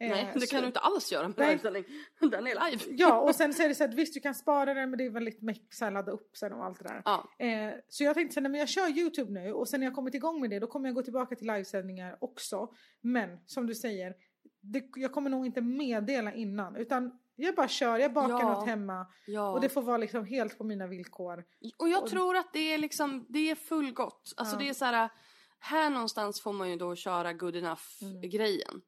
Nej 0.00 0.10
eh, 0.10 0.28
det 0.34 0.40
så, 0.40 0.46
kan 0.46 0.60
du 0.60 0.66
inte 0.66 0.80
alls 0.80 1.12
göra 1.12 1.28
med 1.28 1.48
livesändning. 1.48 1.84
Den 2.20 2.46
är 2.46 2.70
live. 2.70 2.84
Ja 2.96 3.20
och 3.20 3.34
sen 3.34 3.54
så 3.54 3.62
är 3.62 3.68
det 3.68 3.74
så 3.74 3.84
att 3.84 3.94
visst 3.94 4.14
du 4.14 4.20
kan 4.20 4.34
spara 4.34 4.74
den 4.74 4.90
men 4.90 4.98
det 4.98 5.04
är 5.04 5.10
väldigt 5.10 5.42
mycket 5.42 5.74
så 5.74 5.90
ladda 5.90 6.12
upp 6.12 6.36
sen 6.36 6.52
och 6.52 6.64
allt 6.64 6.78
det 6.78 6.88
där. 6.88 7.02
Ja. 7.04 7.46
Eh, 7.46 7.74
så 7.88 8.04
jag 8.04 8.14
tänkte 8.14 8.34
så 8.34 8.40
när 8.40 8.58
jag 8.58 8.68
kör 8.68 8.98
YouTube 8.98 9.32
nu 9.32 9.52
och 9.52 9.68
sen 9.68 9.80
när 9.80 9.86
jag 9.86 9.94
kommit 9.94 10.14
igång 10.14 10.40
med 10.40 10.50
det 10.50 10.58
då 10.58 10.66
kommer 10.66 10.88
jag 10.88 10.94
gå 10.94 11.02
tillbaka 11.02 11.36
till 11.36 11.46
livesändningar 11.46 12.16
också. 12.20 12.72
Men 13.00 13.38
som 13.46 13.66
du 13.66 13.74
säger, 13.74 14.14
det, 14.60 14.84
jag 14.96 15.12
kommer 15.12 15.30
nog 15.30 15.46
inte 15.46 15.60
meddela 15.60 16.34
innan 16.34 16.76
utan 16.76 17.12
jag 17.36 17.54
bara 17.54 17.68
kör, 17.68 17.98
jag 17.98 18.12
bakar 18.12 18.40
ja, 18.40 18.52
något 18.52 18.66
hemma 18.66 19.06
ja. 19.26 19.50
och 19.50 19.60
det 19.60 19.68
får 19.68 19.82
vara 19.82 19.96
liksom 19.96 20.24
helt 20.24 20.58
på 20.58 20.64
mina 20.64 20.86
villkor. 20.86 21.44
Och 21.78 21.88
jag 21.88 22.02
och, 22.02 22.10
tror 22.10 22.36
att 22.36 22.52
det 22.52 22.74
är 22.74 22.78
liksom, 22.78 23.26
det 23.28 23.50
är 23.50 23.54
fullgott. 23.54 24.32
Alltså 24.36 24.54
ja. 24.54 24.58
det 24.58 24.68
är 24.68 24.74
så 24.74 24.84
här, 24.84 25.10
här 25.58 25.90
någonstans 25.90 26.40
får 26.40 26.52
man 26.52 26.70
ju 26.70 26.76
då 26.76 26.96
köra 26.96 27.32
good 27.32 27.56
enough 27.56 27.82
mm. 28.02 28.80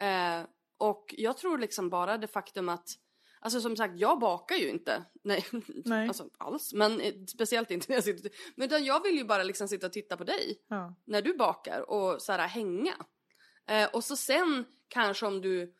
Eh, 0.00 0.46
och 0.78 1.14
jag 1.18 1.36
tror 1.36 1.58
liksom 1.58 1.90
bara 1.90 2.18
det 2.18 2.26
faktum 2.26 2.68
att 2.68 2.88
Alltså 3.44 3.60
som 3.60 3.76
sagt, 3.76 3.94
jag 3.96 4.18
bakar 4.18 4.56
ju 4.56 4.70
inte. 4.70 5.04
Nej, 5.24 5.44
Nej. 5.84 6.08
Alltså, 6.08 6.28
alls. 6.38 6.72
Men 6.72 7.00
eh, 7.00 7.14
speciellt 7.28 7.70
inte 7.70 7.86
när 7.88 7.96
jag 7.96 8.04
sitter... 8.04 8.30
Men 8.56 8.66
utan 8.66 8.84
jag 8.84 9.02
vill 9.02 9.16
ju 9.16 9.24
bara 9.24 9.42
liksom 9.42 9.68
sitta 9.68 9.86
och 9.86 9.92
titta 9.92 10.16
på 10.16 10.24
dig. 10.24 10.62
Ja. 10.68 10.94
När 11.04 11.22
du 11.22 11.36
bakar 11.36 11.90
och 11.90 12.22
så 12.22 12.32
här, 12.32 12.48
hänga. 12.48 12.94
Eh, 13.68 13.88
och 13.92 14.04
så 14.04 14.16
sen 14.16 14.64
kanske 14.88 15.26
om 15.26 15.40
du 15.40 15.74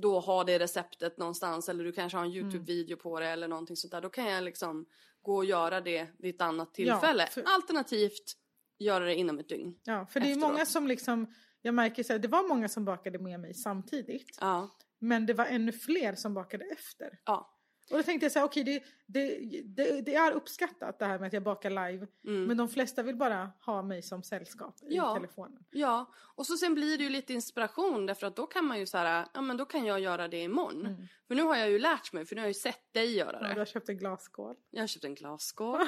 då 0.00 0.20
har 0.20 0.44
det 0.44 0.58
receptet 0.58 1.18
någonstans 1.18 1.68
eller 1.68 1.84
du 1.84 1.92
kanske 1.92 2.18
har 2.18 2.24
en 2.24 2.30
mm. 2.30 2.44
Youtube-video 2.44 2.96
på 2.96 3.20
det 3.20 3.26
eller 3.26 3.48
någonting 3.48 3.76
sånt 3.76 3.90
där. 3.90 4.00
Då 4.00 4.08
kan 4.08 4.24
jag 4.24 4.44
liksom 4.44 4.86
gå 5.22 5.36
och 5.36 5.44
göra 5.44 5.80
det 5.80 6.08
vid 6.18 6.34
ett 6.34 6.40
annat 6.40 6.74
tillfälle. 6.74 7.26
för- 7.26 7.42
Alternativt 7.46 8.32
göra 8.78 9.04
det 9.04 9.14
inom 9.14 9.38
ett 9.38 9.48
dygn. 9.48 9.78
Ja, 9.84 10.06
för 10.06 10.20
det 10.20 10.26
är 10.26 10.30
Efteråt. 10.30 10.52
många 10.52 10.66
som 10.66 10.86
liksom, 10.86 11.34
jag 11.62 11.74
märker 11.74 12.02
så 12.02 12.12
här, 12.12 12.20
det 12.20 12.28
var 12.28 12.48
många 12.48 12.68
som 12.68 12.84
bakade 12.84 13.18
med 13.18 13.40
mig 13.40 13.54
samtidigt. 13.54 14.38
Ja. 14.40 14.70
Men 14.98 15.26
det 15.26 15.34
var 15.34 15.46
ännu 15.46 15.72
fler 15.72 16.14
som 16.14 16.34
bakade 16.34 16.64
efter. 16.64 17.18
Ja. 17.24 17.57
Och 17.90 17.96
då 17.96 18.02
tänkte 18.02 18.24
jag 18.24 18.32
så 18.32 18.38
här, 18.38 18.46
okej 18.46 18.64
det, 18.64 18.82
det, 19.06 19.38
det, 19.64 20.00
det 20.00 20.14
är 20.14 20.32
uppskattat 20.32 20.98
det 20.98 21.04
här 21.04 21.18
med 21.18 21.26
att 21.26 21.32
jag 21.32 21.42
bakar 21.42 21.70
live. 21.70 22.06
Mm. 22.26 22.44
Men 22.44 22.56
de 22.56 22.68
flesta 22.68 23.02
vill 23.02 23.16
bara 23.16 23.50
ha 23.66 23.82
mig 23.82 24.02
som 24.02 24.22
sällskap 24.22 24.74
i 24.82 24.96
Ja. 24.96 25.14
telefonen. 25.14 25.64
Ja, 25.70 26.12
och 26.34 26.46
så 26.46 26.56
sen 26.56 26.74
blir 26.74 26.98
det 26.98 27.04
ju 27.04 27.10
lite 27.10 27.32
inspiration 27.34 28.06
därför 28.06 28.26
att 28.26 28.36
då 28.36 28.46
kan 28.46 28.64
man 28.64 28.78
ju 28.78 28.86
så 28.86 28.98
här, 28.98 29.26
ja 29.34 29.40
men 29.40 29.56
då 29.56 29.64
kan 29.64 29.84
jag 29.84 30.00
göra 30.00 30.28
det 30.28 30.42
imorgon. 30.42 31.08
För 31.28 31.34
nu 31.34 31.42
har 31.42 31.56
jag 31.56 31.70
ju 31.70 31.78
lärt 31.78 32.12
mig, 32.12 32.26
för 32.26 32.34
nu 32.34 32.40
har 32.40 32.46
jag 32.46 32.50
ju 32.50 32.54
sett 32.60 32.92
dig 32.94 33.16
göra 33.16 33.28
Mm. 33.38 33.42
Ja, 33.42 33.48
det. 33.48 33.54
du 33.54 33.60
har 33.60 33.66
köpt 33.66 33.88
en 33.88 33.98
glasskål. 33.98 34.56
Jag 34.70 34.82
har 34.82 34.86
köpt 34.86 35.04
en 35.04 35.14
glasskål. 35.14 35.80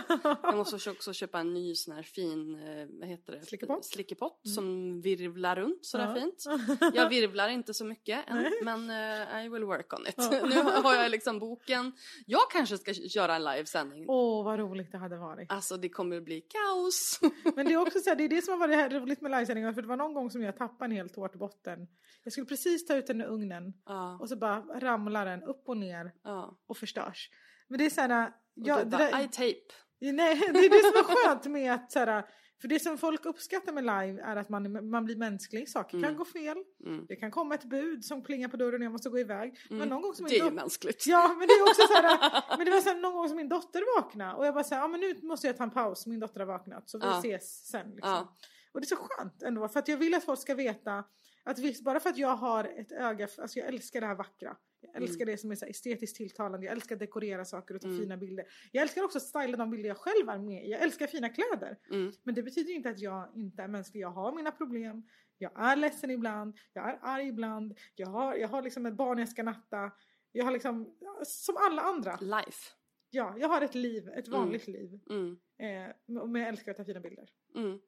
jag 0.42 0.56
måste 0.56 0.90
också 0.90 1.12
köpa 1.12 1.38
en 1.40 1.54
ny 1.54 1.74
sån 1.74 1.94
här 1.96 2.02
fin, 2.02 2.54
eh, 2.54 2.86
vad 3.00 3.08
heter 3.08 3.32
det? 3.32 3.42
Slickepott. 3.46 3.84
Slickepott 3.84 4.40
som 4.54 5.00
virvlar 5.00 5.56
runt 5.56 5.86
sådär 5.86 6.06
Ja. 6.08 6.14
fint. 6.14 6.44
Jag 6.94 7.08
virvlar 7.08 7.48
inte 7.48 7.74
så 7.74 7.84
mycket 7.84 8.28
än, 8.28 8.52
men 8.62 8.90
eh, 8.90 9.44
I 9.44 9.48
will 9.48 9.64
work 9.64 9.92
on 9.92 10.06
it. 10.06 10.16
nu 10.42 10.60
har 10.62 10.94
jag 10.94 11.10
liksom 11.10 11.38
boken. 11.38 11.89
Jag 12.26 12.50
kanske 12.52 12.78
ska 12.78 12.94
köra 12.94 13.36
en 13.36 13.44
livesändning. 13.44 14.04
Åh, 14.08 14.44
vad 14.44 14.58
roligt 14.58 14.92
det 14.92 14.98
hade 14.98 15.16
varit. 15.16 15.52
Alltså 15.52 15.76
det 15.76 15.88
kommer 15.88 16.20
bli 16.20 16.40
kaos. 16.40 17.20
Men 17.56 17.66
det 17.66 17.72
är 17.72 17.76
också 17.76 17.98
så 17.98 18.10
här, 18.10 18.16
det 18.16 18.24
är 18.24 18.28
det 18.28 18.42
som 18.42 18.52
har 18.52 18.58
varit 18.68 18.76
här 18.76 18.90
roligt 18.90 19.20
med 19.20 19.30
livesändningar. 19.30 19.72
För 19.72 19.82
det 19.82 19.88
var 19.88 19.96
någon 19.96 20.14
gång 20.14 20.30
som 20.30 20.42
jag 20.42 20.56
tappade 20.56 20.84
en 20.84 20.90
hel 20.96 21.08
tårtbotten. 21.10 21.86
Jag 22.24 22.32
skulle 22.32 22.46
precis 22.46 22.86
ta 22.86 22.96
ut 22.96 23.06
den 23.06 23.20
ur 23.20 23.26
ugnen. 23.26 23.72
ja, 23.86 24.18
Och 24.20 24.28
så 24.28 24.36
bara 24.36 24.60
ramlar 24.80 25.26
den 25.26 25.42
upp 25.42 25.62
och 25.68 25.76
ner 25.76 26.12
ja. 26.24 26.58
och 26.66 26.76
förstörs. 26.76 27.30
Men 27.68 27.78
det 27.78 27.86
är 27.86 27.90
så 27.90 28.00
här, 28.00 28.26
Och 28.28 28.32
du 28.54 28.64
bara, 28.64 28.84
där- 28.84 29.24
I 29.24 29.28
tape. 29.28 29.74
Nej, 30.00 30.36
det 30.52 30.58
är 30.58 30.70
det 30.70 30.82
som 30.84 30.98
är 30.98 31.28
skönt 31.28 31.44
med 31.46 31.74
att 31.74 31.92
så 31.92 31.98
här, 31.98 32.24
för 32.60 32.68
det 32.68 32.80
som 32.80 32.98
folk 32.98 33.26
uppskattar 33.26 33.72
med 33.72 33.84
live 33.84 34.22
är 34.22 34.36
att 34.36 34.48
man, 34.48 34.90
man 34.90 35.04
blir 35.04 35.16
mänsklig. 35.16 35.68
Saker 35.68 36.02
kan 36.02 36.16
gå 36.16 36.24
fel. 36.24 36.56
Mm. 36.86 37.06
Det 37.08 37.16
kan 37.16 37.30
komma 37.30 37.54
ett 37.54 37.64
bud 37.64 38.04
som 38.04 38.22
plingar 38.22 38.48
på 38.48 38.56
dörren 38.56 38.80
och 38.80 38.84
jag 38.84 38.92
måste 38.92 39.10
gå 39.10 39.18
iväg. 39.18 39.58
Men 39.70 39.88
någon 39.88 40.02
gång 40.02 40.14
som 40.14 40.26
Det 40.26 40.38
är 40.38 40.44
ju 40.44 40.50
mänskligt. 40.50 41.06
Ja, 41.06 41.28
men 41.38 41.48
det 41.48 41.54
är 41.54 41.62
också 41.62 41.82
så 41.86 41.92
här, 41.94 42.42
men 42.56 42.64
det 42.66 42.70
var 42.72 42.80
så 42.80 42.88
här, 42.88 43.00
någon 43.00 43.12
gång 43.14 43.28
som 43.28 43.36
min 43.36 43.48
dotter 43.48 44.00
vaknade 44.00 44.34
och 44.34 44.46
jag 44.46 44.54
bara 44.54 44.64
så 44.64 44.74
här, 44.74 44.82
ja 44.82 44.88
men 44.88 45.00
nu 45.00 45.18
måste 45.22 45.46
jag 45.46 45.56
ta 45.56 45.64
en 45.64 45.70
paus, 45.70 46.06
min 46.06 46.20
dotter 46.20 46.40
har 46.40 46.46
vaknat 46.46 46.90
så 46.90 46.98
vi 46.98 47.04
Ja. 47.04 47.18
ses 47.18 47.66
sen 47.66 47.90
liksom. 47.90 48.10
Ja. 48.10 48.36
Och 48.72 48.80
det 48.80 48.84
är 48.84 48.96
så 48.96 48.96
skönt 48.96 49.42
ändå 49.42 49.68
för 49.68 49.78
att 49.78 49.88
jag 49.88 49.96
vill 49.96 50.14
att 50.14 50.24
folk 50.24 50.40
ska 50.40 50.54
veta 50.54 51.04
att 51.44 51.58
visst, 51.58 51.84
bara 51.84 52.00
för 52.00 52.10
att 52.10 52.18
jag 52.18 52.36
har 52.36 52.64
ett 52.64 52.92
öga, 52.92 53.26
för, 53.26 53.42
alltså 53.42 53.58
jag 53.58 53.68
älskar 53.68 54.00
det 54.00 54.06
här 54.06 54.14
vackra. 54.14 54.56
Jag 54.80 54.90
Mm. 54.90 55.02
älskar 55.02 55.26
det 55.26 55.36
som 55.36 55.50
är 55.50 55.54
så 55.54 55.66
estetiskt 55.66 56.16
tilltalande, 56.16 56.66
jag 56.66 56.72
älskar 56.72 56.94
att 56.94 57.00
dekorera 57.00 57.44
saker 57.44 57.74
och 57.74 57.80
ta 57.80 57.88
fina 57.88 58.16
bilder. 58.16 58.44
Jag 58.72 58.82
älskar 58.82 59.02
också 59.04 59.18
att 59.18 59.24
styla 59.24 59.56
de 59.56 59.70
bilder 59.70 59.88
jag 59.88 59.96
själv 59.96 60.28
är 60.28 60.38
med. 60.38 60.66
Jag 60.68 60.82
älskar 60.82 61.06
fina 61.06 61.28
kläder. 61.28 61.78
Mm. 61.90 62.12
Men 62.22 62.34
det 62.34 62.42
betyder 62.42 62.72
inte 62.72 62.90
att 62.90 62.98
jag 62.98 63.32
inte 63.34 63.62
är 63.62 63.68
mänsklig. 63.68 64.00
Jag 64.00 64.10
har 64.10 64.32
mina 64.32 64.50
problem. 64.52 65.02
Jag 65.38 65.52
är 65.56 65.76
ledsen 65.76 66.10
ibland. 66.10 66.58
Jag 66.72 66.88
är 66.88 66.98
arg 67.02 67.28
ibland. 67.28 67.78
Jag 67.94 68.06
har, 68.06 68.34
jag 68.34 68.48
har 68.48 68.62
liksom 68.62 68.86
ett 68.86 68.94
barn 68.94 69.18
jag 69.18 69.28
ska 69.28 69.42
natta. 69.42 69.90
Jag 70.32 70.44
har 70.44 70.52
liksom, 70.52 70.96
som 71.26 71.56
alla 71.56 71.82
andra. 71.82 72.16
Life. 72.20 72.74
Ja, 73.10 73.34
jag 73.38 73.48
har 73.48 73.60
ett 73.62 73.74
liv, 73.74 74.08
ett 74.08 74.28
vanligt 74.28 74.68
liv. 74.68 75.00
Mm. 75.10 75.38
Eh, 75.58 75.94
men 76.26 76.40
jag 76.42 76.48
älskar 76.48 76.70
att 76.70 76.76
ta 76.76 76.84
fina 76.84 77.00
bilder. 77.00 77.28
Mm. 77.56 77.80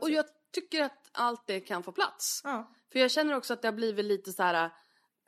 Och 0.00 0.10
jag 0.10 0.24
tycker 0.52 0.82
att 0.82 1.10
allt 1.12 1.46
det 1.46 1.60
kan 1.60 1.82
få 1.82 1.92
plats. 1.92 2.40
Ja, 2.44 2.74
För 2.92 2.98
jag 2.98 3.10
känner 3.10 3.34
också 3.36 3.52
att 3.52 3.62
det 3.62 3.68
har 3.68 3.72
blivit 3.72 4.04
lite 4.04 4.32
så 4.32 4.42
här, 4.42 4.70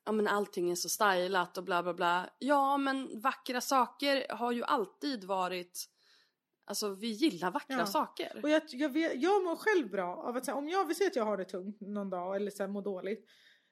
ja 0.05 0.12
men 0.12 0.28
allting 0.28 0.70
är 0.70 0.74
så 0.74 0.88
stylat 0.88 1.59
och 1.59 1.64
bla 1.64 1.82
bla 1.82 1.94
bla. 1.94 2.30
Ja 2.38 2.76
men 2.76 3.20
vackra 3.20 3.61
saker 3.61 4.26
har 4.34 4.53
ju 4.53 4.62
alltid 4.64 5.24
varit, 5.24 5.84
alltså 6.64 6.94
vi 6.94 7.07
gillar 7.09 7.50
vackra 7.50 7.76
Ja. 7.78 7.86
saker. 7.86 8.40
och 8.42 8.50
jag, 8.50 8.62
jag, 8.68 8.88
vet, 8.88 9.12
jag 9.22 9.44
mår 9.44 9.57
själv 9.57 9.90
bra 9.90 10.16
av 10.16 10.36
att 10.36 10.46
här, 10.46 10.55
om 10.55 10.68
jag 10.68 10.84
vill 10.86 10.96
säga 10.96 11.09
att 11.09 11.16
jag 11.16 11.24
har 11.24 11.36
det 11.36 11.44
tungt 11.44 11.80
någon 11.80 12.11
dag 12.11 12.36
eller 12.36 12.50
så 12.50 12.62
här, 12.62 12.68
mår 12.70 12.82
dåligt. 12.82 13.26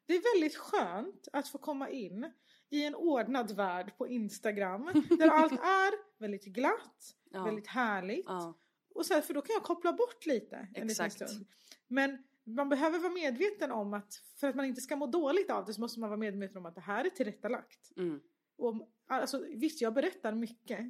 Det 0.06 0.14
är 0.14 0.34
väldigt 0.34 0.56
skönt 0.56 1.28
att 1.32 1.48
få 1.48 1.58
komma 1.58 1.88
in 1.90 2.32
i 2.70 2.84
en 2.84 2.94
ordnad 2.94 3.50
värld 3.56 3.96
på 3.98 4.08
Instagram 4.08 4.84
där 5.18 5.28
allt 5.28 5.52
är 5.52 6.20
väldigt 6.20 6.44
glatt, 6.44 7.14
Ja. 7.30 7.44
väldigt 7.44 7.66
härligt. 7.66 8.24
Ja. 8.28 8.54
Och 8.94 9.06
så 9.06 9.14
här, 9.14 9.20
för 9.20 9.34
då 9.34 9.40
kan 9.42 9.54
jag 9.54 9.62
koppla 9.62 9.92
bort 9.92 10.26
lite 10.26 10.56
en 10.56 10.86
liten 10.88 11.06
Exakt. 11.06 11.30
stund. 11.30 11.46
Men 11.88 12.18
man 12.54 12.68
behöver 12.68 12.98
vara 12.98 13.12
medveten 13.12 13.72
om 13.72 13.94
att 13.94 14.14
för 14.36 14.48
att 14.48 14.54
man 14.54 14.66
inte 14.66 14.80
ska 14.80 14.96
må 14.96 15.06
dåligt 15.06 15.50
av 15.50 15.64
det 15.64 15.74
så 15.74 15.80
måste 15.80 16.00
man 16.00 16.10
vara 16.10 16.18
medveten 16.20 16.56
om 16.56 16.66
att 16.66 16.74
det 16.74 16.80
här 16.80 17.04
är 17.04 17.10
tillrättalagt. 17.10 17.96
Mm. 17.96 18.20
Och, 18.58 18.88
alltså, 19.06 19.46
visst, 19.54 19.80
jag 19.80 19.94
berättar 19.94 20.32
mycket. 20.32 20.80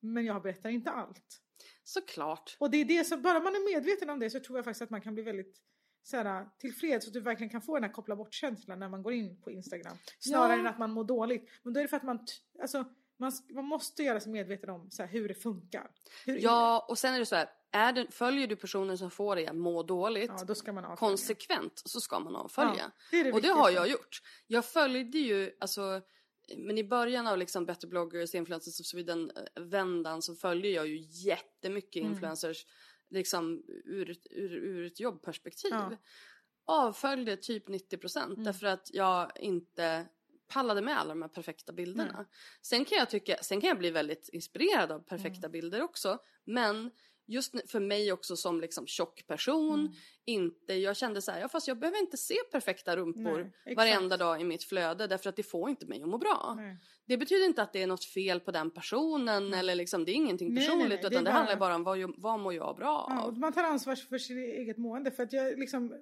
Men 0.00 0.24
jag 0.24 0.42
berättar 0.42 0.70
inte 0.70 0.90
allt. 0.90 1.40
Såklart. 1.84 2.56
Och 2.60 2.70
det 2.70 2.76
är 2.76 2.84
det 2.84 3.04
som, 3.04 3.22
bara 3.22 3.40
man 3.40 3.54
är 3.54 3.74
medveten 3.74 4.10
om 4.10 4.18
det 4.18 4.30
så 4.30 4.40
tror 4.40 4.58
jag 4.58 4.64
faktiskt 4.64 4.82
att 4.82 4.90
man 4.90 5.00
kan 5.00 5.14
bli 5.14 5.22
väldigt 5.22 5.60
så 6.02 6.16
här, 6.16 6.48
tillfreds 6.58 7.06
och 7.06 7.10
att 7.10 7.14
du 7.14 7.20
verkligen 7.20 7.50
kan 7.50 7.62
få 7.62 7.74
den 7.74 7.84
här 7.84 7.92
koppla 7.92 8.16
bort-känslan 8.16 8.78
när 8.78 8.88
man 8.88 9.02
går 9.02 9.12
in 9.12 9.40
på 9.40 9.50
Instagram. 9.50 9.96
Snarare 10.18 10.52
Ja. 10.52 10.58
än 10.58 10.66
att 10.66 10.78
man 10.78 10.90
mår 10.90 11.04
dåligt. 11.04 11.50
Men 11.62 11.72
då 11.72 11.80
är 11.80 11.84
det 11.84 11.88
för 11.88 11.96
att 11.96 12.02
man, 12.02 12.26
alltså, 12.62 12.84
man, 13.16 13.32
man 13.50 13.64
måste 13.64 14.02
göra 14.02 14.20
sig 14.20 14.32
medveten 14.32 14.70
om 14.70 14.90
så 14.90 15.02
här, 15.02 15.10
hur 15.10 15.28
det 15.28 15.34
funkar. 15.34 15.90
Hur 16.24 16.38
Ja 16.40 16.86
och 16.88 16.98
sen 16.98 17.14
är 17.14 17.18
det 17.18 17.26
så 17.26 17.36
här, 17.36 17.48
är 17.72 17.92
det, 17.92 18.06
följer 18.14 18.46
du 18.46 18.56
personen 18.56 18.98
som 18.98 19.10
får 19.10 19.36
dig 19.36 19.46
att 19.46 19.56
må 19.56 19.82
dåligt 19.82 20.30
ja, 20.38 20.44
då 20.44 20.54
ska 20.54 20.72
man 20.72 20.84
avfölja. 20.84 20.96
konsekvent 20.96 21.82
så 21.84 22.00
ska 22.00 22.18
man 22.20 22.36
avfölja. 22.36 22.74
Ja, 22.78 22.90
det 23.10 23.22
det 23.22 23.32
och 23.32 23.42
det 23.42 23.48
har 23.48 23.70
jag 23.70 23.88
gjort. 23.88 24.22
Jag 24.46 24.64
följde 24.64 25.18
ju, 25.18 25.56
alltså, 25.60 26.00
men 26.56 26.78
i 26.78 26.84
början 26.84 27.26
av 27.26 27.38
liksom 27.38 27.66
Better 27.66 27.88
bloggers, 27.88 28.34
influencers 28.34 28.80
of 28.80 28.86
Sweden 28.86 29.30
eh, 29.56 29.62
vändan 29.62 30.22
så 30.22 30.34
följde 30.34 30.68
jag 30.68 30.86
ju 30.86 30.98
jättemycket 31.28 32.00
Mm. 32.00 32.12
influencers 32.12 32.66
liksom 33.10 33.62
ur, 33.84 34.10
ett- 34.10 34.26
ur, 34.30 34.52
ur 34.52 34.86
ett 34.86 35.00
jobbperspektiv. 35.00 35.70
Ja. 35.72 35.86
Mm. 35.86 35.98
Avföljde 36.66 37.36
typ 37.36 37.68
90% 37.68 38.44
därför 38.44 38.66
att 38.66 38.90
jag 38.92 39.32
inte 39.40 40.06
pallade 40.48 40.80
med 40.82 40.98
alla 40.98 41.08
de 41.14 41.22
här 41.22 41.28
perfekta 41.28 41.72
bilderna. 41.72 42.26
Sen 42.62 42.84
kan 42.84 42.98
jag 42.98 43.10
tycka, 43.10 43.36
sen 43.42 43.60
kan 43.60 43.68
jag 43.68 43.78
bli 43.78 43.90
väldigt 43.90 44.28
inspirerad 44.32 44.92
av 44.92 44.98
perfekta 45.00 45.46
Mm. 45.46 45.52
bilder 45.52 45.82
också. 45.82 46.18
Men 46.44 46.90
just 47.26 47.70
för 47.70 47.80
mig 47.80 48.12
också 48.12 48.36
som 48.36 48.60
liksom 48.60 48.86
tjock 48.86 49.26
person, 49.26 49.80
Mm. 49.80 49.92
inte, 50.24 50.74
jag 50.74 50.96
kände 50.96 51.22
så 51.22 51.32
här, 51.32 51.40
ja 51.40 51.48
fast 51.48 51.68
jag 51.68 51.78
behöver 51.78 51.98
inte 52.00 52.16
se 52.16 52.34
perfekta 52.52 52.96
rumpor 52.96 53.52
Nej, 53.66 53.74
varenda 53.74 54.16
dag 54.16 54.40
i 54.40 54.44
mitt 54.44 54.64
flöde 54.64 55.06
därför 55.06 55.28
att 55.30 55.36
det 55.36 55.42
får 55.42 55.70
inte 55.70 55.86
mig 55.86 56.02
att 56.02 56.08
må 56.08 56.18
bra. 56.18 56.54
Nej. 56.56 56.76
Det 57.06 57.16
betyder 57.16 57.46
inte 57.46 57.62
att 57.62 57.72
det 57.72 57.82
är 57.82 57.86
något 57.86 58.04
fel 58.04 58.40
på 58.40 58.50
den 58.50 58.70
personen 58.70 59.54
eller 59.54 59.74
liksom, 59.74 60.04
det 60.04 60.12
är 60.12 60.14
ingenting 60.14 60.48
Nej, 60.48 60.54
nej, 60.54 60.66
personligt 60.68 60.88
nej, 60.88 60.98
det 61.02 61.06
utan 61.08 61.24
det, 61.24 61.30
bara- 61.30 61.36
handlar 61.38 61.56
bara 61.56 61.74
om 61.74 61.84
vad, 61.84 62.14
vad 62.20 62.40
mår 62.40 62.54
jag 62.54 62.76
bra 62.76 63.06
Ja, 63.08 63.20
av. 63.22 63.28
och 63.28 63.36
man 63.38 63.52
tar 63.52 63.62
ansvar 63.62 63.94
för 63.94 64.18
sitt 64.18 64.36
eget 64.36 64.76
mående. 64.78 65.10
För 65.10 65.22
att 65.22 65.32
jag 65.32 65.58
liksom, 65.58 65.94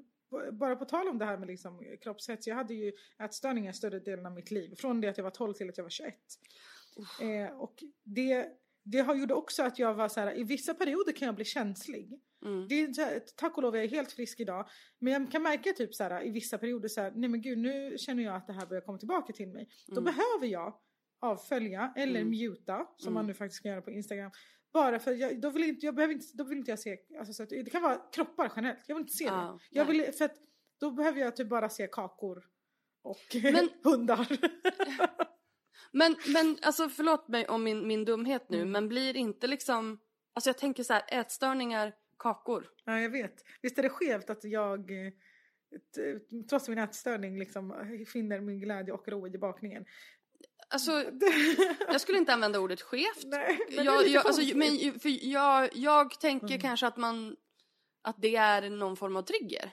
bara 0.53 0.77
på 0.77 0.85
tal 0.85 1.09
om 1.09 1.19
det 1.19 1.25
här 1.25 1.39
med 1.39 1.49
liksom 1.49 1.85
kroppshets. 2.03 2.47
Jag 2.47 2.57
hade 2.57 2.75
ju 2.75 2.93
ätstörningar 3.19 3.73
större 3.73 3.99
delen 4.01 4.27
av 4.27 4.33
mitt 4.33 4.51
liv. 4.51 4.75
Från 4.79 5.01
det 5.01 5.09
att 5.09 5.17
jag 5.17 5.25
var 5.25 5.31
12 5.31 5.53
till 5.55 5.69
att 5.69 5.77
jag 5.77 5.85
var 5.85 5.91
21. 5.91 6.15
Eh, 7.21 7.57
och 7.57 7.85
det, 8.03 8.49
det 8.83 8.99
har 8.99 9.15
gjort 9.15 9.31
också 9.31 9.63
att 9.63 9.79
jag 9.79 9.95
var 9.95 10.09
så 10.09 10.21
här, 10.21 10.39
i 10.39 10.45
vissa 10.45 10.75
perioder 10.75 11.13
kan 11.13 11.27
jag 11.27 11.35
bli 11.35 11.45
känslig. 11.45 12.21
Mm. 12.45 12.69
Det 12.69 12.75
är 12.75 13.05
här, 13.05 13.23
tack 13.37 13.57
och 13.57 13.63
lov 13.63 13.77
jag 13.77 13.85
är 13.85 13.89
helt 13.89 14.13
frisk 14.13 14.41
idag. 14.41 14.69
Men 14.99 15.13
jag 15.13 15.33
kan 15.33 15.43
märka 15.43 15.73
typ 15.73 15.95
så 15.95 16.05
här, 16.05 16.27
i 16.27 16.31
vissa 16.31 16.59
perioder 16.59 16.89
så 16.89 17.01
här, 17.01 17.13
nej 17.15 17.29
men 17.29 17.43
gud 17.43 17.59
nu 17.59 17.99
känner 17.99 18.23
jag 18.23 18.35
att 18.35 18.47
det 18.47 18.53
här 18.53 18.67
börjar 18.67 18.81
komma 18.83 18.99
tillbaka 18.99 19.33
till 19.33 19.49
mig. 19.49 19.69
Då 19.87 20.01
behöver 20.01 20.47
jag 20.47 20.75
avfölja 21.21 21.93
eller 21.97 22.21
Mm. 22.21 22.31
muta 22.39 22.87
som 22.97 23.15
man 23.15 23.27
nu 23.27 23.35
faktiskt 23.35 23.63
kan 23.63 23.71
göra 23.71 23.83
på 23.83 23.91
Instagram. 23.91 24.31
Bara 24.73 24.99
för 24.99 25.13
jag, 25.13 25.41
då 25.41 25.51
vill 25.51 25.63
inte, 25.63 25.87
jag 25.87 25.95
behöver 25.95 26.15
inte, 26.15 26.27
då 26.35 26.45
vill 26.45 26.59
inte 26.59 26.71
jag 26.71 26.79
se, 26.79 26.99
alltså 27.19 27.33
så 27.35 27.43
att, 27.43 27.49
det 27.49 27.71
kan 27.71 27.83
vara 27.83 27.97
kroppar 28.13 28.53
generellt, 28.57 28.85
jag 28.87 28.95
vill 28.97 29.03
inte 29.03 29.13
se 29.17 29.25
Ja, 29.25 29.59
det. 29.71 29.79
Jag 29.79 29.89
nej. 29.89 29.97
vill, 29.99 30.13
för 30.15 30.25
att 30.25 30.37
då 30.81 30.91
behöver 30.91 31.21
jag 31.21 31.37
typ 31.37 31.49
bara 31.49 31.69
se 31.69 31.87
kakor 31.93 32.45
och 33.03 33.37
Men- 33.43 33.69
hundar. 33.85 34.29
Men, 35.95 36.17
men 36.33 36.59
alltså 36.63 36.89
förlåt 36.89 37.29
mig 37.29 37.49
om 37.49 37.65
min, 37.65 37.87
min 37.87 38.05
dumhet 38.05 38.49
nu 38.49 38.57
Mm. 38.57 38.71
men 38.73 38.89
blir 38.89 39.17
inte 39.17 39.47
liksom, 39.47 39.99
alltså 40.35 40.49
jag 40.51 40.59
tänker 40.59 40.83
så 40.83 40.93
här, 40.93 41.03
ätstörningar, 41.09 41.93
kakor. 42.19 42.69
ja 42.85 43.01
jag 43.01 43.11
vet. 43.11 43.45
Visst 43.63 43.79
är 43.79 43.83
det 43.83 43.89
skevt 43.89 44.31
att 44.31 44.45
jag 44.45 44.91
eh, 44.91 45.13
trots 46.51 46.69
min 46.69 46.79
ätstörning 46.79 47.39
liksom 47.39 47.75
finner 48.13 48.41
min 48.41 48.61
glädje 48.61 48.95
och 48.95 49.09
ro 49.09 49.27
i 49.29 49.39
bakningen. 49.39 49.85
Alltså 50.73 50.91
jag 51.89 52.01
skulle 52.01 52.19
inte 52.19 52.33
använda 52.33 52.61
ordet 52.61 52.81
skevt. 52.83 53.25
Nej, 53.25 53.59
men 53.77 53.85
jag, 53.85 54.07
jag, 54.09 54.27
alltså, 54.27 54.57
men, 54.57 55.01
för 55.01 55.27
jag, 55.27 55.69
jag 55.77 56.21
tänker 56.21 56.47
Mm. 56.47 56.61
kanske 56.61 56.87
att 56.87 56.97
man, 56.97 57.37
att 58.03 58.17
det 58.19 58.37
är 58.37 58.71
någon 58.71 58.97
form 58.97 59.17
av 59.17 59.23
trigger. 59.23 59.71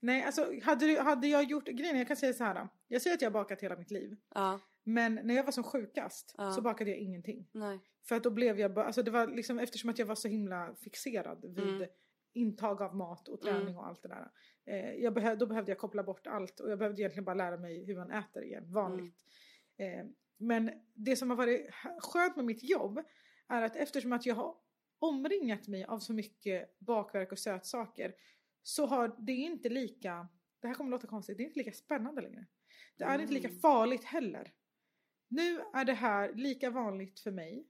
Nej, 0.00 0.24
alltså 0.24 0.52
hade, 0.62 0.86
du- 0.86 0.98
hade 0.98 1.26
jag 1.26 1.44
gjort 1.44 1.64
grejen, 1.68 1.98
jag 1.98 2.06
kan 2.08 2.16
säga 2.16 2.32
så 2.32 2.44
här. 2.44 2.54
då. 2.54 2.68
Jag 2.88 3.02
säger 3.02 3.14
att 3.16 3.22
jag 3.22 3.30
har 3.30 3.32
bakat 3.32 3.60
hela 3.60 3.76
mitt 3.76 3.90
liv. 3.90 4.16
Ja, 4.34 4.60
Men 4.84 5.14
när 5.24 5.34
jag 5.34 5.44
var 5.44 5.52
som 5.52 5.64
sjukast 5.64 6.34
Ja. 6.38 6.52
så 6.52 6.60
bakade 6.62 6.90
jag 6.90 6.98
ingenting. 6.98 7.48
nej. 7.52 7.80
För 8.08 8.16
att 8.16 8.22
då 8.22 8.30
blev 8.30 8.60
jag 8.60 8.74
bara, 8.74 8.86
alltså 8.86 9.02
det 9.02 9.10
var 9.10 9.26
liksom 9.26 9.58
eftersom 9.58 9.90
att 9.90 9.98
jag 9.98 10.06
var 10.06 10.14
så 10.14 10.28
himla 10.28 10.74
fixerad 10.74 11.40
vid 11.56 11.58
Mm. 11.68 11.88
intag 12.32 12.82
av 12.82 12.96
mat 12.96 13.28
och 13.28 13.40
träning 13.40 13.76
och 13.76 13.86
allt 13.86 14.02
det 14.02 14.08
där. 14.08 14.30
Eh, 14.66 14.94
jag 14.94 15.14
behöv, 15.14 15.38
då 15.38 15.46
behövde 15.46 15.70
jag 15.70 15.78
koppla 15.78 16.02
bort 16.02 16.26
allt 16.26 16.60
och 16.60 16.70
jag 16.70 16.78
behövde 16.78 17.02
egentligen 17.02 17.24
bara 17.24 17.34
lära 17.34 17.56
mig 17.56 17.84
hur 17.84 17.96
man 17.96 18.10
äter 18.10 18.44
igen, 18.44 18.72
vanligt. 18.72 19.16
Mm. 19.78 19.98
Eh, 20.00 20.06
men 20.40 20.70
det 20.94 21.16
som 21.16 21.30
har 21.30 21.36
varit 21.36 21.70
skönt 21.98 22.36
med 22.36 22.44
mitt 22.44 22.62
jobb 22.62 23.00
är 23.48 23.62
att 23.62 23.76
eftersom 23.76 24.12
att 24.12 24.26
jag 24.26 24.34
har 24.34 24.56
omringat 24.98 25.68
mig 25.68 25.84
av 25.84 25.98
så 25.98 26.12
mycket 26.12 26.78
bakverk 26.78 27.32
och 27.32 27.38
sötsaker 27.38 28.14
så 28.62 28.86
har 28.86 29.16
det 29.18 29.32
inte 29.32 29.68
lika, 29.68 30.28
det 30.60 30.66
här 30.68 30.74
kommer 30.74 30.90
låta 30.90 31.06
konstigt, 31.06 31.36
det 31.36 31.42
är 31.42 31.46
inte 31.46 31.58
lika 31.58 31.72
spännande 31.72 32.20
längre. 32.22 32.46
Det 32.96 33.04
är 33.04 33.18
inte 33.18 33.34
lika 33.34 33.48
Mm. 33.48 33.60
farligt 33.60 34.04
heller. 34.04 34.52
Nu 35.28 35.60
är 35.74 35.84
det 35.84 35.92
här 35.92 36.32
lika 36.34 36.70
vanligt 36.70 37.20
för 37.20 37.30
mig 37.30 37.66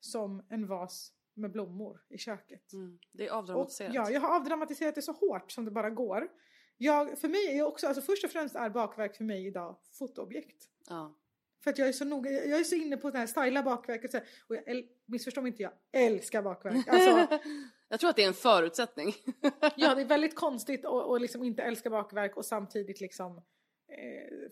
som 0.00 0.42
en 0.48 0.66
vas 0.66 1.12
med 1.34 1.50
blommor 1.52 2.00
i 2.08 2.18
köket. 2.18 2.72
Mm. 2.72 2.98
Det 3.12 3.26
är 3.26 3.32
Och, 3.32 3.38
avdramatiserat. 3.38 3.94
ja, 3.94 4.10
jag 4.10 4.20
har 4.20 4.36
avdramatiserat 4.36 4.94
det 4.94 5.02
så 5.02 5.12
hårt 5.12 5.52
som 5.52 5.64
det 5.64 5.70
bara 5.70 5.90
går. 5.90 6.28
Jag, 6.76 7.18
för 7.18 7.28
mig 7.28 7.58
är 7.58 7.62
också, 7.62 7.86
alltså 7.86 8.02
först 8.02 8.24
och 8.24 8.30
främst 8.30 8.54
är 8.56 8.70
bakverk 8.70 9.16
för 9.16 9.24
mig 9.24 9.46
idag 9.46 9.78
fotoobjekt. 9.98 10.68
Ja. 10.88 11.18
För 11.64 11.70
att 11.70 11.78
jag 11.78 11.88
är 11.88 11.92
så 11.92 12.04
noga, 12.04 12.30
jag 12.30 12.60
är 12.60 12.64
så 12.64 12.74
inne 12.74 12.96
på 12.96 13.10
det 13.10 13.18
här 13.18 13.26
styla 13.26 13.62
bakverk 13.62 14.04
och, 14.04 14.10
så 14.10 14.16
här, 14.16 14.26
och 14.48 14.56
jag, 14.56 14.84
missförstå 15.06 15.42
mig 15.42 15.50
inte, 15.50 15.62
jag 15.62 15.72
älskar 15.92 16.42
bakverk. 16.42 16.88
Alltså, 16.88 17.38
jag 17.88 18.00
tror 18.00 18.10
att 18.10 18.16
det 18.16 18.22
är 18.22 18.28
en 18.28 18.34
förutsättning. 18.34 19.14
ja, 19.76 19.94
det 19.94 20.00
är 20.00 20.04
väldigt 20.04 20.36
konstigt 20.36 20.84
att 20.84 21.20
liksom 21.20 21.42
inte 21.42 21.62
älska 21.62 21.90
bakverk 21.90 22.36
och 22.36 22.44
samtidigt 22.44 23.00
liksom 23.00 23.36
eh, 23.36 24.50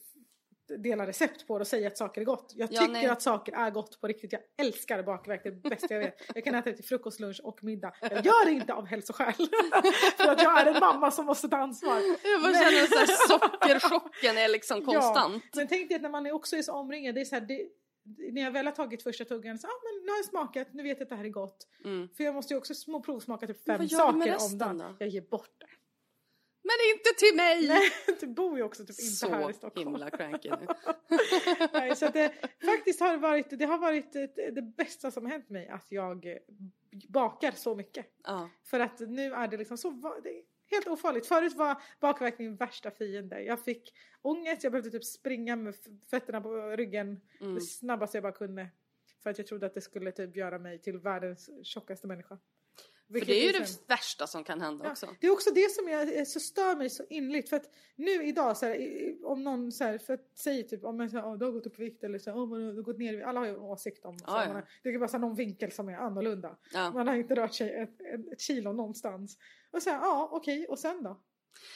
dela 0.79 1.07
recept 1.07 1.47
på 1.47 1.59
det 1.59 1.63
och 1.63 1.67
säga 1.67 1.87
att 1.89 1.99
saker 1.99 2.21
är 2.21 2.25
gott. 2.25 2.53
Jag 2.57 2.69
Ja, 2.73 2.81
tycker 2.81 2.93
nej. 2.93 3.07
att 3.07 3.23
saker 3.23 3.53
är 3.53 3.71
gott 3.71 4.01
på 4.01 4.07
riktigt. 4.07 4.33
Jag 4.33 4.41
älskar 4.59 5.03
bakverk, 5.03 5.41
det 5.43 5.49
är 5.49 5.53
det 5.53 5.69
bästa 5.71 5.95
jag 5.95 6.01
vet. 6.01 6.15
Jag 6.35 6.45
kan 6.45 6.55
äta 6.55 6.71
det 6.71 6.77
till 6.77 6.85
frukost, 6.85 7.21
lunch 7.21 7.41
och 7.45 7.65
middag. 7.65 7.93
Jag 8.01 8.27
gör 8.27 8.45
det 8.45 8.51
inte 8.51 8.75
av 8.75 8.87
hälsoskäl. 8.87 9.33
För 10.17 10.29
att 10.33 10.43
jag 10.43 10.61
är 10.61 10.67
en 10.75 10.81
mamma 10.81 11.11
som 11.11 11.27
måste 11.27 11.49
ta 11.49 11.57
ansvar. 11.57 12.01
Jag 12.25 12.43
bara 12.43 12.53
känner 12.55 12.83
att 13.03 13.29
sockerchocken 13.29 14.39
är 14.39 14.49
liksom 14.49 14.85
konstant. 14.85 15.43
Ja, 15.45 15.51
men 15.57 15.69
tänk 15.69 15.89
dig 15.89 15.97
att 15.97 16.03
när 16.03 16.11
man 16.11 16.33
också 16.33 16.57
är 16.57 16.63
så 16.63 16.73
omringad, 16.73 17.15
det 17.15 17.21
är 17.21 17.25
så 17.25 17.35
här, 17.35 17.43
det, 17.43 17.67
när 18.33 18.43
jag 18.43 18.51
väl 18.51 18.67
har 18.67 18.73
tagit 18.73 19.03
första 19.03 19.25
tuggan 19.25 19.59
så 19.59 19.67
ah, 19.67 19.71
men 19.85 20.05
nu 20.05 20.11
har 20.11 20.19
jag 20.19 20.25
smakat, 20.25 20.69
nu 20.73 20.83
vet 20.83 20.99
jag 20.99 21.03
att 21.03 21.09
det 21.09 21.17
här 21.17 21.25
är 21.25 21.29
gott. 21.29 21.67
Mm. 21.85 22.09
För 22.17 22.25
jag 22.25 22.35
måste 22.35 22.55
ju 22.55 22.59
också 22.59 22.75
små 22.75 23.03
provsmaka 23.03 23.47
typ 23.47 23.65
fem 23.65 23.89
saker 23.89 24.37
om 24.53 24.59
dagen. 24.59 24.79
då? 24.79 24.97
Jag 24.99 25.09
ger 25.09 25.21
bort 25.31 25.55
det. 25.59 25.67
Men 26.63 26.77
inte 26.95 27.19
till 27.19 27.37
mig! 27.37 27.69
Nej, 27.69 27.91
du 28.21 28.27
bor 28.27 28.57
ju 28.57 28.63
också 28.63 28.83
typ 28.83 28.91
inte 28.91 29.03
så 29.03 29.29
här 29.29 29.51
i 29.51 29.53
Stockholm. 29.53 29.89
himla 29.89 30.11
cranky 30.11 30.51
nu. 30.51 30.67
Nej, 31.73 31.97
så 31.97 32.09
det, 32.09 32.33
faktiskt 32.65 33.01
har 33.01 33.11
det 33.13 33.17
varit, 33.19 33.59
det 33.59 33.65
har 33.65 33.79
varit 33.79 34.13
det, 34.13 34.51
det 34.51 34.63
bästa 34.63 35.11
som 35.11 35.25
har 35.25 35.33
hänt 35.33 35.49
mig 35.49 35.69
att 35.69 35.87
jag 35.89 36.27
eh, 36.27 36.37
bakar 37.09 37.53
så 37.53 37.75
mycket. 37.75 38.07
Ja. 38.25 38.51
För 38.65 38.81
att 38.81 39.01
nu 39.01 39.33
är 39.35 39.49
det 39.49 39.57
liksom 39.57 39.79
så, 39.79 39.91
det 40.23 40.29
är 40.39 40.43
helt 40.71 40.87
ofarligt. 40.89 41.27
Förut 41.27 41.55
var 41.55 41.83
bakverk 42.01 42.39
min 42.39 42.57
värsta 42.57 42.91
fiende. 42.91 43.43
Jag 43.43 43.65
fick 43.65 43.93
ångest, 44.23 44.63
jag 44.65 44.73
behövde 44.73 44.91
typ 44.91 45.05
springa 45.05 45.57
med 45.57 45.75
fötterna 46.11 46.41
på 46.41 46.71
ryggen 46.77 47.21
Mm. 47.41 47.55
det 47.55 47.61
snabbaste 47.61 48.17
jag 48.17 48.23
bara 48.23 48.33
kunde. 48.33 48.69
För 49.23 49.31
att 49.31 49.39
jag 49.39 49.47
trodde 49.47 49.67
att 49.67 49.75
det 49.75 49.81
skulle 49.81 50.13
typ 50.13 50.37
göra 50.37 50.59
mig 50.59 50.79
till 50.79 50.99
världens 50.99 51.51
tjockaste 51.63 52.07
människa. 52.07 52.39
För 53.11 53.15
Vilket 53.15 53.29
det 53.29 53.41
är 53.41 53.47
ju 53.47 53.53
sen- 53.53 53.63
det 53.87 53.93
värsta 53.95 54.27
som 54.27 54.45
kan 54.45 54.61
hända 54.61 54.85
Ja, 54.85 54.91
också. 54.91 55.15
det 55.21 55.27
är 55.27 55.31
också 55.31 55.51
det 55.55 55.71
som 55.71 55.89
jag, 55.89 56.19
eh, 56.19 56.25
så 56.25 56.41
stör 56.41 56.77
mig 56.77 56.91
så 56.91 57.05
inligt. 57.11 57.49
För 57.49 57.57
att 57.57 57.71
nu 57.97 58.11
idag, 58.27 58.57
så 58.57 58.67
här, 58.67 58.79
om 59.25 59.43
någon 59.45 59.73
så 59.73 59.85
här, 59.85 59.99
för 59.99 60.15
att 60.15 60.39
säger 60.39 60.63
typ 60.63 60.85
om 60.85 61.01
jag 61.01 61.11
säger, 61.11 61.25
oh, 61.25 61.39
du 61.39 61.45
har 61.45 61.53
gått 61.53 61.67
upp 61.67 61.81
i 61.81 61.83
vikt 61.83 62.05
eller 62.05 62.19
så 62.19 62.31
här, 62.31 62.39
oh, 62.39 62.59
du 62.59 62.77
har 62.77 62.83
gått 62.83 62.99
ner 62.99 63.13
i 63.13 63.17
vikt." 63.17 63.27
Alla 63.27 63.41
har 63.41 63.47
ju 63.47 63.53
en 63.55 63.61
åsikt 63.61 64.05
om 64.05 64.19
så 64.19 64.25
Ja, 64.27 64.33
här, 64.39 64.65
Det 64.83 64.89
är 64.89 64.99
bara 64.99 65.09
så 65.09 65.13
här, 65.17 65.21
någon 65.21 65.35
vinkel 65.37 65.73
som 65.73 65.89
är 65.89 65.97
annorlunda. 65.97 66.57
Ja. 66.73 66.91
Man 66.93 67.09
har 67.09 67.15
inte 67.15 67.35
rört 67.35 67.55
sig 67.55 67.75
ett, 67.75 68.01
ett, 68.01 68.33
ett 68.33 68.41
kilo 68.41 68.73
någonstans. 68.73 69.37
Och 69.71 69.83
så 69.83 69.91
här, 69.91 69.97
ja 69.99 70.29
okej, 70.33 70.67
och 70.69 70.79
sen 70.79 71.03
då? 71.03 71.21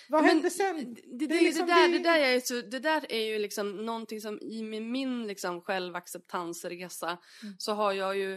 Vad 0.09 0.22
Men 0.22 0.28
hände 0.30 0.51
sen? 0.51 0.76
Det, 0.95 1.01
det, 1.05 1.26
Det 1.26 1.35
är 1.35 1.39
det, 1.39 1.45
liksom- 1.45 1.66
där, 1.66 1.89
det- 1.89 1.99
det, 1.99 2.05
där 2.05 2.18
är 2.20 2.41
så, 2.41 2.55
det 2.55 2.78
där 2.78 3.12
är 3.12 3.24
ju 3.32 3.39
liksom 3.39 3.87
någonting 3.87 4.20
som 4.20 4.39
i 4.43 4.62
min, 4.62 4.93
min 4.93 5.26
liksom 5.26 5.61
självacceptansresa 5.61 7.18
Mm. 7.43 7.55
så 7.59 7.72
har 7.72 7.93
jag 7.93 8.16
ju 8.16 8.35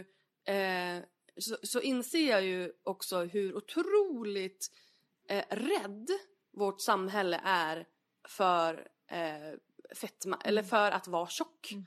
eh, 0.48 1.02
så, 1.38 1.56
så 1.62 1.80
inser 1.80 2.30
jag 2.30 2.44
ju 2.44 2.72
också 2.82 3.24
hur 3.24 3.56
otroligt 3.56 4.70
eh, 5.28 5.44
rädd 5.50 6.08
vårt 6.52 6.80
samhälle 6.80 7.40
är 7.44 7.86
för 8.28 8.88
eh, 9.10 9.58
fetma 9.94 10.38
eller 10.44 10.62
för 10.62 10.90
att 10.90 11.08
vara 11.08 11.26
tjock. 11.26 11.72
Mm. 11.72 11.86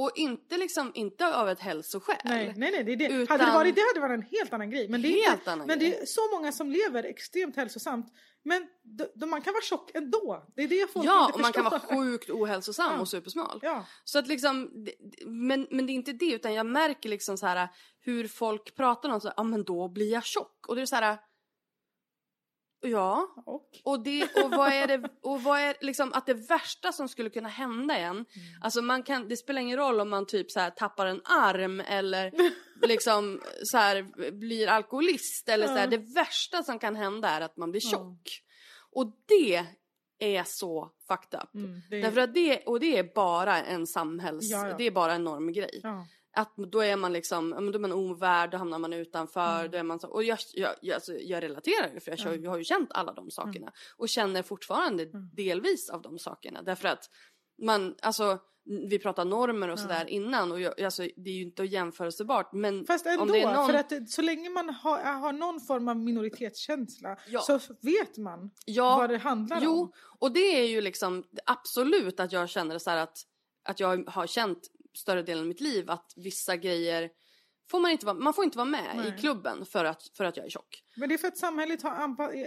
Och 0.00 0.10
inte 0.14 0.56
liksom, 0.56 0.90
inte 0.94 1.36
av 1.36 1.48
ett 1.48 1.60
hälsoskäl. 1.60 2.16
Nej, 2.24 2.54
nej, 2.56 2.70
nej, 2.70 2.84
det 2.84 2.92
är 2.92 2.96
det. 2.96 3.06
Utan- 3.14 3.40
Hade 3.40 3.50
det 3.50 3.54
varit 3.58 3.74
det 3.74 3.80
hade 3.80 3.94
det 3.94 4.00
varit 4.00 4.24
en 4.24 4.28
helt 4.38 4.52
annan 4.52 4.70
grej. 4.70 4.88
Men 4.88 5.02
det 5.02 5.08
är, 5.08 5.28
Helt 5.30 5.40
inte, 5.40 5.56
men 5.66 5.78
det 5.78 5.98
är 6.00 6.06
så 6.06 6.20
många 6.36 6.52
som 6.52 6.70
lever 6.70 7.04
extremt 7.04 7.56
hälsosamt. 7.56 8.06
Men 8.42 8.62
d- 8.82 9.04
d- 9.14 9.26
man 9.26 9.42
kan 9.42 9.52
vara 9.52 9.62
tjock 9.62 9.90
ändå. 9.94 10.46
Det 10.56 10.62
är 10.62 10.68
det 10.68 10.92
folk 10.92 11.06
Ja, 11.06 11.22
inte 11.24 11.34
och 11.34 11.40
man 11.40 11.52
kan 11.52 11.64
vara 11.64 11.80
sjukt 11.80 12.30
ohälsosam 12.30 12.92
Ja. 12.94 13.00
och 13.00 13.08
supersmal. 13.08 13.58
Ja. 13.62 13.84
Så 14.04 14.18
att 14.18 14.26
liksom, 14.28 14.86
men, 15.26 15.66
men 15.70 15.86
det 15.86 15.92
är 15.92 15.94
inte 15.94 16.12
det 16.12 16.32
utan 16.32 16.54
jag 16.54 16.66
märker 16.66 17.08
liksom 17.08 17.38
så 17.38 17.46
här 17.46 17.68
hur 18.00 18.28
folk 18.28 18.74
pratar 18.76 19.08
om 19.08 19.20
så 19.20 19.32
ja 19.36 19.42
men 19.42 19.64
då 19.64 19.88
blir 19.88 20.12
jag 20.12 20.24
tjock. 20.24 20.66
Och 20.68 20.76
det 20.76 20.82
är 20.82 20.86
så 20.86 20.96
här, 20.96 21.18
ja. 22.80 23.28
Och? 23.46 23.68
Och, 23.84 24.02
det, 24.02 24.22
och 24.44 24.50
vad 24.50 24.72
är 24.72 24.86
det, 24.86 25.08
och 25.22 25.42
vad 25.42 25.60
är 25.60 25.76
liksom 25.80 26.12
att 26.12 26.26
det 26.26 26.34
värsta 26.34 26.92
som 26.92 27.08
skulle 27.08 27.30
kunna 27.30 27.48
hända 27.48 27.96
en, 27.96 28.10
Mm. 28.10 28.26
alltså 28.62 28.82
man 28.82 29.02
kan, 29.02 29.28
det 29.28 29.36
spelar 29.36 29.60
ingen 29.62 29.76
roll 29.78 30.00
om 30.00 30.08
man 30.08 30.26
typ 30.26 30.50
så 30.50 30.60
här 30.60 30.70
tappar 30.70 31.06
en 31.06 31.20
arm 31.24 31.80
eller 31.80 32.32
liksom 32.88 33.40
så 33.62 33.78
här 33.78 34.30
blir 34.30 34.68
alkoholist 34.68 35.48
eller 35.48 35.66
så 35.66 35.72
här, 35.72 35.86
det 35.86 36.14
värsta 36.14 36.62
som 36.62 36.78
kan 36.78 36.96
hända 36.96 37.28
är 37.28 37.40
att 37.40 37.56
man 37.56 37.70
blir 37.70 37.80
tjock. 37.80 38.42
Och 38.92 39.12
det 39.26 39.66
är 40.20 40.42
så 40.46 40.90
fucked 41.08 41.40
up. 41.42 41.54
Mm, 41.54 41.80
det 41.90 41.96
är- 41.96 42.02
Därför 42.02 42.20
att 42.20 42.34
det, 42.34 42.58
och 42.66 42.80
det 42.80 42.98
är 42.98 43.14
bara 43.14 43.62
en 43.64 43.86
samhälls, 43.86 44.50
Ja, 44.50 44.68
ja. 44.68 44.74
det 44.78 44.84
är 44.84 44.90
bara 44.90 45.12
en 45.14 45.24
normgrej. 45.24 45.80
Ja. 45.82 46.06
Att 46.38 46.54
då 46.56 46.80
är 46.80 46.96
man 46.96 47.12
liksom, 47.12 47.50
då 47.50 47.56
är 47.74 47.78
man 47.78 47.92
ovärd, 47.92 48.50
då 48.50 48.56
hamnar 48.58 48.78
man 48.78 48.92
utanför, 48.92 49.58
Mm. 49.60 49.70
då 49.70 49.78
är 49.78 49.82
man 49.82 50.00
så, 50.00 50.08
och 50.08 50.24
jag, 50.24 50.38
jag, 50.54 50.74
jag, 50.82 50.94
alltså, 50.94 51.12
jag 51.12 51.42
relaterar 51.42 51.92
ju 51.94 52.00
för 52.00 52.10
jag, 52.10 52.18
kör- 52.18 52.34
jag 52.38 52.50
har 52.50 52.58
ju 52.58 52.64
känt 52.64 52.92
alla 52.92 53.12
de 53.12 53.30
sakerna. 53.30 53.66
Mm. 53.66 53.72
Och 53.96 54.08
känner 54.08 54.42
fortfarande 54.42 55.04
delvis 55.32 55.90
av 55.90 56.02
de 56.02 56.18
sakerna. 56.18 56.62
Därför 56.62 56.88
att 56.88 57.10
man, 57.62 57.94
alltså 58.02 58.38
vi 58.88 58.98
pratar 58.98 59.24
normer 59.24 59.68
och 59.68 59.78
sådär 59.78 60.08
innan 60.08 60.52
och 60.52 60.60
jag, 60.60 60.80
alltså, 60.80 61.02
det 61.16 61.30
är 61.30 61.34
ju 61.34 61.42
inte 61.42 61.62
jämförbart 61.62 62.52
men 62.52 62.86
Fast 62.86 63.06
ändå, 63.06 63.22
om 63.22 63.28
det 63.28 63.40
är 63.42 63.54
någon... 63.54 63.66
för 63.66 63.74
att 63.74 64.10
så 64.10 64.22
länge 64.22 64.50
man 64.50 64.68
har, 64.70 64.98
har 64.98 65.32
någon 65.32 65.60
form 65.60 65.88
av 65.88 65.96
minoritetskänsla 65.96 67.16
Ja. 67.28 67.40
så 67.40 67.58
vet 67.82 68.16
man 68.16 68.50
Ja, 68.66 68.96
vad 68.96 69.10
det 69.10 69.18
handlar 69.18 69.60
Jo, 69.62 69.80
om. 69.82 69.92
och 70.18 70.32
det 70.32 70.40
är 70.60 70.66
ju 70.68 70.80
liksom 70.80 71.24
absolut 71.46 72.20
att 72.20 72.32
jag 72.32 72.48
känner 72.48 72.78
så 72.78 72.90
att, 72.90 73.18
att 73.64 73.80
jag 73.80 74.08
har 74.10 74.26
känt 74.26 74.58
större 74.96 75.22
delen 75.22 75.40
av 75.42 75.46
mitt 75.48 75.60
liv 75.60 75.90
att 75.90 76.12
vissa 76.16 76.56
grejer 76.56 77.10
får 77.70 77.80
man 77.80 77.90
inte 77.90 78.06
vara, 78.06 78.16
man 78.16 78.34
får 78.34 78.44
inte 78.44 78.58
vara 78.58 78.68
med 78.68 78.96
Nej. 78.96 79.08
i 79.08 79.20
klubben 79.20 79.66
för 79.66 79.84
att, 79.84 80.02
för 80.16 80.24
att 80.24 80.36
jag 80.36 80.46
är 80.46 80.50
tjock. 80.50 80.82
Men 80.96 81.08
det 81.08 81.14
är 81.14 81.18
för 81.18 81.28
att 81.28 81.38
samhället 81.38 81.82
har 81.82 81.90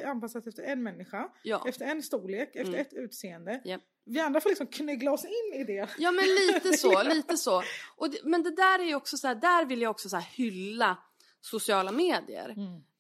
anpassat 0.05 0.47
efter 0.47 0.63
en 0.63 0.83
människa, 0.83 1.29
Ja. 1.43 1.63
efter 1.67 1.85
en 1.85 2.03
storlek, 2.03 2.47
efter 2.55 2.67
Mm. 2.73 2.81
ett 2.81 2.93
utseende. 2.93 3.61
Japp. 3.65 3.81
Vi 4.05 4.19
andra 4.19 4.41
får 4.41 4.49
liksom 4.49 4.67
knygla 4.67 5.11
oss 5.11 5.25
in 5.25 5.61
i 5.61 5.63
det. 5.63 5.89
Ja 5.97 6.11
men 6.11 6.25
lite 6.25 6.73
så, 6.77 7.03
lite 7.13 7.37
så. 7.37 7.63
Och 7.97 8.09
det, 8.09 8.17
men 8.23 8.43
det 8.43 8.55
där 8.55 8.79
är 8.79 8.83
ju 8.83 8.95
också 8.95 9.17
så 9.17 9.27
här, 9.27 9.35
där 9.35 9.65
vill 9.65 9.81
jag 9.81 9.91
också 9.91 10.09
så 10.09 10.17
hylla 10.17 10.97
sociala 11.41 11.91
medier. 11.91 12.49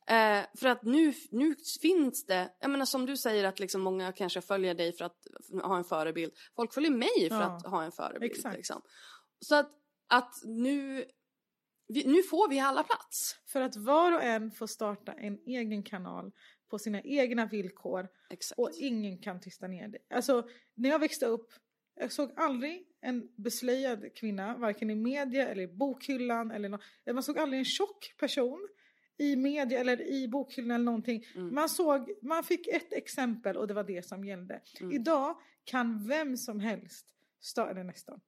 Eh, 0.07 0.45
för 0.57 0.67
att 0.67 0.83
nu, 0.83 1.13
nu 1.31 1.55
finns 1.81 2.25
det, 2.25 2.49
jag 2.59 2.69
menar 2.71 2.85
som 2.85 3.05
du 3.05 3.17
säger 3.17 3.43
att 3.43 3.59
liksom 3.59 3.81
många 3.81 4.11
kanske 4.11 4.41
följer 4.41 4.73
dig 4.73 4.93
för 4.93 5.05
att 5.05 5.27
ha 5.63 5.77
en 5.77 5.83
förebild. 5.83 6.33
Folk 6.55 6.73
följer 6.73 6.91
mig 6.91 7.29
för 7.29 7.35
Ja, 7.41 7.57
att 7.57 7.65
ha 7.65 7.83
en 7.83 7.91
förebild. 7.91 8.31
exakt. 8.31 8.57
Liksom. 8.57 8.81
Så 9.45 9.55
att, 9.55 9.71
att 10.07 10.33
nu, 10.45 11.05
vi, 11.87 12.07
nu 12.07 12.23
får 12.23 12.49
vi 12.49 12.59
alla 12.59 12.83
plats. 12.83 13.35
För 13.45 13.61
att 13.61 13.75
var 13.75 14.11
och 14.11 14.23
en 14.23 14.51
får 14.51 14.67
starta 14.67 15.11
en 15.13 15.39
egen 15.45 15.83
kanal 15.83 16.31
på 16.69 16.79
sina 16.79 17.01
egna 17.01 17.45
villkor 17.45 18.07
Exakt. 18.29 18.59
och 18.59 18.71
ingen 18.77 19.17
kan 19.17 19.41
tysta 19.41 19.67
ner 19.67 19.87
det. 19.87 20.15
Alltså 20.15 20.47
när 20.73 20.89
jag 20.89 20.99
växte 20.99 21.25
upp, 21.25 21.53
jag 21.95 22.11
såg 22.11 22.31
aldrig 22.35 22.87
en 23.01 23.29
beslöjad 23.35 24.15
kvinna, 24.15 24.57
varken 24.57 24.89
i 24.89 24.95
media 24.95 25.47
eller 25.47 25.63
i 25.63 25.67
bokhyllan 25.67 26.51
eller 26.51 26.69
nå- 26.69 26.79
man 27.13 27.23
såg 27.23 27.39
aldrig 27.39 27.59
en 27.59 27.65
tjock 27.65 28.13
person 28.17 28.67
i 29.17 29.35
media 29.35 29.79
eller 29.79 30.01
i 30.01 30.27
bokhyllan 30.27 30.71
eller 30.71 30.85
någonting. 30.85 31.23
Mm. 31.35 31.55
Man 31.55 31.69
såg, 31.69 32.11
man 32.21 32.43
fick 32.43 32.67
ett 32.67 32.93
exempel 32.93 33.57
och 33.57 33.67
det 33.67 33.73
var 33.73 33.83
det 33.83 34.05
som 34.05 34.25
gällde. 34.25 34.61
Mm. 34.81 34.91
Idag 34.91 35.35
kan 35.63 36.07
vem 36.07 36.37
som 36.37 36.59
helst, 36.59 37.07
starta, 37.39 37.71
eller 37.71 37.83
nästan, 37.83 38.21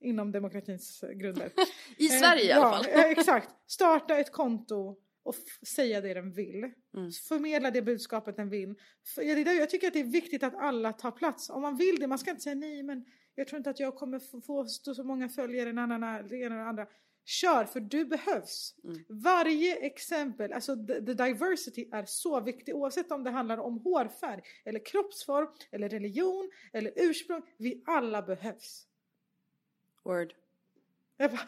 inom 0.00 0.32
demokratins 0.32 1.04
grunder. 1.14 1.50
I 1.96 2.06
Eh, 2.06 2.12
Sverige 2.12 2.44
i 2.44 2.52
alla 2.52 2.70
fall. 2.70 2.86
eh, 2.88 3.00
exakt. 3.10 3.48
Starta 3.66 4.18
ett 4.18 4.32
konto 4.32 4.96
och 5.24 5.34
säga 5.66 6.00
det 6.00 6.14
den 6.14 6.32
vill. 6.32 6.58
Mm. 6.96 7.10
Förmedla 7.28 7.70
det 7.70 7.82
budskapet 7.82 8.36
den 8.36 8.48
vill. 8.50 8.74
För, 9.14 9.22
ja, 9.22 9.34
det 9.34 9.40
är 9.40 9.44
där 9.44 9.52
jag 9.52 9.70
tycker 9.70 9.86
att 9.86 9.92
det 9.92 10.00
är 10.00 10.04
viktigt 10.04 10.42
att 10.42 10.54
alla 10.54 10.92
tar 10.92 11.10
plats. 11.10 11.50
Om 11.50 11.62
man 11.62 11.76
vill 11.76 11.96
det, 12.00 12.06
man 12.06 12.18
ska 12.18 12.30
inte 12.30 12.42
säga 12.42 12.54
nej 12.54 12.82
men 12.82 13.04
jag 13.34 13.48
tror 13.48 13.56
inte 13.58 13.70
att 13.70 13.80
jag 13.80 13.94
kommer 13.96 14.40
få, 14.40 14.66
så, 14.66 14.94
så 14.94 15.04
många 15.04 15.28
följare, 15.28 15.72
na, 15.72 15.86
na, 15.86 15.98
na, 15.98 16.22
det 16.22 16.36
ena 16.36 16.54
och 16.54 16.60
det 16.62 16.68
andra. 16.68 16.86
Kör, 17.24 17.64
för 17.64 17.80
du 17.80 18.04
behövs. 18.04 18.74
Mm. 18.84 18.98
Varje 19.08 19.76
exempel, 19.76 20.52
alltså 20.52 20.86
the, 20.86 20.94
the 20.94 21.14
diversity 21.14 21.88
är 21.92 22.04
så 22.06 22.40
viktig 22.40 22.76
oavsett 22.76 23.12
om 23.12 23.24
det 23.24 23.30
handlar 23.30 23.58
om 23.58 23.78
hårfärg, 23.78 24.40
eller 24.64 24.84
kroppsform, 24.84 25.48
eller 25.70 25.88
religion, 25.88 26.50
eller 26.72 26.92
ursprung. 26.96 27.42
Vi 27.58 27.82
alla 27.86 28.22
behövs. 28.22 28.86
Word. 30.04 30.32
Jag 31.16 31.30
bara, 31.30 31.40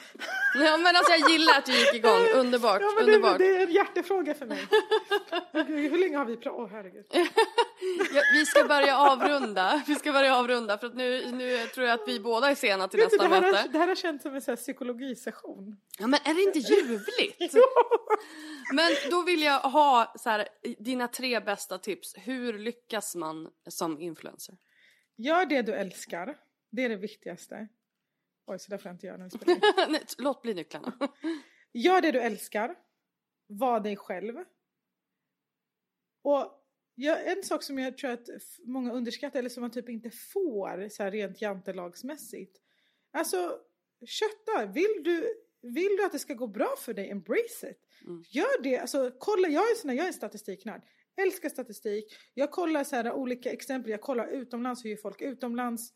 Ja, 0.64 0.76
men 0.76 0.96
alltså 0.96 1.12
jag 1.12 1.30
gillar 1.30 1.58
att 1.58 1.66
du 1.66 1.72
gick 1.72 1.94
igång. 1.94 2.26
Underbart, 2.34 2.80
ja, 2.82 2.92
men 2.96 3.06
det, 3.06 3.14
underbart. 3.14 3.38
det 3.38 3.56
är 3.56 3.66
en 3.66 3.72
hjärtefråga 3.72 4.34
för 4.34 4.46
mig. 4.46 4.66
Hur 5.66 5.98
länge 5.98 6.16
har 6.16 6.24
vi 6.24 6.36
pratat? 6.36 6.60
Åh 6.60 6.68
herregud. 6.70 7.06
Ja, 8.14 8.22
vi 8.32 8.46
ska 8.46 8.64
börja 8.64 8.98
avrunda. 8.98 9.82
Vi 9.86 9.94
ska 9.94 10.12
börja 10.12 10.36
avrunda 10.36 10.78
för 10.78 10.86
att 10.86 10.94
nu, 10.94 11.30
nu 11.32 11.66
tror 11.66 11.86
jag 11.86 12.00
att 12.00 12.08
vi 12.08 12.20
båda 12.20 12.50
är 12.50 12.54
sena 12.54 12.88
till 12.88 13.00
Vet 13.00 13.10
du, 13.10 13.16
nästa 13.16 13.28
det, 13.28 13.34
här 13.34 13.40
möte. 13.42 13.58
har, 13.58 13.68
det 13.68 13.78
här 13.78 13.88
har 13.88 13.94
känts 13.94 14.22
som 14.22 14.34
en 14.34 14.42
så 14.42 14.50
här 14.50 14.56
psykologisession. 14.56 15.76
Ja, 15.98 16.06
men 16.06 16.20
är 16.24 16.34
det 16.34 16.42
inte 16.42 16.58
ljuvligt? 16.58 17.54
Men 18.72 18.90
då 19.10 19.22
vill 19.22 19.42
jag 19.42 19.60
ha 19.60 20.14
så 20.18 20.30
här, 20.30 20.48
dina 20.78 21.08
tre 21.08 21.40
bästa 21.40 21.78
tips. 21.78 22.14
Hur 22.16 22.58
lyckas 22.58 23.14
man 23.14 23.48
som 23.68 24.00
influencer? 24.00 24.54
Gör 25.16 25.46
det 25.46 25.62
du 25.62 25.72
älskar. 25.72 26.36
Det 26.70 26.84
är 26.84 26.88
det 26.88 26.96
viktigaste. 26.96 27.68
Oj, 28.46 28.58
så 28.58 28.70
där 28.70 28.78
får 28.78 28.88
jag 28.88 28.94
inte 28.94 29.06
göra 29.06 29.16
när 29.16 29.24
vi 29.24 29.30
spelar 29.30 29.54
in. 29.54 29.60
Nej, 29.92 30.02
Låt 30.18 30.42
bli 30.42 30.54
nycklarna. 30.54 30.98
Gör 31.72 32.00
det 32.00 32.12
du 32.12 32.20
älskar. 32.20 32.76
Var 33.46 33.80
dig 33.80 33.96
själv. 33.96 34.44
Och 36.22 36.64
ja, 36.94 37.16
en 37.16 37.42
sak 37.42 37.62
som 37.62 37.78
jag 37.78 37.98
tror 37.98 38.10
att 38.10 38.28
många 38.64 38.92
underskattar 38.92 39.38
eller 39.38 39.48
som 39.48 39.60
man 39.60 39.70
typ 39.70 39.88
inte 39.88 40.10
får 40.10 40.88
så 40.88 41.02
här 41.02 41.10
rent 41.10 41.42
jantelagsmässigt. 41.42 42.60
Alltså 43.12 43.58
kötta. 44.06 44.66
Vill 44.66 45.02
du, 45.04 45.34
vill 45.62 45.96
du 45.96 46.04
att 46.04 46.12
det 46.12 46.18
ska 46.18 46.34
gå 46.34 46.46
bra 46.46 46.74
för 46.78 46.94
dig, 46.94 47.10
embrace 47.10 47.70
it. 47.70 47.88
Mm. 48.06 48.24
Gör 48.28 48.62
det. 48.62 48.78
Alltså 48.78 49.10
kolla, 49.18 49.48
jag 49.48 49.70
är, 49.70 49.74
sån 49.74 49.90
här, 49.90 49.96
jag 49.96 50.04
är 50.04 50.08
en 50.08 50.14
statistiknörd. 50.14 50.82
Älskar 51.16 51.48
statistik. 51.48 52.16
Jag 52.34 52.50
kollar 52.50 52.84
så 52.84 52.96
här 52.96 53.12
olika 53.12 53.52
exempel. 53.52 53.90
Jag 53.90 54.00
kollar 54.00 54.26
utomlands, 54.26 54.84
hur 54.84 54.90
gör 54.90 54.96
folk 54.96 55.20
utomlands. 55.20 55.92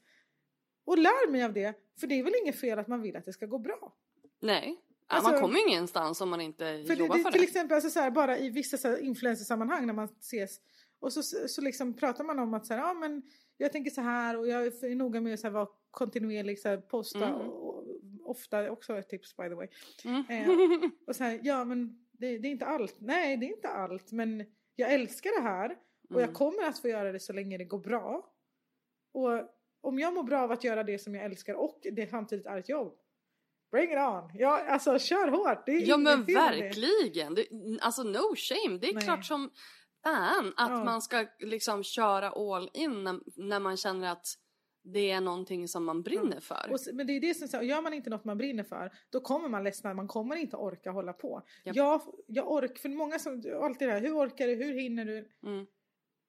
Och 0.89 0.99
lär 0.99 1.31
mig 1.31 1.43
av 1.45 1.53
det. 1.53 1.75
För 2.01 2.07
det 2.07 2.19
är 2.19 2.23
väl 2.23 2.33
inget 2.43 2.61
fel 2.61 2.79
att 2.79 2.89
man 2.89 3.03
vill 3.03 3.17
att 3.17 3.25
det 3.25 3.33
ska 3.33 3.47
gå 3.47 3.59
bra. 3.59 3.95
Nej, 4.41 4.77
Alltså- 5.07 5.31
man 5.31 5.41
kommer 5.41 5.69
ingenstans 5.69 6.21
om 6.21 6.29
man 6.31 6.41
inte 6.41 6.85
För 6.87 6.95
det, 6.97 7.01
jobbar 7.01 7.17
det, 7.17 7.23
för 7.23 7.31
till 7.31 7.41
det. 7.41 7.47
exempel 7.47 7.75
alltså 7.75 7.91
så 7.91 8.01
här, 8.01 8.11
bara 8.11 8.39
i 8.39 8.51
vissa 8.51 9.01
influencersammanhang 9.01 9.87
när 9.87 9.95
man 9.95 10.09
ses 10.21 10.61
och 11.01 11.13
så, 11.13 11.23
så 11.49 11.61
liksom 11.61 11.95
pratar 11.95 12.25
man 12.25 12.39
om 12.39 12.55
att 12.55 12.67
så 12.67 12.75
här, 12.75 12.81
ja 12.81 12.95
men 12.95 13.23
jag 13.57 13.73
tänker 13.73 13.91
så 13.91 14.01
här 14.01 14.39
och 14.39 14.49
jag 14.49 14.67
är 14.67 14.95
noga 14.95 15.21
med 15.21 15.35
att 15.35 15.41
så 15.41 15.47
här, 15.47 15.53
vara 15.55 15.69
kontinuerlig, 15.91 16.59
så 16.59 16.69
här, 16.69 16.77
posta 16.77 17.27
Mm. 17.29 17.41
och, 17.41 17.79
och 17.79 17.85
ofta 18.25 18.71
också 18.71 18.99
ett 18.99 19.09
tips 19.09 19.37
by 19.37 19.43
the 19.49 19.55
way. 19.55 19.69
Mm. 20.05 20.25
Eh, 20.29 20.51
och 21.07 21.17
så 21.17 21.25
här, 21.25 21.41
ja 21.43 21.65
men 21.65 22.07
det, 22.13 22.39
det 22.39 22.49
är 22.49 22.53
inte 22.53 22.67
allt, 22.67 22.97
nej 22.99 23.37
det 23.37 23.47
är 23.47 23.57
inte 23.57 23.69
allt 23.69 24.13
men 24.13 24.45
jag 24.77 24.93
älskar 24.93 25.43
det 25.43 25.49
här 25.49 25.71
och 26.11 26.11
Mm. 26.17 26.23
jag 26.23 26.35
kommer 26.35 26.63
att 26.69 26.79
få 26.79 26.89
göra 26.89 27.13
det 27.13 27.21
så 27.21 27.33
länge 27.33 27.59
det 27.59 27.65
går 27.65 27.79
bra. 27.79 28.33
Och 29.13 29.55
om 29.89 29.99
jag 29.99 30.15
mår 30.15 30.23
bra 30.23 30.41
av 30.43 30.53
att 30.53 30.65
göra 30.65 30.85
det 30.85 30.99
som 30.99 31.15
jag 31.15 31.25
älskar 31.25 31.55
och 31.55 31.79
det 31.93 32.11
samtidigt 32.11 32.47
är 32.47 32.57
ett 32.59 32.69
jobb. 32.69 32.95
Bring 33.71 33.93
it 33.93 33.99
on! 33.99 34.31
Ja, 34.35 34.65
alltså 34.69 34.99
kör 34.99 35.29
hårt! 35.29 35.67
Det 35.67 35.73
är 35.73 35.89
Ja 35.89 35.97
men 35.97 36.25
verkligen. 36.25 37.35
Det, 37.35 37.47
alltså 37.81 38.03
no 38.03 38.37
shame. 38.37 38.79
Det 38.79 38.89
är 38.89 38.95
Nej. 38.95 39.03
klart 39.03 39.25
som 39.25 39.51
fan 40.05 40.53
att 40.57 40.71
Ja. 40.71 40.85
man 40.85 41.03
ska 41.03 41.27
liksom 41.39 41.83
köra 41.85 42.31
all 42.31 42.71
in 42.75 43.05
när, 43.05 43.21
när 43.37 43.61
man 43.61 43.77
känner 43.77 44.13
att 44.13 44.27
det 44.83 45.11
är 45.11 45.21
någonting 45.21 45.69
som 45.69 45.85
man 45.85 46.03
brinner 46.03 46.41
för. 46.41 46.71
Och, 46.73 46.79
men 46.95 47.07
det 47.07 47.13
är 47.13 47.21
det 47.21 47.35
som 47.35 47.49
säger, 47.49 47.65
gör 47.65 47.83
man 47.83 47.93
inte 47.95 48.11
något 48.11 48.25
man 48.25 48.39
brinner 48.39 48.65
för, 48.65 48.93
då 49.11 49.21
kommer 49.21 49.49
man 49.49 49.65
ledsna, 49.65 49.95
man 49.95 50.09
kommer 50.09 50.37
inte 50.37 50.57
orka 50.57 50.91
hålla 50.91 51.13
på. 51.13 51.43
Japp. 51.65 51.77
Jag, 51.77 52.01
jag 52.27 52.53
orkar, 52.53 52.75
för 52.75 52.89
många 52.89 53.19
som, 53.19 53.43
alltid 53.63 53.89
det 53.89 53.93
här, 53.93 54.01
hur 54.01 54.17
orkar 54.17 54.47
du, 54.47 54.55
hur 54.55 54.73
hinner 54.75 55.05
du? 55.05 55.29
Mm. 55.47 55.67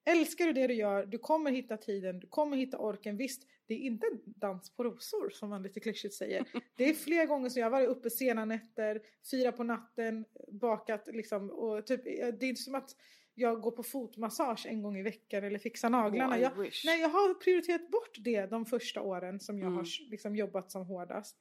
Älskar 0.04 0.46
du 0.46 0.52
det 0.52 0.66
du 0.66 0.74
gör, 0.74 1.06
du 1.06 1.18
kommer 1.18 1.50
hitta 1.50 1.76
tiden, 1.76 2.20
du 2.20 2.26
kommer 2.26 2.56
hitta 2.56 2.78
orken. 2.78 3.16
Visst, 3.16 3.46
det 3.66 3.74
är 3.74 3.78
inte 3.78 4.06
dans 4.24 4.70
på 4.70 4.84
rosor 4.84 5.30
som 5.30 5.48
man 5.50 5.62
lite 5.62 5.80
klyschigt 5.80 6.14
säger. 6.14 6.44
Det 6.76 6.84
är 6.90 6.94
flera 6.94 7.26
gånger 7.26 7.48
som 7.48 7.60
jag 7.60 7.66
har 7.66 7.70
varit 7.70 7.88
uppe 7.88 8.10
sena 8.10 8.44
nätter, 8.44 9.00
fyra 9.30 9.52
på 9.52 9.64
natten, 9.64 10.24
bakat 10.48 11.08
liksom 11.12 11.50
och 11.50 11.86
typ, 11.86 12.04
det 12.04 12.20
är 12.22 12.44
inte 12.44 12.62
som 12.62 12.74
att 12.74 12.96
jag 13.34 13.60
går 13.60 13.70
på 13.70 13.82
fotmassage 13.82 14.66
en 14.66 14.82
gång 14.82 14.98
i 14.98 15.02
veckan 15.02 15.44
eller 15.44 15.58
fixar 15.58 15.90
naglarna. 15.90 16.36
Oh, 16.36 16.40
jag, 16.40 16.52
nej, 16.84 17.00
jag 17.00 17.08
har 17.08 17.34
prioriterat 17.34 17.88
bort 17.90 18.16
det 18.18 18.46
de 18.46 18.66
första 18.66 19.02
åren 19.02 19.40
som 19.40 19.58
jag 19.58 19.66
Mm. 19.66 19.76
har 19.76 20.10
liksom 20.10 20.36
jobbat 20.36 20.70
som 20.70 20.86
hårdast. 20.86 21.36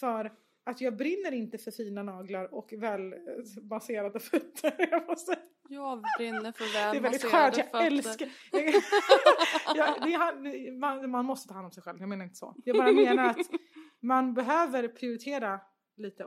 För 0.00 0.32
att 0.64 0.80
jag 0.80 0.96
brinner 0.96 1.32
inte 1.32 1.58
för 1.58 1.70
fina 1.70 2.02
naglar 2.02 2.54
och 2.54 2.72
väl 2.72 3.12
eh, 3.12 4.20
fötter. 4.20 4.74
Jag 4.90 5.06
måste 5.08 5.38
Jag 5.72 6.04
brinner 6.18 6.52
för 6.52 6.64
det 6.64 6.78
är 6.78 6.92
väl 6.92 7.02
väldigt 7.02 7.24
skönt, 7.24 7.56
jag 7.56 7.66
fötter. 7.66 7.86
älskar... 7.86 8.28
ja, 9.74 9.96
är, 9.96 10.78
man, 10.78 11.10
man 11.10 11.24
måste 11.24 11.48
ta 11.48 11.54
hand 11.54 11.64
om 11.66 11.72
sig 11.72 11.82
själv, 11.82 12.00
jag 12.00 12.08
menar 12.08 12.24
inte 12.24 12.36
så. 12.36 12.54
Jag 12.64 12.76
bara 12.76 12.92
menar 12.92 13.30
att 13.30 13.50
man 14.02 14.34
behöver 14.34 14.88
prioritera 14.88 15.60
lite 15.96 16.26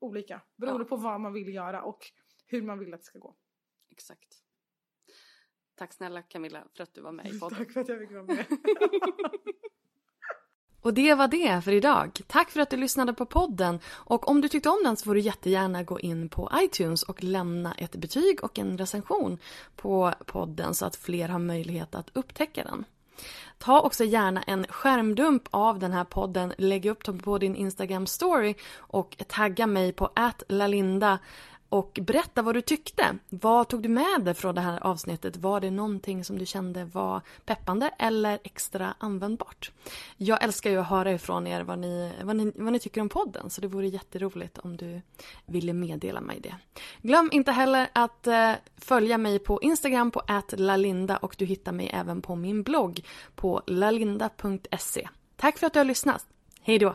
olika. 0.00 0.42
Beroende 0.56 0.84
Ja. 0.84 0.88
på 0.88 0.96
vad 0.96 1.20
man 1.20 1.32
vill 1.32 1.54
göra 1.54 1.82
och 1.82 1.98
hur 2.46 2.62
man 2.62 2.78
vill 2.78 2.94
att 2.94 3.00
det 3.00 3.06
ska 3.06 3.18
gå. 3.18 3.36
Exakt. 3.90 4.28
Tack 5.74 5.92
snälla 5.92 6.22
Camilla 6.22 6.68
för 6.76 6.82
att 6.82 6.94
du 6.94 7.00
var 7.00 7.12
med 7.12 7.26
i 7.26 7.40
podden. 7.40 7.58
Tack 7.64 7.72
för 7.72 7.80
att 7.80 7.88
jag 7.88 7.98
fick 8.00 8.10
vara 8.10 8.22
med. 8.22 8.46
Och 10.82 10.94
det 10.94 11.14
var 11.14 11.28
det 11.28 11.64
för 11.64 11.72
idag. 11.72 12.20
Tack 12.26 12.50
för 12.50 12.60
att 12.60 12.70
du 12.70 12.76
lyssnade 12.76 13.12
på 13.12 13.26
podden. 13.26 13.80
Och 13.86 14.28
om 14.28 14.40
du 14.40 14.48
tyckte 14.48 14.68
om 14.68 14.80
den 14.84 14.96
så 14.96 15.04
får 15.04 15.14
du 15.14 15.20
jättegärna 15.20 15.82
gå 15.82 16.00
in 16.00 16.28
på 16.28 16.50
iTunes 16.54 17.02
och 17.02 17.24
lämna 17.24 17.74
ett 17.74 17.96
betyg 17.96 18.44
och 18.44 18.58
en 18.58 18.78
recension 18.78 19.38
på 19.76 20.14
podden 20.26 20.74
så 20.74 20.86
att 20.86 20.96
fler 20.96 21.28
har 21.28 21.38
möjlighet 21.38 21.94
att 21.94 22.10
upptäcka 22.12 22.64
den. 22.64 22.84
Ta 23.58 23.80
också 23.80 24.04
gärna 24.04 24.42
en 24.42 24.66
skärmdump 24.66 25.42
av 25.50 25.78
den 25.78 25.92
här 25.92 26.04
podden, 26.04 26.52
lägg 26.58 26.86
upp 26.86 27.04
den 27.04 27.18
på 27.18 27.38
din 27.38 27.56
Instagram 27.56 28.06
story 28.06 28.54
och 28.76 29.16
tagga 29.28 29.66
mig 29.66 29.92
på 29.92 30.10
@lalinda 30.48 31.18
och 31.70 31.98
berätta 32.02 32.42
vad 32.42 32.54
du 32.54 32.60
tyckte. 32.60 33.16
Vad 33.28 33.68
tog 33.68 33.82
du 33.82 33.88
med 33.88 34.22
dig 34.24 34.34
från 34.34 34.54
det 34.54 34.60
här 34.60 34.86
avsnittet? 34.86 35.36
Var 35.36 35.60
det 35.60 35.70
någonting 35.70 36.24
som 36.24 36.38
du 36.38 36.46
kände 36.46 36.84
var 36.84 37.20
peppande 37.44 37.90
eller 37.98 38.38
extra 38.44 38.94
användbart? 38.98 39.70
Jag 40.16 40.44
älskar 40.44 40.70
ju 40.70 40.76
att 40.80 40.88
höra 40.88 41.12
ifrån 41.12 41.46
er 41.46 41.62
vad 41.62 41.78
ni, 41.78 42.12
vad 42.22 42.36
ni, 42.36 42.52
vad 42.54 42.72
ni 42.72 42.78
tycker 42.78 43.00
om 43.00 43.08
podden 43.08 43.50
så 43.50 43.60
det 43.60 43.68
vore 43.68 43.88
jätteroligt 43.88 44.58
om 44.58 44.76
du 44.76 45.02
ville 45.46 45.72
meddela 45.72 46.20
mig 46.20 46.40
det. 46.40 46.54
Glöm 47.02 47.28
inte 47.32 47.52
heller 47.52 47.88
att 47.92 48.26
eh, 48.26 48.52
följa 48.76 49.18
mig 49.18 49.38
på 49.38 49.62
Instagram 49.62 50.10
på 50.10 50.22
@lalinda 50.52 51.16
och 51.16 51.34
du 51.38 51.44
hittar 51.44 51.72
mig 51.72 51.90
även 51.94 52.22
på 52.22 52.36
min 52.36 52.62
blogg 52.62 53.06
på 53.34 53.62
lalinda.se. 53.66 55.08
Tack 55.36 55.58
för 55.58 55.66
att 55.66 55.72
du 55.72 55.78
har 55.78 55.84
lyssnat. 55.84 56.26
Hej 56.62 56.78
då! 56.78 56.94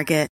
Target. 0.00 0.39